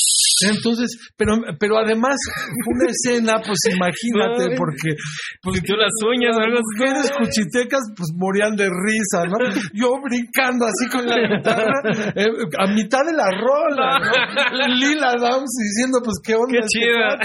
Entonces, 0.43 0.91
pero, 1.15 1.39
pero 1.57 1.77
además, 1.79 2.19
una 2.67 2.91
escena, 2.91 3.39
pues 3.39 3.59
imagínate, 3.71 4.51
Ay, 4.51 4.57
porque. 4.57 4.91
Pues, 5.41 5.61
las 5.63 5.95
uñas, 6.11 6.35
algo 6.35 6.59
Las 6.59 6.67
mujeres 6.75 7.11
cuchitecas, 7.15 7.79
pues 7.95 8.11
morían 8.15 8.55
de 8.55 8.67
risa, 8.67 9.23
¿no? 9.23 9.39
Yo 9.71 9.95
brincando 10.03 10.65
así 10.67 10.89
con 10.91 11.05
la 11.05 11.15
guitarra, 11.15 11.79
eh, 12.15 12.27
a 12.59 12.67
mitad 12.73 12.99
de 13.07 13.13
la 13.13 13.31
rola, 13.31 13.99
¿no? 14.03 14.67
Lila 14.75 15.15
Downs 15.15 15.55
diciendo, 15.63 15.99
pues 16.03 16.19
qué 16.23 16.35
onda. 16.35 16.59
Qué 16.59 16.67
chida. 16.67 17.15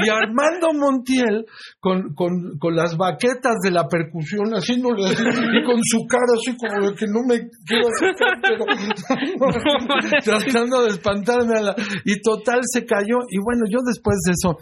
Y 0.00 0.08
Armando 0.30 0.72
Montiel 0.72 1.44
con, 1.80 2.14
con, 2.14 2.58
con 2.58 2.76
las 2.76 2.96
baquetas 2.96 3.56
de 3.62 3.70
la 3.70 3.88
percusión, 3.88 4.50
haciéndole 4.52 5.06
así, 5.06 5.22
y 5.22 5.64
con 5.64 5.80
su 5.82 6.06
cara 6.06 6.32
así 6.34 6.56
como 6.56 6.88
de 6.88 6.94
que 6.94 7.06
no 7.06 7.20
me 7.26 7.40
quiero 7.66 7.88
acercar, 7.88 8.40
pero 8.42 8.64
tratando 10.24 10.82
de 10.82 10.90
espantarme 10.90 11.58
a 11.58 11.62
la 11.62 11.76
y 12.04 12.20
total 12.20 12.60
se 12.62 12.84
cayó 12.84 13.18
y 13.28 13.38
bueno 13.42 13.64
yo 13.68 13.78
después 13.84 14.16
de 14.26 14.32
eso 14.32 14.56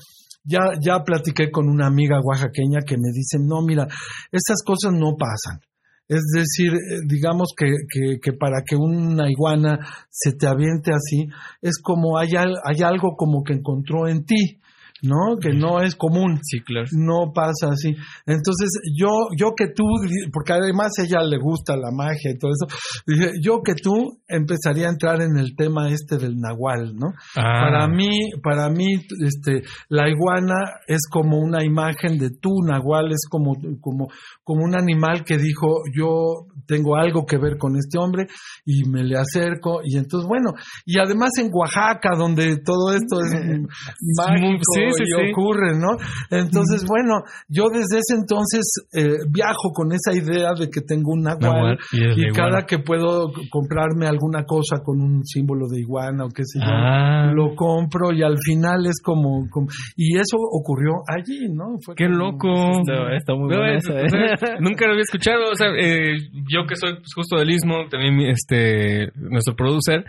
ya 0.44 0.72
ya 0.80 1.02
platiqué 1.04 1.50
con 1.50 1.68
una 1.68 1.86
amiga 1.86 2.20
oaxaqueña 2.22 2.80
que 2.86 2.96
me 2.96 3.12
dice 3.12 3.38
no 3.40 3.62
mira 3.62 3.86
estas 4.32 4.62
cosas 4.64 4.92
no 4.92 5.14
pasan 5.18 5.60
es 6.08 6.22
decir, 6.34 6.72
digamos 7.06 7.52
que, 7.54 7.66
que, 7.90 8.18
que, 8.18 8.32
para 8.32 8.62
que 8.66 8.76
una 8.76 9.30
iguana 9.30 9.78
se 10.08 10.32
te 10.32 10.46
aviente 10.46 10.90
así, 10.90 11.28
es 11.60 11.78
como 11.82 12.16
hay, 12.16 12.30
hay 12.34 12.82
algo 12.82 13.14
como 13.14 13.44
que 13.44 13.52
encontró 13.52 14.08
en 14.08 14.24
ti. 14.24 14.58
¿No? 15.02 15.38
Que 15.40 15.52
no 15.52 15.80
es 15.82 15.94
común. 15.94 16.38
Sí, 16.42 16.60
claro. 16.60 16.86
No 16.92 17.32
pasa 17.34 17.68
así. 17.72 17.94
Entonces, 18.26 18.68
yo, 18.96 19.08
yo 19.36 19.52
que 19.56 19.66
tú, 19.74 19.84
porque 20.32 20.52
además 20.52 20.92
a 20.98 21.04
ella 21.04 21.22
le 21.22 21.38
gusta 21.38 21.76
la 21.76 21.90
magia 21.90 22.32
y 22.32 22.38
todo 22.38 22.50
eso, 22.52 22.66
dije, 23.06 23.32
yo 23.42 23.60
que 23.62 23.74
tú 23.74 24.20
empezaría 24.26 24.86
a 24.86 24.90
entrar 24.90 25.20
en 25.22 25.38
el 25.38 25.54
tema 25.56 25.88
este 25.88 26.16
del 26.18 26.36
nahual, 26.36 26.94
¿no? 26.96 27.12
Ah. 27.36 27.68
Para 27.68 27.88
mí, 27.88 28.30
para 28.42 28.70
mí, 28.70 28.86
este, 29.24 29.62
la 29.88 30.08
iguana 30.08 30.54
es 30.86 31.08
como 31.10 31.38
una 31.38 31.64
imagen 31.64 32.18
de 32.18 32.30
tu 32.30 32.62
nahual, 32.62 33.12
es 33.12 33.26
como, 33.28 33.54
como, 33.80 34.08
como 34.42 34.64
un 34.64 34.76
animal 34.76 35.24
que 35.24 35.38
dijo, 35.38 35.82
yo 35.96 36.46
tengo 36.66 36.96
algo 36.96 37.24
que 37.24 37.38
ver 37.38 37.56
con 37.58 37.76
este 37.76 37.98
hombre 37.98 38.26
y 38.64 38.88
me 38.88 39.04
le 39.04 39.16
acerco 39.16 39.80
y 39.84 39.96
entonces, 39.96 40.28
bueno, 40.28 40.52
y 40.84 40.98
además 40.98 41.30
en 41.38 41.50
Oaxaca, 41.52 42.10
donde 42.16 42.58
todo 42.64 42.92
esto 42.92 43.20
es 43.20 43.32
mágico, 44.16 44.62
sí, 44.74 44.87
sí, 44.96 45.02
y 45.04 45.06
sí. 45.06 45.30
ocurre, 45.32 45.72
¿no? 45.78 45.96
Entonces, 46.30 46.84
bueno, 46.86 47.22
yo 47.48 47.64
desde 47.72 47.98
ese 47.98 48.14
entonces 48.20 48.62
eh, 48.92 49.16
viajo 49.30 49.72
con 49.74 49.92
esa 49.92 50.12
idea 50.12 50.50
de 50.58 50.68
que 50.70 50.80
tengo 50.80 51.12
un 51.12 51.22
nahual 51.22 51.78
y 51.92 52.30
cada 52.32 52.66
que 52.66 52.78
puedo 52.78 53.32
comprarme 53.50 54.06
alguna 54.06 54.44
cosa 54.44 54.78
con 54.84 55.00
un 55.00 55.24
símbolo 55.24 55.66
de 55.68 55.80
iguana 55.80 56.24
o 56.24 56.28
qué 56.28 56.42
sé 56.44 56.58
yo, 56.60 56.66
Ah. 56.70 57.32
lo 57.34 57.54
compro 57.54 58.12
y 58.12 58.22
al 58.22 58.36
final 58.44 58.86
es 58.86 59.00
como, 59.02 59.46
como- 59.50 59.68
y 59.96 60.16
eso 60.16 60.36
ocurrió 60.38 61.02
allí, 61.06 61.48
¿no? 61.52 61.76
Fue 61.84 61.94
Qué 61.94 62.06
como- 62.06 62.18
loco. 62.18 62.48
No, 62.48 63.14
está 63.14 63.34
muy 63.34 63.48
No, 63.50 63.58
buena 63.58 63.76
es- 63.76 63.84
esa, 63.84 63.94
o 63.94 63.98
¿eh? 63.98 64.08
sea, 64.08 64.56
nunca 64.60 64.86
lo 64.86 64.92
había 64.92 65.02
escuchado. 65.02 65.50
O 65.50 65.54
sea, 65.54 65.68
eh, 65.78 66.16
yo 66.50 66.66
que 66.68 66.76
soy 66.76 66.94
pues, 66.94 67.12
justo 67.14 67.36
del 67.36 67.50
Istmo, 67.50 67.88
también 67.90 68.16
mi- 68.16 68.30
este, 68.30 69.10
nuestro 69.16 69.54
producer, 69.56 70.04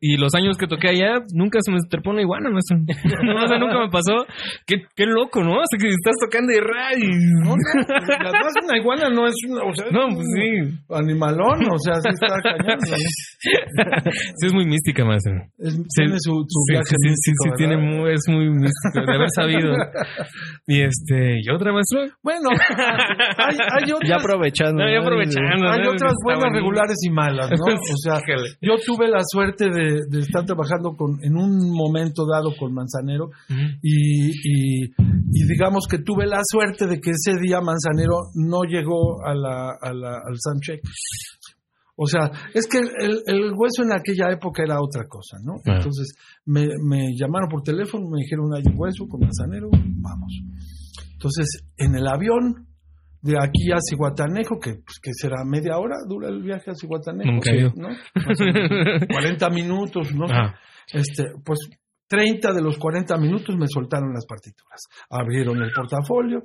y 0.00 0.16
los 0.16 0.34
años 0.34 0.56
que 0.56 0.66
toqué 0.66 0.88
allá, 0.88 1.24
nunca 1.34 1.58
se 1.62 1.70
me 1.72 1.78
una 2.08 2.22
iguana. 2.22 2.48
No, 2.48 2.56
o 3.44 3.48
sea, 3.48 3.58
nunca 3.58 3.78
me 3.80 3.87
pasó. 3.88 4.24
Qué, 4.66 4.76
qué 4.94 5.06
loco, 5.06 5.42
¿no? 5.42 5.52
O 5.58 5.64
sea, 5.68 5.78
que 5.80 5.88
estás 5.88 6.14
tocando 6.20 6.52
y 6.52 6.60
ray. 6.60 7.00
No, 7.44 7.54
no, 7.54 8.28
además 8.28 8.52
una 8.64 8.78
iguana 8.78 9.08
no 9.10 9.26
es 9.26 9.34
una, 9.48 9.62
o 9.62 9.74
sea, 9.74 9.86
es 9.86 9.92
No, 9.92 10.06
un 10.06 10.14
pues 10.14 10.26
sí. 10.28 10.78
animalón, 10.90 11.58
o 11.72 11.78
sea, 11.78 11.94
sí 12.00 12.08
está 12.12 12.26
cañón. 12.42 12.78
¿no? 12.80 12.96
Sí, 13.38 14.46
es 14.46 14.52
muy 14.52 14.66
mística. 14.66 15.04
Es- 15.58 15.74
Sí, 15.78 16.02
tiene 16.04 16.16
su, 16.18 16.32
su 16.48 16.60
sí, 16.66 16.72
viaje 16.72 16.94
sí, 16.98 17.32
tiene 17.56 17.76
muy, 17.76 18.12
es 18.12 18.22
muy 18.28 18.48
místico, 18.50 19.04
de 19.06 19.14
haber 19.14 19.28
sabido. 19.34 19.72
Y 20.66 20.82
este, 20.82 21.38
¿y 21.42 21.50
otra 21.50 21.72
maestro? 21.72 22.02
Bueno, 22.22 22.50
hay, 22.50 23.56
hay 23.56 23.92
otras, 23.92 24.08
Ya 24.08 24.16
aprovechando. 24.16 24.82
No, 24.84 24.90
ya 24.90 25.00
aprovechando. 25.00 25.68
hay 25.70 25.86
otras 25.86 26.14
buenas, 26.22 26.44
bonito. 26.44 26.58
regulares 26.58 26.96
y 27.06 27.10
malas, 27.10 27.50
¿no? 27.50 27.56
O 27.78 27.96
sea, 27.96 28.20
yo 28.60 28.74
tuve 28.84 29.08
la 29.08 29.20
suerte 29.24 29.66
de, 29.70 30.00
de 30.10 30.20
estar 30.20 30.44
trabajando 30.44 30.94
con, 30.96 31.18
en 31.22 31.36
un 31.36 31.70
momento 31.72 32.24
dado 32.30 32.50
con 32.58 32.72
Manzanero 32.74 33.26
Ujú. 33.26 33.77
Y, 33.82 34.30
y, 34.30 34.84
y 34.84 35.46
digamos 35.48 35.86
que 35.88 35.98
tuve 35.98 36.26
la 36.26 36.40
suerte 36.44 36.86
de 36.86 37.00
que 37.00 37.10
ese 37.10 37.38
día 37.40 37.60
Manzanero 37.60 38.30
no 38.34 38.62
llegó 38.62 39.24
a 39.24 39.34
la, 39.34 39.70
a 39.80 39.92
la, 39.92 40.14
al 40.14 40.36
soundcheck. 40.36 40.80
O 42.00 42.06
sea, 42.06 42.30
es 42.54 42.68
que 42.68 42.78
el, 42.78 43.22
el 43.26 43.52
hueso 43.56 43.82
en 43.82 43.92
aquella 43.92 44.30
época 44.30 44.62
era 44.62 44.80
otra 44.80 45.06
cosa, 45.08 45.36
¿no? 45.42 45.54
Claro. 45.64 45.80
Entonces 45.80 46.14
me, 46.44 46.66
me 46.84 47.08
llamaron 47.18 47.48
por 47.48 47.62
teléfono, 47.62 48.08
me 48.08 48.20
dijeron 48.22 48.54
hay 48.54 48.62
un 48.66 48.78
hueso 48.78 49.06
con 49.08 49.20
Manzanero, 49.20 49.68
vamos. 49.72 50.32
Entonces, 51.12 51.64
en 51.76 51.96
el 51.96 52.06
avión 52.06 52.68
de 53.20 53.34
aquí 53.36 53.72
a 53.72 53.78
Cihuatanejo, 53.80 54.60
que, 54.60 54.74
pues, 54.74 55.00
que 55.02 55.10
será 55.12 55.44
media 55.44 55.76
hora, 55.78 55.96
dura 56.08 56.28
el 56.28 56.40
viaje 56.40 56.70
a 56.70 56.74
Cihuatanejo. 56.74 57.32
¿no? 57.74 57.88
Más 57.88 58.40
o 58.40 58.44
menos, 58.44 59.06
40 59.10 59.50
minutos, 59.50 60.14
¿no? 60.14 60.26
Ah. 60.30 60.54
Este, 60.92 61.24
pues 61.44 61.58
30 62.08 62.52
de 62.52 62.62
los 62.62 62.78
40 62.78 63.16
minutos 63.18 63.54
me 63.56 63.66
soltaron 63.68 64.12
las 64.14 64.26
partituras. 64.26 64.82
Abrieron 65.10 65.62
el 65.62 65.70
portafolio, 65.72 66.42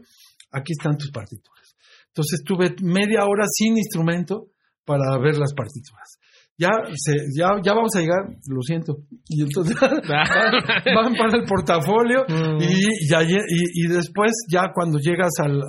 aquí 0.51 0.73
están 0.77 0.97
tus 0.97 1.09
partituras. 1.11 1.75
Entonces 2.07 2.43
tuve 2.45 2.75
media 2.83 3.21
hora 3.25 3.45
sin 3.49 3.77
instrumento 3.77 4.47
para 4.85 5.17
ver 5.17 5.37
las 5.37 5.53
partituras. 5.55 6.19
Ya, 6.55 6.69
se, 6.93 7.13
ya, 7.35 7.49
ya 7.65 7.73
vamos 7.73 7.95
a 7.95 7.99
llegar, 8.01 8.27
lo 8.47 8.61
siento. 8.61 8.97
Y 9.27 9.41
entonces 9.41 9.75
van 9.81 11.15
para 11.15 11.37
el 11.39 11.45
portafolio 11.47 12.25
y, 12.61 13.07
lle- 13.09 13.45
y, 13.49 13.85
y 13.85 13.87
después 13.87 14.31
ya 14.51 14.71
cuando 14.73 14.99
llegas 14.99 15.31
al- 15.39 15.63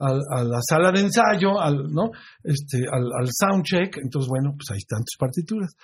a 0.00 0.42
la 0.44 0.58
sala 0.66 0.90
de 0.92 1.00
ensayo, 1.02 1.60
al, 1.60 1.76
¿no? 1.92 2.10
este, 2.42 2.78
al, 2.90 3.04
al 3.20 3.28
soundcheck, 3.30 3.98
entonces 4.02 4.28
bueno, 4.30 4.54
pues 4.56 4.70
ahí 4.72 4.78
están 4.78 5.00
tus 5.04 5.16
partituras. 5.18 5.74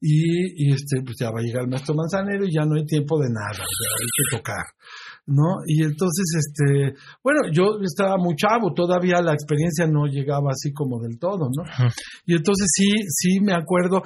Y, 0.00 0.66
y, 0.66 0.74
este, 0.74 1.00
pues 1.02 1.16
ya 1.18 1.30
va 1.30 1.40
a 1.40 1.42
llegar 1.42 1.62
el 1.64 1.70
maestro 1.70 1.94
Manzanero 1.94 2.44
y 2.44 2.52
ya 2.52 2.66
no 2.66 2.74
hay 2.76 2.84
tiempo 2.84 3.18
de 3.18 3.28
nada, 3.30 3.64
hay 3.64 4.08
que 4.16 4.36
tocar. 4.36 4.64
¿No? 5.26 5.64
Y 5.66 5.82
entonces, 5.82 6.24
este, 6.36 6.94
bueno, 7.22 7.50
yo 7.50 7.80
estaba 7.82 8.18
muy 8.18 8.36
chavo, 8.36 8.74
todavía 8.74 9.22
la 9.22 9.32
experiencia 9.32 9.86
no 9.86 10.04
llegaba 10.04 10.50
así 10.50 10.70
como 10.74 11.00
del 11.00 11.18
todo, 11.18 11.48
¿no? 11.48 11.88
Y 12.26 12.34
entonces 12.36 12.66
sí, 12.70 12.92
sí 13.08 13.40
me 13.40 13.54
acuerdo 13.54 14.02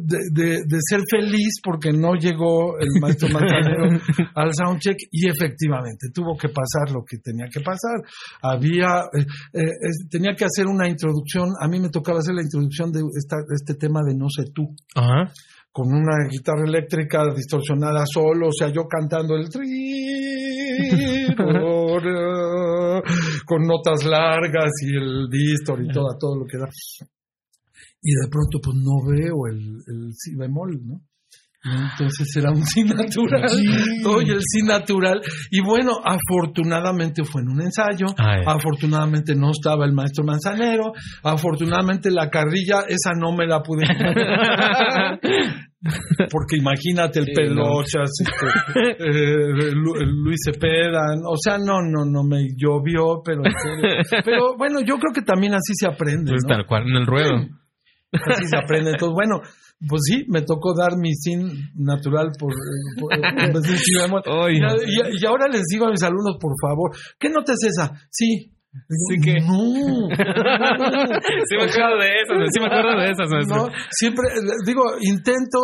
de, 0.00 0.18
de- 0.32 0.62
de 0.66 0.78
ser 0.88 1.00
feliz 1.10 1.60
porque 1.62 1.92
no 1.92 2.14
llegó 2.14 2.78
el 2.78 2.88
maestro 3.00 3.28
Manzanero 3.28 4.00
al 4.34 4.54
soundcheck 4.54 4.96
y 5.10 5.28
efectivamente 5.28 6.08
tuvo 6.12 6.36
que 6.36 6.48
pasar 6.48 6.90
lo 6.92 7.04
que 7.04 7.18
tenía 7.18 7.46
que 7.52 7.60
pasar. 7.60 8.00
Había, 8.42 9.02
eh, 9.16 9.24
eh, 9.54 9.62
tenía 10.10 10.34
que 10.36 10.44
hacer 10.44 10.66
una 10.66 10.88
introducción, 10.88 11.50
a 11.60 11.68
mí 11.68 11.78
me 11.80 11.88
tocaba 11.90 12.18
hacer 12.18 12.34
la 12.34 12.42
introducción 12.42 12.90
de 12.92 13.00
esta- 13.16 13.36
este 13.54 13.74
tema 13.74 14.00
de 14.06 14.14
No 14.16 14.26
sé 14.28 14.50
tú 14.52 14.74
Ajá. 14.94 15.32
con 15.72 15.88
una 15.92 16.28
guitarra 16.30 16.64
eléctrica 16.66 17.22
distorsionada 17.34 18.04
solo, 18.06 18.48
o 18.48 18.52
sea, 18.52 18.68
yo 18.72 18.82
cantando 18.88 19.36
el 19.36 19.48
tri, 19.48 21.26
con 23.46 23.62
notas 23.66 24.04
largas 24.04 24.70
y 24.82 24.96
el 24.96 25.28
distor 25.30 25.82
y 25.84 25.88
todo, 25.92 26.16
todo 26.18 26.36
lo 26.38 26.46
que 26.46 26.58
da. 26.58 26.68
Y 28.02 28.12
de 28.12 28.28
pronto 28.30 28.58
pues 28.62 28.76
no 28.76 29.02
veo 29.10 29.46
el, 29.50 29.78
el 29.86 30.12
si 30.14 30.36
bemol, 30.36 30.78
¿no? 30.86 31.00
Entonces 31.64 32.34
era 32.36 32.52
un 32.52 32.64
si 32.64 32.84
natural, 32.84 33.50
oye, 34.06 34.32
el 34.32 34.40
si 34.42 34.62
natural. 34.62 35.20
Y 35.50 35.60
bueno, 35.60 35.98
afortunadamente 36.04 37.24
fue 37.24 37.42
en 37.42 37.48
un 37.48 37.60
ensayo, 37.60 38.06
Ah, 38.16 38.36
ya. 38.42 38.50
afortunadamente 38.52 39.34
no 39.34 39.50
estaba 39.50 39.84
el 39.84 39.92
maestro 39.92 40.24
Manzanero, 40.24 40.92
afortunadamente 41.24 42.10
la 42.12 42.30
carrilla, 42.30 42.82
esa 42.88 43.10
no 43.18 43.32
me 43.36 43.44
la 43.46 43.60
pude 43.62 43.84
porque 46.30 46.56
imagínate 46.58 47.20
el 47.20 47.26
Sí, 47.26 47.32
Pelochas, 47.34 48.10
este, 48.20 48.46
eh, 48.98 49.72
Lu- 49.74 49.94
Luis 50.24 50.40
Cepeda, 50.44 51.00
o 51.28 51.36
sea, 51.36 51.58
no, 51.58 51.80
no, 51.82 52.04
no 52.04 52.24
me 52.24 52.48
llovió, 52.56 53.22
pero 53.24 53.42
en 53.44 53.52
serio. 53.52 54.02
pero 54.24 54.56
bueno, 54.56 54.80
yo 54.80 54.96
creo 54.98 55.12
que 55.12 55.22
también 55.22 55.54
así 55.54 55.72
se 55.74 55.86
aprende, 55.86 56.32
Pues 56.32 56.44
¿no? 56.46 56.54
tal 56.56 56.66
cual, 56.66 56.88
en 56.88 56.96
el 56.96 57.06
ruedo. 57.06 57.46
Así 58.12 58.46
se 58.48 58.56
aprende. 58.56 58.90
Entonces, 58.92 59.14
bueno, 59.14 59.40
pues 59.88 60.00
sí, 60.06 60.24
me 60.28 60.42
tocó 60.42 60.74
dar 60.74 60.96
mi 60.98 61.12
sin 61.14 61.46
natural 61.76 62.30
por, 62.38 62.52
y, 64.48 64.58
y- 64.86 65.22
y 65.22 65.26
ahora 65.26 65.46
les 65.48 65.62
digo 65.70 65.86
a 65.86 65.90
mis 65.90 66.02
alumnos, 66.02 66.36
por 66.40 66.52
favor, 66.60 66.90
¿qué 67.18 67.28
nota 67.28 67.52
es 67.52 67.64
esa? 67.70 67.92
Sí. 68.10 68.52
Sí 68.88 69.16
que- 69.22 69.40
No. 69.40 70.08
Sí 71.48 71.56
me 71.56 71.64
acuerdo 71.64 71.98
de 71.98 72.10
esas, 72.22 72.48
sí 72.52 72.60
me 72.60 72.66
acuerdo 72.66 73.00
de 73.00 73.10
esas. 73.10 73.28
No, 73.48 73.68
siempre, 73.90 74.24
digo, 74.66 74.82
intento 75.00 75.58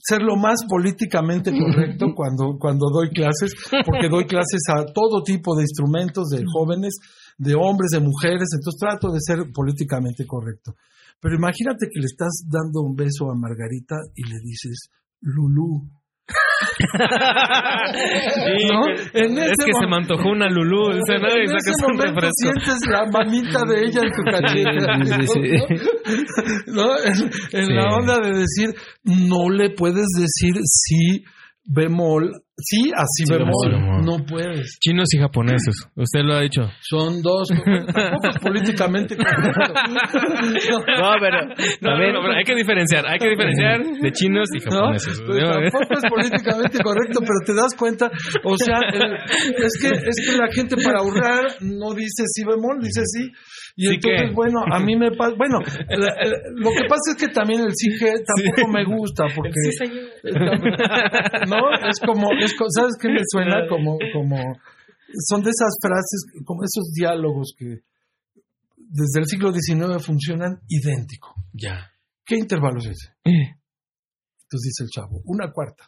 ser 0.00 0.22
lo 0.22 0.36
más 0.36 0.60
políticamente 0.68 1.50
correcto 1.50 2.06
cuando, 2.14 2.56
cuando 2.58 2.86
doy 2.92 3.10
clases, 3.10 3.52
porque 3.84 4.08
doy 4.08 4.24
clases 4.26 4.60
a 4.74 4.84
todo 4.92 5.22
tipo 5.24 5.54
de 5.56 5.62
instrumentos, 5.62 6.28
de 6.28 6.44
jóvenes, 6.52 6.94
de 7.38 7.54
hombres, 7.54 7.90
de 7.92 8.00
mujeres, 8.00 8.48
entonces 8.52 8.78
trato 8.78 9.10
de 9.12 9.20
ser 9.20 9.50
políticamente 9.54 10.26
correcto. 10.26 10.74
Pero 11.20 11.36
imagínate 11.36 11.86
que 11.86 12.00
le 12.00 12.06
estás 12.06 12.44
dando 12.46 12.82
un 12.82 12.94
beso 12.94 13.30
a 13.30 13.34
Margarita 13.34 13.96
y 14.14 14.24
le 14.24 14.38
dices, 14.42 14.90
Lulú. 15.20 15.88
¿No? 18.68 18.86
En 19.14 19.38
es 19.38 19.56
que 19.64 19.72
se 19.72 19.86
me 19.88 19.96
antojó 19.96 20.28
una 20.30 20.48
Lulú. 20.48 20.90
En 20.92 21.00
ese 21.00 21.72
momento 21.82 22.28
sientes 22.36 22.78
la 22.88 23.06
manita 23.10 23.64
de 23.66 23.84
ella 23.84 24.00
en 24.02 24.12
tu 24.12 24.22
cachete. 24.30 24.78
Sí, 25.06 25.26
sí, 25.32 25.40
¿no? 26.72 26.86
En, 27.52 27.68
la 27.74 27.84
onda 27.96 28.18
de 28.20 28.32
decir, 28.40 28.74
no 29.04 29.48
le 29.50 29.70
puedes 29.70 30.06
decir 30.16 30.54
sí 30.62 31.24
bemol, 31.70 32.32
sí 32.56 32.90
a 32.96 33.04
sí, 33.06 33.24
bemol. 33.30 33.52
bemol. 33.70 34.04
No 34.04 34.24
puedes. 34.24 34.78
Chinos 34.80 35.12
y 35.12 35.18
japoneses. 35.18 35.74
Usted 35.94 36.20
lo 36.24 36.34
ha 36.34 36.40
dicho. 36.40 36.62
Son 36.80 37.20
dos. 37.20 37.48
Tampoco 37.94 38.28
es 38.30 38.38
políticamente 38.42 39.14
correcto. 39.16 39.72
No, 40.98 41.12
pero 41.20 41.44
No, 41.80 41.90
también- 41.90 42.12
no, 42.14 42.32
hay 42.32 42.44
que 42.44 42.54
diferenciar. 42.54 43.06
Hay 43.06 43.18
que 43.18 43.28
diferenciar 43.28 43.82
de 43.84 44.12
chinos 44.12 44.48
y 44.54 44.64
¿no? 44.64 44.76
japoneses. 44.76 45.20
Pues 45.26 45.38
tampoco 45.44 45.94
es 45.94 46.10
políticamente 46.10 46.78
correcto, 46.82 47.20
pero 47.20 47.38
te 47.46 47.54
das 47.54 47.74
cuenta, 47.78 48.10
o 48.44 48.56
sea, 48.56 48.78
el- 48.92 49.14
es 49.62 49.78
que 49.80 49.88
es 49.88 50.16
que 50.26 50.36
la 50.38 50.48
gente 50.52 50.76
para 50.82 51.00
ahorrar 51.00 51.44
no 51.60 51.92
dice 51.94 52.24
sí 52.26 52.42
bemol, 52.44 52.78
dice 52.80 53.02
sí. 53.04 53.30
Y 53.80 53.86
Sí 53.86 53.94
entonces, 53.94 54.28
que. 54.30 54.34
bueno, 54.34 54.58
a 54.72 54.80
mí 54.80 54.96
me 54.96 55.12
pasa, 55.12 55.36
bueno, 55.38 55.58
el- 55.88 56.02
el- 56.02 56.54
lo 56.56 56.70
que 56.74 56.82
pasa 56.90 57.14
es 57.14 57.16
que 57.16 57.28
también 57.28 57.60
el 57.60 57.70
sí 57.76 57.86
que 57.96 58.10
tampoco 58.26 58.66
me 58.74 58.84
gusta, 58.84 59.22
porque, 59.36 59.54
¿no? 61.48 61.58
Es 61.88 61.98
como, 62.04 62.26
es 62.42 62.52
¿sabes 62.74 62.96
qué 63.00 63.08
me 63.08 63.20
suena? 63.30 63.68
Como, 63.68 63.96
como, 64.12 64.36
son 65.28 65.42
de 65.42 65.50
esas 65.50 65.76
frases, 65.80 66.26
como 66.44 66.62
esos 66.64 66.92
diálogos 66.92 67.54
que 67.56 67.82
desde 68.76 69.20
el 69.20 69.26
siglo 69.26 69.52
XIX 69.52 70.04
funcionan 70.04 70.60
idéntico. 70.68 71.34
Ya. 71.52 71.92
¿Qué 72.24 72.36
intervalo 72.36 72.78
es 72.80 72.86
ese? 72.86 73.12
Entonces 73.24 74.72
dice 74.74 74.84
el 74.84 74.90
chavo, 74.90 75.20
una 75.24 75.52
cuarta. 75.52 75.84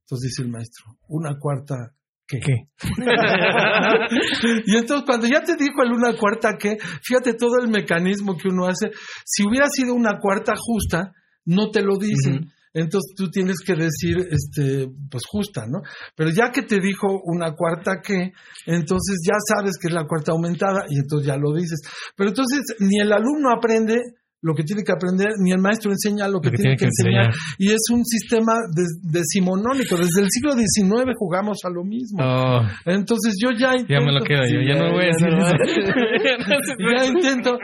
Entonces 0.00 0.30
dice 0.30 0.42
el 0.42 0.48
maestro, 0.48 0.96
una 1.08 1.38
cuarta, 1.38 1.94
¿qué? 2.28 2.38
¿Qué? 2.40 2.68
y 4.66 4.76
entonces 4.76 5.04
cuando 5.06 5.26
ya 5.26 5.40
te 5.40 5.56
dijo 5.56 5.82
el 5.82 5.92
una 5.92 6.14
cuarta, 6.16 6.56
¿qué? 6.58 6.76
Fíjate 7.02 7.32
todo 7.34 7.58
el 7.62 7.68
mecanismo 7.68 8.36
que 8.36 8.48
uno 8.48 8.66
hace. 8.66 8.90
Si 9.24 9.44
hubiera 9.44 9.66
sido 9.68 9.94
una 9.94 10.18
cuarta 10.20 10.52
justa, 10.56 11.12
no 11.46 11.70
te 11.70 11.82
lo 11.82 11.96
dicen. 11.96 12.52
entonces 12.74 13.14
tú 13.16 13.30
tienes 13.30 13.56
que 13.64 13.74
decir, 13.74 14.18
este, 14.30 14.86
pues 15.10 15.24
justa, 15.26 15.64
¿no? 15.66 15.80
Pero 16.14 16.30
ya 16.30 16.50
que 16.52 16.62
te 16.62 16.78
dijo 16.78 17.08
una 17.24 17.54
cuarta 17.54 18.00
que, 18.02 18.32
entonces 18.66 19.16
ya 19.26 19.36
sabes 19.48 19.78
que 19.80 19.88
es 19.88 19.94
la 19.94 20.06
cuarta 20.06 20.32
aumentada 20.32 20.84
y 20.88 20.98
entonces 20.98 21.26
ya 21.26 21.36
lo 21.36 21.54
dices. 21.54 21.80
Pero 22.14 22.30
entonces 22.30 22.60
ni 22.80 23.00
el 23.00 23.12
alumno 23.12 23.50
aprende 23.50 23.96
lo 24.40 24.54
que 24.54 24.62
tiene 24.62 24.82
que 24.84 24.92
aprender, 24.92 25.28
ni 25.42 25.50
el 25.50 25.58
maestro 25.58 25.90
enseña 25.90 26.28
lo 26.28 26.40
que, 26.40 26.50
tiene, 26.50 26.76
que, 26.76 26.84
enseñar. 26.86 27.32
Y 27.58 27.72
es 27.72 27.80
un 27.92 28.04
sistema 28.04 28.54
decimonónico. 29.02 29.96
Desde 29.96 30.22
el 30.22 30.28
siglo 30.30 30.52
XIX 30.52 31.10
jugamos 31.18 31.58
a 31.64 31.70
lo 31.70 31.82
mismo. 31.84 32.18
Oh, 32.22 32.62
Entonces 32.86 33.34
yo 33.42 33.50
ya 33.58 33.72
intento... 33.74 33.94
ya 33.94 34.00
me 34.00 34.12
lo 34.12 34.20
quedo 34.24 34.42
yo. 34.46 34.60
Ya 34.62 34.74
no 34.78 34.92
voy 34.92 35.04
a 35.04 35.06
decir 35.08 35.28
ya 36.96 37.04
intento, 37.06 37.58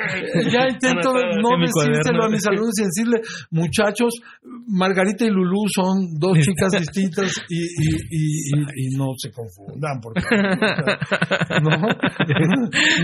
ya 0.51 0.69
intento 0.69 1.13
no 1.41 1.59
mi 1.59 1.67
decírselo 1.67 2.25
a 2.25 2.29
mis 2.29 2.47
alumnos 2.47 2.75
y 2.79 2.85
decirle, 2.85 3.21
muchachos, 3.51 4.15
Margarita 4.67 5.25
y 5.25 5.31
Lulú 5.31 5.65
son 5.75 6.19
dos 6.19 6.39
chicas 6.39 6.73
distintas 6.81 7.33
y, 7.49 7.59
y, 7.63 7.89
y, 8.11 8.25
y- 8.51 8.87
y 8.87 8.97
no 8.97 9.13
se 9.17 9.31
confundan, 9.31 10.01
porque 10.01 10.21
no, 11.63 11.71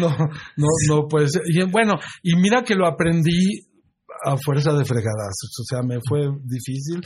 no, 0.00 0.16
no, 0.56 0.66
no 0.88 1.08
puede 1.08 1.28
ser. 1.28 1.42
Y 1.46 1.62
bueno, 1.70 1.94
y 2.22 2.36
mira 2.36 2.62
que 2.62 2.74
lo 2.74 2.86
aprendí 2.86 3.60
a 4.24 4.36
fuerza 4.36 4.72
de 4.72 4.84
fregadazos, 4.84 5.50
o 5.60 5.64
sea, 5.64 5.82
me 5.82 5.98
fue 6.06 6.28
difícil, 6.44 7.00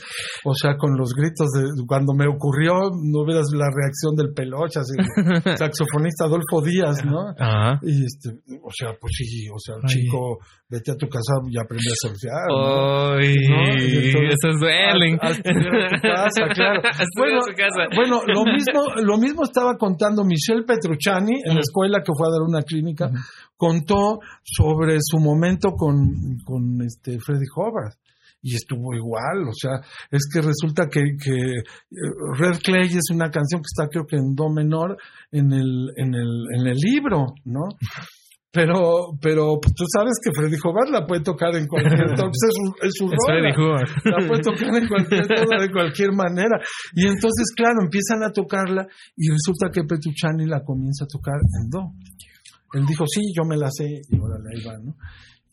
o 0.45 0.55
sea, 0.55 0.77
con 0.77 0.97
los 0.97 1.12
gritos 1.15 1.49
de 1.53 1.85
cuando 1.87 2.15
me 2.15 2.27
ocurrió, 2.27 2.91
no 2.91 3.25
vieras 3.25 3.47
la 3.53 3.67
reacción 3.71 4.15
del 4.17 4.33
pelocha, 4.35 4.81
así, 4.81 4.95
el 4.97 5.57
saxofonista 5.59 6.25
Adolfo 6.25 6.62
Díaz, 6.62 7.05
¿no? 7.05 7.31
Ajá. 7.39 7.79
Y 7.83 8.05
este, 8.05 8.31
o 8.62 8.71
sea, 8.71 8.91
pues 9.01 9.12
sí, 9.17 9.47
o 9.49 9.59
sea, 9.59 9.77
el 9.77 9.83
Ay. 9.85 9.95
chico, 9.95 10.39
vete 10.69 10.93
a 10.93 10.97
tu 10.97 11.09
casa 11.09 11.35
y 11.49 11.59
aprende 11.59 11.91
a 11.91 11.97
surfear. 11.97 12.47
¿no? 12.49 13.15
Ay, 13.15 13.35
No, 13.49 14.21
esos 14.29 14.61
duelen. 14.61 15.19
Primero 15.19 15.89
tu 15.89 16.01
casa, 16.03 16.43
claro. 16.55 16.81
Bueno, 17.17 17.41
tu 17.47 17.55
casa. 17.55 17.83
bueno, 17.95 18.21
lo 18.27 18.45
mismo, 18.45 18.83
lo 19.03 19.19
mismo 19.19 19.45
estaba 19.45 19.77
contando 19.77 20.25
Michelle 20.25 20.65
Petrucciani 20.67 21.35
en 21.45 21.55
la 21.55 21.61
escuela 21.61 21.99
que 22.01 22.12
fue 22.17 22.27
a 22.27 22.33
dar 22.33 22.43
una 22.43 22.62
clínica, 22.62 23.11
contó 23.57 24.21
sobre 24.43 24.99
su 25.01 25.19
momento 25.19 25.73
con, 25.73 26.39
con 26.45 26.81
este 26.83 27.19
Freddie 27.19 27.49
Hubbard. 27.55 27.95
Y 28.47 28.57
estuvo 28.57 28.95
igual, 28.95 29.49
o 29.49 29.55
sea, 29.55 29.81
es 30.11 30.29
que 30.31 30.43
resulta 30.43 30.87
que, 30.93 31.01
que 31.19 31.61
eh, 31.61 31.63
Red 32.37 32.59
Clay 32.63 32.89
es 32.89 33.11
una 33.11 33.31
canción 33.31 33.63
que 33.63 33.73
está 33.73 33.89
creo 33.89 34.05
que 34.05 34.17
en 34.17 34.35
do 34.35 34.51
menor 34.51 34.99
en 35.33 35.51
el, 35.51 35.89
en 35.97 36.15
el, 36.15 36.45
en 36.55 36.67
el 36.67 36.77
libro, 36.77 37.25
¿no? 37.47 37.63
Pero, 38.55 39.19
pero 39.21 39.59
pues, 39.61 39.75
tú 39.75 39.83
sabes 39.91 40.15
que 40.23 40.31
Freddie 40.31 40.63
Hubbard 40.63 40.89
la 40.89 41.05
puede 41.05 41.23
tocar 41.23 41.57
en 41.57 41.67
cualquier 41.67 42.07
tono, 42.15 42.31
es 42.31 42.55
su, 42.55 42.87
es 42.87 42.93
su 42.95 43.05
Es 43.11 43.19
rola 43.27 43.51
Freddy 43.51 44.13
la 44.15 44.29
puede 44.29 44.43
tocar 44.43 44.75
en 44.79 44.87
cualquier 44.87 45.27
tono, 45.35 45.61
de 45.61 45.73
cualquier 45.73 46.13
manera. 46.13 46.63
Y 46.95 47.03
entonces, 47.03 47.51
claro, 47.57 47.83
empiezan 47.83 48.23
a 48.23 48.31
tocarla 48.31 48.87
y 49.17 49.29
resulta 49.29 49.75
que 49.75 49.83
Petrucciani 49.83 50.47
la 50.47 50.63
comienza 50.63 51.05
a 51.05 51.09
tocar 51.11 51.35
en 51.35 51.69
do. 51.69 51.91
Él 52.75 52.85
dijo, 52.87 53.05
sí, 53.07 53.20
yo 53.37 53.45
me 53.49 53.57
la 53.57 53.70
sé, 53.70 53.87
y 54.09 54.18
órale, 54.18 54.49
ahí 54.57 54.64
va, 54.64 54.79
¿no? 54.79 54.95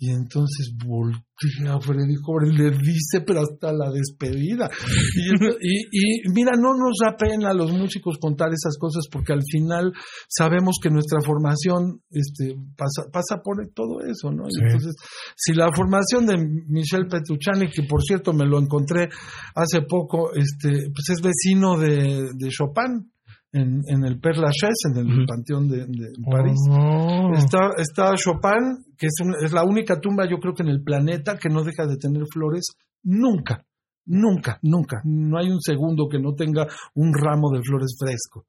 Y 0.03 0.09
entonces 0.09 0.74
voltea 0.84 1.76
a 1.76 1.80
Freddy 1.80 2.15
y 2.15 2.57
le 2.57 2.72
dice, 2.72 3.22
pero 3.24 3.41
hasta 3.41 3.72
la 3.72 3.91
despedida. 3.91 4.67
Y, 5.15 5.30
ento- 5.30 5.57
y, 5.61 5.78
y 5.91 6.34
mira, 6.34 6.53
no 6.59 6.74
nos 6.74 6.97
da 7.05 7.15
pena 7.15 7.49
a 7.51 7.53
los 7.53 7.72
músicos 7.72 8.17
contar 8.19 8.49
esas 8.49 8.80
cosas 8.80 9.05
porque 9.11 9.34
al 9.34 9.43
final 9.43 9.93
sabemos 10.28 10.78
que 10.82 10.89
nuestra 10.89 11.19
formación 11.24 12.01
este, 12.09 12.55
pasa, 12.76 13.11
pasa 13.13 13.43
por 13.43 13.57
todo 13.76 13.99
eso, 14.01 14.32
¿no? 14.32 14.45
Sí. 14.49 14.61
entonces, 14.63 14.95
si 15.36 15.53
la 15.53 15.69
formación 15.72 16.26
de 16.26 16.36
Michel 16.67 17.05
Petrucciani, 17.07 17.69
que 17.69 17.84
por 17.84 18.01
cierto 18.01 18.34
me 18.34 18.47
lo 18.47 18.57
encontré 18.57 19.07
hace 19.53 19.84
poco, 19.88 20.34
este, 20.34 20.69
pues 20.95 21.09
es 21.11 21.22
vecino 21.22 21.78
de, 21.78 22.30
de 22.36 22.49
Chopin 22.49 23.11
en, 23.54 23.82
en 23.88 24.04
el 24.06 24.20
Père 24.20 24.38
Lachaise, 24.39 24.89
en 24.93 24.97
el. 24.97 25.26
Panteón 25.26 25.68
de, 25.68 25.86
de 25.88 26.14
París. 26.30 26.60
Oh. 26.70 27.32
Está, 27.34 27.72
está 27.78 28.14
Chopin, 28.16 28.84
que 28.97 29.08
es, 29.08 29.14
un- 29.24 29.36
es 29.43 29.52
la 29.52 29.64
única 29.64 29.99
tumba, 29.99 30.28
yo 30.30 30.38
creo 30.39 30.54
que 30.54 30.64
en 30.64 30.70
el 30.70 30.84
planeta 30.84 31.38
que 31.38 31.49
no 31.49 31.64
deja 31.64 31.86
de 31.86 31.97
tener 31.97 32.24
flores 32.32 32.66
nunca, 33.04 33.66
nunca, 34.06 34.60
nunca. 34.62 35.02
No 35.04 35.38
hay 35.38 35.49
un 35.49 35.60
segundo 35.62 36.08
que 36.10 36.20
no 36.20 36.34
tenga 36.34 36.68
un 36.95 37.14
ramo 37.14 37.49
de 37.52 37.62
flores 37.62 37.95
fresco. 37.99 38.45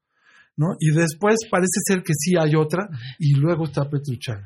¿no? 0.55 0.75
Y 0.79 0.91
después 0.91 1.37
parece 1.49 1.79
ser 1.87 2.03
que 2.03 2.13
sí 2.13 2.35
hay 2.39 2.53
otra, 2.55 2.87
y 3.17 3.33
luego 3.33 3.63
está 3.65 3.89
Petrucciani. 3.89 4.43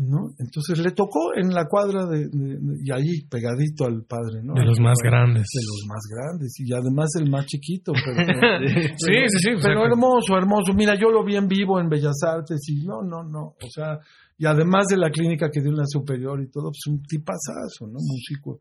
¿No? 0.00 0.30
Entonces 0.38 0.78
le 0.78 0.92
tocó 0.92 1.34
en 1.36 1.50
la 1.52 1.66
cuadra 1.66 2.06
de, 2.06 2.28
de- 2.28 2.56
de- 2.58 2.76
y 2.82 2.90
ahí 2.90 3.20
pegadito 3.30 3.84
al 3.84 4.02
padre, 4.04 4.42
¿no? 4.42 4.54
De 4.54 4.64
los 4.64 4.80
más 4.80 4.96
grandes. 5.02 5.46
De 5.52 5.60
los 5.60 5.86
más 5.86 6.00
grandes, 6.10 6.54
y 6.58 6.72
además 6.72 7.10
el 7.20 7.30
más 7.30 7.44
chiquito. 7.46 7.92
Pero, 7.92 8.16
Sí, 8.96 9.12
sí, 9.28 9.38
sí. 9.38 9.50
o 9.54 9.60
sea, 9.60 9.70
pero 9.70 9.84
hermoso, 9.86 10.36
hermoso. 10.36 10.72
Mira, 10.74 10.94
yo 10.98 11.10
lo 11.10 11.24
vi 11.24 11.36
en 11.36 11.46
vivo 11.48 11.78
en 11.80 11.88
Bellas 11.88 12.16
Artes 12.26 12.60
y 12.68 12.84
no, 12.86 13.02
no, 13.02 13.22
no. 13.24 13.54
O 13.62 13.68
sea, 13.70 13.98
y 14.38 14.46
además 14.46 14.86
de 14.88 14.96
la 14.96 15.10
clínica 15.10 15.50
que 15.52 15.60
dio 15.60 15.70
en 15.70 15.76
la 15.76 15.86
superior 15.86 16.40
y 16.42 16.50
todo, 16.50 16.70
pues 16.70 16.86
un 16.88 17.02
tipazazo, 17.02 17.86
¿no? 17.86 17.98
Músico 18.00 18.60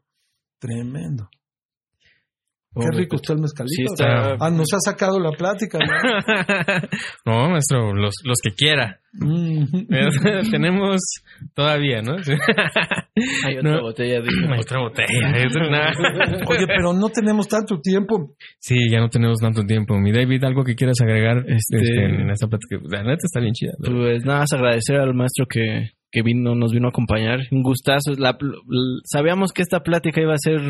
tremendo. 0.59 1.29
Qué 2.75 2.97
rico 2.97 3.15
está 3.15 3.33
el 3.33 3.39
mezcalito. 3.39 3.73
Sí, 3.75 3.83
está- 3.83 4.35
Ah, 4.39 4.49
nos 4.51 4.67
ha 4.73 4.79
sacado 4.79 5.19
la 5.19 5.31
plática, 5.31 5.79
¿no? 5.79 5.87
no, 7.25 7.49
maestro, 7.49 7.93
los, 7.95 8.13
los 8.23 8.37
que 8.43 8.51
quiera. 8.51 8.99
Mm. 9.13 9.87
Tenemos 10.51 10.99
todavía, 11.55 12.01
¿no? 12.03 12.17
Hay 13.45 13.57
otra 13.57 13.71
No. 13.71 13.81
botella 13.81 14.21
de 14.21 14.29
Otra 14.59 14.79
botella. 14.81 15.31
es 15.35 15.55
Oye, 16.47 16.67
pero 16.67 16.93
no 16.93 17.09
tenemos 17.09 17.47
tanto 17.47 17.79
tiempo. 17.81 18.35
Sí, 18.59 18.75
ya 18.91 18.99
no 18.99 19.09
tenemos 19.09 19.39
tanto 19.39 19.63
tiempo. 19.65 19.97
Mi 19.97 20.11
David, 20.11 20.43
algo 20.43 20.63
que 20.63 20.75
quieras 20.75 21.01
agregar 21.01 21.39
Este- 21.47 21.77
este, 21.81 22.05
en 22.05 22.29
esta 22.29 22.47
plática. 22.47 22.77
La 22.89 23.01
neta 23.03 23.23
está 23.23 23.39
bien 23.39 23.53
chida. 23.53 23.71
¿no? 23.79 23.91
Pues 23.97 24.23
nada 24.25 24.39
más 24.41 24.53
agradecer 24.53 24.97
al 24.97 25.15
maestro 25.15 25.45
que, 25.49 25.89
que 26.11 26.21
vino, 26.21 26.53
nos 26.55 26.71
vino 26.71 26.87
a 26.87 26.89
acompañar. 26.89 27.39
Un 27.51 27.63
gustazo. 27.63 28.13
La- 28.17 28.37
sabíamos 29.05 29.51
que 29.53 29.63
esta 29.63 29.79
plática 29.81 30.21
iba 30.21 30.33
a 30.33 30.37
ser 30.37 30.61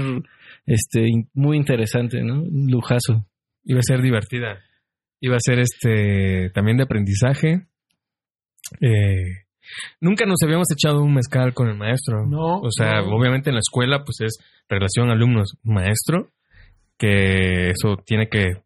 este 0.70 1.07
muy 1.34 1.57
interesante, 1.57 2.22
¿no? 2.24 2.41
Un 2.43 2.70
lujazo. 2.72 3.26
Iba 3.63 3.80
a 3.80 3.84
ser 3.84 4.01
divertida. 4.01 4.59
Iba 5.22 5.36
a 5.36 5.39
ser 5.41 5.59
este 5.59 6.49
también 6.53 6.78
de 6.78 6.84
aprendizaje. 6.84 7.67
Eh, 8.82 9.45
nunca 9.99 10.26
nos 10.26 10.38
habíamos 10.43 10.67
echado 10.72 11.01
un 11.01 11.13
mezcal 11.13 11.53
con 11.53 11.67
el 11.70 11.78
maestro. 11.78 12.26
No. 12.28 12.59
O 12.61 12.72
sea, 12.72 13.01
no. 13.01 13.15
obviamente 13.15 13.49
en 13.49 13.55
la 13.55 13.61
escuela, 13.61 14.03
pues 14.03 14.17
es 14.22 14.38
relación 14.70 15.09
alumnos-maestro, 15.09 16.32
que 16.97 17.72
eso 17.72 17.97
tiene 18.05 18.30
que 18.30 18.61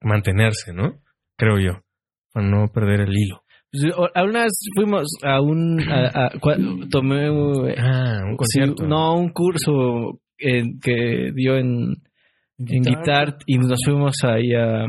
mantenerse, 0.00 0.72
¿no? 0.72 1.00
Creo 1.36 1.58
yo, 1.58 1.80
para 2.32 2.46
no 2.48 2.68
perder 2.72 3.00
el 3.00 3.16
hilo. 3.16 3.42
Pues, 3.70 3.84
a 4.14 4.24
una 4.24 4.42
vez 4.44 4.52
fuimos 4.74 5.08
a 5.22 5.40
un... 5.42 5.80
a- 5.90 6.26
a- 6.26 6.30
cua- 6.40 6.88
tomé... 6.90 7.26
Ah, 7.78 8.20
un 8.24 8.30
sí, 8.32 8.36
concierto. 8.36 8.86
no, 8.86 9.14
un 9.14 9.30
curso 9.32 10.20
en- 10.38 10.78
que 10.80 11.30
dio 11.34 11.56
en, 11.56 12.02
en 12.58 12.82
Guitar. 12.82 13.38
y 13.46 13.58
nos 13.58 13.78
fuimos 13.84 14.14
ahí 14.24 14.54
a... 14.54 14.86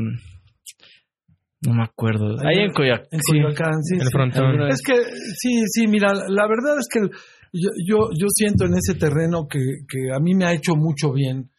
No 1.62 1.74
me 1.74 1.84
acuerdo. 1.84 2.40
Ahí 2.40 2.56
Ahí 2.56 2.58
en- 2.60 2.70
en 2.70 2.74
Coyoacán. 2.74 3.08
En 3.12 3.20
sí. 3.20 3.32
Coyoacán, 3.34 3.84
sí, 3.84 3.96
el 3.96 4.02
sí. 4.02 4.08
frontón. 4.12 4.62
Es 4.70 4.82
que 4.82 4.94
sí, 5.36 5.64
sí, 5.68 5.88
mira, 5.88 6.14
la 6.14 6.48
verdad 6.48 6.78
es 6.80 6.88
que 6.92 7.02
yo, 7.52 7.70
yo, 7.86 7.98
yo 8.18 8.28
siento 8.34 8.66
en 8.66 8.76
ese 8.76 8.96
terreno 8.98 9.48
que, 9.50 9.60
que 9.88 10.14
a 10.14 10.20
mí 10.20 10.36
me 10.36 10.46
ha 10.46 10.54
hecho 10.54 10.76
mucho 10.76 11.12
bien 11.12 11.50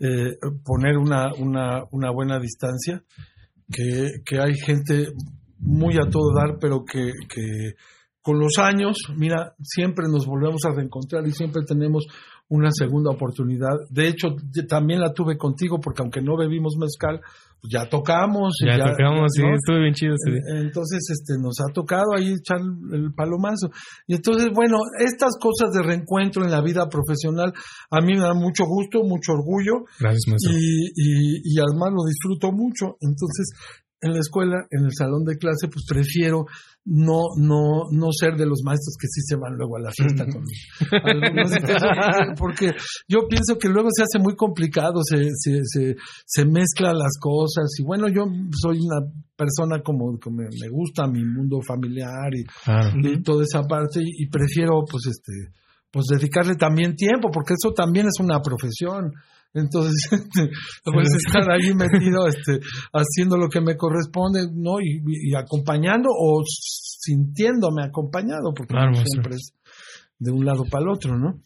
eh, 0.00 0.32
poner 0.64 0.96
una, 0.96 1.32
una, 1.34 1.82
una 1.92 2.10
buena 2.10 2.40
distancia, 2.40 3.02
que, 3.70 4.08
que 4.24 4.40
hay 4.40 4.54
gente 4.54 5.08
muy 5.58 5.94
a 5.96 6.08
todo 6.10 6.32
dar, 6.34 6.56
pero 6.60 6.84
que, 6.84 7.12
que 7.28 7.74
con 8.22 8.38
los 8.40 8.58
años, 8.58 8.96
mira, 9.16 9.54
siempre 9.62 10.06
nos 10.10 10.26
volvemos 10.26 10.64
a 10.64 10.74
reencontrar 10.74 11.26
y 11.26 11.32
siempre 11.32 11.62
tenemos 11.66 12.06
una 12.50 12.68
segunda 12.72 13.10
oportunidad. 13.10 13.74
De 13.88 14.08
hecho, 14.08 14.28
también 14.68 15.00
la 15.00 15.12
tuve 15.12 15.38
contigo 15.38 15.80
porque 15.80 16.02
aunque 16.02 16.20
no 16.20 16.36
bebimos 16.36 16.76
mezcal, 16.78 17.20
pues 17.60 17.72
ya 17.72 17.88
tocamos. 17.88 18.54
y 18.60 18.66
Ya, 18.66 18.78
tocamos, 18.78 19.30
sí, 19.34 19.42
estuvo 19.42 19.78
bien 19.80 19.94
chido. 19.94 20.14
Entonces, 20.56 20.98
este, 21.12 21.38
nos 21.40 21.60
ha 21.60 21.72
tocado 21.72 22.14
ahí 22.16 22.32
echar 22.32 22.58
el 22.58 23.12
palomazo. 23.14 23.70
Y 24.06 24.14
entonces, 24.14 24.48
bueno, 24.54 24.78
estas 24.98 25.36
cosas 25.40 25.70
de 25.72 25.82
reencuentro 25.82 26.42
en 26.44 26.50
la 26.50 26.62
vida 26.62 26.88
profesional 26.88 27.52
a 27.90 28.00
mí 28.00 28.14
me 28.14 28.20
da 28.20 28.34
mucho 28.34 28.64
gusto, 28.64 29.04
mucho 29.04 29.32
orgullo 29.32 29.84
Gracias, 30.00 30.24
maestro. 30.26 30.52
y, 30.52 30.90
y, 30.96 31.54
y 31.54 31.58
además 31.60 31.90
lo 31.92 32.02
disfruto 32.08 32.50
mucho. 32.50 32.96
Entonces, 33.00 33.52
en 34.00 34.12
la 34.12 34.20
escuela, 34.20 34.66
en 34.70 34.84
el 34.84 34.92
salón 34.96 35.24
de 35.24 35.36
clase, 35.36 35.68
pues 35.68 35.84
prefiero 35.88 36.46
no, 36.84 37.36
no, 37.36 37.90
no 37.92 38.08
ser 38.10 38.36
de 38.36 38.46
los 38.46 38.62
maestros 38.64 38.96
que 38.98 39.06
sí 39.06 39.20
se 39.22 39.36
van 39.36 39.54
luego 39.56 39.76
a 39.76 39.80
la 39.80 39.90
fiesta 39.92 40.24
con 40.24 40.42
los 40.42 41.04
alumnos. 41.04 42.38
Porque 42.38 42.72
yo 43.06 43.28
pienso 43.28 43.58
que 43.58 43.68
luego 43.68 43.88
se 43.92 44.02
hace 44.02 44.18
muy 44.18 44.34
complicado, 44.34 45.00
se, 45.04 45.28
se, 45.34 45.60
se, 45.64 45.96
se 46.24 46.44
mezclan 46.46 46.96
las 46.96 47.18
cosas. 47.20 47.68
Y 47.78 47.84
bueno, 47.84 48.08
yo 48.08 48.24
soy 48.60 48.78
una 48.78 49.06
persona 49.36 49.82
como 49.82 50.18
que 50.18 50.30
me, 50.30 50.44
me 50.44 50.68
gusta 50.70 51.06
mi 51.06 51.24
mundo 51.24 51.60
familiar 51.60 52.32
y, 52.34 52.44
y 53.06 53.22
toda 53.22 53.44
esa 53.44 53.62
parte 53.62 54.00
y, 54.00 54.24
y 54.24 54.28
prefiero 54.28 54.82
pues 54.90 55.06
este 55.06 55.52
pues 55.90 56.06
dedicarle 56.06 56.54
también 56.54 56.94
tiempo 56.94 57.30
porque 57.32 57.54
eso 57.54 57.72
también 57.74 58.06
es 58.06 58.20
una 58.20 58.40
profesión 58.40 59.12
Entonces, 59.54 59.94
este, 60.12 60.50
puedes 60.84 61.14
estar 61.14 61.50
ahí 61.50 61.74
metido, 61.74 62.26
este, 62.28 62.60
haciendo 62.92 63.36
lo 63.36 63.48
que 63.48 63.60
me 63.60 63.76
corresponde, 63.76 64.46
¿no? 64.54 64.80
Y, 64.80 65.02
y 65.06 65.34
acompañando 65.34 66.08
o 66.10 66.42
sintiéndome 66.46 67.82
acompañado, 67.84 68.52
porque 68.54 68.74
Claro, 68.74 68.90
no 68.92 68.96
maestro. 68.98 69.10
siempre 69.22 69.34
es 69.36 69.52
de 70.18 70.32
un 70.32 70.44
lado 70.44 70.64
para 70.70 70.84
el 70.84 70.90
otro, 70.90 71.18
¿no? 71.18 71.40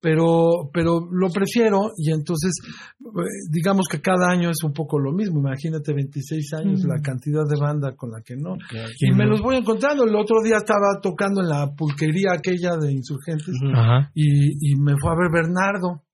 Pero, 0.00 0.70
pero 0.72 1.08
lo 1.10 1.28
prefiero 1.30 1.90
y 1.96 2.12
entonces, 2.12 2.52
eh, 3.00 3.48
digamos 3.50 3.86
que 3.90 4.00
cada 4.00 4.30
año 4.30 4.48
es 4.48 4.62
un 4.62 4.72
poco 4.72 5.00
lo 5.00 5.10
mismo. 5.12 5.40
Imagínate 5.40 5.92
26 5.92 6.52
años, 6.54 6.84
la 6.84 7.00
cantidad 7.02 7.42
de 7.48 7.58
banda 7.58 7.96
con 7.96 8.12
la 8.12 8.20
que 8.24 8.36
no. 8.36 8.54
Y 9.00 9.10
me 9.12 9.26
los 9.26 9.40
voy 9.40 9.56
encontrando. 9.56 10.04
El 10.04 10.14
otro 10.14 10.36
día 10.44 10.58
estaba 10.58 11.00
tocando 11.02 11.40
en 11.40 11.48
la 11.48 11.74
pulquería 11.74 12.30
aquella 12.32 12.76
de 12.76 12.92
insurgentes 12.92 13.56
Ajá. 13.74 14.12
y, 14.14 14.70
y 14.70 14.76
me 14.76 14.94
fue 15.00 15.10
a 15.10 15.16
ver 15.16 15.32
Bernardo, 15.32 16.04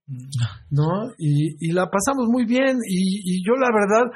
¿no? 0.71 1.11
Y, 1.19 1.57
y 1.61 1.73
la 1.73 1.89
pasamos 1.91 2.29
muy 2.29 2.45
bien 2.45 2.79
y, 2.87 3.39
y 3.39 3.43
yo 3.45 3.55
la 3.55 3.71
verdad 3.73 4.11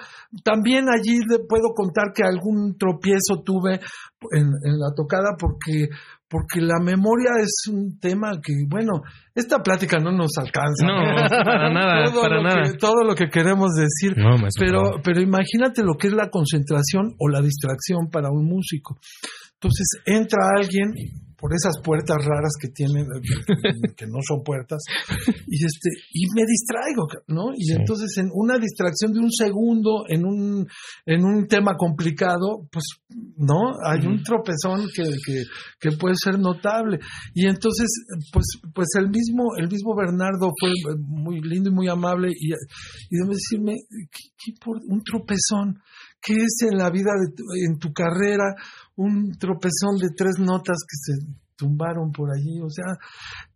también 0.45 0.87
allí 0.89 1.19
le 1.29 1.39
puedo 1.49 1.75
contar 1.75 2.13
que 2.15 2.25
algún 2.25 2.77
tropiezo 2.77 3.43
tuve 3.45 3.81
en, 4.33 4.47
en 4.65 4.79
la 4.79 4.93
tocada 4.95 5.37
porque 5.39 5.89
porque 6.31 6.61
la 6.61 6.79
memoria 6.79 7.31
es 7.41 7.73
un 7.73 7.99
tema 7.99 8.33
que, 8.43 8.53
bueno, 8.69 9.01
esta 9.35 9.63
plática 9.63 9.99
no 9.99 10.13
nos 10.13 10.37
alcanza. 10.37 10.87
No, 10.87 11.25
para 11.45 11.73
nada, 11.73 12.05
todo 12.11 12.21
para 12.21 12.37
lo 12.37 12.43
nada. 12.43 12.63
Que, 12.65 12.77
todo 12.77 13.03
lo 13.03 13.15
que 13.15 13.31
queremos 13.31 13.71
decir. 13.75 14.15
No, 14.17 14.37
Pero, 14.59 15.01
pero 15.03 15.23
imagínate 15.23 15.83
lo 15.83 15.95
que 15.95 16.09
es 16.09 16.13
la 16.13 16.29
concentración 16.29 17.15
o 17.19 17.29
la 17.29 17.41
distracción 17.41 18.11
para 18.13 18.29
un 18.31 18.47
músico. 18.47 18.99
Entonces 19.61 19.87
entra 20.07 20.39
alguien 20.57 20.93
por 21.41 21.53
esas 21.55 21.75
puertas 21.85 22.17
raras 22.25 22.53
que 22.61 22.67
tiene, 22.69 23.05
que, 23.05 23.95
que 23.95 24.07
no 24.07 24.19
son 24.27 24.43
puertas, 24.43 24.83
y 25.47 25.65
este, 25.65 25.91
y 26.13 26.27
me 26.35 26.43
distraigo, 26.45 27.07
¿no? 27.29 27.53
Y 27.57 27.65
Sí. 27.67 27.75
entonces 27.79 28.11
en 28.19 28.29
una 28.35 28.59
distracción 28.59 29.13
de 29.13 29.21
un 29.21 29.31
segundo, 29.31 30.03
en 30.09 30.25
un, 30.27 30.67
en 31.07 31.25
un 31.25 31.47
tema 31.47 31.77
complicado, 31.77 32.67
pues, 32.73 32.83
¿no? 33.37 33.71
Hay 33.87 34.05
un 34.05 34.21
tropezón 34.25 34.89
que, 34.93 35.05
que, 35.25 35.43
que 35.79 35.97
puede 35.97 36.17
ser 36.21 36.41
notable. 36.41 36.99
Y 37.35 37.47
entonces, 37.47 37.87
pues, 38.33 38.47
pues 38.75 38.89
el 38.99 39.09
mismo, 39.09 39.55
el 39.59 39.69
mismo 39.69 39.95
Bernardo 39.97 40.51
fue 40.59 40.71
muy 40.99 41.41
lindo 41.41 41.71
y 41.71 41.75
muy 41.75 41.89
amable, 41.89 42.31
y, 42.31 42.49
y 42.51 43.17
de 43.17 43.29
decirme, 43.29 43.75
¿qué, 44.11 44.29
qué 44.45 44.53
por 44.61 44.79
un 44.89 45.03
tropezón? 45.05 45.79
¿Qué 46.21 46.35
es 46.35 46.69
en 46.69 46.79
la 46.79 46.91
vida, 46.91 47.13
de 47.15 47.33
tu- 47.33 47.45
en 47.65 47.79
tu 47.79 47.93
carrera, 47.93 48.57
un 48.99 49.33
tropezón 49.39 49.97
de 50.03 50.11
tres 50.17 50.39
notas 50.39 50.77
que 50.87 50.97
se 51.01 51.13
tumbaron 51.57 52.13
por 52.13 52.29
allí? 52.31 52.61
O 52.63 52.69
sea, 52.71 52.95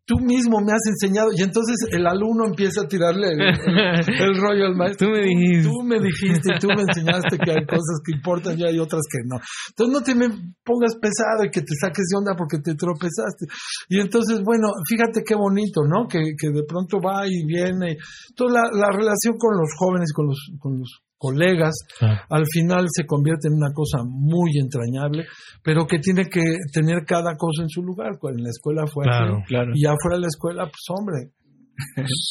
tú 0.05 0.19
mismo 0.19 0.59
me 0.59 0.73
has 0.73 0.83
enseñado, 0.91 1.31
y 1.37 1.43
entonces 1.43 1.77
el 1.93 2.05
alumno 2.07 2.47
empieza 2.47 2.83
a 2.83 2.89
tirarle 2.89 3.29
el, 3.31 3.41
el- 3.41 4.23
el 4.23 4.33
rollo 4.43 4.67
al 4.67 4.75
maestro. 4.75 5.07
Tú 5.09 5.13
me 5.15 5.23
dijiste. 5.23 5.69
Tú 5.69 5.83
me 5.85 5.99
dijiste, 6.01 6.49
tú 6.61 6.67
me 6.75 6.83
enseñaste 6.83 7.39
que 7.39 7.51
hay 7.53 7.65
cosas 7.67 7.97
que 8.05 8.13
importan 8.17 8.59
y 8.59 8.65
hay 8.67 8.79
otras 8.79 9.03
que 9.11 9.19
no. 9.27 9.37
Entonces 9.71 9.93
no 9.95 10.01
te 10.03 10.15
me 10.15 10.27
pongas 10.65 10.95
pesado 10.99 11.45
y 11.47 11.51
que 11.51 11.61
te 11.63 11.75
saques 11.81 12.07
de 12.11 12.19
onda 12.19 12.35
porque 12.37 12.59
te 12.59 12.75
tropezaste. 12.75 13.47
Y 13.89 14.01
entonces, 14.01 14.43
bueno, 14.45 14.69
fíjate 14.89 15.23
qué 15.25 15.35
bonito, 15.37 15.83
¿no? 15.87 16.09
Que, 16.09 16.19
que 16.37 16.49
de 16.51 16.65
pronto 16.67 16.99
va 16.99 17.27
y 17.27 17.47
viene. 17.47 17.95
Entonces 18.31 18.53
la, 18.59 18.65
la 18.75 18.91
relación 18.91 19.39
con 19.39 19.55
los 19.57 19.71
jóvenes, 19.79 20.13
con 20.13 20.27
los, 20.27 20.39
con 20.59 20.79
los 20.79 20.91
colegas, 21.23 21.75
Ah, 22.01 22.27
al 22.29 22.45
final 22.53 22.87
se 22.91 23.07
convierte 23.07 23.47
en 23.47 23.55
una 23.55 23.73
cosa 23.73 23.99
muy 24.05 24.51
entrañable, 24.59 25.25
pero 25.63 25.87
que 25.87 26.01
tiene 26.01 26.25
que 26.29 26.43
tener 26.73 27.05
cada 27.07 27.37
cosa 27.37 27.63
en 27.63 27.69
su 27.69 27.83
lugar. 27.83 28.11
En 28.23 28.43
la 28.43 28.51
escuela 28.51 28.87
fue 28.93 29.05
Claro, 29.05 29.37
así, 29.37 29.45
claro. 29.47 29.71
y 29.75 29.87
afuera 29.87 30.17
de 30.17 30.21
la 30.23 30.27
escuela, 30.27 30.65
pues 30.65 30.83
hombre. 30.91 31.31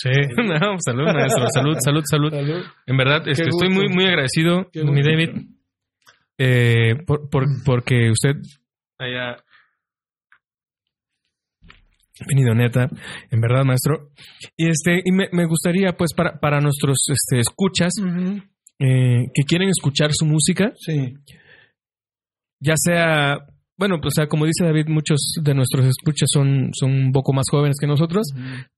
Sí, 0.02 0.10
no, 0.38 0.76
salud, 0.86 1.06
maestro, 1.06 1.46
salud, 1.54 1.78
salud, 1.80 2.04
salud. 2.06 2.30
salud. 2.32 2.64
En 2.86 2.98
verdad, 2.98 3.28
este, 3.28 3.48
estoy 3.48 3.70
muy, 3.70 3.88
muy 3.88 4.06
agradecido, 4.06 4.68
mi. 4.76 5.02
David, 5.02 5.30
eh, 6.38 6.96
por, 7.08 7.30
por- 7.30 7.48
porque 7.66 8.12
usted 8.12 8.36
haya 9.00 9.38
venido 12.28 12.54
neta, 12.54 12.88
en 13.32 13.42
verdad, 13.42 13.64
maestro. 13.66 14.10
Y 14.56 14.68
este, 14.70 15.02
y 15.04 15.12
me, 15.12 15.28
me 15.32 15.46
gustaría, 15.46 15.94
pues, 15.98 16.14
para, 16.16 16.40
para 16.40 16.60
nuestros 16.62 16.98
este, 17.10 17.40
escuchas 17.40 17.94
eh, 18.82 19.28
que 19.34 19.44
quieren 19.48 19.70
escuchar 19.70 20.12
su 20.14 20.26
música, 20.26 20.74
Sí. 20.76 21.14
ya 22.60 22.74
sea, 22.76 23.38
bueno, 23.78 24.00
pues, 24.02 24.14
o 24.14 24.16
sea, 24.16 24.28
como 24.28 24.46
dice 24.46 24.66
David, 24.66 24.88
muchos 24.88 25.34
de 25.42 25.54
nuestros 25.56 25.86
escuchas 25.88 26.30
son, 26.32 26.70
son 26.74 26.92
un 26.92 27.12
poco 27.12 27.34
más 27.34 27.46
jóvenes 27.50 27.78
que 27.80 27.88
nosotros. 27.88 28.28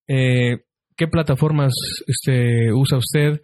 Eh, 0.08 0.60
¿Qué 0.96 1.08
plataformas 1.08 1.74
este, 2.08 2.72
usa 2.72 2.98
usted? 3.00 3.42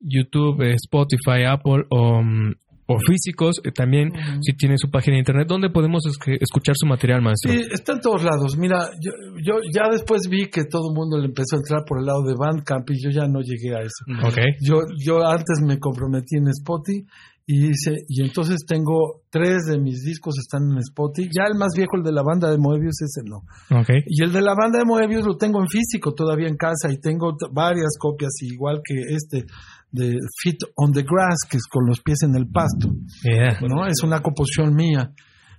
YouTube, 0.00 0.62
eh, 0.62 0.74
Spotify, 0.74 1.44
Apple 1.46 1.84
o, 1.90 2.22
mm, 2.22 2.54
o 2.94 2.98
físicos. 2.98 3.60
Eh, 3.64 3.72
también, 3.72 4.10
si 4.40 4.54
tiene 4.54 4.76
su 4.78 4.90
página 4.90 5.14
de 5.14 5.20
internet, 5.20 5.46
¿dónde 5.48 5.70
podemos 5.70 6.02
escuchar 6.06 6.74
su 6.76 6.86
material, 6.86 7.22
maestro? 7.22 7.52
Sí, 7.52 7.60
está 7.72 7.92
en 7.92 8.00
todos 8.00 8.22
lados. 8.22 8.56
Mira, 8.56 8.90
yo, 9.00 9.12
yo 9.42 9.54
ya 9.72 9.90
después 9.90 10.28
vi 10.28 10.46
que 10.46 10.64
todo 10.64 10.90
el 10.90 10.96
mundo 10.96 11.18
le 11.18 11.26
empezó 11.26 11.56
a 11.56 11.58
entrar 11.58 11.84
por 11.86 11.98
el 11.98 12.06
lado 12.06 12.22
de 12.22 12.34
Bandcamp 12.38 12.88
y 12.90 13.02
yo 13.02 13.10
ya 13.10 13.26
no 13.26 13.40
llegué 13.40 13.74
a 13.74 13.80
eso. 13.80 14.04
Ok. 14.26 14.38
Yo, 14.60 14.82
yo 15.04 15.26
antes 15.26 15.60
me 15.64 15.78
comprometí 15.78 16.36
en 16.36 16.48
Spotify 16.48 17.06
y 17.44 17.70
hice, 17.70 18.04
y 18.08 18.22
entonces 18.22 18.64
tengo 18.66 19.22
tres 19.30 19.64
de 19.68 19.78
mis 19.78 20.02
discos 20.04 20.38
están 20.38 20.70
en 20.70 20.78
Spotify. 20.78 21.28
Ya 21.34 21.44
el 21.50 21.58
más 21.58 21.72
viejo, 21.76 21.96
el 21.96 22.04
de 22.04 22.12
la 22.12 22.22
banda 22.22 22.50
de 22.50 22.56
Moebius, 22.56 23.02
ese 23.02 23.22
no. 23.24 23.38
Ok. 23.76 23.90
Y 24.06 24.22
el 24.22 24.32
de 24.32 24.42
la 24.42 24.54
banda 24.54 24.78
de 24.78 24.84
Moebius 24.84 25.26
lo 25.26 25.36
tengo 25.36 25.60
en 25.60 25.68
físico 25.68 26.14
todavía 26.14 26.48
en 26.48 26.56
casa 26.56 26.92
y 26.92 27.00
tengo 27.00 27.36
varias 27.52 27.98
copias, 27.98 28.30
igual 28.42 28.80
que 28.84 28.94
este 29.14 29.44
de 29.92 30.16
Fit 30.42 30.58
on 30.76 30.92
the 30.92 31.02
Grass, 31.02 31.46
que 31.48 31.58
es 31.58 31.66
con 31.66 31.86
los 31.86 32.00
pies 32.00 32.22
en 32.22 32.34
el 32.34 32.48
pasto. 32.48 32.88
Yeah. 33.22 33.60
¿no? 33.60 33.86
Es 33.86 34.02
una 34.02 34.20
composición 34.20 34.74
mía. 34.74 35.12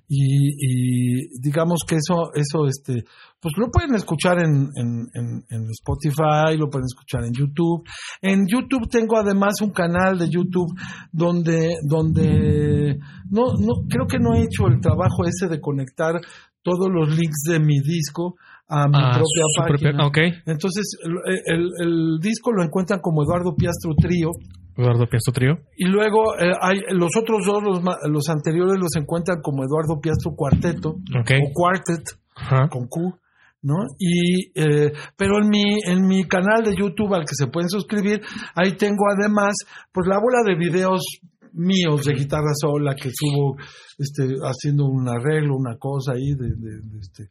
Y, 0.07 0.57
y 0.59 1.39
digamos 1.39 1.84
que 1.88 1.95
eso, 1.95 2.34
eso, 2.36 2.67
este, 2.67 3.05
pues 3.39 3.53
lo 3.57 3.71
pueden 3.71 3.95
escuchar 3.95 4.39
en, 4.39 4.69
en, 4.75 5.07
en, 5.13 5.43
en 5.49 5.69
Spotify, 5.71 6.57
lo 6.57 6.69
pueden 6.69 6.86
escuchar 6.86 7.23
en 7.23 7.34
YouTube. 7.34 7.88
En 8.21 8.45
YouTube 8.45 8.89
tengo 8.89 9.17
además 9.17 9.53
un 9.61 9.71
canal 9.71 10.19
de 10.19 10.29
YouTube 10.29 10.77
donde, 11.11 11.77
donde, 11.88 12.99
no, 13.29 13.53
no, 13.59 13.88
creo 13.89 14.05
que 14.05 14.19
no 14.19 14.36
he 14.36 14.43
hecho 14.43 14.67
el 14.67 14.81
trabajo 14.81 15.23
ese 15.25 15.47
de 15.47 15.61
conectar 15.61 16.19
todos 16.61 16.89
los 16.91 17.09
links 17.09 17.43
de 17.47 17.59
mi 17.59 17.79
disco 17.79 18.36
a 18.70 18.88
mi 18.88 18.95
Ah, 18.97 19.11
propia 19.14 19.43
su 19.47 19.61
página. 19.61 19.97
propia-. 20.09 20.43
Entonces, 20.45 20.97
el, 21.03 21.14
el- 21.55 21.72
el 21.82 22.20
disco 22.22 22.51
lo 22.51 22.64
encuentran 22.64 22.99
como 23.01 23.24
Eduardo 23.24 23.55
Piastro 23.55 23.91
Trío. 24.01 24.30
Eduardo 24.76 25.05
Piastro 25.07 25.34
Trío. 25.34 25.57
Y 25.78 25.86
luego 25.86 26.34
eh, 26.39 26.51
hay 26.61 26.80
los 26.91 27.11
otros 27.22 27.45
dos, 27.45 27.61
los, 27.64 27.82
los 28.09 28.30
anteriores 28.30 28.80
los 28.80 28.95
encuentran 28.95 29.41
como 29.41 29.64
Eduardo 29.64 29.99
Piastro 30.01 30.32
Cuarteto 30.36 30.89
Ok. 31.20 31.32
o 31.45 31.51
Quartet 31.53 32.03
Ajá. 32.36 32.68
con 32.70 32.88
Q, 32.88 33.14
¿no? 33.61 33.76
Y 33.99 34.49
eh, 34.59 34.91
pero 35.16 35.38
en 35.39 35.49
mi 35.49 35.64
en 35.86 36.07
mi 36.07 36.24
canal 36.24 36.64
de 36.64 36.76
YouTube 36.76 37.14
al 37.14 37.26
que 37.26 37.36
se 37.36 37.45
pueden 37.47 37.70
suscribir, 37.70 38.22
ahí 38.55 38.72
tengo 38.76 39.03
además 39.16 39.53
pues 39.91 40.07
la 40.07 40.18
bola 40.20 40.39
de 40.43 40.55
videos 40.57 41.03
míos 41.53 42.03
de 42.05 42.14
guitarra 42.16 42.53
sola 42.59 42.95
que 42.95 43.11
subo 43.14 43.55
este 43.99 44.24
haciendo 44.41 44.86
un 44.86 45.07
arreglo, 45.07 45.55
una 45.55 45.78
cosa 45.78 46.14
ahí 46.14 46.34
de, 46.34 46.47
de- 46.47 46.82
de, 46.82 46.99
este 46.99 47.24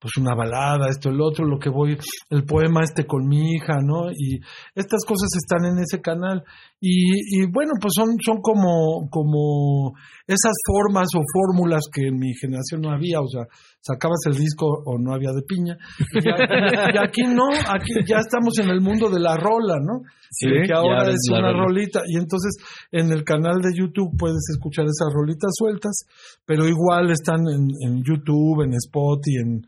pues 0.00 0.16
una 0.18 0.34
balada, 0.34 0.88
esto, 0.88 1.10
el 1.10 1.20
otro, 1.20 1.44
lo 1.44 1.58
que 1.58 1.68
voy, 1.68 1.98
el 2.30 2.44
poema 2.44 2.80
este 2.82 3.04
con 3.04 3.28
mi 3.28 3.52
hija, 3.52 3.76
¿no? 3.84 4.10
Y 4.10 4.40
estas 4.74 5.04
cosas 5.04 5.28
están 5.36 5.66
en 5.66 5.78
ese 5.78 6.00
canal. 6.00 6.42
Y, 6.80 7.42
y 7.42 7.46
bueno, 7.52 7.72
pues 7.78 7.92
son, 7.94 8.16
son 8.24 8.40
como, 8.40 9.10
como 9.10 9.92
esas 10.26 10.56
formas 10.64 11.08
o 11.14 11.20
fórmulas 11.20 11.84
que 11.92 12.08
en 12.08 12.16
mi 12.16 12.32
generación 12.34 12.80
no 12.80 12.90
había, 12.90 13.20
o 13.20 13.28
sea, 13.28 13.44
sacabas 13.80 14.20
el 14.24 14.36
disco 14.36 14.64
o 14.86 14.98
no 14.98 15.12
había 15.12 15.32
de 15.32 15.42
piña. 15.42 15.76
Y, 16.14 16.96
aquí 16.96 17.22
no, 17.28 17.44
aquí 17.68 17.92
ya 18.08 18.20
estamos 18.20 18.58
en 18.58 18.70
el 18.70 18.80
mundo 18.80 19.10
de 19.10 19.20
la 19.20 19.36
rola, 19.36 19.76
¿no? 19.80 20.00
Sí, 20.30 20.48
De 20.48 20.66
que 20.66 20.72
ahora 20.72 21.10
es 21.10 21.28
una 21.28 21.52
rola. 21.52 21.64
rolita. 21.66 22.00
Y 22.06 22.16
entonces 22.16 22.56
en 22.90 23.12
el 23.12 23.22
canal 23.24 23.60
de 23.60 23.76
YouTube 23.76 24.16
puedes 24.18 24.48
escuchar 24.48 24.86
esas 24.86 25.12
rolitas 25.12 25.50
sueltas, 25.52 26.06
pero 26.46 26.66
igual 26.66 27.10
están 27.10 27.40
en, 27.52 27.68
en 27.84 28.02
YouTube, 28.02 28.64
en 28.64 28.72
Spotify, 28.72 29.36
en... 29.44 29.66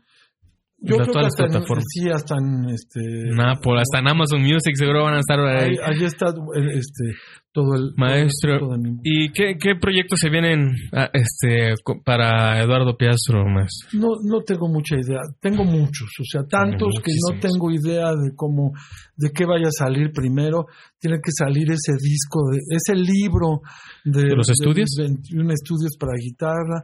Yo 0.83 0.95
En 0.95 1.01
creo 1.01 1.05
que 1.05 1.11
todas 1.13 1.23
las 1.23 1.33
hasta 1.33 1.43
en, 1.45 1.51
plataformas. 1.51 1.85
sí, 1.87 2.09
hasta 2.09 2.35
en 2.35 2.69
este... 2.69 2.99
Nah, 3.33 3.55
por 3.61 3.77
hasta 3.77 3.99
en 3.99 4.07
Amazon 4.09 4.41
Music 4.41 4.75
seguro 4.75 5.03
van 5.03 5.15
a 5.15 5.19
estar 5.19 5.39
ahí. 5.39 5.69
Ahí, 5.69 5.77
ahí 5.81 6.03
está 6.03 6.27
eh, 6.27 6.75
este, 6.75 7.15
todo 7.53 7.75
el 7.75 7.93
maestro. 7.95 8.59
todo 8.59 8.77
mundo. 8.77 9.01
¿Y 9.05 9.31
qué, 9.31 9.55
qué 9.57 9.75
proyectos 9.79 10.19
se 10.19 10.29
vienen 10.29 10.75
ah, 10.91 11.09
este 11.13 11.75
para 12.03 12.61
Eduardo 12.61 12.97
Piastro, 12.97 13.45
maestro? 13.47 13.97
No, 13.97 14.09
no 14.25 14.41
tengo 14.41 14.67
mucha 14.67 14.95
idea. 14.97 15.21
Tengo 15.39 15.63
muchos, 15.63 16.09
o 16.19 16.25
sea, 16.25 16.43
tantos 16.49 16.95
que 17.01 17.13
no 17.31 17.39
tengo 17.39 17.71
idea 17.71 18.11
de 18.11 18.35
cómo, 18.35 18.73
de 19.15 19.29
qué 19.31 19.45
vaya 19.45 19.67
a 19.67 19.71
salir 19.71 20.11
primero. 20.11 20.65
Tiene 20.99 21.19
que 21.23 21.31
salir 21.31 21.71
ese 21.71 21.93
disco, 21.97 22.41
de, 22.51 22.59
ese 22.75 22.95
libro 22.95 23.61
de, 24.03 24.23
¿De 24.23 24.35
los 24.35 24.49
estudios? 24.49 24.89
21 24.97 25.49
estudios 25.53 25.95
para 25.97 26.13
guitarra. 26.19 26.83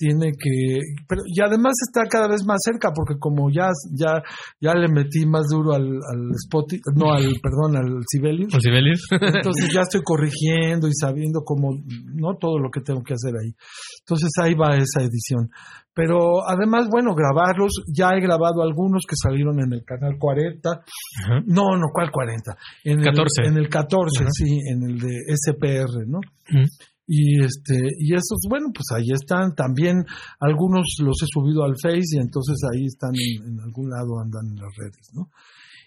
Tiene 0.00 0.32
que, 0.32 0.80
pero 1.06 1.20
y 1.26 1.42
además 1.42 1.74
está 1.86 2.08
cada 2.08 2.26
vez 2.26 2.40
más 2.46 2.56
cerca 2.64 2.88
porque 2.94 3.18
como 3.20 3.50
ya, 3.50 3.68
ya, 3.92 4.22
ya 4.58 4.72
le 4.72 4.88
metí 4.88 5.26
más 5.26 5.44
duro 5.50 5.74
al, 5.74 5.84
al 5.84 6.30
Spotify, 6.42 6.80
no 6.96 7.12
al, 7.12 7.28
perdón, 7.42 7.76
al 7.76 8.00
Sibelius. 8.08 8.50
¿Los 8.54 8.62
Sibelius? 8.62 9.06
Entonces 9.20 9.68
ya 9.74 9.82
estoy 9.82 10.00
corrigiendo 10.02 10.88
y 10.88 10.94
sabiendo 10.98 11.42
cómo, 11.44 11.76
no 12.14 12.38
todo 12.40 12.58
lo 12.58 12.70
que 12.70 12.80
tengo 12.80 13.02
que 13.02 13.12
hacer 13.12 13.34
ahí. 13.36 13.52
Entonces 14.00 14.30
ahí 14.42 14.54
va 14.54 14.74
esa 14.76 15.04
edición. 15.04 15.50
Pero 15.92 16.48
además, 16.48 16.88
bueno, 16.90 17.14
grabarlos, 17.14 17.84
ya 17.92 18.12
he 18.16 18.20
grabado 18.20 18.62
algunos 18.62 19.02
que 19.06 19.16
salieron 19.20 19.60
en 19.60 19.72
el 19.74 19.84
canal 19.84 20.16
40. 20.18 20.70
Ajá. 20.70 21.42
No, 21.44 21.76
no, 21.76 21.88
¿cuál 21.92 22.10
40? 22.10 22.56
En 22.84 23.02
14. 23.02 23.42
El, 23.42 23.48
en 23.48 23.56
el 23.58 23.68
14, 23.68 24.22
Ajá. 24.22 24.30
sí, 24.32 24.60
en 24.70 24.82
el 24.82 24.98
de 24.98 25.12
SPR, 25.36 26.06
¿no? 26.06 26.18
Ujú. 26.18 26.64
Y 27.12 27.42
este, 27.42 27.74
y 27.98 28.14
esos, 28.14 28.38
bueno, 28.48 28.68
pues 28.72 28.86
ahí 28.94 29.10
están. 29.12 29.56
También 29.56 30.04
algunos 30.38 30.94
los 31.00 31.20
he 31.20 31.26
subido 31.26 31.64
al 31.64 31.74
Face 31.76 32.14
y 32.14 32.20
entonces 32.20 32.56
ahí 32.72 32.84
están 32.84 33.10
en, 33.16 33.58
algún 33.58 33.90
lado, 33.90 34.20
andan 34.20 34.46
en 34.46 34.54
las 34.54 34.72
redes, 34.76 35.10
¿no? 35.12 35.28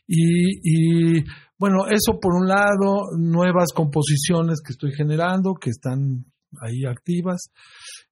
Y, 0.06 0.60
y 0.62 1.24
bueno, 1.58 1.88
eso 1.90 2.20
por 2.20 2.34
un 2.34 2.50
lado, 2.50 3.16
nuevas 3.18 3.70
composiciones 3.74 4.60
que 4.60 4.74
estoy 4.74 4.92
generando, 4.92 5.54
que 5.54 5.70
están 5.70 6.26
ahí 6.62 6.84
activas. 6.84 7.54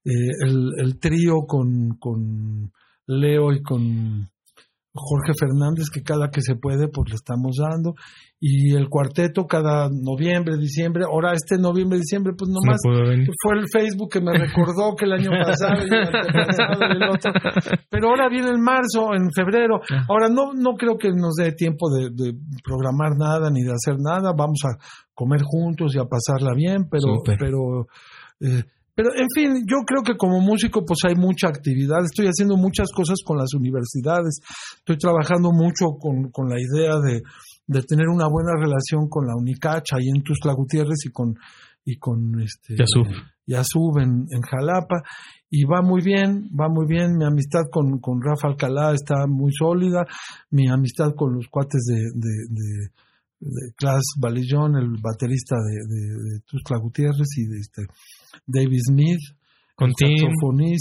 Eh, 0.06 0.32
el, 0.46 0.70
el 0.78 0.98
trío 0.98 1.42
con, 1.46 1.98
con 2.00 2.72
Leo 3.08 3.52
y 3.52 3.62
con 3.62 4.31
Jorge 4.94 5.32
Fernández, 5.40 5.86
que 5.94 6.04
cada 6.04 6.30
que 6.30 6.42
se 6.42 6.56
puede, 6.56 6.88
pues 6.90 7.10
le 7.10 7.16
estamos 7.16 7.56
dando. 7.58 7.94
Y 8.40 8.76
el 8.76 8.90
cuarteto 8.90 9.46
cada 9.46 9.88
noviembre, 9.90 10.58
diciembre. 10.58 11.04
Ahora 11.10 11.32
este 11.34 11.58
noviembre, 11.58 12.00
diciembre, 12.00 12.34
pues 12.38 12.50
No 12.50 12.60
nomás 12.60 12.82
venir. 13.10 13.28
fue 13.42 13.60
el 13.60 13.66
Facebook 13.72 14.10
que 14.12 14.20
me 14.20 14.34
recordó 14.38 14.96
que 14.98 15.06
el 15.06 15.14
año 15.14 15.30
pasado 15.32 15.80
y 15.80 15.86
el 15.86 15.94
antepasado 15.94 16.80
y 16.82 16.96
el 16.98 17.10
otro. 17.10 17.32
Pero 17.90 18.10
ahora 18.10 18.28
viene 18.30 18.50
el 18.50 18.60
marzo, 18.60 19.14
en 19.14 19.32
febrero. 19.32 19.80
Ahora 20.10 20.28
no, 20.28 20.54
no 20.54 20.74
creo 20.76 20.98
que 20.98 21.10
nos 21.10 21.36
dé 21.36 21.54
tiempo 21.54 21.90
de, 21.90 22.10
de 22.12 22.34
programar 22.64 23.12
nada 23.18 23.50
ni 23.50 23.62
de 23.64 23.72
hacer 23.72 23.96
nada. 24.00 24.34
Vamos 24.36 24.60
a 24.66 24.76
comer 25.14 25.42
juntos 25.44 25.96
y 25.96 26.00
a 26.00 26.06
pasarla 26.06 26.54
bien, 26.56 26.88
pero, 26.90 27.22
pero, 27.24 27.86
eh, 28.42 28.64
pero 29.02 29.16
en 29.16 29.28
fin, 29.34 29.66
yo 29.66 29.78
creo 29.84 30.04
que 30.04 30.16
como 30.16 30.40
músico 30.42 30.86
pues 30.86 31.00
hay 31.08 31.16
mucha 31.16 31.48
actividad. 31.48 32.06
Estoy 32.06 32.28
haciendo 32.28 32.56
muchas 32.56 32.92
cosas 32.96 33.18
con 33.26 33.36
las 33.36 33.52
universidades. 33.56 34.38
Estoy 34.78 34.98
trabajando 34.98 35.50
mucho 35.52 35.98
con, 36.00 36.30
con 36.30 36.48
la 36.50 36.62
idea 36.62 37.00
de, 37.00 37.24
de 37.66 37.82
tener 37.82 38.10
una 38.10 38.28
buena 38.30 38.54
relación 38.54 39.10
con 39.10 39.26
la 39.26 39.36
Unicacha 39.36 39.98
ahí 39.98 40.08
en 40.14 40.22
Tuxtla 40.22 40.54
Gutiérrez 40.54 41.00
y 41.08 41.10
con 41.10 41.34
y 41.84 41.98
con 41.98 42.40
este 42.42 42.76
Yasub. 42.78 43.08
Yasub 43.48 43.98
en, 43.98 44.28
en 44.30 44.42
Jalapa 44.42 45.02
y 45.50 45.66
va 45.66 45.82
muy 45.82 46.04
bien, 46.04 46.52
va 46.54 46.70
muy 46.70 46.86
bien. 46.88 47.18
Mi 47.18 47.26
amistad 47.26 47.62
con, 47.72 47.98
con 48.00 48.22
Rafa 48.22 48.50
Alcalá 48.50 48.94
está 48.94 49.26
muy 49.26 49.52
sólida. 49.52 50.06
Mi 50.52 50.70
amistad 50.70 51.16
con 51.16 51.34
los 51.34 51.48
cuates 51.48 51.82
de, 51.88 52.02
de, 52.14 52.36
de, 52.50 52.92
de 53.40 53.74
Clas 53.76 54.04
Valillón, 54.20 54.76
el 54.78 55.02
baterista 55.02 55.56
de, 55.56 55.74
de, 55.90 56.38
de 56.38 56.80
Gutiérrez 56.80 57.30
y 57.38 57.48
de 57.48 57.58
este 57.58 57.82
David 58.46 58.80
Smith, 58.88 59.20
Con 59.76 59.92
Tim. 59.94 60.30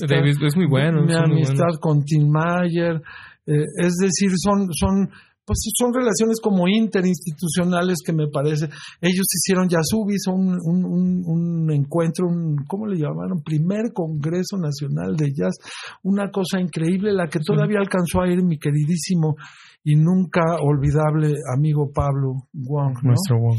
David 0.06 0.36
es 0.44 0.56
muy 0.56 0.66
bueno. 0.66 1.04
Mi 1.04 1.14
amistad 1.14 1.78
con 1.80 2.02
Tim 2.04 2.28
Mayer. 2.28 3.00
eh, 3.46 3.64
es 3.78 3.94
decir, 3.96 4.30
son, 4.36 4.68
son, 4.72 5.08
pues 5.44 5.58
son 5.76 5.92
relaciones 5.92 6.38
como 6.42 6.68
interinstitucionales 6.68 7.98
que 8.04 8.12
me 8.12 8.28
parece. 8.28 8.66
Ellos 9.00 9.26
hicieron 9.34 9.68
Yasubi, 9.68 10.18
son 10.18 10.58
un, 10.62 11.22
un, 11.24 11.72
encuentro, 11.72 12.26
un, 12.26 12.56
¿cómo 12.68 12.86
le 12.86 12.98
llamaron? 12.98 13.42
Primer 13.42 13.92
Congreso 13.92 14.58
Nacional 14.58 15.16
de 15.16 15.32
Jazz. 15.32 15.56
Una 16.02 16.30
cosa 16.30 16.60
increíble, 16.60 17.12
la 17.12 17.28
que 17.28 17.40
todavía 17.40 17.78
alcanzó 17.78 18.20
a 18.20 18.28
ir 18.28 18.42
mi 18.44 18.58
queridísimo 18.58 19.36
y 19.82 19.96
nunca 19.96 20.42
olvidable 20.60 21.34
amigo 21.56 21.90
Pablo 21.92 22.34
Wong, 22.52 22.94
¿no? 23.02 23.08
Maestro 23.08 23.38
Wong. 23.40 23.58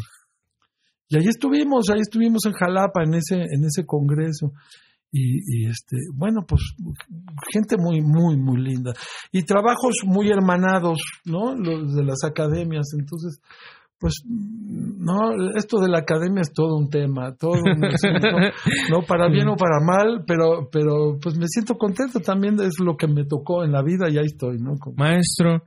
Y 1.11 1.17
ahí 1.17 1.27
estuvimos, 1.27 1.89
ahí 1.93 1.99
estuvimos 2.01 2.45
en 2.45 2.53
Jalapa 2.53 3.03
en 3.03 3.13
ese, 3.15 3.35
en 3.35 3.63
ese 3.65 3.85
congreso. 3.85 4.53
Y, 5.11 5.39
y 5.45 5.65
este, 5.67 5.97
bueno, 6.15 6.45
pues 6.47 6.61
gente 7.51 7.75
muy, 7.77 8.01
muy, 8.01 8.37
muy 8.37 8.61
linda. 8.61 8.93
Y 9.31 9.43
trabajos 9.43 9.95
muy 10.05 10.29
hermanados, 10.29 10.99
¿no? 11.25 11.53
Los 11.53 11.93
de 11.93 12.05
las 12.05 12.23
academias. 12.23 12.87
Entonces, 12.97 13.41
pues, 13.99 14.13
no, 14.25 15.31
esto 15.57 15.79
de 15.81 15.89
la 15.89 15.99
academia 15.99 16.41
es 16.41 16.53
todo 16.53 16.77
un 16.77 16.89
tema, 16.89 17.35
todo 17.35 17.51
un 17.61 17.83
asunto, 17.85 18.27
no 18.89 19.01
para 19.05 19.27
bien 19.29 19.49
o 19.49 19.55
para 19.57 19.79
mal, 19.85 20.23
pero, 20.25 20.69
pero 20.71 21.19
pues 21.21 21.37
me 21.37 21.45
siento 21.47 21.75
contento 21.75 22.19
también, 22.21 22.55
es 22.61 22.79
lo 22.79 22.95
que 22.95 23.07
me 23.07 23.25
tocó 23.25 23.63
en 23.65 23.73
la 23.73 23.83
vida 23.83 24.09
y 24.09 24.17
ahí 24.17 24.25
estoy, 24.27 24.57
¿no? 24.59 24.75
Como- 24.79 24.95
Maestro, 24.95 25.63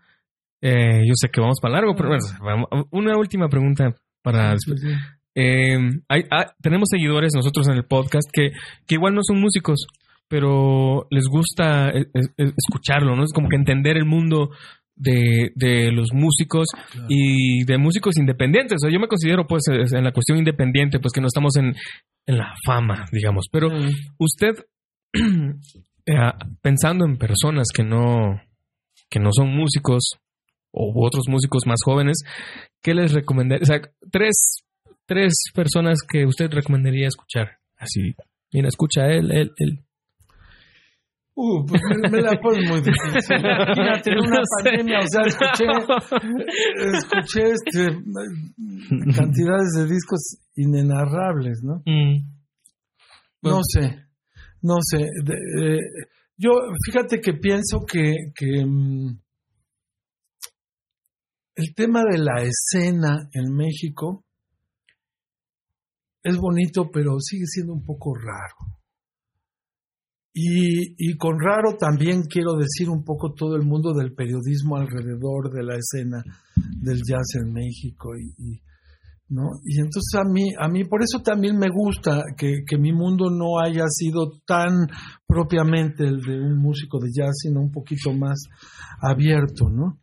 eh, 0.63 1.03
yo 1.07 1.13
sé 1.15 1.29
que 1.31 1.41
vamos 1.41 1.59
para 1.61 1.75
largo, 1.75 1.95
pero 1.95 2.09
bueno, 2.09 2.25
vamos- 2.41 2.87
una 2.91 3.17
última 3.19 3.49
pregunta 3.49 3.95
para 4.23 4.53
después. 4.53 4.81
Sí, 4.81 4.89
sí. 4.89 4.95
Eh, 5.35 5.77
hay- 6.09 6.25
ah, 6.31 6.53
tenemos 6.63 6.89
seguidores 6.91 7.33
nosotros 7.35 7.69
en 7.69 7.75
el 7.75 7.85
podcast 7.85 8.29
que, 8.33 8.51
que 8.87 8.95
igual 8.95 9.15
no 9.15 9.21
son 9.23 9.41
músicos, 9.41 9.87
pero 10.29 11.07
les 11.11 11.27
gusta 11.27 11.91
eh, 11.91 12.07
escucharlo, 12.57 13.17
¿no? 13.17 13.25
Es 13.25 13.33
como 13.33 13.49
que 13.49 13.57
entender 13.57 13.97
el 13.97 14.07
mundo 14.07 14.51
de, 14.97 15.51
de 15.57 15.91
los 15.91 16.11
músicos 16.13 16.69
y 17.09 17.65
de 17.65 17.79
músicos 17.79 18.17
independientes. 18.17 18.77
O 18.77 18.87
sea, 18.87 18.93
yo 18.93 19.01
me 19.01 19.09
considero 19.09 19.47
pues 19.47 19.63
es- 19.69 19.93
en 19.93 20.05
la 20.05 20.13
cuestión 20.13 20.39
independiente, 20.39 21.01
pues 21.01 21.13
que 21.13 21.21
no 21.21 21.27
estamos 21.27 21.57
en, 21.57 21.75
en 22.27 22.39
la 22.39 22.55
fama, 22.65 23.05
digamos. 23.13 23.47
Pero 23.51 23.69
usted, 24.19 24.55
eh, 26.07 26.15
pensando 26.63 27.05
en 27.07 27.17
personas 27.19 27.69
que 27.75 27.83
no, 27.85 28.41
que 29.11 29.21
no 29.21 29.31
son 29.33 29.49
músicos 29.55 30.13
o 30.73 30.93
otros 31.07 31.25
músicos 31.29 31.63
más 31.67 31.79
jóvenes, 31.85 32.19
¿qué 32.83 32.95
les 32.95 33.13
recomendaría? 33.13 33.63
O 33.63 33.67
sea, 33.67 33.81
tres, 34.11 34.57
tres 35.07 35.35
personas 35.55 35.99
que 36.09 36.25
usted 36.27 36.51
recomendaría 36.51 37.09
escuchar. 37.09 37.59
Así, 37.77 38.15
mira, 38.53 38.69
escucha 38.69 39.07
él, 39.07 39.31
él, 39.33 39.51
él. 39.57 39.81
Uh, 41.37 41.67
pues 41.67 41.83
me, 42.01 42.11
me 42.11 42.23
la 42.23 42.41
pones 42.41 42.69
muy 42.71 42.81
difícil. 42.81 43.39
Imagínate 43.41 44.11
en 44.13 44.19
una 44.25 44.41
pandemia, 44.63 44.99
o 45.01 45.09
sea, 45.09 45.23
escuché, 45.27 45.65
escuché 46.97 47.43
este, 47.51 47.89
cantidades 49.17 49.73
de 49.77 49.87
discos 49.89 50.39
inenarrables, 50.55 51.61
¿no? 51.65 51.83
Mm. 51.87 52.33
No 53.43 53.61
sé, 53.65 54.05
no 54.63 54.77
sé. 54.81 54.99
De- 54.99 55.75
eh, 55.75 55.81
yo, 56.37 56.51
fíjate 56.87 57.21
que 57.21 57.35
pienso 57.35 57.81
que, 57.85 58.13
que 58.35 58.65
mm, 58.65 59.19
el 61.57 61.75
tema 61.75 62.03
de 62.11 62.19
la 62.19 62.43
escena 62.43 63.29
en 63.33 63.55
México 63.55 64.25
es 66.25 66.37
bonito, 66.39 66.91
pero 66.91 67.21
sigue 67.21 67.47
siendo 67.47 67.75
un 67.75 67.85
poco 67.85 68.15
raro. 68.15 68.57
Y, 70.37 70.97
y 70.99 71.17
con 71.17 71.39
raro 71.39 71.77
también 71.79 72.23
quiero 72.23 72.55
decir 72.57 72.91
un 72.91 73.05
poco 73.05 73.35
todo 73.35 73.55
el 73.55 73.63
mundo 73.63 73.93
del 73.95 74.15
periodismo 74.15 74.77
alrededor 74.77 75.53
de 75.53 75.63
la 75.63 75.77
escena 75.77 76.25
del 76.81 77.03
jazz 77.07 77.37
en 77.37 77.53
México 77.53 78.17
y, 78.17 78.35
y, 78.43 78.61
¿no? 79.29 79.51
Y 79.65 79.79
entonces 79.79 80.19
a 80.19 80.25
mí, 80.25 80.51
a 80.59 80.69
mí 80.69 80.85
por 80.87 81.03
eso 81.03 81.21
también 81.23 81.57
me 81.57 81.69
gusta 81.69 82.25
que, 82.37 82.65
que 82.67 82.79
mi 82.79 82.93
mundo 82.93 83.31
no 83.31 83.61
haya 83.65 83.85
sido 83.89 84.41
tan 84.45 84.89
propiamente 85.25 86.05
el 86.05 86.21
de 86.21 86.41
un 86.41 86.59
músico 86.59 86.99
de 86.99 87.11
jazz, 87.13 87.35
sino 87.43 87.61
un 87.61 87.71
poquito 87.71 88.13
más 88.13 88.43
abierto, 89.01 89.69
¿no? 89.71 90.01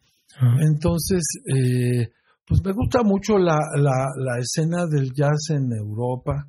Entonces, 0.61 1.23
eh, 1.53 2.09
pues 2.51 2.61
me 2.65 2.73
gusta 2.73 3.01
mucho 3.03 3.37
la, 3.37 3.57
la, 3.77 4.07
la 4.17 4.37
escena 4.39 4.85
del 4.85 5.13
jazz 5.13 5.51
en 5.51 5.71
Europa, 5.71 6.47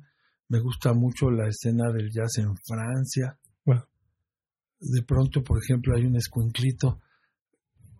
me 0.49 0.59
gusta 0.59 0.93
mucho 0.93 1.31
la 1.31 1.47
escena 1.47 1.91
del 1.93 2.09
jazz 2.11 2.37
en 2.39 2.53
Francia. 2.67 3.37
De 4.85 5.01
pronto, 5.03 5.41
por 5.41 5.59
ejemplo, 5.63 5.95
hay 5.95 6.03
un 6.05 6.17
escuinclito, 6.17 6.99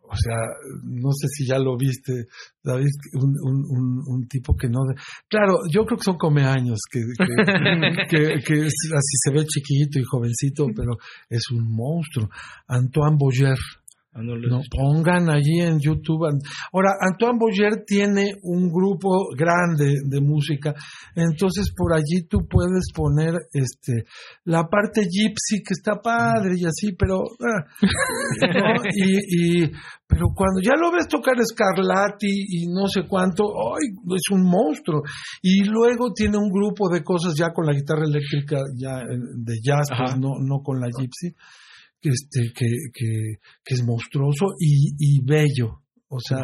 o 0.01 0.15
sea, 0.17 0.35
no 0.83 1.11
sé 1.13 1.27
si 1.29 1.47
ya 1.47 1.57
lo 1.57 1.77
viste, 1.77 2.27
David, 2.61 2.89
un, 3.13 3.35
un, 3.41 3.65
un, 3.69 4.03
un 4.05 4.27
tipo 4.27 4.53
que 4.53 4.67
no... 4.67 4.81
Claro, 5.29 5.59
yo 5.71 5.85
creo 5.85 5.97
que 5.97 6.03
son 6.03 6.17
come 6.17 6.43
años, 6.43 6.79
que, 6.91 6.99
que, 7.17 7.25
que- 8.09 8.43
que 8.45 8.53
es- 8.67 8.91
así 8.93 9.15
se 9.23 9.31
ve 9.31 9.45
chiquito 9.45 9.97
y 9.99 10.03
jovencito, 10.03 10.67
pero 10.75 10.97
es 11.29 11.43
un 11.51 11.73
monstruo. 11.73 12.29
Antoine 12.67 13.15
Boyer, 13.17 13.57
Ah, 14.15 14.21
no 14.21 14.61
pongan 14.69 15.27
allí 15.29 15.59
en 15.61 15.79
YouTube. 15.79 16.27
Ahora, 16.71 16.91
Antoine 17.01 17.39
Boyer 17.39 17.83
tiene 17.85 18.33
un 18.43 18.69
grupo 18.71 19.09
grande 19.35 20.01
de 20.05 20.21
música, 20.21 20.73
entonces 21.15 21.73
por 21.75 21.93
allí 21.93 22.27
tú 22.29 22.39
puedes 22.47 22.91
poner 22.93 23.33
este 23.51 24.03
la 24.45 24.65
parte 24.67 25.01
gypsy 25.01 25.63
que 25.63 25.73
está 25.73 25.99
padre 25.99 26.51
y 26.57 26.65
así, 26.65 26.93
pero 26.97 27.21
ah, 27.41 27.65
¿no? 27.81 28.83
y, 28.93 29.63
y- 29.63 29.71
pero 30.05 30.27
cuando 30.35 30.61
ya 30.61 30.73
lo 30.79 30.91
ves 30.91 31.07
tocar 31.07 31.33
Scarlatti 31.43 32.27
y 32.29 32.67
no 32.67 32.87
sé 32.87 33.07
cuánto, 33.07 33.45
¡ay! 33.45 33.95
es 34.15 34.29
un 34.31 34.43
monstruo. 34.43 35.01
Y 35.41 35.63
luego 35.63 36.13
tiene 36.13 36.37
un 36.37 36.49
grupo 36.51 36.87
de 36.87 37.03
cosas 37.03 37.33
ya 37.35 37.51
con 37.51 37.65
la 37.65 37.73
guitarra 37.73 38.03
eléctrica 38.05 38.57
ya 38.77 38.99
eh, 38.99 39.17
de 39.37 39.55
jazz, 39.63 39.87
pues 39.97 40.19
no, 40.19 40.37
no 40.39 40.61
con 40.61 40.79
la 40.79 40.87
gypsy 40.87 41.33
que, 42.03 42.09
este, 42.09 42.51
que, 42.53 42.67
que, 42.93 43.37
que 43.63 43.73
es 43.73 43.83
monstruoso 43.83 44.47
y, 44.59 44.93
y 44.99 45.23
bello. 45.23 45.79
O 46.09 46.19
sea, 46.19 46.41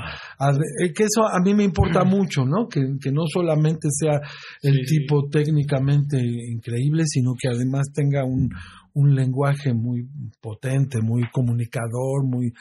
eh, 0.84 0.92
que 0.96 1.04
eso 1.04 1.28
a 1.28 1.40
mí 1.44 1.54
me 1.54 1.64
importa 1.64 2.04
mucho, 2.04 2.44
¿no? 2.44 2.68
Que, 2.68 2.82
que 3.00 3.12
no 3.12 3.24
solamente 3.32 3.88
sea 3.92 4.20
el 4.64 4.80
Sí, 4.88 4.98
tipo 4.98 5.28
técnicamente 5.30 6.18
increíble, 6.18 7.04
sino 7.06 7.34
que 7.40 7.50
además 7.50 7.92
tenga 7.94 8.26
un, 8.26 8.50
un 8.94 9.14
lenguaje 9.14 9.74
muy 9.74 10.10
potente, 10.42 11.02
muy 11.04 11.22
comunicador, 11.32 12.26
muy, 12.26 12.52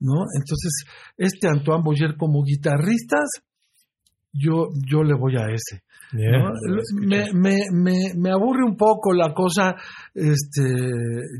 ¿no? 0.00 0.24
Entonces, 0.34 0.84
este 1.18 1.48
Antoine 1.48 1.82
Boyer 1.84 2.16
como 2.16 2.42
guitarristas, 2.42 3.28
yo, 4.34 4.68
yo 4.84 5.02
le 5.02 5.14
voy 5.14 5.36
a 5.36 5.46
ese. 5.52 5.82
¿no? 6.12 6.52
Me, 7.00 7.32
me, 7.32 7.56
me, 7.72 7.96
me 8.16 8.30
aburre 8.30 8.64
un 8.64 8.76
poco 8.76 9.12
la 9.12 9.32
cosa, 9.32 9.74
este, 10.14 10.62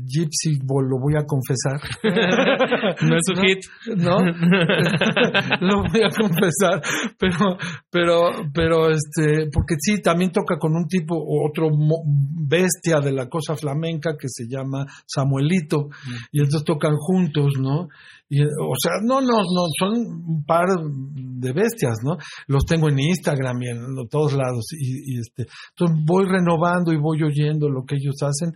Gypsy, 0.05 0.59
lo 0.67 0.99
voy 0.99 1.13
a 1.17 1.25
confesar. 1.25 1.79
No 3.01 3.15
es 3.15 3.23
su 3.25 3.33
hit. 3.41 3.59
¿no? 3.97 4.17
Lo 5.61 5.83
voy 5.83 6.01
a 6.01 6.09
confesar, 6.09 6.81
pero, 7.17 7.57
pero, 7.89 8.31
pero, 8.53 8.89
este, 8.89 9.49
porque 9.51 9.75
sí, 9.79 10.01
también 10.01 10.31
toca 10.31 10.57
con 10.57 10.75
un 10.75 10.87
tipo, 10.87 11.15
otro 11.17 11.69
bestia 12.47 12.99
de 12.99 13.11
la 13.11 13.27
cosa 13.27 13.55
flamenca 13.55 14.15
que 14.19 14.27
se 14.29 14.45
llama 14.47 14.85
Samuelito, 15.05 15.89
y 16.31 16.39
entonces 16.39 16.63
tocan 16.63 16.95
juntos, 16.95 17.53
¿no? 17.59 17.87
Y, 18.27 18.41
o 18.41 18.75
sea, 18.81 18.93
no, 19.03 19.21
no, 19.21 19.37
no, 19.37 19.67
son 19.77 19.97
un 19.97 20.45
par 20.45 20.65
de 20.67 21.53
bestias, 21.53 21.97
¿no? 22.03 22.17
Los 22.47 22.65
tengo 22.65 22.89
en 22.89 22.99
Instagram 22.99 23.61
y 23.61 23.69
en 23.69 24.09
todos 24.09 24.33
lados, 24.33 24.65
y, 24.71 25.13
y 25.13 25.19
este, 25.19 25.45
entonces 25.69 26.05
voy 26.05 26.25
renovando 26.25 26.91
y 26.91 26.97
voy 26.97 27.21
oyendo 27.21 27.69
lo 27.69 27.85
que 27.85 27.95
ellos 27.95 28.15
hacen, 28.23 28.51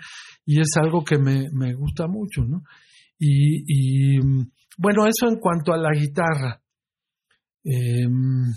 y 0.45 0.59
es 0.59 0.69
algo 0.81 1.03
que 1.03 1.19
me, 1.19 1.49
me 1.51 1.75
gusta 1.75 2.07
mucho, 2.07 2.43
¿no? 2.45 2.63
Y, 3.19 3.63
y, 3.67 4.19
bueno, 4.77 5.05
eso 5.05 5.27
en 5.27 5.39
cuanto 5.39 5.73
a 5.73 5.77
la 5.77 5.91
guitarra. 5.91 6.61
Em, 7.63 8.53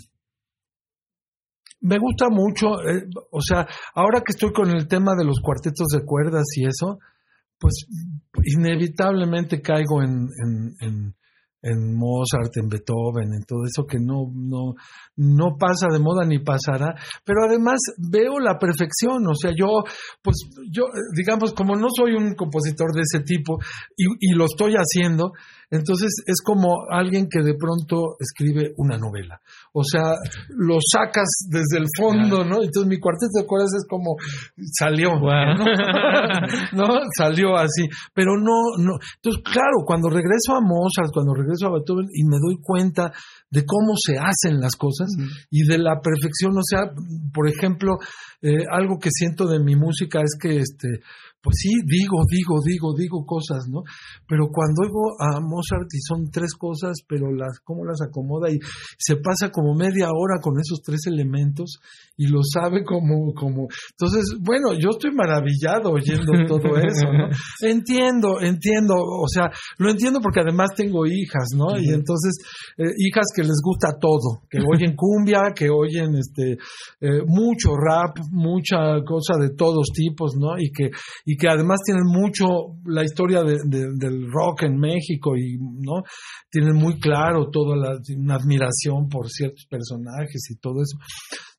me 1.81 1.99
gusta 1.99 2.29
mucho, 2.29 2.81
eh, 2.81 3.03
o 3.29 3.41
sea, 3.41 3.67
ahora 3.93 4.21
que 4.21 4.31
estoy 4.31 4.53
con 4.53 4.69
el 4.69 4.87
tema 4.87 5.11
de 5.17 5.25
los 5.25 5.41
cuartetos 5.41 5.87
de 5.87 6.05
cuerdas 6.05 6.45
y 6.55 6.65
eso, 6.65 6.99
pues 7.63 7.85
inevitablemente 8.43 9.61
caigo 9.61 10.03
en, 10.03 10.27
en, 10.81 11.15
en, 11.61 11.95
Mozart, 11.95 12.51
en 12.57 12.67
Beethoven, 12.67 13.31
en 13.33 13.45
todo 13.47 13.63
eso 13.65 13.85
que 13.87 13.99
no, 13.99 14.27
no, 14.35 14.73
no 15.15 15.55
pasa 15.57 15.87
de 15.89 15.99
moda 15.99 16.25
ni 16.27 16.39
pasará, 16.39 16.93
pero 17.23 17.45
además 17.47 17.79
veo 17.97 18.37
la 18.39 18.59
perfección, 18.59 19.25
o 19.25 19.33
sea, 19.33 19.51
yo, 19.55 19.67
pues 20.21 20.35
yo, 20.69 20.83
digamos, 21.15 21.53
como 21.53 21.77
no 21.77 21.87
soy 21.95 22.15
un 22.15 22.35
compositor 22.35 22.91
de 22.93 23.03
ese 23.03 23.23
tipo 23.23 23.59
y, 23.95 24.07
y 24.19 24.33
lo 24.33 24.43
estoy 24.43 24.73
haciendo, 24.75 25.31
entonces 25.73 26.13
es 26.27 26.41
como 26.45 26.85
alguien 26.87 27.27
que 27.27 27.41
de 27.41 27.55
pronto 27.55 28.15
escribe 28.19 28.73
una 28.77 28.97
novela. 28.97 29.41
O 29.73 29.83
sea, 29.83 30.13
lo 30.49 30.77
sacas 30.79 31.27
desde 31.49 31.81
el 31.81 31.87
fondo, 31.97 32.45
¿no? 32.45 32.61
Entonces 32.61 32.85
mi 32.85 32.99
cuarteto 32.99 33.41
de 33.41 33.47
cuerdas 33.47 33.73
es 33.73 33.85
como 33.89 34.15
salió, 34.77 35.15
¿no? 35.17 35.65
¿no? 36.77 36.87
Salió 37.17 37.57
así. 37.57 37.89
Pero 38.13 38.37
no, 38.37 38.77
no. 38.77 38.93
Entonces, 39.15 39.41
claro, 39.43 39.81
cuando 39.83 40.09
regreso 40.09 40.53
a 40.53 40.61
Mozart, 40.61 41.11
cuando 41.11 41.33
regreso 41.33 41.65
a 41.65 41.73
Beethoven 41.73 42.05
y 42.13 42.23
me 42.23 42.37
doy 42.37 42.61
cuenta 42.61 43.11
de 43.49 43.65
cómo 43.65 43.93
se 43.97 44.17
hacen 44.19 44.59
las 44.59 44.75
cosas 44.75 45.09
y 45.49 45.65
de 45.65 45.79
la 45.79 45.99
perfección, 46.01 46.53
o 46.55 46.63
sea, 46.63 46.81
por 47.33 47.49
ejemplo, 47.49 47.97
eh, 48.43 48.65
algo 48.69 48.99
que 48.99 49.09
siento 49.11 49.47
de 49.47 49.59
mi 49.59 49.75
música 49.75 50.19
es 50.19 50.37
que 50.39 50.57
este 50.59 50.99
pues 51.43 51.57
sí, 51.59 51.71
digo, 51.83 52.23
digo, 52.31 52.55
digo, 52.65 52.95
digo 52.97 53.25
cosas, 53.25 53.67
¿no? 53.67 53.83
Pero 54.25 54.47
cuando 54.47 54.87
oigo 54.87 55.11
a 55.19 55.41
Mozart 55.43 55.91
y 55.91 55.99
son 55.99 56.31
tres 56.31 56.55
cosas, 56.55 57.03
pero 57.05 57.35
las, 57.35 57.59
cómo 57.59 57.83
las 57.83 57.99
acomoda 58.01 58.49
y 58.49 58.59
se 58.97 59.17
pasa 59.17 59.51
como 59.51 59.75
media 59.75 60.07
hora 60.07 60.39
con 60.41 60.53
esos 60.55 60.79
tres 60.81 61.01
elementos 61.05 61.81
y 62.15 62.27
lo 62.27 62.39
sabe 62.47 62.85
como, 62.85 63.33
como, 63.35 63.67
entonces, 63.91 64.39
bueno, 64.39 64.71
yo 64.79 64.95
estoy 64.95 65.11
maravillado 65.11 65.91
oyendo 65.91 66.31
todo 66.47 66.79
eso, 66.79 67.11
¿no? 67.11 67.27
Entiendo, 67.59 68.39
entiendo, 68.39 68.95
o 68.95 69.27
sea, 69.27 69.51
lo 69.79 69.91
entiendo 69.91 70.21
porque 70.21 70.39
además 70.39 70.69
tengo 70.77 71.05
hijas, 71.05 71.49
¿no? 71.57 71.77
Y 71.77 71.91
entonces, 71.91 72.39
eh, 72.77 72.87
hijas 72.99 73.25
que 73.35 73.43
les 73.43 73.59
gusta 73.61 73.99
todo, 73.99 74.47
que 74.49 74.59
oyen 74.63 74.95
cumbia, 74.95 75.51
que 75.53 75.67
oyen, 75.69 76.15
este, 76.15 76.53
eh, 77.01 77.19
mucho 77.27 77.75
rap, 77.75 78.15
mucha 78.33 79.01
cosa 79.05 79.35
de 79.39 79.51
todos 79.55 79.87
tipos, 79.93 80.33
¿no? 80.37 80.57
Y 80.59 80.71
que, 80.71 80.89
y 81.25 81.37
que 81.37 81.47
además 81.47 81.79
tienen 81.85 82.03
mucho 82.05 82.45
la 82.85 83.03
historia 83.03 83.43
de- 83.43 83.61
de- 83.65 83.93
del 83.97 84.25
rock 84.31 84.63
en 84.63 84.77
México 84.77 85.37
y 85.37 85.57
no 85.59 86.01
tienen 86.49 86.75
muy 86.75 86.99
claro 86.99 87.49
toda 87.51 87.75
la 87.77 87.91
una 88.17 88.35
admiración 88.35 89.07
por 89.09 89.29
ciertos 89.29 89.65
personajes 89.69 90.41
y 90.49 90.55
todo 90.59 90.81
eso. 90.81 90.97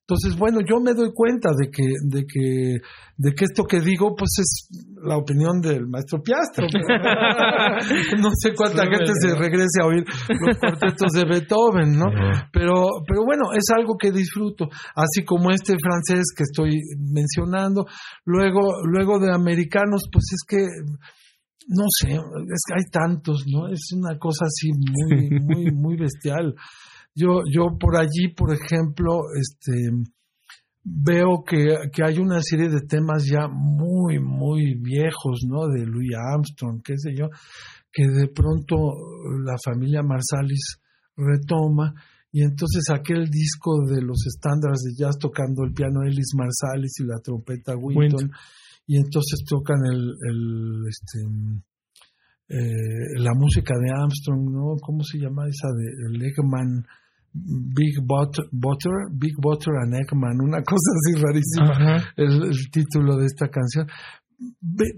Entonces, 0.07 0.37
bueno, 0.37 0.59
yo 0.61 0.79
me 0.79 0.93
doy 0.93 1.09
cuenta 1.15 1.49
de 1.57 1.71
que, 1.71 1.81
de 2.03 2.25
que, 2.29 2.77
de 3.17 3.33
que 3.33 3.45
esto 3.45 3.63
que 3.63 3.81
digo, 3.81 4.15
pues 4.15 4.37
es 4.37 4.69
la 5.01 5.17
opinión 5.17 5.59
del 5.61 5.87
maestro 5.87 6.21
Piastro. 6.21 6.67
no 8.21 8.29
sé 8.37 8.53
cuánta 8.55 8.83
gente 8.83 9.11
se 9.19 9.33
regrese 9.33 9.81
a 9.81 9.87
oír 9.87 10.03
los 10.29 10.57
cuartetos 10.59 11.11
de 11.11 11.25
Beethoven, 11.25 11.97
¿no? 11.97 12.05
Pero, 12.53 13.01
pero 13.07 13.25
bueno, 13.25 13.49
es 13.57 13.65
algo 13.75 13.97
que 13.97 14.11
disfruto, 14.11 14.69
así 14.93 15.25
como 15.25 15.49
este 15.49 15.73
francés 15.81 16.25
que 16.37 16.43
estoy 16.43 16.81
mencionando. 17.11 17.87
Luego, 18.25 18.85
luego 18.85 19.17
de 19.17 19.33
americanos, 19.33 20.03
pues 20.11 20.25
es 20.33 20.43
que 20.47 20.67
no 21.67 21.85
sé, 21.89 22.13
es 22.13 22.61
que 22.67 22.73
hay 22.75 22.91
tantos, 22.91 23.43
¿no? 23.47 23.67
Es 23.67 23.91
una 23.95 24.19
cosa 24.19 24.45
así 24.45 24.69
muy, 24.71 25.39
muy, 25.41 25.71
muy 25.71 25.97
bestial. 25.97 26.53
Yo, 27.15 27.43
yo 27.51 27.77
por 27.79 27.95
allí, 27.95 28.33
por 28.35 28.53
ejemplo, 28.53 29.21
este 29.39 29.89
veo 30.83 31.43
que, 31.43 31.89
que 31.91 32.03
hay 32.05 32.19
una 32.19 32.41
serie 32.41 32.69
de 32.69 32.81
temas 32.81 33.25
ya 33.25 33.47
muy, 33.47 34.19
muy 34.19 34.75
viejos, 34.75 35.39
¿no? 35.47 35.67
De 35.67 35.85
Louis 35.85 36.11
Armstrong, 36.15 36.81
qué 36.83 36.93
sé 36.97 37.15
yo, 37.15 37.29
que 37.91 38.03
de 38.07 38.27
pronto 38.27 38.75
la 39.43 39.55
familia 39.63 40.03
Marsalis 40.03 40.77
retoma 41.17 41.93
y 42.31 42.43
entonces 42.43 42.83
aquel 42.93 43.29
disco 43.29 43.85
de 43.87 44.01
los 44.01 44.27
estándares 44.27 44.81
de 44.83 44.93
jazz 44.93 45.17
tocando 45.17 45.63
el 45.63 45.73
piano 45.73 46.03
Ellis 46.03 46.35
Marsalis 46.35 46.99
y 46.99 47.05
la 47.05 47.19
trompeta 47.23 47.77
Winton, 47.77 48.29
y 48.85 48.97
entonces 48.97 49.43
tocan 49.47 49.79
el, 49.89 50.13
el 50.29 50.83
este 50.87 51.19
eh, 52.47 53.19
la 53.19 53.33
música 53.33 53.73
de 53.79 53.89
Armstrong, 53.89 54.51
¿no? 54.51 54.75
¿Cómo 54.81 55.01
se 55.03 55.17
llama 55.17 55.47
esa 55.47 55.69
de 55.69 56.13
el 56.13 56.21
Eggman? 56.21 56.85
Big 57.35 57.99
Butter, 58.01 58.45
Butter, 58.51 59.11
Big 59.11 59.33
Butter 59.37 59.73
and 59.83 59.93
Eggman, 59.93 60.39
una 60.39 60.63
cosa 60.63 60.89
así 60.95 61.21
rarísima, 61.21 62.01
el, 62.15 62.43
el 62.43 62.71
título 62.71 63.17
de 63.17 63.25
esta 63.25 63.49
canción. 63.49 63.87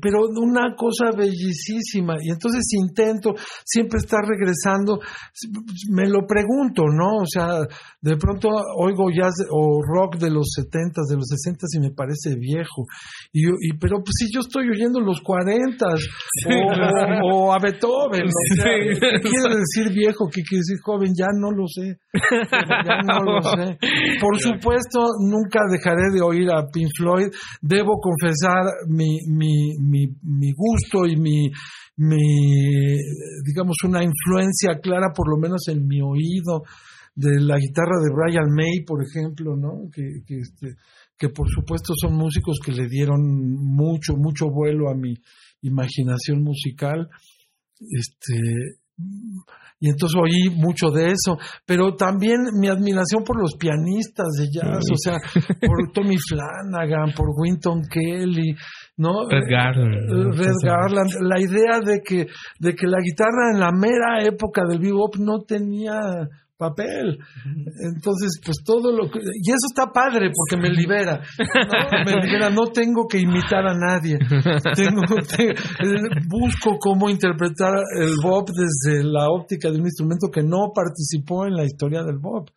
Pero 0.02 0.22
una 0.42 0.76
cosa 0.76 1.12
bellísima. 1.16 2.16
Y 2.22 2.30
entonces 2.32 2.64
intento 2.74 3.34
siempre 3.66 4.00
estar 4.00 4.22
regresando. 4.26 5.00
Me 5.92 6.08
lo 6.08 6.26
pregunto 6.26 6.84
no 6.88 7.18
o 7.22 7.26
sea 7.28 7.60
de 8.02 8.18
pronto 8.18 8.50
oigo 8.78 9.10
jazz 9.12 9.34
o 9.52 9.82
rock 9.84 10.18
de 10.18 10.30
los 10.32 10.48
70 10.56 11.02
de 11.10 11.16
los 11.16 11.28
60 11.28 11.66
y 11.76 11.80
me 11.80 11.92
parece 11.92 12.36
viejo. 12.40 12.86
Y, 13.34 13.46
y 13.48 13.78
pero 13.80 13.98
pues 13.98 14.14
si 14.18 14.28
yo 14.34 14.40
estoy 14.42 14.70
oyendo 14.70 15.00
los 15.00 15.22
40 15.22 15.86
o, 15.86 17.28
o- 17.32 17.48
o 17.48 17.54
a 17.54 17.60
Beethoven 17.60 18.28
o 18.28 18.56
sea. 18.56 18.66
¿qué 18.66 19.20
quiere 19.22 19.56
decir 19.58 19.94
viejo 19.94 20.28
qué 20.32 20.42
quiere 20.44 20.62
decir 20.62 20.78
joven 20.84 21.14
ya 21.18 21.28
no 21.40 21.52
lo 21.52 21.68
sé. 21.68 21.98
Ya 22.86 23.02
no 23.04 23.24
lo 23.24 23.42
sé. 23.56 23.78
Por 24.22 24.40
supuesto 24.40 25.00
nunca 25.28 25.62
dejaré 25.70 26.12
de 26.14 26.22
oír 26.22 26.50
a 26.52 26.66
Pink 26.72 26.90
Floyd. 26.98 27.28
Debo 27.62 28.00
confesar 28.00 28.64
mi, 28.88 29.18
mi, 29.28 29.78
mi, 29.80 30.08
mi 30.24 30.52
gusto 30.54 31.06
y 31.06 31.16
mi, 31.18 31.50
mi, 31.98 32.98
digamos, 33.46 33.78
una 33.84 34.04
influencia 34.04 34.80
clara, 34.82 35.08
por 35.16 35.30
lo 35.30 35.38
menos 35.38 35.68
en 35.68 35.88
mi 35.88 36.02
oído, 36.02 36.64
de 37.16 37.42
la 37.42 37.58
guitarra 37.58 37.96
de 38.04 38.14
Brian 38.14 38.54
May, 38.54 38.86
por 38.86 39.04
ejemplo, 39.04 39.56
¿no? 39.56 39.90
Que, 39.92 40.22
que, 40.26 40.38
este, 40.40 40.76
que 41.18 41.30
por 41.30 41.48
supuesto 41.50 41.94
son 42.00 42.16
músicos 42.16 42.60
que 42.64 42.72
le 42.72 42.88
dieron 42.88 43.22
mucho, 43.22 44.14
mucho 44.16 44.50
vuelo 44.52 44.90
a 44.90 44.96
mi 44.96 45.16
imaginación 45.62 46.44
musical. 46.44 47.10
Este, 47.80 48.38
y 49.80 49.90
entonces 49.90 50.20
oí 50.20 50.50
mucho 50.56 50.90
de 50.90 51.12
eso, 51.12 51.38
pero 51.66 51.96
también 51.96 52.38
mi 52.60 52.68
admiración 52.68 53.24
por 53.24 53.40
los 53.40 53.56
pianistas 53.58 54.28
de 54.40 54.48
jazz, 54.52 54.84
o 54.92 54.98
sea, 54.98 55.18
por 55.62 55.92
Tommy 55.94 56.18
Flanagan, 56.18 57.14
por 57.16 57.28
Winton 57.38 57.82
Kelly, 57.90 58.56
¿no? 58.98 59.30
Red 59.30 59.44
Garland. 59.50 59.94
Eh, 59.94 60.38
Red 60.38 60.56
Garland, 60.64 61.12
la 61.22 61.40
idea 61.40 61.80
de 61.80 62.02
que, 62.04 62.26
de 62.60 62.74
que 62.74 62.88
la 62.88 62.98
guitarra 63.04 63.52
en 63.54 63.60
la 63.60 63.72
mera 63.72 64.24
época 64.24 64.64
del 64.68 64.80
bebop 64.80 65.16
no 65.18 65.42
tenía 65.48 66.00
papel. 66.58 67.18
Entonces, 67.96 68.40
pues 68.44 68.58
todo 68.66 68.92
lo 68.92 69.10
que... 69.10 69.20
Y 69.20 69.50
eso 69.50 69.68
está 69.68 69.92
padre 69.92 70.32
porque 70.34 70.62
me 70.62 70.70
libera. 70.70 71.22
¿no? 71.22 72.06
Me 72.06 72.22
libera, 72.26 72.50
no 72.50 72.66
tengo 72.74 73.08
que 73.08 73.20
imitar 73.20 73.66
a 73.68 73.74
nadie. 73.74 74.18
Tengo, 74.76 75.02
te- 75.28 75.54
busco 76.28 76.78
cómo 76.80 77.10
interpretar 77.10 77.74
el 78.00 78.16
bop 78.24 78.50
desde 78.50 79.04
la 79.04 79.30
óptica 79.30 79.70
de 79.72 79.80
un 79.80 79.86
instrumento 79.86 80.28
que 80.32 80.44
no 80.44 80.72
participó 80.74 81.46
en 81.46 81.54
la 81.54 81.64
historia 81.64 82.04
del 82.04 82.18
bop. 82.18 82.50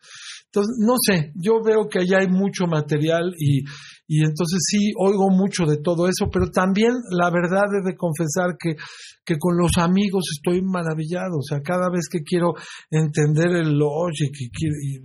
Entonces, 0.45 0.77
no 0.85 0.95
sé, 0.99 1.31
yo 1.35 1.61
veo 1.63 1.87
que 1.89 1.99
allá 1.99 2.19
hay 2.19 2.27
mucho 2.27 2.65
material 2.67 3.33
y, 3.37 3.63
y 4.13 4.25
entonces 4.25 4.59
sí 4.69 4.91
oigo 4.99 5.29
mucho 5.29 5.63
de 5.63 5.77
todo 5.77 6.05
eso, 6.09 6.27
pero 6.29 6.51
también 6.51 6.91
la 7.11 7.31
verdad 7.31 7.63
es 7.79 7.85
de 7.85 7.95
confesar 7.95 8.57
que, 8.59 8.75
que 9.23 9.37
con 9.39 9.55
los 9.55 9.71
amigos 9.77 10.25
estoy 10.35 10.61
maravillado, 10.61 11.37
o 11.39 11.41
sea, 11.41 11.61
cada 11.61 11.89
vez 11.89 12.09
que 12.11 12.19
quiero 12.19 12.51
entender 12.89 13.55
el 13.55 13.71
Logic 13.71 14.35
y, 14.37 14.47
y, 14.47 14.99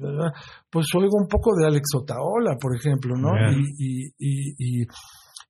pues 0.69 0.87
oigo 0.97 1.23
un 1.23 1.29
poco 1.29 1.55
de 1.57 1.69
Alex 1.69 1.87
Otaola, 1.95 2.57
por 2.61 2.75
ejemplo, 2.75 3.15
¿no? 3.15 3.31
Y, 3.53 3.63
y, 3.79 4.07
y, 4.19 4.83
y, 4.83 4.87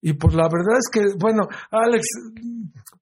y 0.03 0.13
pues 0.15 0.35
la 0.35 0.45
verdad 0.45 0.79
es 0.79 0.89
que, 0.93 1.01
bueno, 1.19 1.43
Alex, 1.71 2.07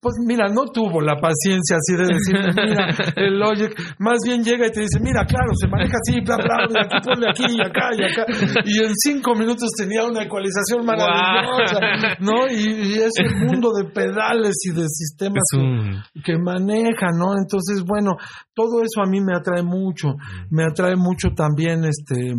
pues 0.00 0.16
mira, 0.26 0.48
no 0.48 0.66
tuvo 0.66 1.00
la 1.00 1.16
paciencia 1.16 1.76
así 1.76 1.96
de 1.96 2.06
decirle, 2.12 2.52
mira, 2.68 2.88
el 3.16 3.38
Logic, 3.38 3.72
más 3.98 4.18
bien 4.24 4.42
llega 4.44 4.66
y 4.66 4.70
te 4.70 4.80
dice, 4.80 5.00
mira, 5.00 5.24
claro, 5.24 5.52
se 5.58 5.66
maneja 5.66 5.96
así, 5.96 6.20
bla, 6.20 6.36
bla, 6.36 6.66
bla, 6.68 6.82
aquí, 6.84 6.96
ponle 7.08 7.26
aquí 7.30 7.44
y 7.48 7.60
acá 7.62 7.88
y 7.96 8.02
acá. 8.04 8.26
Y 8.66 8.84
en 8.84 8.92
cinco 8.96 9.34
minutos 9.34 9.70
tenía 9.78 10.04
una 10.04 10.22
ecualización 10.24 10.84
maravillosa, 10.84 11.80
¿no? 12.20 12.46
Y, 12.50 12.64
y 12.68 12.92
ese 12.98 13.24
mundo 13.46 13.70
de 13.72 13.90
pedales 13.92 14.54
y 14.64 14.72
de 14.74 14.86
sistemas 14.88 15.42
que- 15.50 16.22
que 16.22 16.38
maneja, 16.38 17.08
¿no? 17.16 17.32
Entonces, 17.40 17.82
bueno, 17.86 18.12
todo 18.54 18.82
eso 18.82 19.00
a 19.02 19.08
mí 19.08 19.20
me 19.22 19.34
atrae 19.34 19.62
mucho. 19.62 20.16
Me 20.50 20.64
atrae 20.64 20.96
mucho 20.96 21.30
también, 21.34 21.84
este, 21.84 22.34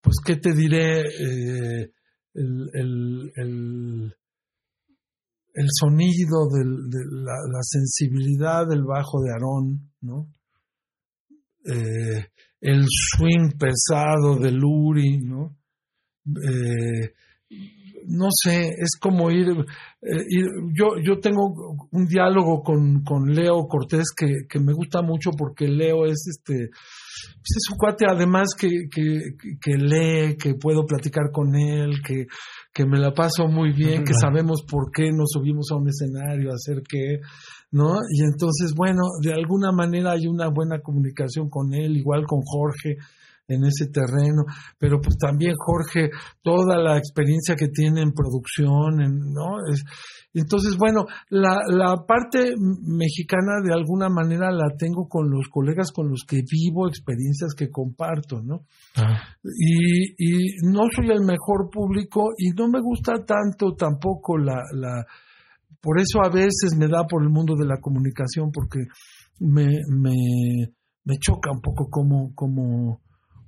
pues, 0.00 0.16
¿qué 0.24 0.36
te 0.36 0.52
diré? 0.54 1.00
Eh, 1.00 1.90
el, 2.34 2.70
el, 2.74 3.32
el, 3.36 4.14
el 5.54 5.66
sonido, 5.70 6.48
de 6.50 6.64
la, 6.64 7.32
la 7.52 7.60
sensibilidad 7.62 8.66
del 8.68 8.82
bajo 8.84 9.20
de 9.22 9.30
Aarón, 9.30 9.90
¿no? 10.00 10.28
Eh, 11.66 12.26
el 12.60 12.84
swing 12.88 13.52
pesado 13.58 14.38
de 14.38 14.50
Luri, 14.50 15.18
¿no? 15.20 15.56
Eh, 16.26 17.12
no 18.06 18.28
sé, 18.30 18.68
es 18.78 18.98
como 19.00 19.30
ir, 19.30 19.46
eh, 19.48 20.24
ir- 20.28 20.72
yo, 20.76 20.96
yo 21.02 21.20
tengo 21.20 21.76
un 21.90 22.06
diálogo 22.06 22.62
con, 22.62 23.02
con 23.02 23.32
Leo 23.34 23.66
Cortés 23.66 24.12
que, 24.14 24.26
que 24.48 24.58
me 24.60 24.74
gusta 24.74 25.00
mucho 25.02 25.30
porque 25.30 25.68
Leo 25.68 26.04
es 26.04 26.26
este, 26.28 26.68
pues 27.36 27.56
es 27.56 27.70
un 27.70 27.78
cuate 27.78 28.06
además 28.08 28.48
que, 28.58 28.68
que, 28.90 29.20
que 29.60 29.76
lee, 29.76 30.36
que 30.36 30.54
puedo 30.54 30.86
platicar 30.86 31.30
con 31.32 31.54
él, 31.54 32.02
que, 32.06 32.26
que 32.72 32.86
me 32.86 32.98
la 32.98 33.12
paso 33.12 33.46
muy 33.48 33.72
bien, 33.72 34.04
que 34.04 34.14
sabemos 34.14 34.62
por 34.68 34.90
qué 34.92 35.10
nos 35.12 35.30
subimos 35.32 35.70
a 35.70 35.76
un 35.76 35.88
escenario 35.88 36.50
a 36.50 36.54
hacer 36.54 36.82
qué, 36.88 37.20
¿no? 37.70 37.96
Y 38.10 38.24
entonces, 38.24 38.74
bueno, 38.74 39.02
de 39.22 39.32
alguna 39.32 39.72
manera 39.72 40.12
hay 40.12 40.26
una 40.26 40.48
buena 40.48 40.80
comunicación 40.80 41.48
con 41.48 41.74
él, 41.74 41.96
igual 41.96 42.24
con 42.26 42.40
Jorge 42.42 42.96
en 43.48 43.64
ese 43.64 43.86
terreno, 43.92 44.44
pero 44.78 45.00
pues 45.00 45.16
también 45.18 45.54
Jorge, 45.56 46.10
toda 46.42 46.78
la 46.78 46.96
experiencia 46.96 47.56
que 47.56 47.68
tiene 47.68 48.02
en 48.02 48.12
producción, 48.12 49.02
en, 49.02 49.32
¿no? 49.32 49.58
Es, 49.70 49.84
entonces, 50.32 50.76
bueno, 50.76 51.06
la, 51.30 51.60
la 51.68 52.04
parte 52.06 52.54
mexicana 52.58 53.62
de 53.64 53.72
alguna 53.72 54.08
manera 54.08 54.50
la 54.50 54.74
tengo 54.76 55.06
con 55.08 55.30
los 55.30 55.46
colegas 55.48 55.92
con 55.92 56.08
los 56.08 56.24
que 56.26 56.42
vivo, 56.50 56.88
experiencias 56.88 57.54
que 57.56 57.70
comparto, 57.70 58.40
¿no? 58.42 58.62
Ah, 58.96 59.22
y, 59.44 60.10
y 60.18 60.56
no 60.64 60.82
soy 60.94 61.10
el 61.10 61.24
mejor 61.24 61.70
público 61.70 62.30
y 62.36 62.50
no 62.50 62.68
me 62.68 62.80
gusta 62.80 63.24
tanto 63.24 63.74
tampoco 63.76 64.36
la, 64.36 64.60
la 64.72 65.06
por 65.80 66.00
eso 66.00 66.24
a 66.24 66.30
veces 66.30 66.74
me 66.76 66.88
da 66.88 67.06
por 67.06 67.22
el 67.22 67.28
mundo 67.28 67.54
de 67.56 67.66
la 67.66 67.76
comunicación 67.78 68.50
porque 68.50 68.80
me, 69.38 69.66
me, 69.88 70.72
me 71.04 71.18
choca 71.18 71.50
un 71.52 71.60
poco 71.60 71.88
cómo, 71.90 72.32
cómo, 72.34 73.02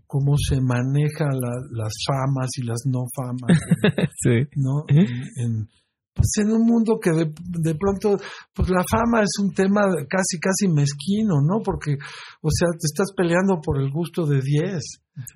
cómo 0.06 0.34
se 0.36 0.60
maneja 0.60 1.26
la- 1.26 1.64
las 1.70 1.92
famas 2.06 2.48
y 2.58 2.62
las 2.64 2.82
no 2.86 3.04
famas 3.14 3.58
sí. 4.22 4.48
¿no? 4.56 4.84
En, 4.88 5.06
en- 5.36 5.68
pues 6.14 6.30
en 6.40 6.50
un 6.50 6.64
mundo 6.64 6.98
que 6.98 7.10
de, 7.10 7.26
de 7.26 7.74
pronto, 7.74 8.16
pues 8.54 8.70
la 8.70 8.82
fama 8.90 9.20
es 9.20 9.32
un 9.38 9.52
tema 9.52 9.82
casi, 10.08 10.40
casi 10.40 10.66
mezquino, 10.66 11.42
¿no? 11.42 11.60
Porque, 11.62 11.92
o 12.40 12.48
sea, 12.50 12.68
te 12.72 12.86
estás 12.86 13.12
peleando 13.14 13.60
por 13.62 13.78
el 13.82 13.90
gusto 13.92 14.24
de 14.24 14.40
10, 14.40 14.80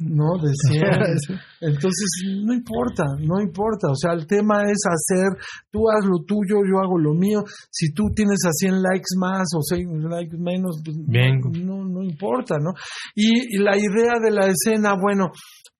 ¿no? 0.00 0.36
De 0.42 0.52
100. 0.68 0.82
Entonces, 1.60 2.06
no 2.44 2.52
importa, 2.52 3.04
no 3.18 3.40
importa. 3.40 3.88
O 3.90 3.96
sea, 3.96 4.12
el 4.12 4.26
tema 4.26 4.62
es 4.64 4.78
hacer, 4.86 5.28
tú 5.70 5.88
haz 5.90 6.04
lo 6.04 6.24
tuyo, 6.24 6.62
yo 6.68 6.80
hago 6.82 6.98
lo 6.98 7.14
mío. 7.14 7.42
Si 7.70 7.92
tú 7.92 8.04
tienes 8.14 8.38
a 8.46 8.52
100 8.52 8.82
likes 8.82 9.16
más 9.18 9.48
o 9.56 9.62
100 9.62 10.08
likes 10.08 10.36
menos, 10.36 10.80
pues 10.84 10.96
Bien. 11.06 11.40
no, 11.64 11.84
no 11.84 12.02
importa, 12.02 12.56
¿no? 12.58 12.72
Y, 13.14 13.56
y 13.56 13.58
la 13.58 13.76
idea 13.76 14.18
de 14.22 14.30
la 14.30 14.46
escena, 14.46 14.94
bueno, 15.00 15.30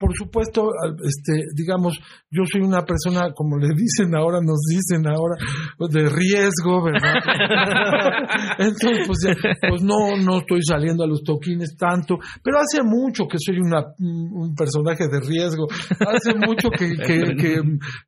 por 0.01 0.17
supuesto, 0.17 0.71
este, 1.05 1.45
digamos, 1.55 1.99
yo 2.31 2.43
soy 2.51 2.63
una 2.63 2.87
persona, 2.87 3.35
como 3.35 3.59
le 3.59 3.69
dicen 3.77 4.17
ahora, 4.17 4.39
nos 4.41 4.61
dicen 4.67 5.07
ahora, 5.07 5.37
de 5.91 6.09
riesgo, 6.09 6.83
¿verdad? 6.83 7.21
Entonces, 8.59 9.07
pues, 9.07 9.19
ya, 9.27 9.35
pues 9.69 9.83
no, 9.83 10.17
no 10.17 10.39
estoy 10.39 10.61
saliendo 10.67 11.05
a 11.05 11.07
los 11.07 11.23
toquines 11.23 11.77
tanto, 11.77 12.17
pero 12.43 12.57
hace 12.61 12.83
mucho 12.83 13.25
que 13.29 13.37
soy 13.39 13.59
una, 13.61 13.85
un 13.99 14.55
personaje 14.55 15.05
de 15.07 15.21
riesgo, 15.21 15.67
hace 16.01 16.35
mucho 16.35 16.71
que, 16.71 16.97
que, 16.97 17.37
que, 17.37 17.61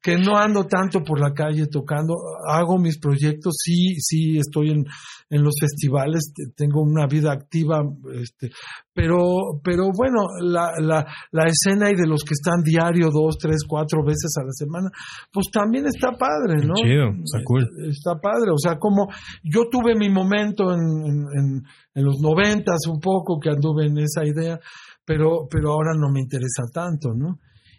que 0.02 0.16
no 0.16 0.38
ando 0.38 0.64
tanto 0.64 1.02
por 1.02 1.20
la 1.20 1.34
calle 1.34 1.66
tocando, 1.66 2.14
hago 2.48 2.78
mis 2.78 2.98
proyectos, 2.98 3.54
sí, 3.62 3.96
sí, 3.98 4.38
estoy 4.38 4.70
en, 4.70 4.84
en 5.28 5.42
los 5.42 5.54
festivales, 5.60 6.32
te- 6.34 6.52
tengo 6.56 6.80
una 6.80 7.06
vida 7.06 7.32
activa, 7.32 7.82
este, 8.14 8.48
pero, 8.94 9.16
pero 9.64 9.84
bueno, 9.96 10.26
la, 10.42 10.72
la, 10.80 11.06
la 11.30 11.44
escena 11.46 11.90
y 11.90 11.94
de 11.94 12.06
los 12.06 12.22
que 12.24 12.34
están 12.34 12.62
diario 12.62 13.08
dos, 13.10 13.38
tres, 13.38 13.62
cuatro 13.66 14.04
veces 14.04 14.30
a 14.40 14.44
la 14.44 14.52
semana, 14.52 14.90
pues 15.32 15.46
también 15.52 15.86
está 15.86 16.10
padre, 16.12 16.66
¿no? 16.66 16.74
Chido, 16.74 17.08
está 17.24 17.38
cool. 17.44 17.68
Está 17.88 18.14
padre, 18.20 18.50
o 18.52 18.58
sea, 18.58 18.78
como 18.78 19.08
yo 19.42 19.62
tuve 19.70 19.94
mi 19.96 20.10
momento 20.10 20.72
en, 20.74 20.80
en, 20.80 21.62
en- 21.94 22.04
los 22.04 22.20
noventas 22.20 22.86
un 22.90 23.00
poco 23.00 23.38
que 23.40 23.50
anduve 23.50 23.86
en 23.86 23.98
esa 23.98 24.24
idea, 24.26 24.58
pero, 25.04 25.46
pero 25.50 25.72
ahora 25.72 25.92
no 25.98 26.10
me 26.12 26.20
interesa 26.20 26.62
tanto, 26.72 27.12
¿no? 27.14 27.38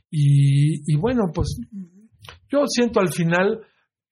Y, 0.10 0.82
y 0.94 0.98
bueno, 1.00 1.24
pues 1.34 1.58
yo 2.52 2.60
siento 2.68 3.00
al 3.00 3.12
final 3.12 3.60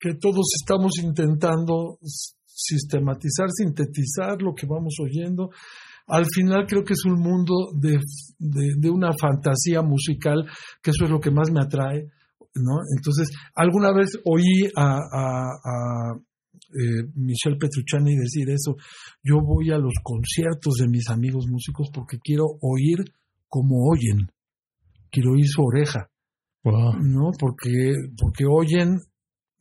que 0.00 0.14
todos 0.14 0.46
estamos 0.60 0.98
intentando 1.00 1.98
sistematizar, 2.44 3.48
sintetizar 3.50 4.40
lo 4.42 4.54
que 4.54 4.66
vamos 4.66 4.96
oyendo. 5.00 5.50
Al 6.12 6.26
final 6.26 6.66
creo 6.66 6.84
que 6.84 6.92
es 6.92 7.04
un 7.06 7.18
mundo 7.20 7.72
de, 7.74 7.96
de, 8.38 8.74
de 8.76 8.90
una 8.90 9.12
fantasía 9.18 9.80
musical, 9.80 10.44
que 10.82 10.90
eso 10.90 11.04
es 11.04 11.10
lo 11.10 11.20
que 11.20 11.30
más 11.30 11.50
me 11.50 11.60
atrae, 11.60 12.10
¿no? 12.54 12.80
Entonces, 12.94 13.30
alguna 13.54 13.92
vez 13.94 14.10
oí 14.26 14.68
a, 14.76 14.98
a, 14.98 15.48
a, 15.64 16.14
eh, 16.14 17.08
Michelle 17.14 17.56
Petrucciani 17.56 18.14
decir 18.14 18.50
eso, 18.50 18.76
yo 19.22 19.40
voy 19.42 19.70
a 19.70 19.78
los 19.78 19.94
conciertos 20.02 20.74
de 20.74 20.88
mis 20.88 21.08
amigos 21.08 21.46
músicos 21.48 21.88
porque 21.92 22.18
quiero 22.22 22.44
oír 22.60 22.98
como 23.48 23.88
oyen, 23.90 24.28
quiero 25.10 25.32
oír 25.32 25.46
su 25.46 25.62
oreja. 25.62 26.10
Wow. 26.64 26.92
¿no? 27.00 27.30
Porque, 27.38 27.94
porque 28.16 28.44
oyen 28.44 29.00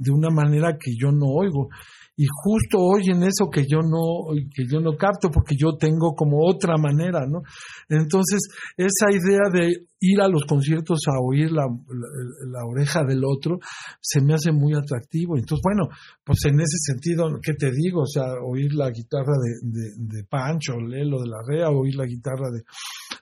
de 0.01 0.11
una 0.11 0.29
manera 0.29 0.77
que 0.79 0.91
yo 0.99 1.11
no 1.11 1.27
oigo. 1.27 1.69
Y 2.17 2.25
justo 2.27 2.77
oyen 2.77 3.23
eso 3.23 3.49
que 3.51 3.65
yo 3.65 3.79
no, 3.79 4.35
que 4.53 4.65
yo 4.69 4.79
no 4.79 4.97
capto, 4.97 5.29
porque 5.29 5.55
yo 5.57 5.77
tengo 5.77 6.13
como 6.13 6.45
otra 6.45 6.75
manera, 6.77 7.25
¿no? 7.25 7.41
Entonces, 7.87 8.41
esa 8.75 9.09
idea 9.09 9.49
de 9.51 9.87
ir 10.01 10.21
a 10.21 10.27
los 10.27 10.45
conciertos 10.45 10.99
a 11.07 11.19
oír 11.19 11.51
la, 11.51 11.65
la, 11.65 12.65
oreja 12.65 13.03
del 13.03 13.23
otro, 13.23 13.59
se 14.01 14.21
me 14.21 14.33
hace 14.33 14.51
muy 14.51 14.73
atractivo. 14.73 15.37
Entonces, 15.37 15.61
bueno, 15.63 15.87
pues 16.23 16.39
en 16.45 16.59
ese 16.59 16.77
sentido, 16.91 17.29
¿qué 17.41 17.53
te 17.53 17.71
digo? 17.71 18.01
O 18.01 18.07
sea, 18.07 18.25
oír 18.43 18.73
la 18.73 18.89
guitarra 18.89 19.33
de, 19.41 19.69
de, 19.71 19.89
de 19.97 20.23
Pancho, 20.25 20.77
Lelo 20.77 21.21
de 21.21 21.29
la 21.29 21.41
Rea, 21.47 21.69
oír 21.69 21.95
la 21.95 22.05
guitarra 22.05 22.49
de, 22.51 22.63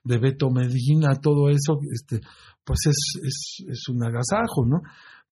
de 0.03 0.18
Beto 0.18 0.49
Medina, 0.49 1.19
todo 1.22 1.49
eso, 1.49 1.80
este, 1.93 2.19
pues 2.64 2.80
es, 2.88 3.22
es, 3.23 3.65
es 3.68 3.89
un 3.89 4.03
agasajo, 4.03 4.65
¿no? 4.65 4.81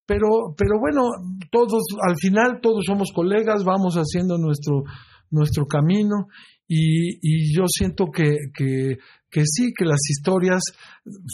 Pero, 0.08 0.56
pero 0.58 0.80
bueno, 0.80 1.04
todos, 1.52 1.84
al 2.08 2.16
final 2.18 2.60
todos 2.62 2.86
somos 2.86 3.12
colegas, 3.14 3.64
vamos 3.64 3.96
haciendo 3.96 4.38
nuestro, 4.38 4.84
nuestro 5.30 5.66
camino 5.66 6.28
Y, 6.70 7.20
y 7.22 7.56
yo 7.56 7.64
siento 7.68 8.08
que, 8.12 8.36
que, 8.54 8.98
que 9.32 9.42
sí, 9.46 9.72
que 9.78 9.86
las 9.86 10.02
historias 10.10 10.62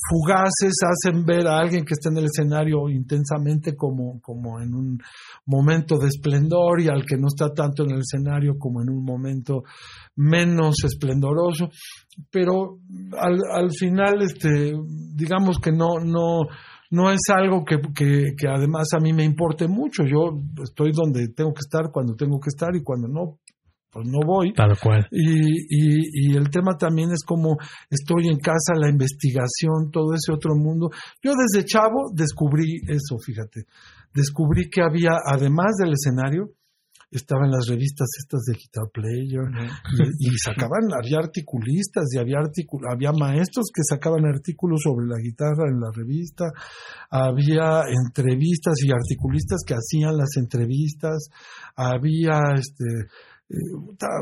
fugaces 0.09 0.73
hacen 0.85 1.25
ver 1.25 1.47
a 1.47 1.57
alguien 1.57 1.85
que 1.85 1.93
está 1.93 2.09
en 2.09 2.17
el 2.17 2.25
escenario 2.25 2.87
intensamente 2.89 3.75
como, 3.75 4.21
como 4.21 4.61
en 4.61 4.75
un 4.75 4.99
momento 5.45 5.97
de 5.97 6.07
esplendor 6.07 6.81
y 6.81 6.87
al 6.87 7.03
que 7.05 7.17
no 7.17 7.27
está 7.27 7.51
tanto 7.51 7.83
en 7.83 7.91
el 7.91 8.01
escenario 8.01 8.59
como 8.59 8.81
en 8.83 8.89
un 8.89 9.03
momento 9.03 9.63
menos 10.15 10.75
esplendoroso. 10.83 11.69
Pero 12.29 12.77
al, 13.19 13.39
al 13.51 13.71
final, 13.71 14.21
este, 14.21 14.73
digamos 15.15 15.57
que 15.57 15.71
no, 15.71 15.97
no, 15.99 16.45
no 16.93 17.09
es 17.09 17.21
algo 17.35 17.65
que, 17.65 17.77
que, 17.95 18.35
que, 18.37 18.47
además 18.47 18.89
a 18.95 18.99
mí 18.99 19.13
me 19.13 19.23
importe 19.23 19.67
mucho. 19.67 20.03
Yo 20.03 20.39
estoy 20.63 20.91
donde 20.93 21.27
tengo 21.29 21.51
que 21.51 21.61
estar, 21.65 21.91
cuando 21.91 22.13
tengo 22.13 22.39
que 22.39 22.49
estar 22.49 22.69
y 22.75 22.83
cuando 22.83 23.07
no, 23.07 23.39
pues 23.89 24.07
no 24.07 24.19
voy. 24.23 24.53
Tal 24.53 24.77
cual. 24.79 25.07
Y, 25.09 25.53
y, 25.69 26.33
y, 26.33 26.37
el 26.37 26.51
tema 26.51 26.77
también 26.77 27.09
es 27.09 27.23
como 27.25 27.57
estoy 27.89 28.27
en 28.27 28.37
casa, 28.37 28.75
la 28.75 28.89
investigación, 28.89 29.89
todo 29.91 30.13
ese 30.13 30.31
otro 30.31 30.53
mundo. 30.53 30.91
Yo 31.19 31.31
desde 31.33 31.65
chavo 31.65 32.11
descubrí 32.13 32.81
eso, 32.87 33.17
fíjate. 33.17 33.65
Descubrí 34.13 34.69
que 34.69 34.83
había, 34.83 35.17
además 35.25 35.73
del 35.81 35.93
escenario, 35.93 36.51
estaban 37.13 37.51
las 37.51 37.67
revistas 37.67 38.07
estas 38.17 38.41
de 38.41 38.53
Guitar 38.53 38.89
Player 38.91 39.45
y, 40.19 40.27
y, 40.27 40.37
sacaban, 40.37 40.89
había 40.93 41.19
articulistas 41.19 42.05
y 42.13 42.19
había 42.19 42.39
articul 42.39 42.81
había 42.91 43.11
maestros 43.11 43.67
que 43.73 43.83
sacaban 43.87 44.25
artículos 44.25 44.81
sobre 44.83 45.07
la 45.07 45.17
guitarra 45.21 45.69
en 45.69 45.79
la 45.79 45.91
revista, 45.93 46.45
había 47.09 47.83
entrevistas 47.87 48.75
y 48.83 48.91
articulistas 48.91 49.61
que 49.65 49.75
hacían 49.75 50.17
las 50.17 50.37
entrevistas, 50.37 51.29
había 51.75 52.39
este 52.55 53.07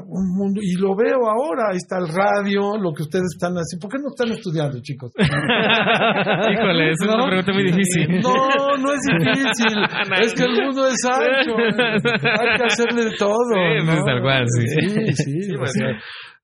un 0.08 0.36
mundo, 0.36 0.60
y 0.62 0.76
lo 0.76 0.96
veo 0.96 1.28
ahora, 1.28 1.72
ahí 1.72 1.78
está 1.78 1.98
el 1.98 2.08
radio, 2.08 2.78
lo 2.78 2.94
que 2.94 3.04
ustedes 3.04 3.28
están 3.34 3.54
haciendo. 3.56 3.88
¿Por 3.88 3.92
qué 3.92 4.00
no 4.04 4.10
están 4.10 4.32
estudiando, 4.32 4.82
chicos? 4.82 5.12
Híjole, 5.18 6.92
es 6.92 7.00
una 7.02 7.26
pregunta 7.26 7.54
muy 7.54 7.64
difícil. 7.64 8.20
No, 8.22 8.36
no 8.78 8.94
es 8.94 9.02
difícil. 9.08 9.76
es 10.22 10.34
que 10.34 10.44
el 10.44 10.64
mundo 10.64 10.88
es 10.88 11.00
ancho. 11.06 11.56
Hay 11.56 12.58
que 12.58 12.66
hacerle 12.66 13.16
todo. 13.18 13.54
Sí, 13.54 13.86
¿no? 13.86 13.92
pues, 13.92 14.06
tal 14.06 14.22
cual, 14.22 14.46
sí. 14.48 14.68
Sí, 14.68 15.14
sí. 15.14 15.42
Sí, 15.44 15.56
o, 15.56 15.60
pues, 15.60 15.72
sea, 15.72 15.88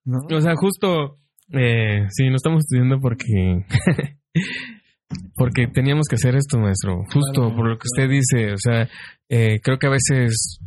¿no? 0.05 0.19
O 0.31 0.41
sea, 0.41 0.53
justo, 0.55 1.17
eh, 1.51 2.05
sí, 2.09 2.29
no 2.29 2.35
estamos 2.35 2.63
estudiando 2.63 2.99
porque... 2.99 3.65
porque 5.35 5.67
teníamos 5.67 6.07
que 6.09 6.15
hacer 6.15 6.35
esto, 6.35 6.57
maestro. 6.57 7.03
Justo 7.13 7.41
Claro, 7.41 7.55
por 7.55 7.69
lo 7.69 7.77
que 7.77 7.85
usted 7.85 8.09
dice. 8.09 8.53
O 8.53 8.57
sea, 8.57 8.87
eh, 9.29 9.59
creo 9.61 9.77
que 9.77 9.87
a 9.87 9.91
veces... 9.91 10.59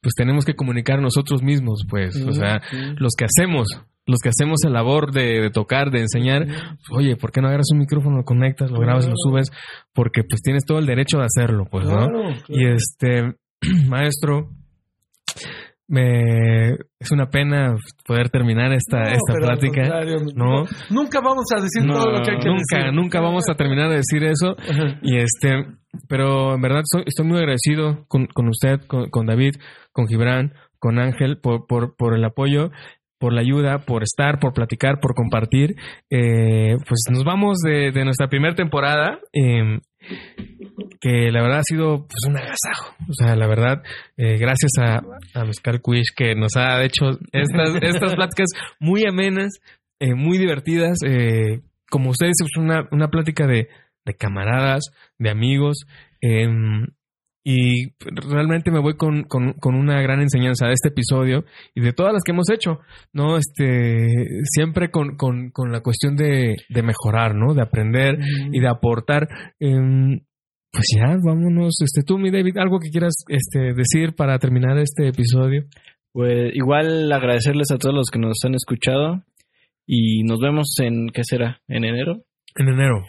pues 0.00 0.14
tenemos 0.14 0.44
que 0.44 0.54
comunicar 0.54 1.00
nosotros 1.00 1.42
mismos, 1.42 1.84
pues, 1.88 2.16
o 2.24 2.32
sea, 2.32 2.60
los 2.98 3.14
que 3.16 3.24
hacemos, 3.24 3.68
los 4.06 4.20
que 4.20 4.28
hacemos 4.28 4.62
el 4.64 4.72
labor 4.72 5.12
de, 5.12 5.40
de 5.40 5.50
tocar, 5.50 5.90
de 5.90 6.00
enseñar, 6.00 6.46
oye, 6.90 7.16
¿por 7.16 7.32
qué 7.32 7.40
no 7.40 7.48
agarras 7.48 7.70
un 7.72 7.78
micrófono, 7.78 8.18
lo 8.18 8.24
conectas, 8.24 8.70
lo 8.70 8.80
grabas, 8.80 9.08
lo 9.08 9.14
subes? 9.16 9.50
Porque 9.92 10.22
pues 10.22 10.42
tienes 10.42 10.64
todo 10.64 10.78
el 10.78 10.86
derecho 10.86 11.18
de 11.18 11.24
hacerlo, 11.24 11.66
pues, 11.70 11.86
¿no? 11.86 11.96
Claro, 11.96 12.30
Y 12.48 12.66
este, 12.66 13.34
maestro, 13.88 14.50
me 15.88 16.70
es 16.98 17.10
una 17.12 17.26
pena 17.30 17.76
poder 18.06 18.28
terminar 18.30 18.72
esta, 18.72 18.98
No, 19.02 19.08
esta 19.10 19.34
plática. 19.34 19.82
No. 20.34 20.64
Nunca 20.90 21.20
vamos 21.20 21.44
a 21.56 21.60
decir 21.60 21.84
No, 21.84 21.94
todo 21.94 22.10
lo 22.10 22.22
que 22.22 22.30
hay 22.32 22.38
que 22.38 22.48
nunca, 22.48 22.76
decir. 22.78 22.92
nunca 22.92 23.20
vamos 23.20 23.44
a 23.50 23.54
terminar 23.54 23.88
de 23.90 23.96
decir 23.96 24.24
eso. 24.24 24.56
Ajá. 24.58 24.98
Y 25.02 25.18
este, 25.18 25.64
pero 26.08 26.54
en 26.54 26.60
verdad 26.60 26.80
estoy, 26.82 27.04
estoy 27.06 27.26
muy 27.26 27.38
agradecido 27.38 28.04
con, 28.08 28.26
con 28.26 28.48
usted, 28.48 28.80
con, 28.86 29.10
con 29.10 29.26
David, 29.26 29.54
con 29.92 30.06
Gibran, 30.08 30.52
con 30.78 30.98
Ángel, 30.98 31.38
por, 31.38 31.66
por, 31.66 31.96
por 31.96 32.14
el 32.16 32.24
apoyo, 32.24 32.70
por 33.18 33.32
la 33.32 33.40
ayuda, 33.40 33.78
por 33.86 34.02
estar, 34.02 34.38
por 34.40 34.52
platicar, 34.52 34.98
por 35.00 35.14
compartir. 35.14 35.74
Eh, 36.10 36.76
pues 36.86 37.00
nos 37.10 37.24
vamos 37.24 37.58
de, 37.58 37.92
de 37.92 38.04
nuestra 38.04 38.28
primera 38.28 38.54
temporada. 38.54 39.18
eh, 39.32 39.78
que 41.00 41.30
la 41.30 41.42
verdad 41.42 41.60
ha 41.60 41.64
sido 41.64 42.06
pues 42.06 42.24
un 42.28 42.36
agasajo. 42.36 42.94
O 43.08 43.12
sea, 43.12 43.36
la 43.36 43.46
verdad, 43.46 43.82
eh, 44.16 44.38
gracias 44.38 44.72
a, 44.80 45.00
a 45.34 45.44
Mezcal 45.44 45.80
Quish 45.82 46.14
que 46.16 46.34
nos 46.34 46.56
ha 46.56 46.82
hecho 46.84 47.10
estas, 47.32 47.74
estas 47.82 48.14
pláticas 48.14 48.48
muy 48.80 49.04
amenas, 49.08 49.58
eh, 50.00 50.14
muy 50.14 50.38
divertidas. 50.38 50.98
eh, 51.06 51.60
como 51.90 52.10
ustedes, 52.10 52.34
es 52.42 52.56
una, 52.58 52.88
una 52.90 53.08
plática 53.08 53.46
de, 53.46 53.68
de 54.04 54.14
camaradas, 54.14 54.84
de 55.18 55.30
amigos. 55.30 55.86
eh, 56.20 56.48
y 57.48 57.92
realmente 58.00 58.72
me 58.72 58.80
voy 58.80 58.96
con, 58.96 59.22
con, 59.22 59.52
con 59.52 59.76
una 59.76 60.02
gran 60.02 60.20
enseñanza 60.20 60.66
de 60.66 60.72
este 60.72 60.88
episodio 60.88 61.44
y 61.76 61.80
de 61.80 61.92
todas 61.92 62.12
las 62.12 62.22
que 62.24 62.32
hemos 62.32 62.50
hecho, 62.50 62.80
¿no? 63.12 63.36
Este, 63.36 64.08
siempre 64.42 64.90
con, 64.90 65.16
con, 65.16 65.50
con 65.52 65.70
la 65.70 65.80
cuestión 65.80 66.16
de, 66.16 66.56
de 66.68 66.82
mejorar, 66.82 67.36
¿no? 67.36 67.54
De 67.54 67.62
aprender 67.62 68.18
y 68.50 68.58
de 68.58 68.66
aportar. 68.68 69.28
Pues 70.76 70.88
ya, 70.96 71.16
vámonos. 71.24 71.74
Este, 71.82 72.02
tú, 72.06 72.18
mi 72.18 72.30
David, 72.30 72.56
algo 72.58 72.78
que 72.78 72.90
quieras 72.90 73.14
este, 73.28 73.72
decir 73.74 74.14
para 74.14 74.38
terminar 74.38 74.78
este 74.78 75.08
episodio. 75.08 75.64
Pues 76.12 76.54
igual 76.54 77.10
agradecerles 77.12 77.70
a 77.72 77.78
todos 77.78 77.94
los 77.94 78.06
que 78.12 78.18
nos 78.18 78.38
han 78.44 78.54
escuchado 78.54 79.22
y 79.86 80.22
nos 80.24 80.38
vemos 80.40 80.74
en, 80.80 81.08
¿qué 81.12 81.22
será? 81.24 81.60
¿En 81.68 81.84
enero? 81.84 82.22
En 82.56 82.68
enero. 82.68 83.04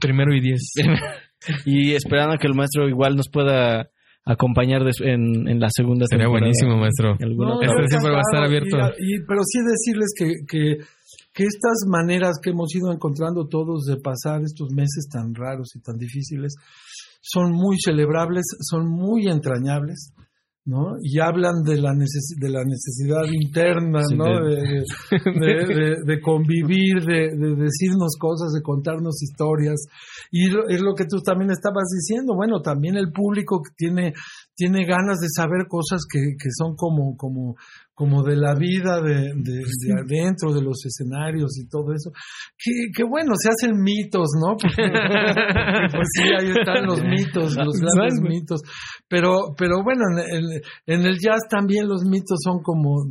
Primero 0.00 0.34
y 0.34 0.40
diez. 0.40 0.72
y 1.66 1.92
esperando 1.94 2.36
que 2.38 2.46
el 2.46 2.54
maestro 2.54 2.88
igual 2.88 3.16
nos 3.16 3.28
pueda 3.30 3.88
acompañar 4.26 4.82
en, 5.02 5.48
en 5.48 5.60
la 5.60 5.68
segunda 5.70 6.06
Sería 6.06 6.24
temporada. 6.24 6.40
buenísimo, 6.46 6.76
maestro. 6.78 7.16
No, 7.20 7.60
Este 7.62 7.88
siempre 7.88 8.10
va 8.10 8.18
a 8.18 8.28
estar 8.32 8.44
abierto. 8.44 8.76
Y- 8.98 9.16
y- 9.16 9.20
pero 9.26 9.40
sí 9.44 9.58
decirles 9.60 10.12
que, 10.16 10.26
que, 10.48 10.76
que 11.34 11.44
estas 11.44 11.84
maneras 11.88 12.38
que 12.42 12.50
hemos 12.50 12.74
ido 12.74 12.92
encontrando 12.92 13.46
todos 13.48 13.84
de 13.86 13.96
pasar 13.96 14.42
estos 14.42 14.70
meses 14.70 15.08
tan 15.12 15.34
raros 15.34 15.74
y 15.74 15.80
tan 15.80 15.96
difíciles 15.98 16.54
son 17.20 17.52
muy 17.52 17.76
celebrables, 17.78 18.44
son 18.60 18.86
muy 18.88 19.26
entrañables. 19.26 20.12
¿no? 20.66 20.96
Y 21.02 21.20
hablan 21.20 21.62
de 21.62 21.76
la, 21.76 21.90
neces- 21.92 22.40
de 22.40 22.48
la 22.48 22.64
necesidad 22.64 23.20
interna, 23.30 24.00
Sí, 24.08 24.16
¿no? 24.16 24.24
de- 24.24 24.82
convivir, 26.22 27.04
de, 27.04 27.36
de 27.36 27.54
decirnos 27.54 28.16
cosas, 28.18 28.52
de 28.52 28.62
contarnos 28.62 29.22
historias. 29.22 29.84
Y 30.30 30.48
lo- 30.50 30.66
es 30.68 30.80
lo 30.80 30.94
que 30.94 31.04
tú 31.04 31.20
también 31.20 31.50
estabas 31.50 31.84
diciendo. 31.94 32.34
Bueno, 32.34 32.62
también 32.62 32.96
el 32.96 33.12
público 33.12 33.60
tiene, 33.76 34.14
tiene 34.56 34.86
ganas 34.86 35.18
de 35.20 35.28
saber 35.34 35.66
cosas 35.68 36.00
que, 36.10 36.20
que 36.38 36.48
son 36.56 36.74
como, 36.76 37.14
como, 37.16 37.56
como 37.94 38.24
de 38.24 38.36
la 38.36 38.54
vida 38.54 39.00
de, 39.00 39.32
de, 39.34 39.62
de 39.62 39.92
adentro 39.94 40.52
de 40.52 40.62
los 40.62 40.84
escenarios 40.84 41.56
y 41.58 41.68
todo 41.68 41.92
eso. 41.94 42.10
Que, 42.58 42.90
que 42.94 43.04
bueno, 43.04 43.32
se 43.36 43.50
hacen 43.50 43.80
mitos, 43.80 44.30
¿no? 44.40 44.56
Porque, 44.60 44.90
pues 45.92 46.08
sí, 46.16 46.22
ahí 46.38 46.50
están 46.50 46.86
los 46.86 47.02
mitos, 47.02 47.56
los 47.56 47.74
grandes 47.80 48.20
mitos. 48.20 48.62
Pero, 49.08 49.54
pero 49.56 49.82
bueno, 49.84 50.02
en 50.10 50.36
el, 50.36 50.62
en 50.86 51.06
el 51.06 51.18
jazz 51.18 51.42
también 51.48 51.88
los 51.88 52.02
mitos 52.04 52.38
son 52.42 52.62
como 52.62 53.06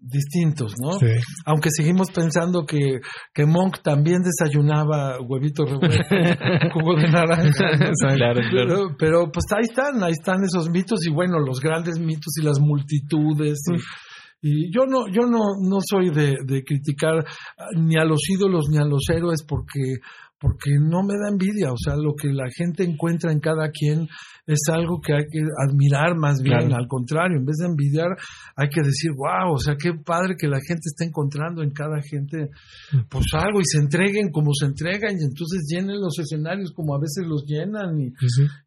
distintos, 0.00 0.74
¿no? 0.82 0.92
Sí. 0.92 1.06
Aunque 1.44 1.70
seguimos 1.70 2.10
pensando 2.10 2.64
que, 2.64 3.00
que 3.34 3.46
Monk 3.46 3.82
también 3.82 4.22
desayunaba 4.22 5.20
huevitos 5.20 5.70
revueltos, 5.70 6.06
jugo 6.72 6.96
de 6.96 7.08
naranja. 7.10 7.70
¿no? 7.72 8.14
Claro, 8.16 8.40
claro. 8.50 8.66
Pero, 8.66 8.96
pero 8.98 9.32
pues 9.32 9.44
ahí 9.52 9.64
están, 9.68 10.02
ahí 10.02 10.12
están 10.12 10.42
esos 10.44 10.70
mitos 10.70 11.04
y 11.06 11.10
bueno, 11.10 11.38
los 11.38 11.60
grandes 11.60 11.98
mitos 11.98 12.32
y 12.40 12.44
las 12.44 12.60
multitudes. 12.60 13.58
Y, 13.70 13.76
y 14.42 14.72
yo 14.74 14.86
no, 14.86 15.06
yo 15.06 15.22
no, 15.22 15.54
no 15.62 15.78
soy 15.80 16.10
de, 16.10 16.38
de 16.44 16.64
criticar 16.64 17.24
ni 17.76 17.96
a 17.96 18.04
los 18.04 18.28
ídolos 18.28 18.66
ni 18.68 18.76
a 18.76 18.84
los 18.84 19.08
héroes 19.08 19.44
porque, 19.46 19.98
porque 20.40 20.72
no 20.80 21.04
me 21.04 21.14
da 21.14 21.30
envidia. 21.30 21.72
O 21.72 21.76
sea, 21.78 21.94
lo 21.94 22.14
que 22.14 22.32
la 22.32 22.50
gente 22.50 22.82
encuentra 22.82 23.30
en 23.30 23.38
cada 23.38 23.70
quien 23.70 24.08
es 24.52 24.62
algo 24.72 25.00
que 25.00 25.14
hay 25.14 25.24
que 25.30 25.40
admirar 25.66 26.16
más 26.16 26.40
bien. 26.42 26.58
Claro. 26.58 26.76
Al 26.76 26.88
contrario, 26.88 27.38
en 27.38 27.44
vez 27.44 27.56
de 27.56 27.66
envidiar, 27.66 28.16
hay 28.56 28.68
que 28.68 28.82
decir, 28.82 29.12
wow, 29.16 29.54
o 29.54 29.58
sea, 29.58 29.76
qué 29.76 29.92
padre 29.94 30.34
que 30.38 30.48
la 30.48 30.58
gente 30.60 30.86
está 30.86 31.04
encontrando 31.04 31.62
en 31.62 31.70
cada 31.70 32.00
gente 32.02 32.50
pues 33.08 33.26
algo 33.34 33.60
y 33.60 33.64
se 33.64 33.78
entreguen 33.78 34.30
como 34.30 34.52
se 34.52 34.66
entregan 34.66 35.16
y 35.18 35.24
entonces 35.24 35.64
llenen 35.68 36.00
los 36.00 36.18
escenarios 36.18 36.72
como 36.72 36.94
a 36.94 37.00
veces 37.00 37.24
los 37.26 37.44
llenan 37.46 37.98
y, 37.98 38.12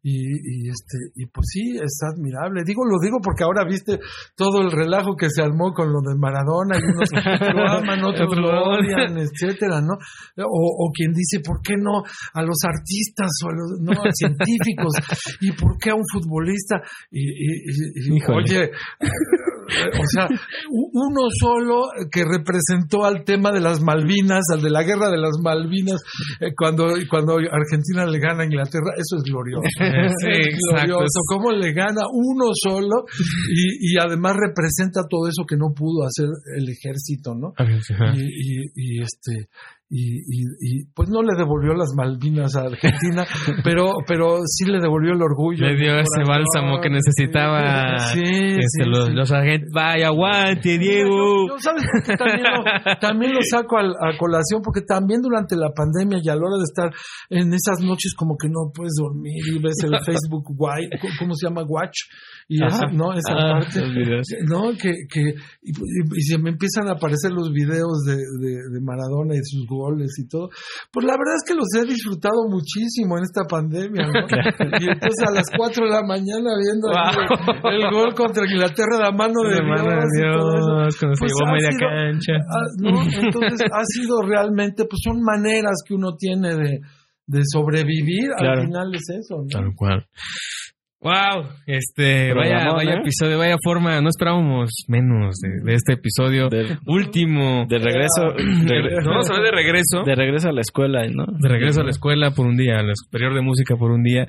y, 0.02 0.14
y, 0.14 0.68
este 0.68 0.98
y 1.14 1.26
pues 1.26 1.46
sí 1.52 1.76
es 1.76 1.98
admirable 2.02 2.62
digo 2.64 2.82
lo 2.84 2.98
digo 3.00 3.18
porque 3.22 3.44
ahora 3.44 3.64
viste 3.64 3.98
todo 4.34 4.62
el 4.62 4.70
relajo 4.70 5.16
que 5.16 5.30
se 5.30 5.42
armó 5.42 5.72
con 5.72 5.92
lo 5.92 6.00
de 6.00 6.16
Maradona 6.18 6.78
y 6.78 6.84
unos 6.84 7.10
lo 7.12 7.68
aman 7.78 8.04
otros 8.04 8.36
lo 8.36 8.50
odian 8.50 9.18
etcétera 9.18 9.80
no 9.80 9.94
o, 9.94 10.86
o 10.86 10.92
quien 10.92 11.12
dice 11.12 11.40
por 11.44 11.60
qué 11.62 11.74
no 11.76 12.02
a 12.34 12.42
los 12.42 12.58
artistas 12.64 13.30
o 13.44 13.50
a 13.50 13.52
los 13.52 13.80
no 13.80 13.92
a 13.92 14.10
científicos 14.12 14.94
y 15.40 15.52
por 15.52 15.75
qué 15.80 15.90
a 15.90 15.94
un 15.94 16.04
futbolista 16.12 16.76
y, 17.10 17.20
y- 17.20 18.16
y- 18.16 18.22
oye 18.32 18.70
eh, 19.68 19.90
o 19.98 20.04
sea, 20.14 20.28
uno 20.70 21.22
solo 21.40 21.88
que 22.12 22.22
representó 22.24 23.04
al 23.04 23.24
tema 23.24 23.50
de 23.50 23.58
las 23.60 23.82
Malvinas, 23.82 24.44
al 24.52 24.62
de 24.62 24.70
la 24.70 24.84
guerra 24.84 25.10
de 25.10 25.18
las 25.18 25.38
Malvinas, 25.42 26.00
eh, 26.40 26.52
cuando, 26.56 26.94
cuando 27.10 27.34
Argentina 27.34 28.06
le 28.06 28.20
gana 28.20 28.42
a 28.42 28.46
Inglaterra, 28.46 28.94
eso 28.96 29.16
es 29.16 29.24
glorioso. 29.24 29.62
Sí, 30.22 30.30
es 30.30 30.58
glorioso. 30.70 31.18
Cómo 31.28 31.50
le 31.50 31.72
gana 31.72 32.02
uno 32.12 32.50
solo 32.54 33.04
y, 33.50 33.92
y 33.94 33.98
además 34.00 34.36
representa 34.36 35.00
todo 35.10 35.26
eso 35.28 35.42
que 35.48 35.56
no 35.56 35.74
pudo 35.74 36.06
hacer 36.06 36.26
el 36.56 36.68
ejército, 36.68 37.34
¿no? 37.34 37.52
Ajá. 37.58 38.12
y, 38.14 38.22
y, 38.22 38.62
y, 38.76 39.02
este 39.02 39.48
y, 39.88 40.16
y, 40.18 40.42
y, 40.60 40.84
pues 40.94 41.08
no 41.08 41.22
le 41.22 41.36
devolvió 41.38 41.72
las 41.74 41.92
Malvinas 41.96 42.56
a 42.56 42.62
Argentina, 42.62 43.24
pero 43.64 43.94
pero 44.06 44.38
sí 44.44 44.64
le 44.64 44.80
devolvió 44.80 45.12
el 45.12 45.22
orgullo. 45.22 45.64
Le 45.64 45.76
dio 45.76 45.94
ese 45.98 46.22
bálsamo 46.26 46.80
que 46.82 46.90
necesitaba 46.90 47.98
Sí, 48.12 48.20
este, 48.20 48.82
sí, 48.84 48.90
los, 48.90 49.06
sí. 49.06 49.12
los. 49.12 49.30
Vaya, 49.72 50.08
aguante, 50.08 50.78
Diego. 50.78 51.46
¿sabes 51.58 51.84
también, 52.18 52.42
lo, 52.42 52.98
también 53.00 53.32
lo 53.34 53.40
saco 53.42 53.78
al- 53.78 53.94
a, 54.00 54.16
colación 54.18 54.60
porque 54.62 54.80
también 54.82 55.20
durante 55.22 55.54
la 55.56 55.70
pandemia 55.70 56.18
y 56.22 56.28
a 56.28 56.34
la 56.34 56.40
hora 56.42 56.56
de 56.58 56.64
estar 56.64 56.90
en 57.30 57.52
esas 57.54 57.80
noches 57.80 58.14
como 58.16 58.36
que 58.36 58.48
no 58.48 58.70
puedes 58.74 58.94
dormir 58.98 59.38
y 59.54 59.58
ves 59.62 59.76
el 59.84 59.92
Facebook 60.04 60.44
Watch, 60.58 60.82
¿cómo 61.20 61.34
se 61.34 61.46
llama? 61.46 61.62
Watch 61.62 61.94
y 62.48 62.64
esa, 62.64 62.86
no 62.92 63.12
esa 63.12 63.32
Ah, 63.32 63.60
parte 63.60 63.80
no 64.46 64.70
que, 64.80 64.90
que 65.12 65.20
y, 65.62 65.70
y- 65.70 66.16
y 66.16 66.22
se 66.22 66.38
me 66.38 66.50
empiezan 66.50 66.88
a 66.88 66.92
aparecer 66.92 67.30
los 67.32 67.52
videos 67.52 68.02
de, 68.06 68.14
de, 68.16 68.50
de 68.72 68.80
Maradona 68.80 69.34
y 69.34 69.40
sus 69.44 69.66
goles 69.76 70.16
y 70.18 70.26
todo 70.28 70.48
pues 70.90 71.04
la 71.06 71.12
verdad 71.12 71.36
es 71.36 71.44
que 71.46 71.54
los 71.54 71.68
he 71.76 71.84
disfrutado 71.86 72.48
muchísimo 72.48 73.18
en 73.18 73.24
esta 73.24 73.44
pandemia 73.44 74.06
¿no? 74.08 74.12
y 74.80 74.84
entonces 74.88 75.20
a 75.28 75.30
las 75.30 75.46
4 75.56 75.84
de 75.84 75.90
la 75.90 76.02
mañana 76.02 76.50
viendo 76.56 76.88
el, 76.90 77.82
el 77.82 77.90
gol 77.92 78.14
contra 78.14 78.44
Inglaterra 78.44 78.98
la 78.98 79.12
mano 79.12 79.34
de 79.48 79.56
De 79.56 79.62
mano 79.62 79.84
de 79.90 80.06
Dios. 80.16 80.36
Dios, 80.36 80.96
cuando 80.98 81.14
se 81.14 81.20
Pues 81.20 81.32
llevó 81.32 81.48
ha 81.48 81.52
media 81.52 81.72
sido- 81.72 81.88
cancha. 81.88 82.32
Ah, 82.48 82.66
¿no? 82.78 82.90
Entonces 83.26 83.60
ha 83.72 83.84
sido 83.84 84.22
realmente, 84.22 84.84
pues 84.84 85.00
son 85.04 85.20
maneras 85.22 85.76
que 85.86 85.94
uno 85.94 86.16
tiene 86.16 86.54
de, 86.54 86.80
de 87.26 87.40
sobrevivir. 87.44 88.30
Claro. 88.38 88.60
Al 88.60 88.66
final 88.66 88.94
es 88.94 89.02
eso, 89.20 89.36
¿no? 89.42 89.46
Tal 89.50 89.70
cual. 89.74 90.06
Wow, 90.98 91.44
este, 91.66 92.32
vaya, 92.32 92.72
vaya 92.74 92.94
¿eh? 92.94 92.98
episodio, 93.00 93.38
vaya 93.38 93.56
forma, 93.62 94.00
no 94.00 94.08
esperábamos 94.08 94.70
menos 94.88 95.36
de, 95.36 95.50
de 95.70 95.74
este 95.74 95.92
episodio 95.92 96.48
De, 96.48 96.78
último. 96.86 97.66
de 97.68 97.78
regreso, 97.78 98.32
De- 98.34 99.02
no, 99.04 99.10
vamos 99.10 99.30
a 99.30 99.34
hablar 99.34 99.50
de 99.52 99.56
regreso. 99.62 100.02
de 100.04 100.14
regreso 100.14 100.48
a 100.48 100.52
la 100.52 100.62
escuela, 100.62 101.02
¿no? 101.08 101.26
de 101.38 101.48
regreso 101.48 101.82
a 101.82 101.84
la 101.84 101.90
escuela 101.90 102.30
por 102.30 102.46
un 102.46 102.56
día, 102.56 102.78
a 102.78 102.82
la 102.82 102.92
superior 102.94 103.34
de 103.34 103.42
música 103.42 103.76
por 103.76 103.90
un 103.92 104.02
día. 104.02 104.26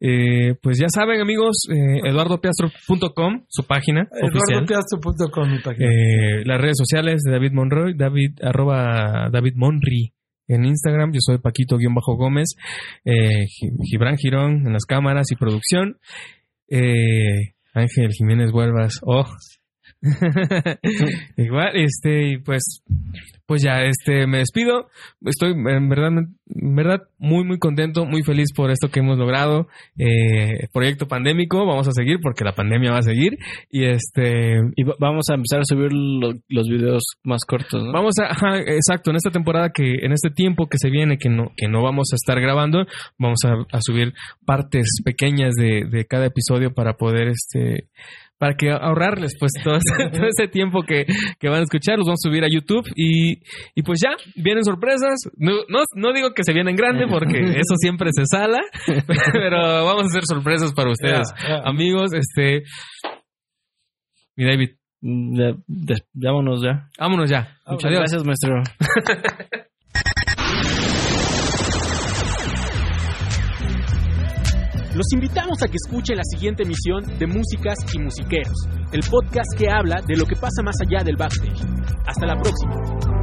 Eh, 0.00 0.54
pues 0.62 0.78
ya 0.78 0.88
saben, 0.88 1.20
amigos, 1.20 1.58
eh, 1.70 2.00
eduardopiastro.com, 2.08 3.44
su 3.48 3.66
página 3.66 4.08
oficial. 4.10 4.64
EduardoPiastro.com, 4.64 5.50
mi 5.50 5.58
página. 5.60 5.86
Eh, 5.86 6.42
las 6.46 6.60
redes 6.60 6.76
sociales 6.78 7.20
de 7.24 7.32
David 7.32 7.52
Monroy, 7.52 7.94
David, 7.94 8.38
arroba 8.42 9.28
David 9.30 9.52
Monri 9.54 10.12
en 10.48 10.64
Instagram. 10.64 11.12
Yo 11.12 11.20
soy 11.20 11.38
Paquito-Gómez, 11.38 12.54
eh, 13.04 13.46
Gi- 13.46 13.70
Gibran 13.90 14.16
Girón 14.16 14.66
en 14.66 14.72
las 14.72 14.84
cámaras 14.84 15.30
y 15.30 15.36
producción. 15.36 15.98
Eh, 16.68 17.52
Ángel 17.74 18.10
Jiménez 18.12 18.50
Huelvas, 18.52 19.00
oh. 19.02 19.26
Igual, 21.36 21.72
este, 21.76 22.38
pues, 22.44 22.82
pues 23.46 23.62
ya, 23.62 23.82
este, 23.84 24.26
me 24.26 24.38
despido. 24.38 24.88
Estoy 25.24 25.52
en 25.52 25.88
verdad, 25.88 26.08
en 26.08 26.74
verdad 26.74 27.02
muy, 27.18 27.44
muy 27.44 27.58
contento, 27.58 28.04
muy 28.04 28.22
feliz 28.22 28.52
por 28.54 28.70
esto 28.70 28.88
que 28.90 29.00
hemos 29.00 29.18
logrado. 29.18 29.68
Eh, 29.98 30.66
proyecto 30.72 31.06
pandémico, 31.08 31.64
vamos 31.64 31.88
a 31.88 31.92
seguir 31.92 32.18
porque 32.20 32.44
la 32.44 32.54
pandemia 32.54 32.90
va 32.92 32.98
a 32.98 33.02
seguir. 33.02 33.38
Y 33.70 33.84
este, 33.84 34.56
Y 34.76 34.82
va- 34.84 34.96
vamos 34.98 35.26
a 35.30 35.34
empezar 35.34 35.60
a 35.60 35.64
subir 35.64 35.92
lo- 35.92 36.34
los 36.48 36.68
videos 36.68 37.02
más 37.22 37.40
cortos, 37.46 37.82
¿no? 37.84 37.92
Vamos 37.92 38.14
a, 38.20 38.26
ajá, 38.32 38.58
exacto, 38.58 39.10
en 39.10 39.16
esta 39.16 39.30
temporada 39.30 39.70
que, 39.72 39.94
en 40.02 40.12
este 40.12 40.30
tiempo 40.30 40.66
que 40.68 40.78
se 40.78 40.90
viene, 40.90 41.18
que 41.18 41.28
no, 41.28 41.52
que 41.56 41.68
no 41.68 41.82
vamos 41.82 42.08
a 42.12 42.16
estar 42.16 42.40
grabando, 42.40 42.84
vamos 43.18 43.38
a, 43.44 43.52
a 43.76 43.80
subir 43.80 44.12
partes 44.44 44.86
pequeñas 45.04 45.54
de, 45.54 45.84
de 45.88 46.04
cada 46.04 46.26
episodio 46.26 46.74
para 46.74 46.94
poder, 46.94 47.28
este, 47.28 47.88
para 48.38 48.54
que 48.54 48.70
ahorrarles 48.70 49.32
pues 49.40 49.52
todo 49.64 49.78
todo 50.12 50.26
este 50.26 50.48
tiempo 50.48 50.82
que, 50.82 51.06
que 51.40 51.48
van 51.48 51.60
a 51.60 51.62
escuchar, 51.62 51.96
los 51.98 52.06
vamos 52.06 52.20
a 52.24 52.28
subir 52.28 52.44
a 52.44 52.48
YouTube 52.48 52.86
y, 52.94 53.38
y 53.74 53.82
pues 53.82 54.00
ya, 54.02 54.10
vienen 54.36 54.64
sorpresas. 54.64 55.14
No, 55.36 55.52
no, 55.68 55.80
no 55.94 56.12
digo 56.12 56.32
que 56.34 56.42
se 56.44 56.52
vienen 56.52 56.76
grande 56.76 57.06
porque 57.08 57.38
eso 57.40 57.74
siempre 57.78 58.10
se 58.12 58.24
sala, 58.26 58.60
pero 59.32 59.84
vamos 59.84 60.02
a 60.04 60.06
hacer 60.06 60.22
sorpresas 60.26 60.72
para 60.74 60.90
ustedes. 60.90 61.28
Amigos, 61.64 62.12
este, 62.12 62.62
mi 64.36 64.44
David, 64.44 64.70
des- 65.00 66.04
vámonos 66.12 66.62
ya. 66.62 66.88
vámonos 66.98 67.30
ya. 67.30 67.56
Muchas 67.66 67.90
gracias, 67.90 68.24
maestro. 68.24 68.62
Los 74.96 75.12
invitamos 75.12 75.58
a 75.62 75.68
que 75.68 75.76
escuchen 75.76 76.16
la 76.16 76.22
siguiente 76.24 76.62
emisión 76.62 77.02
de 77.18 77.26
Músicas 77.26 77.76
y 77.92 77.98
Musiqueros, 77.98 78.56
el 78.92 79.00
podcast 79.00 79.50
que 79.58 79.68
habla 79.70 80.00
de 80.00 80.16
lo 80.16 80.24
que 80.24 80.36
pasa 80.36 80.62
más 80.64 80.76
allá 80.80 81.04
del 81.04 81.16
backstage. 81.16 81.60
Hasta 82.06 82.24
la 82.24 82.34
próxima. 82.34 83.15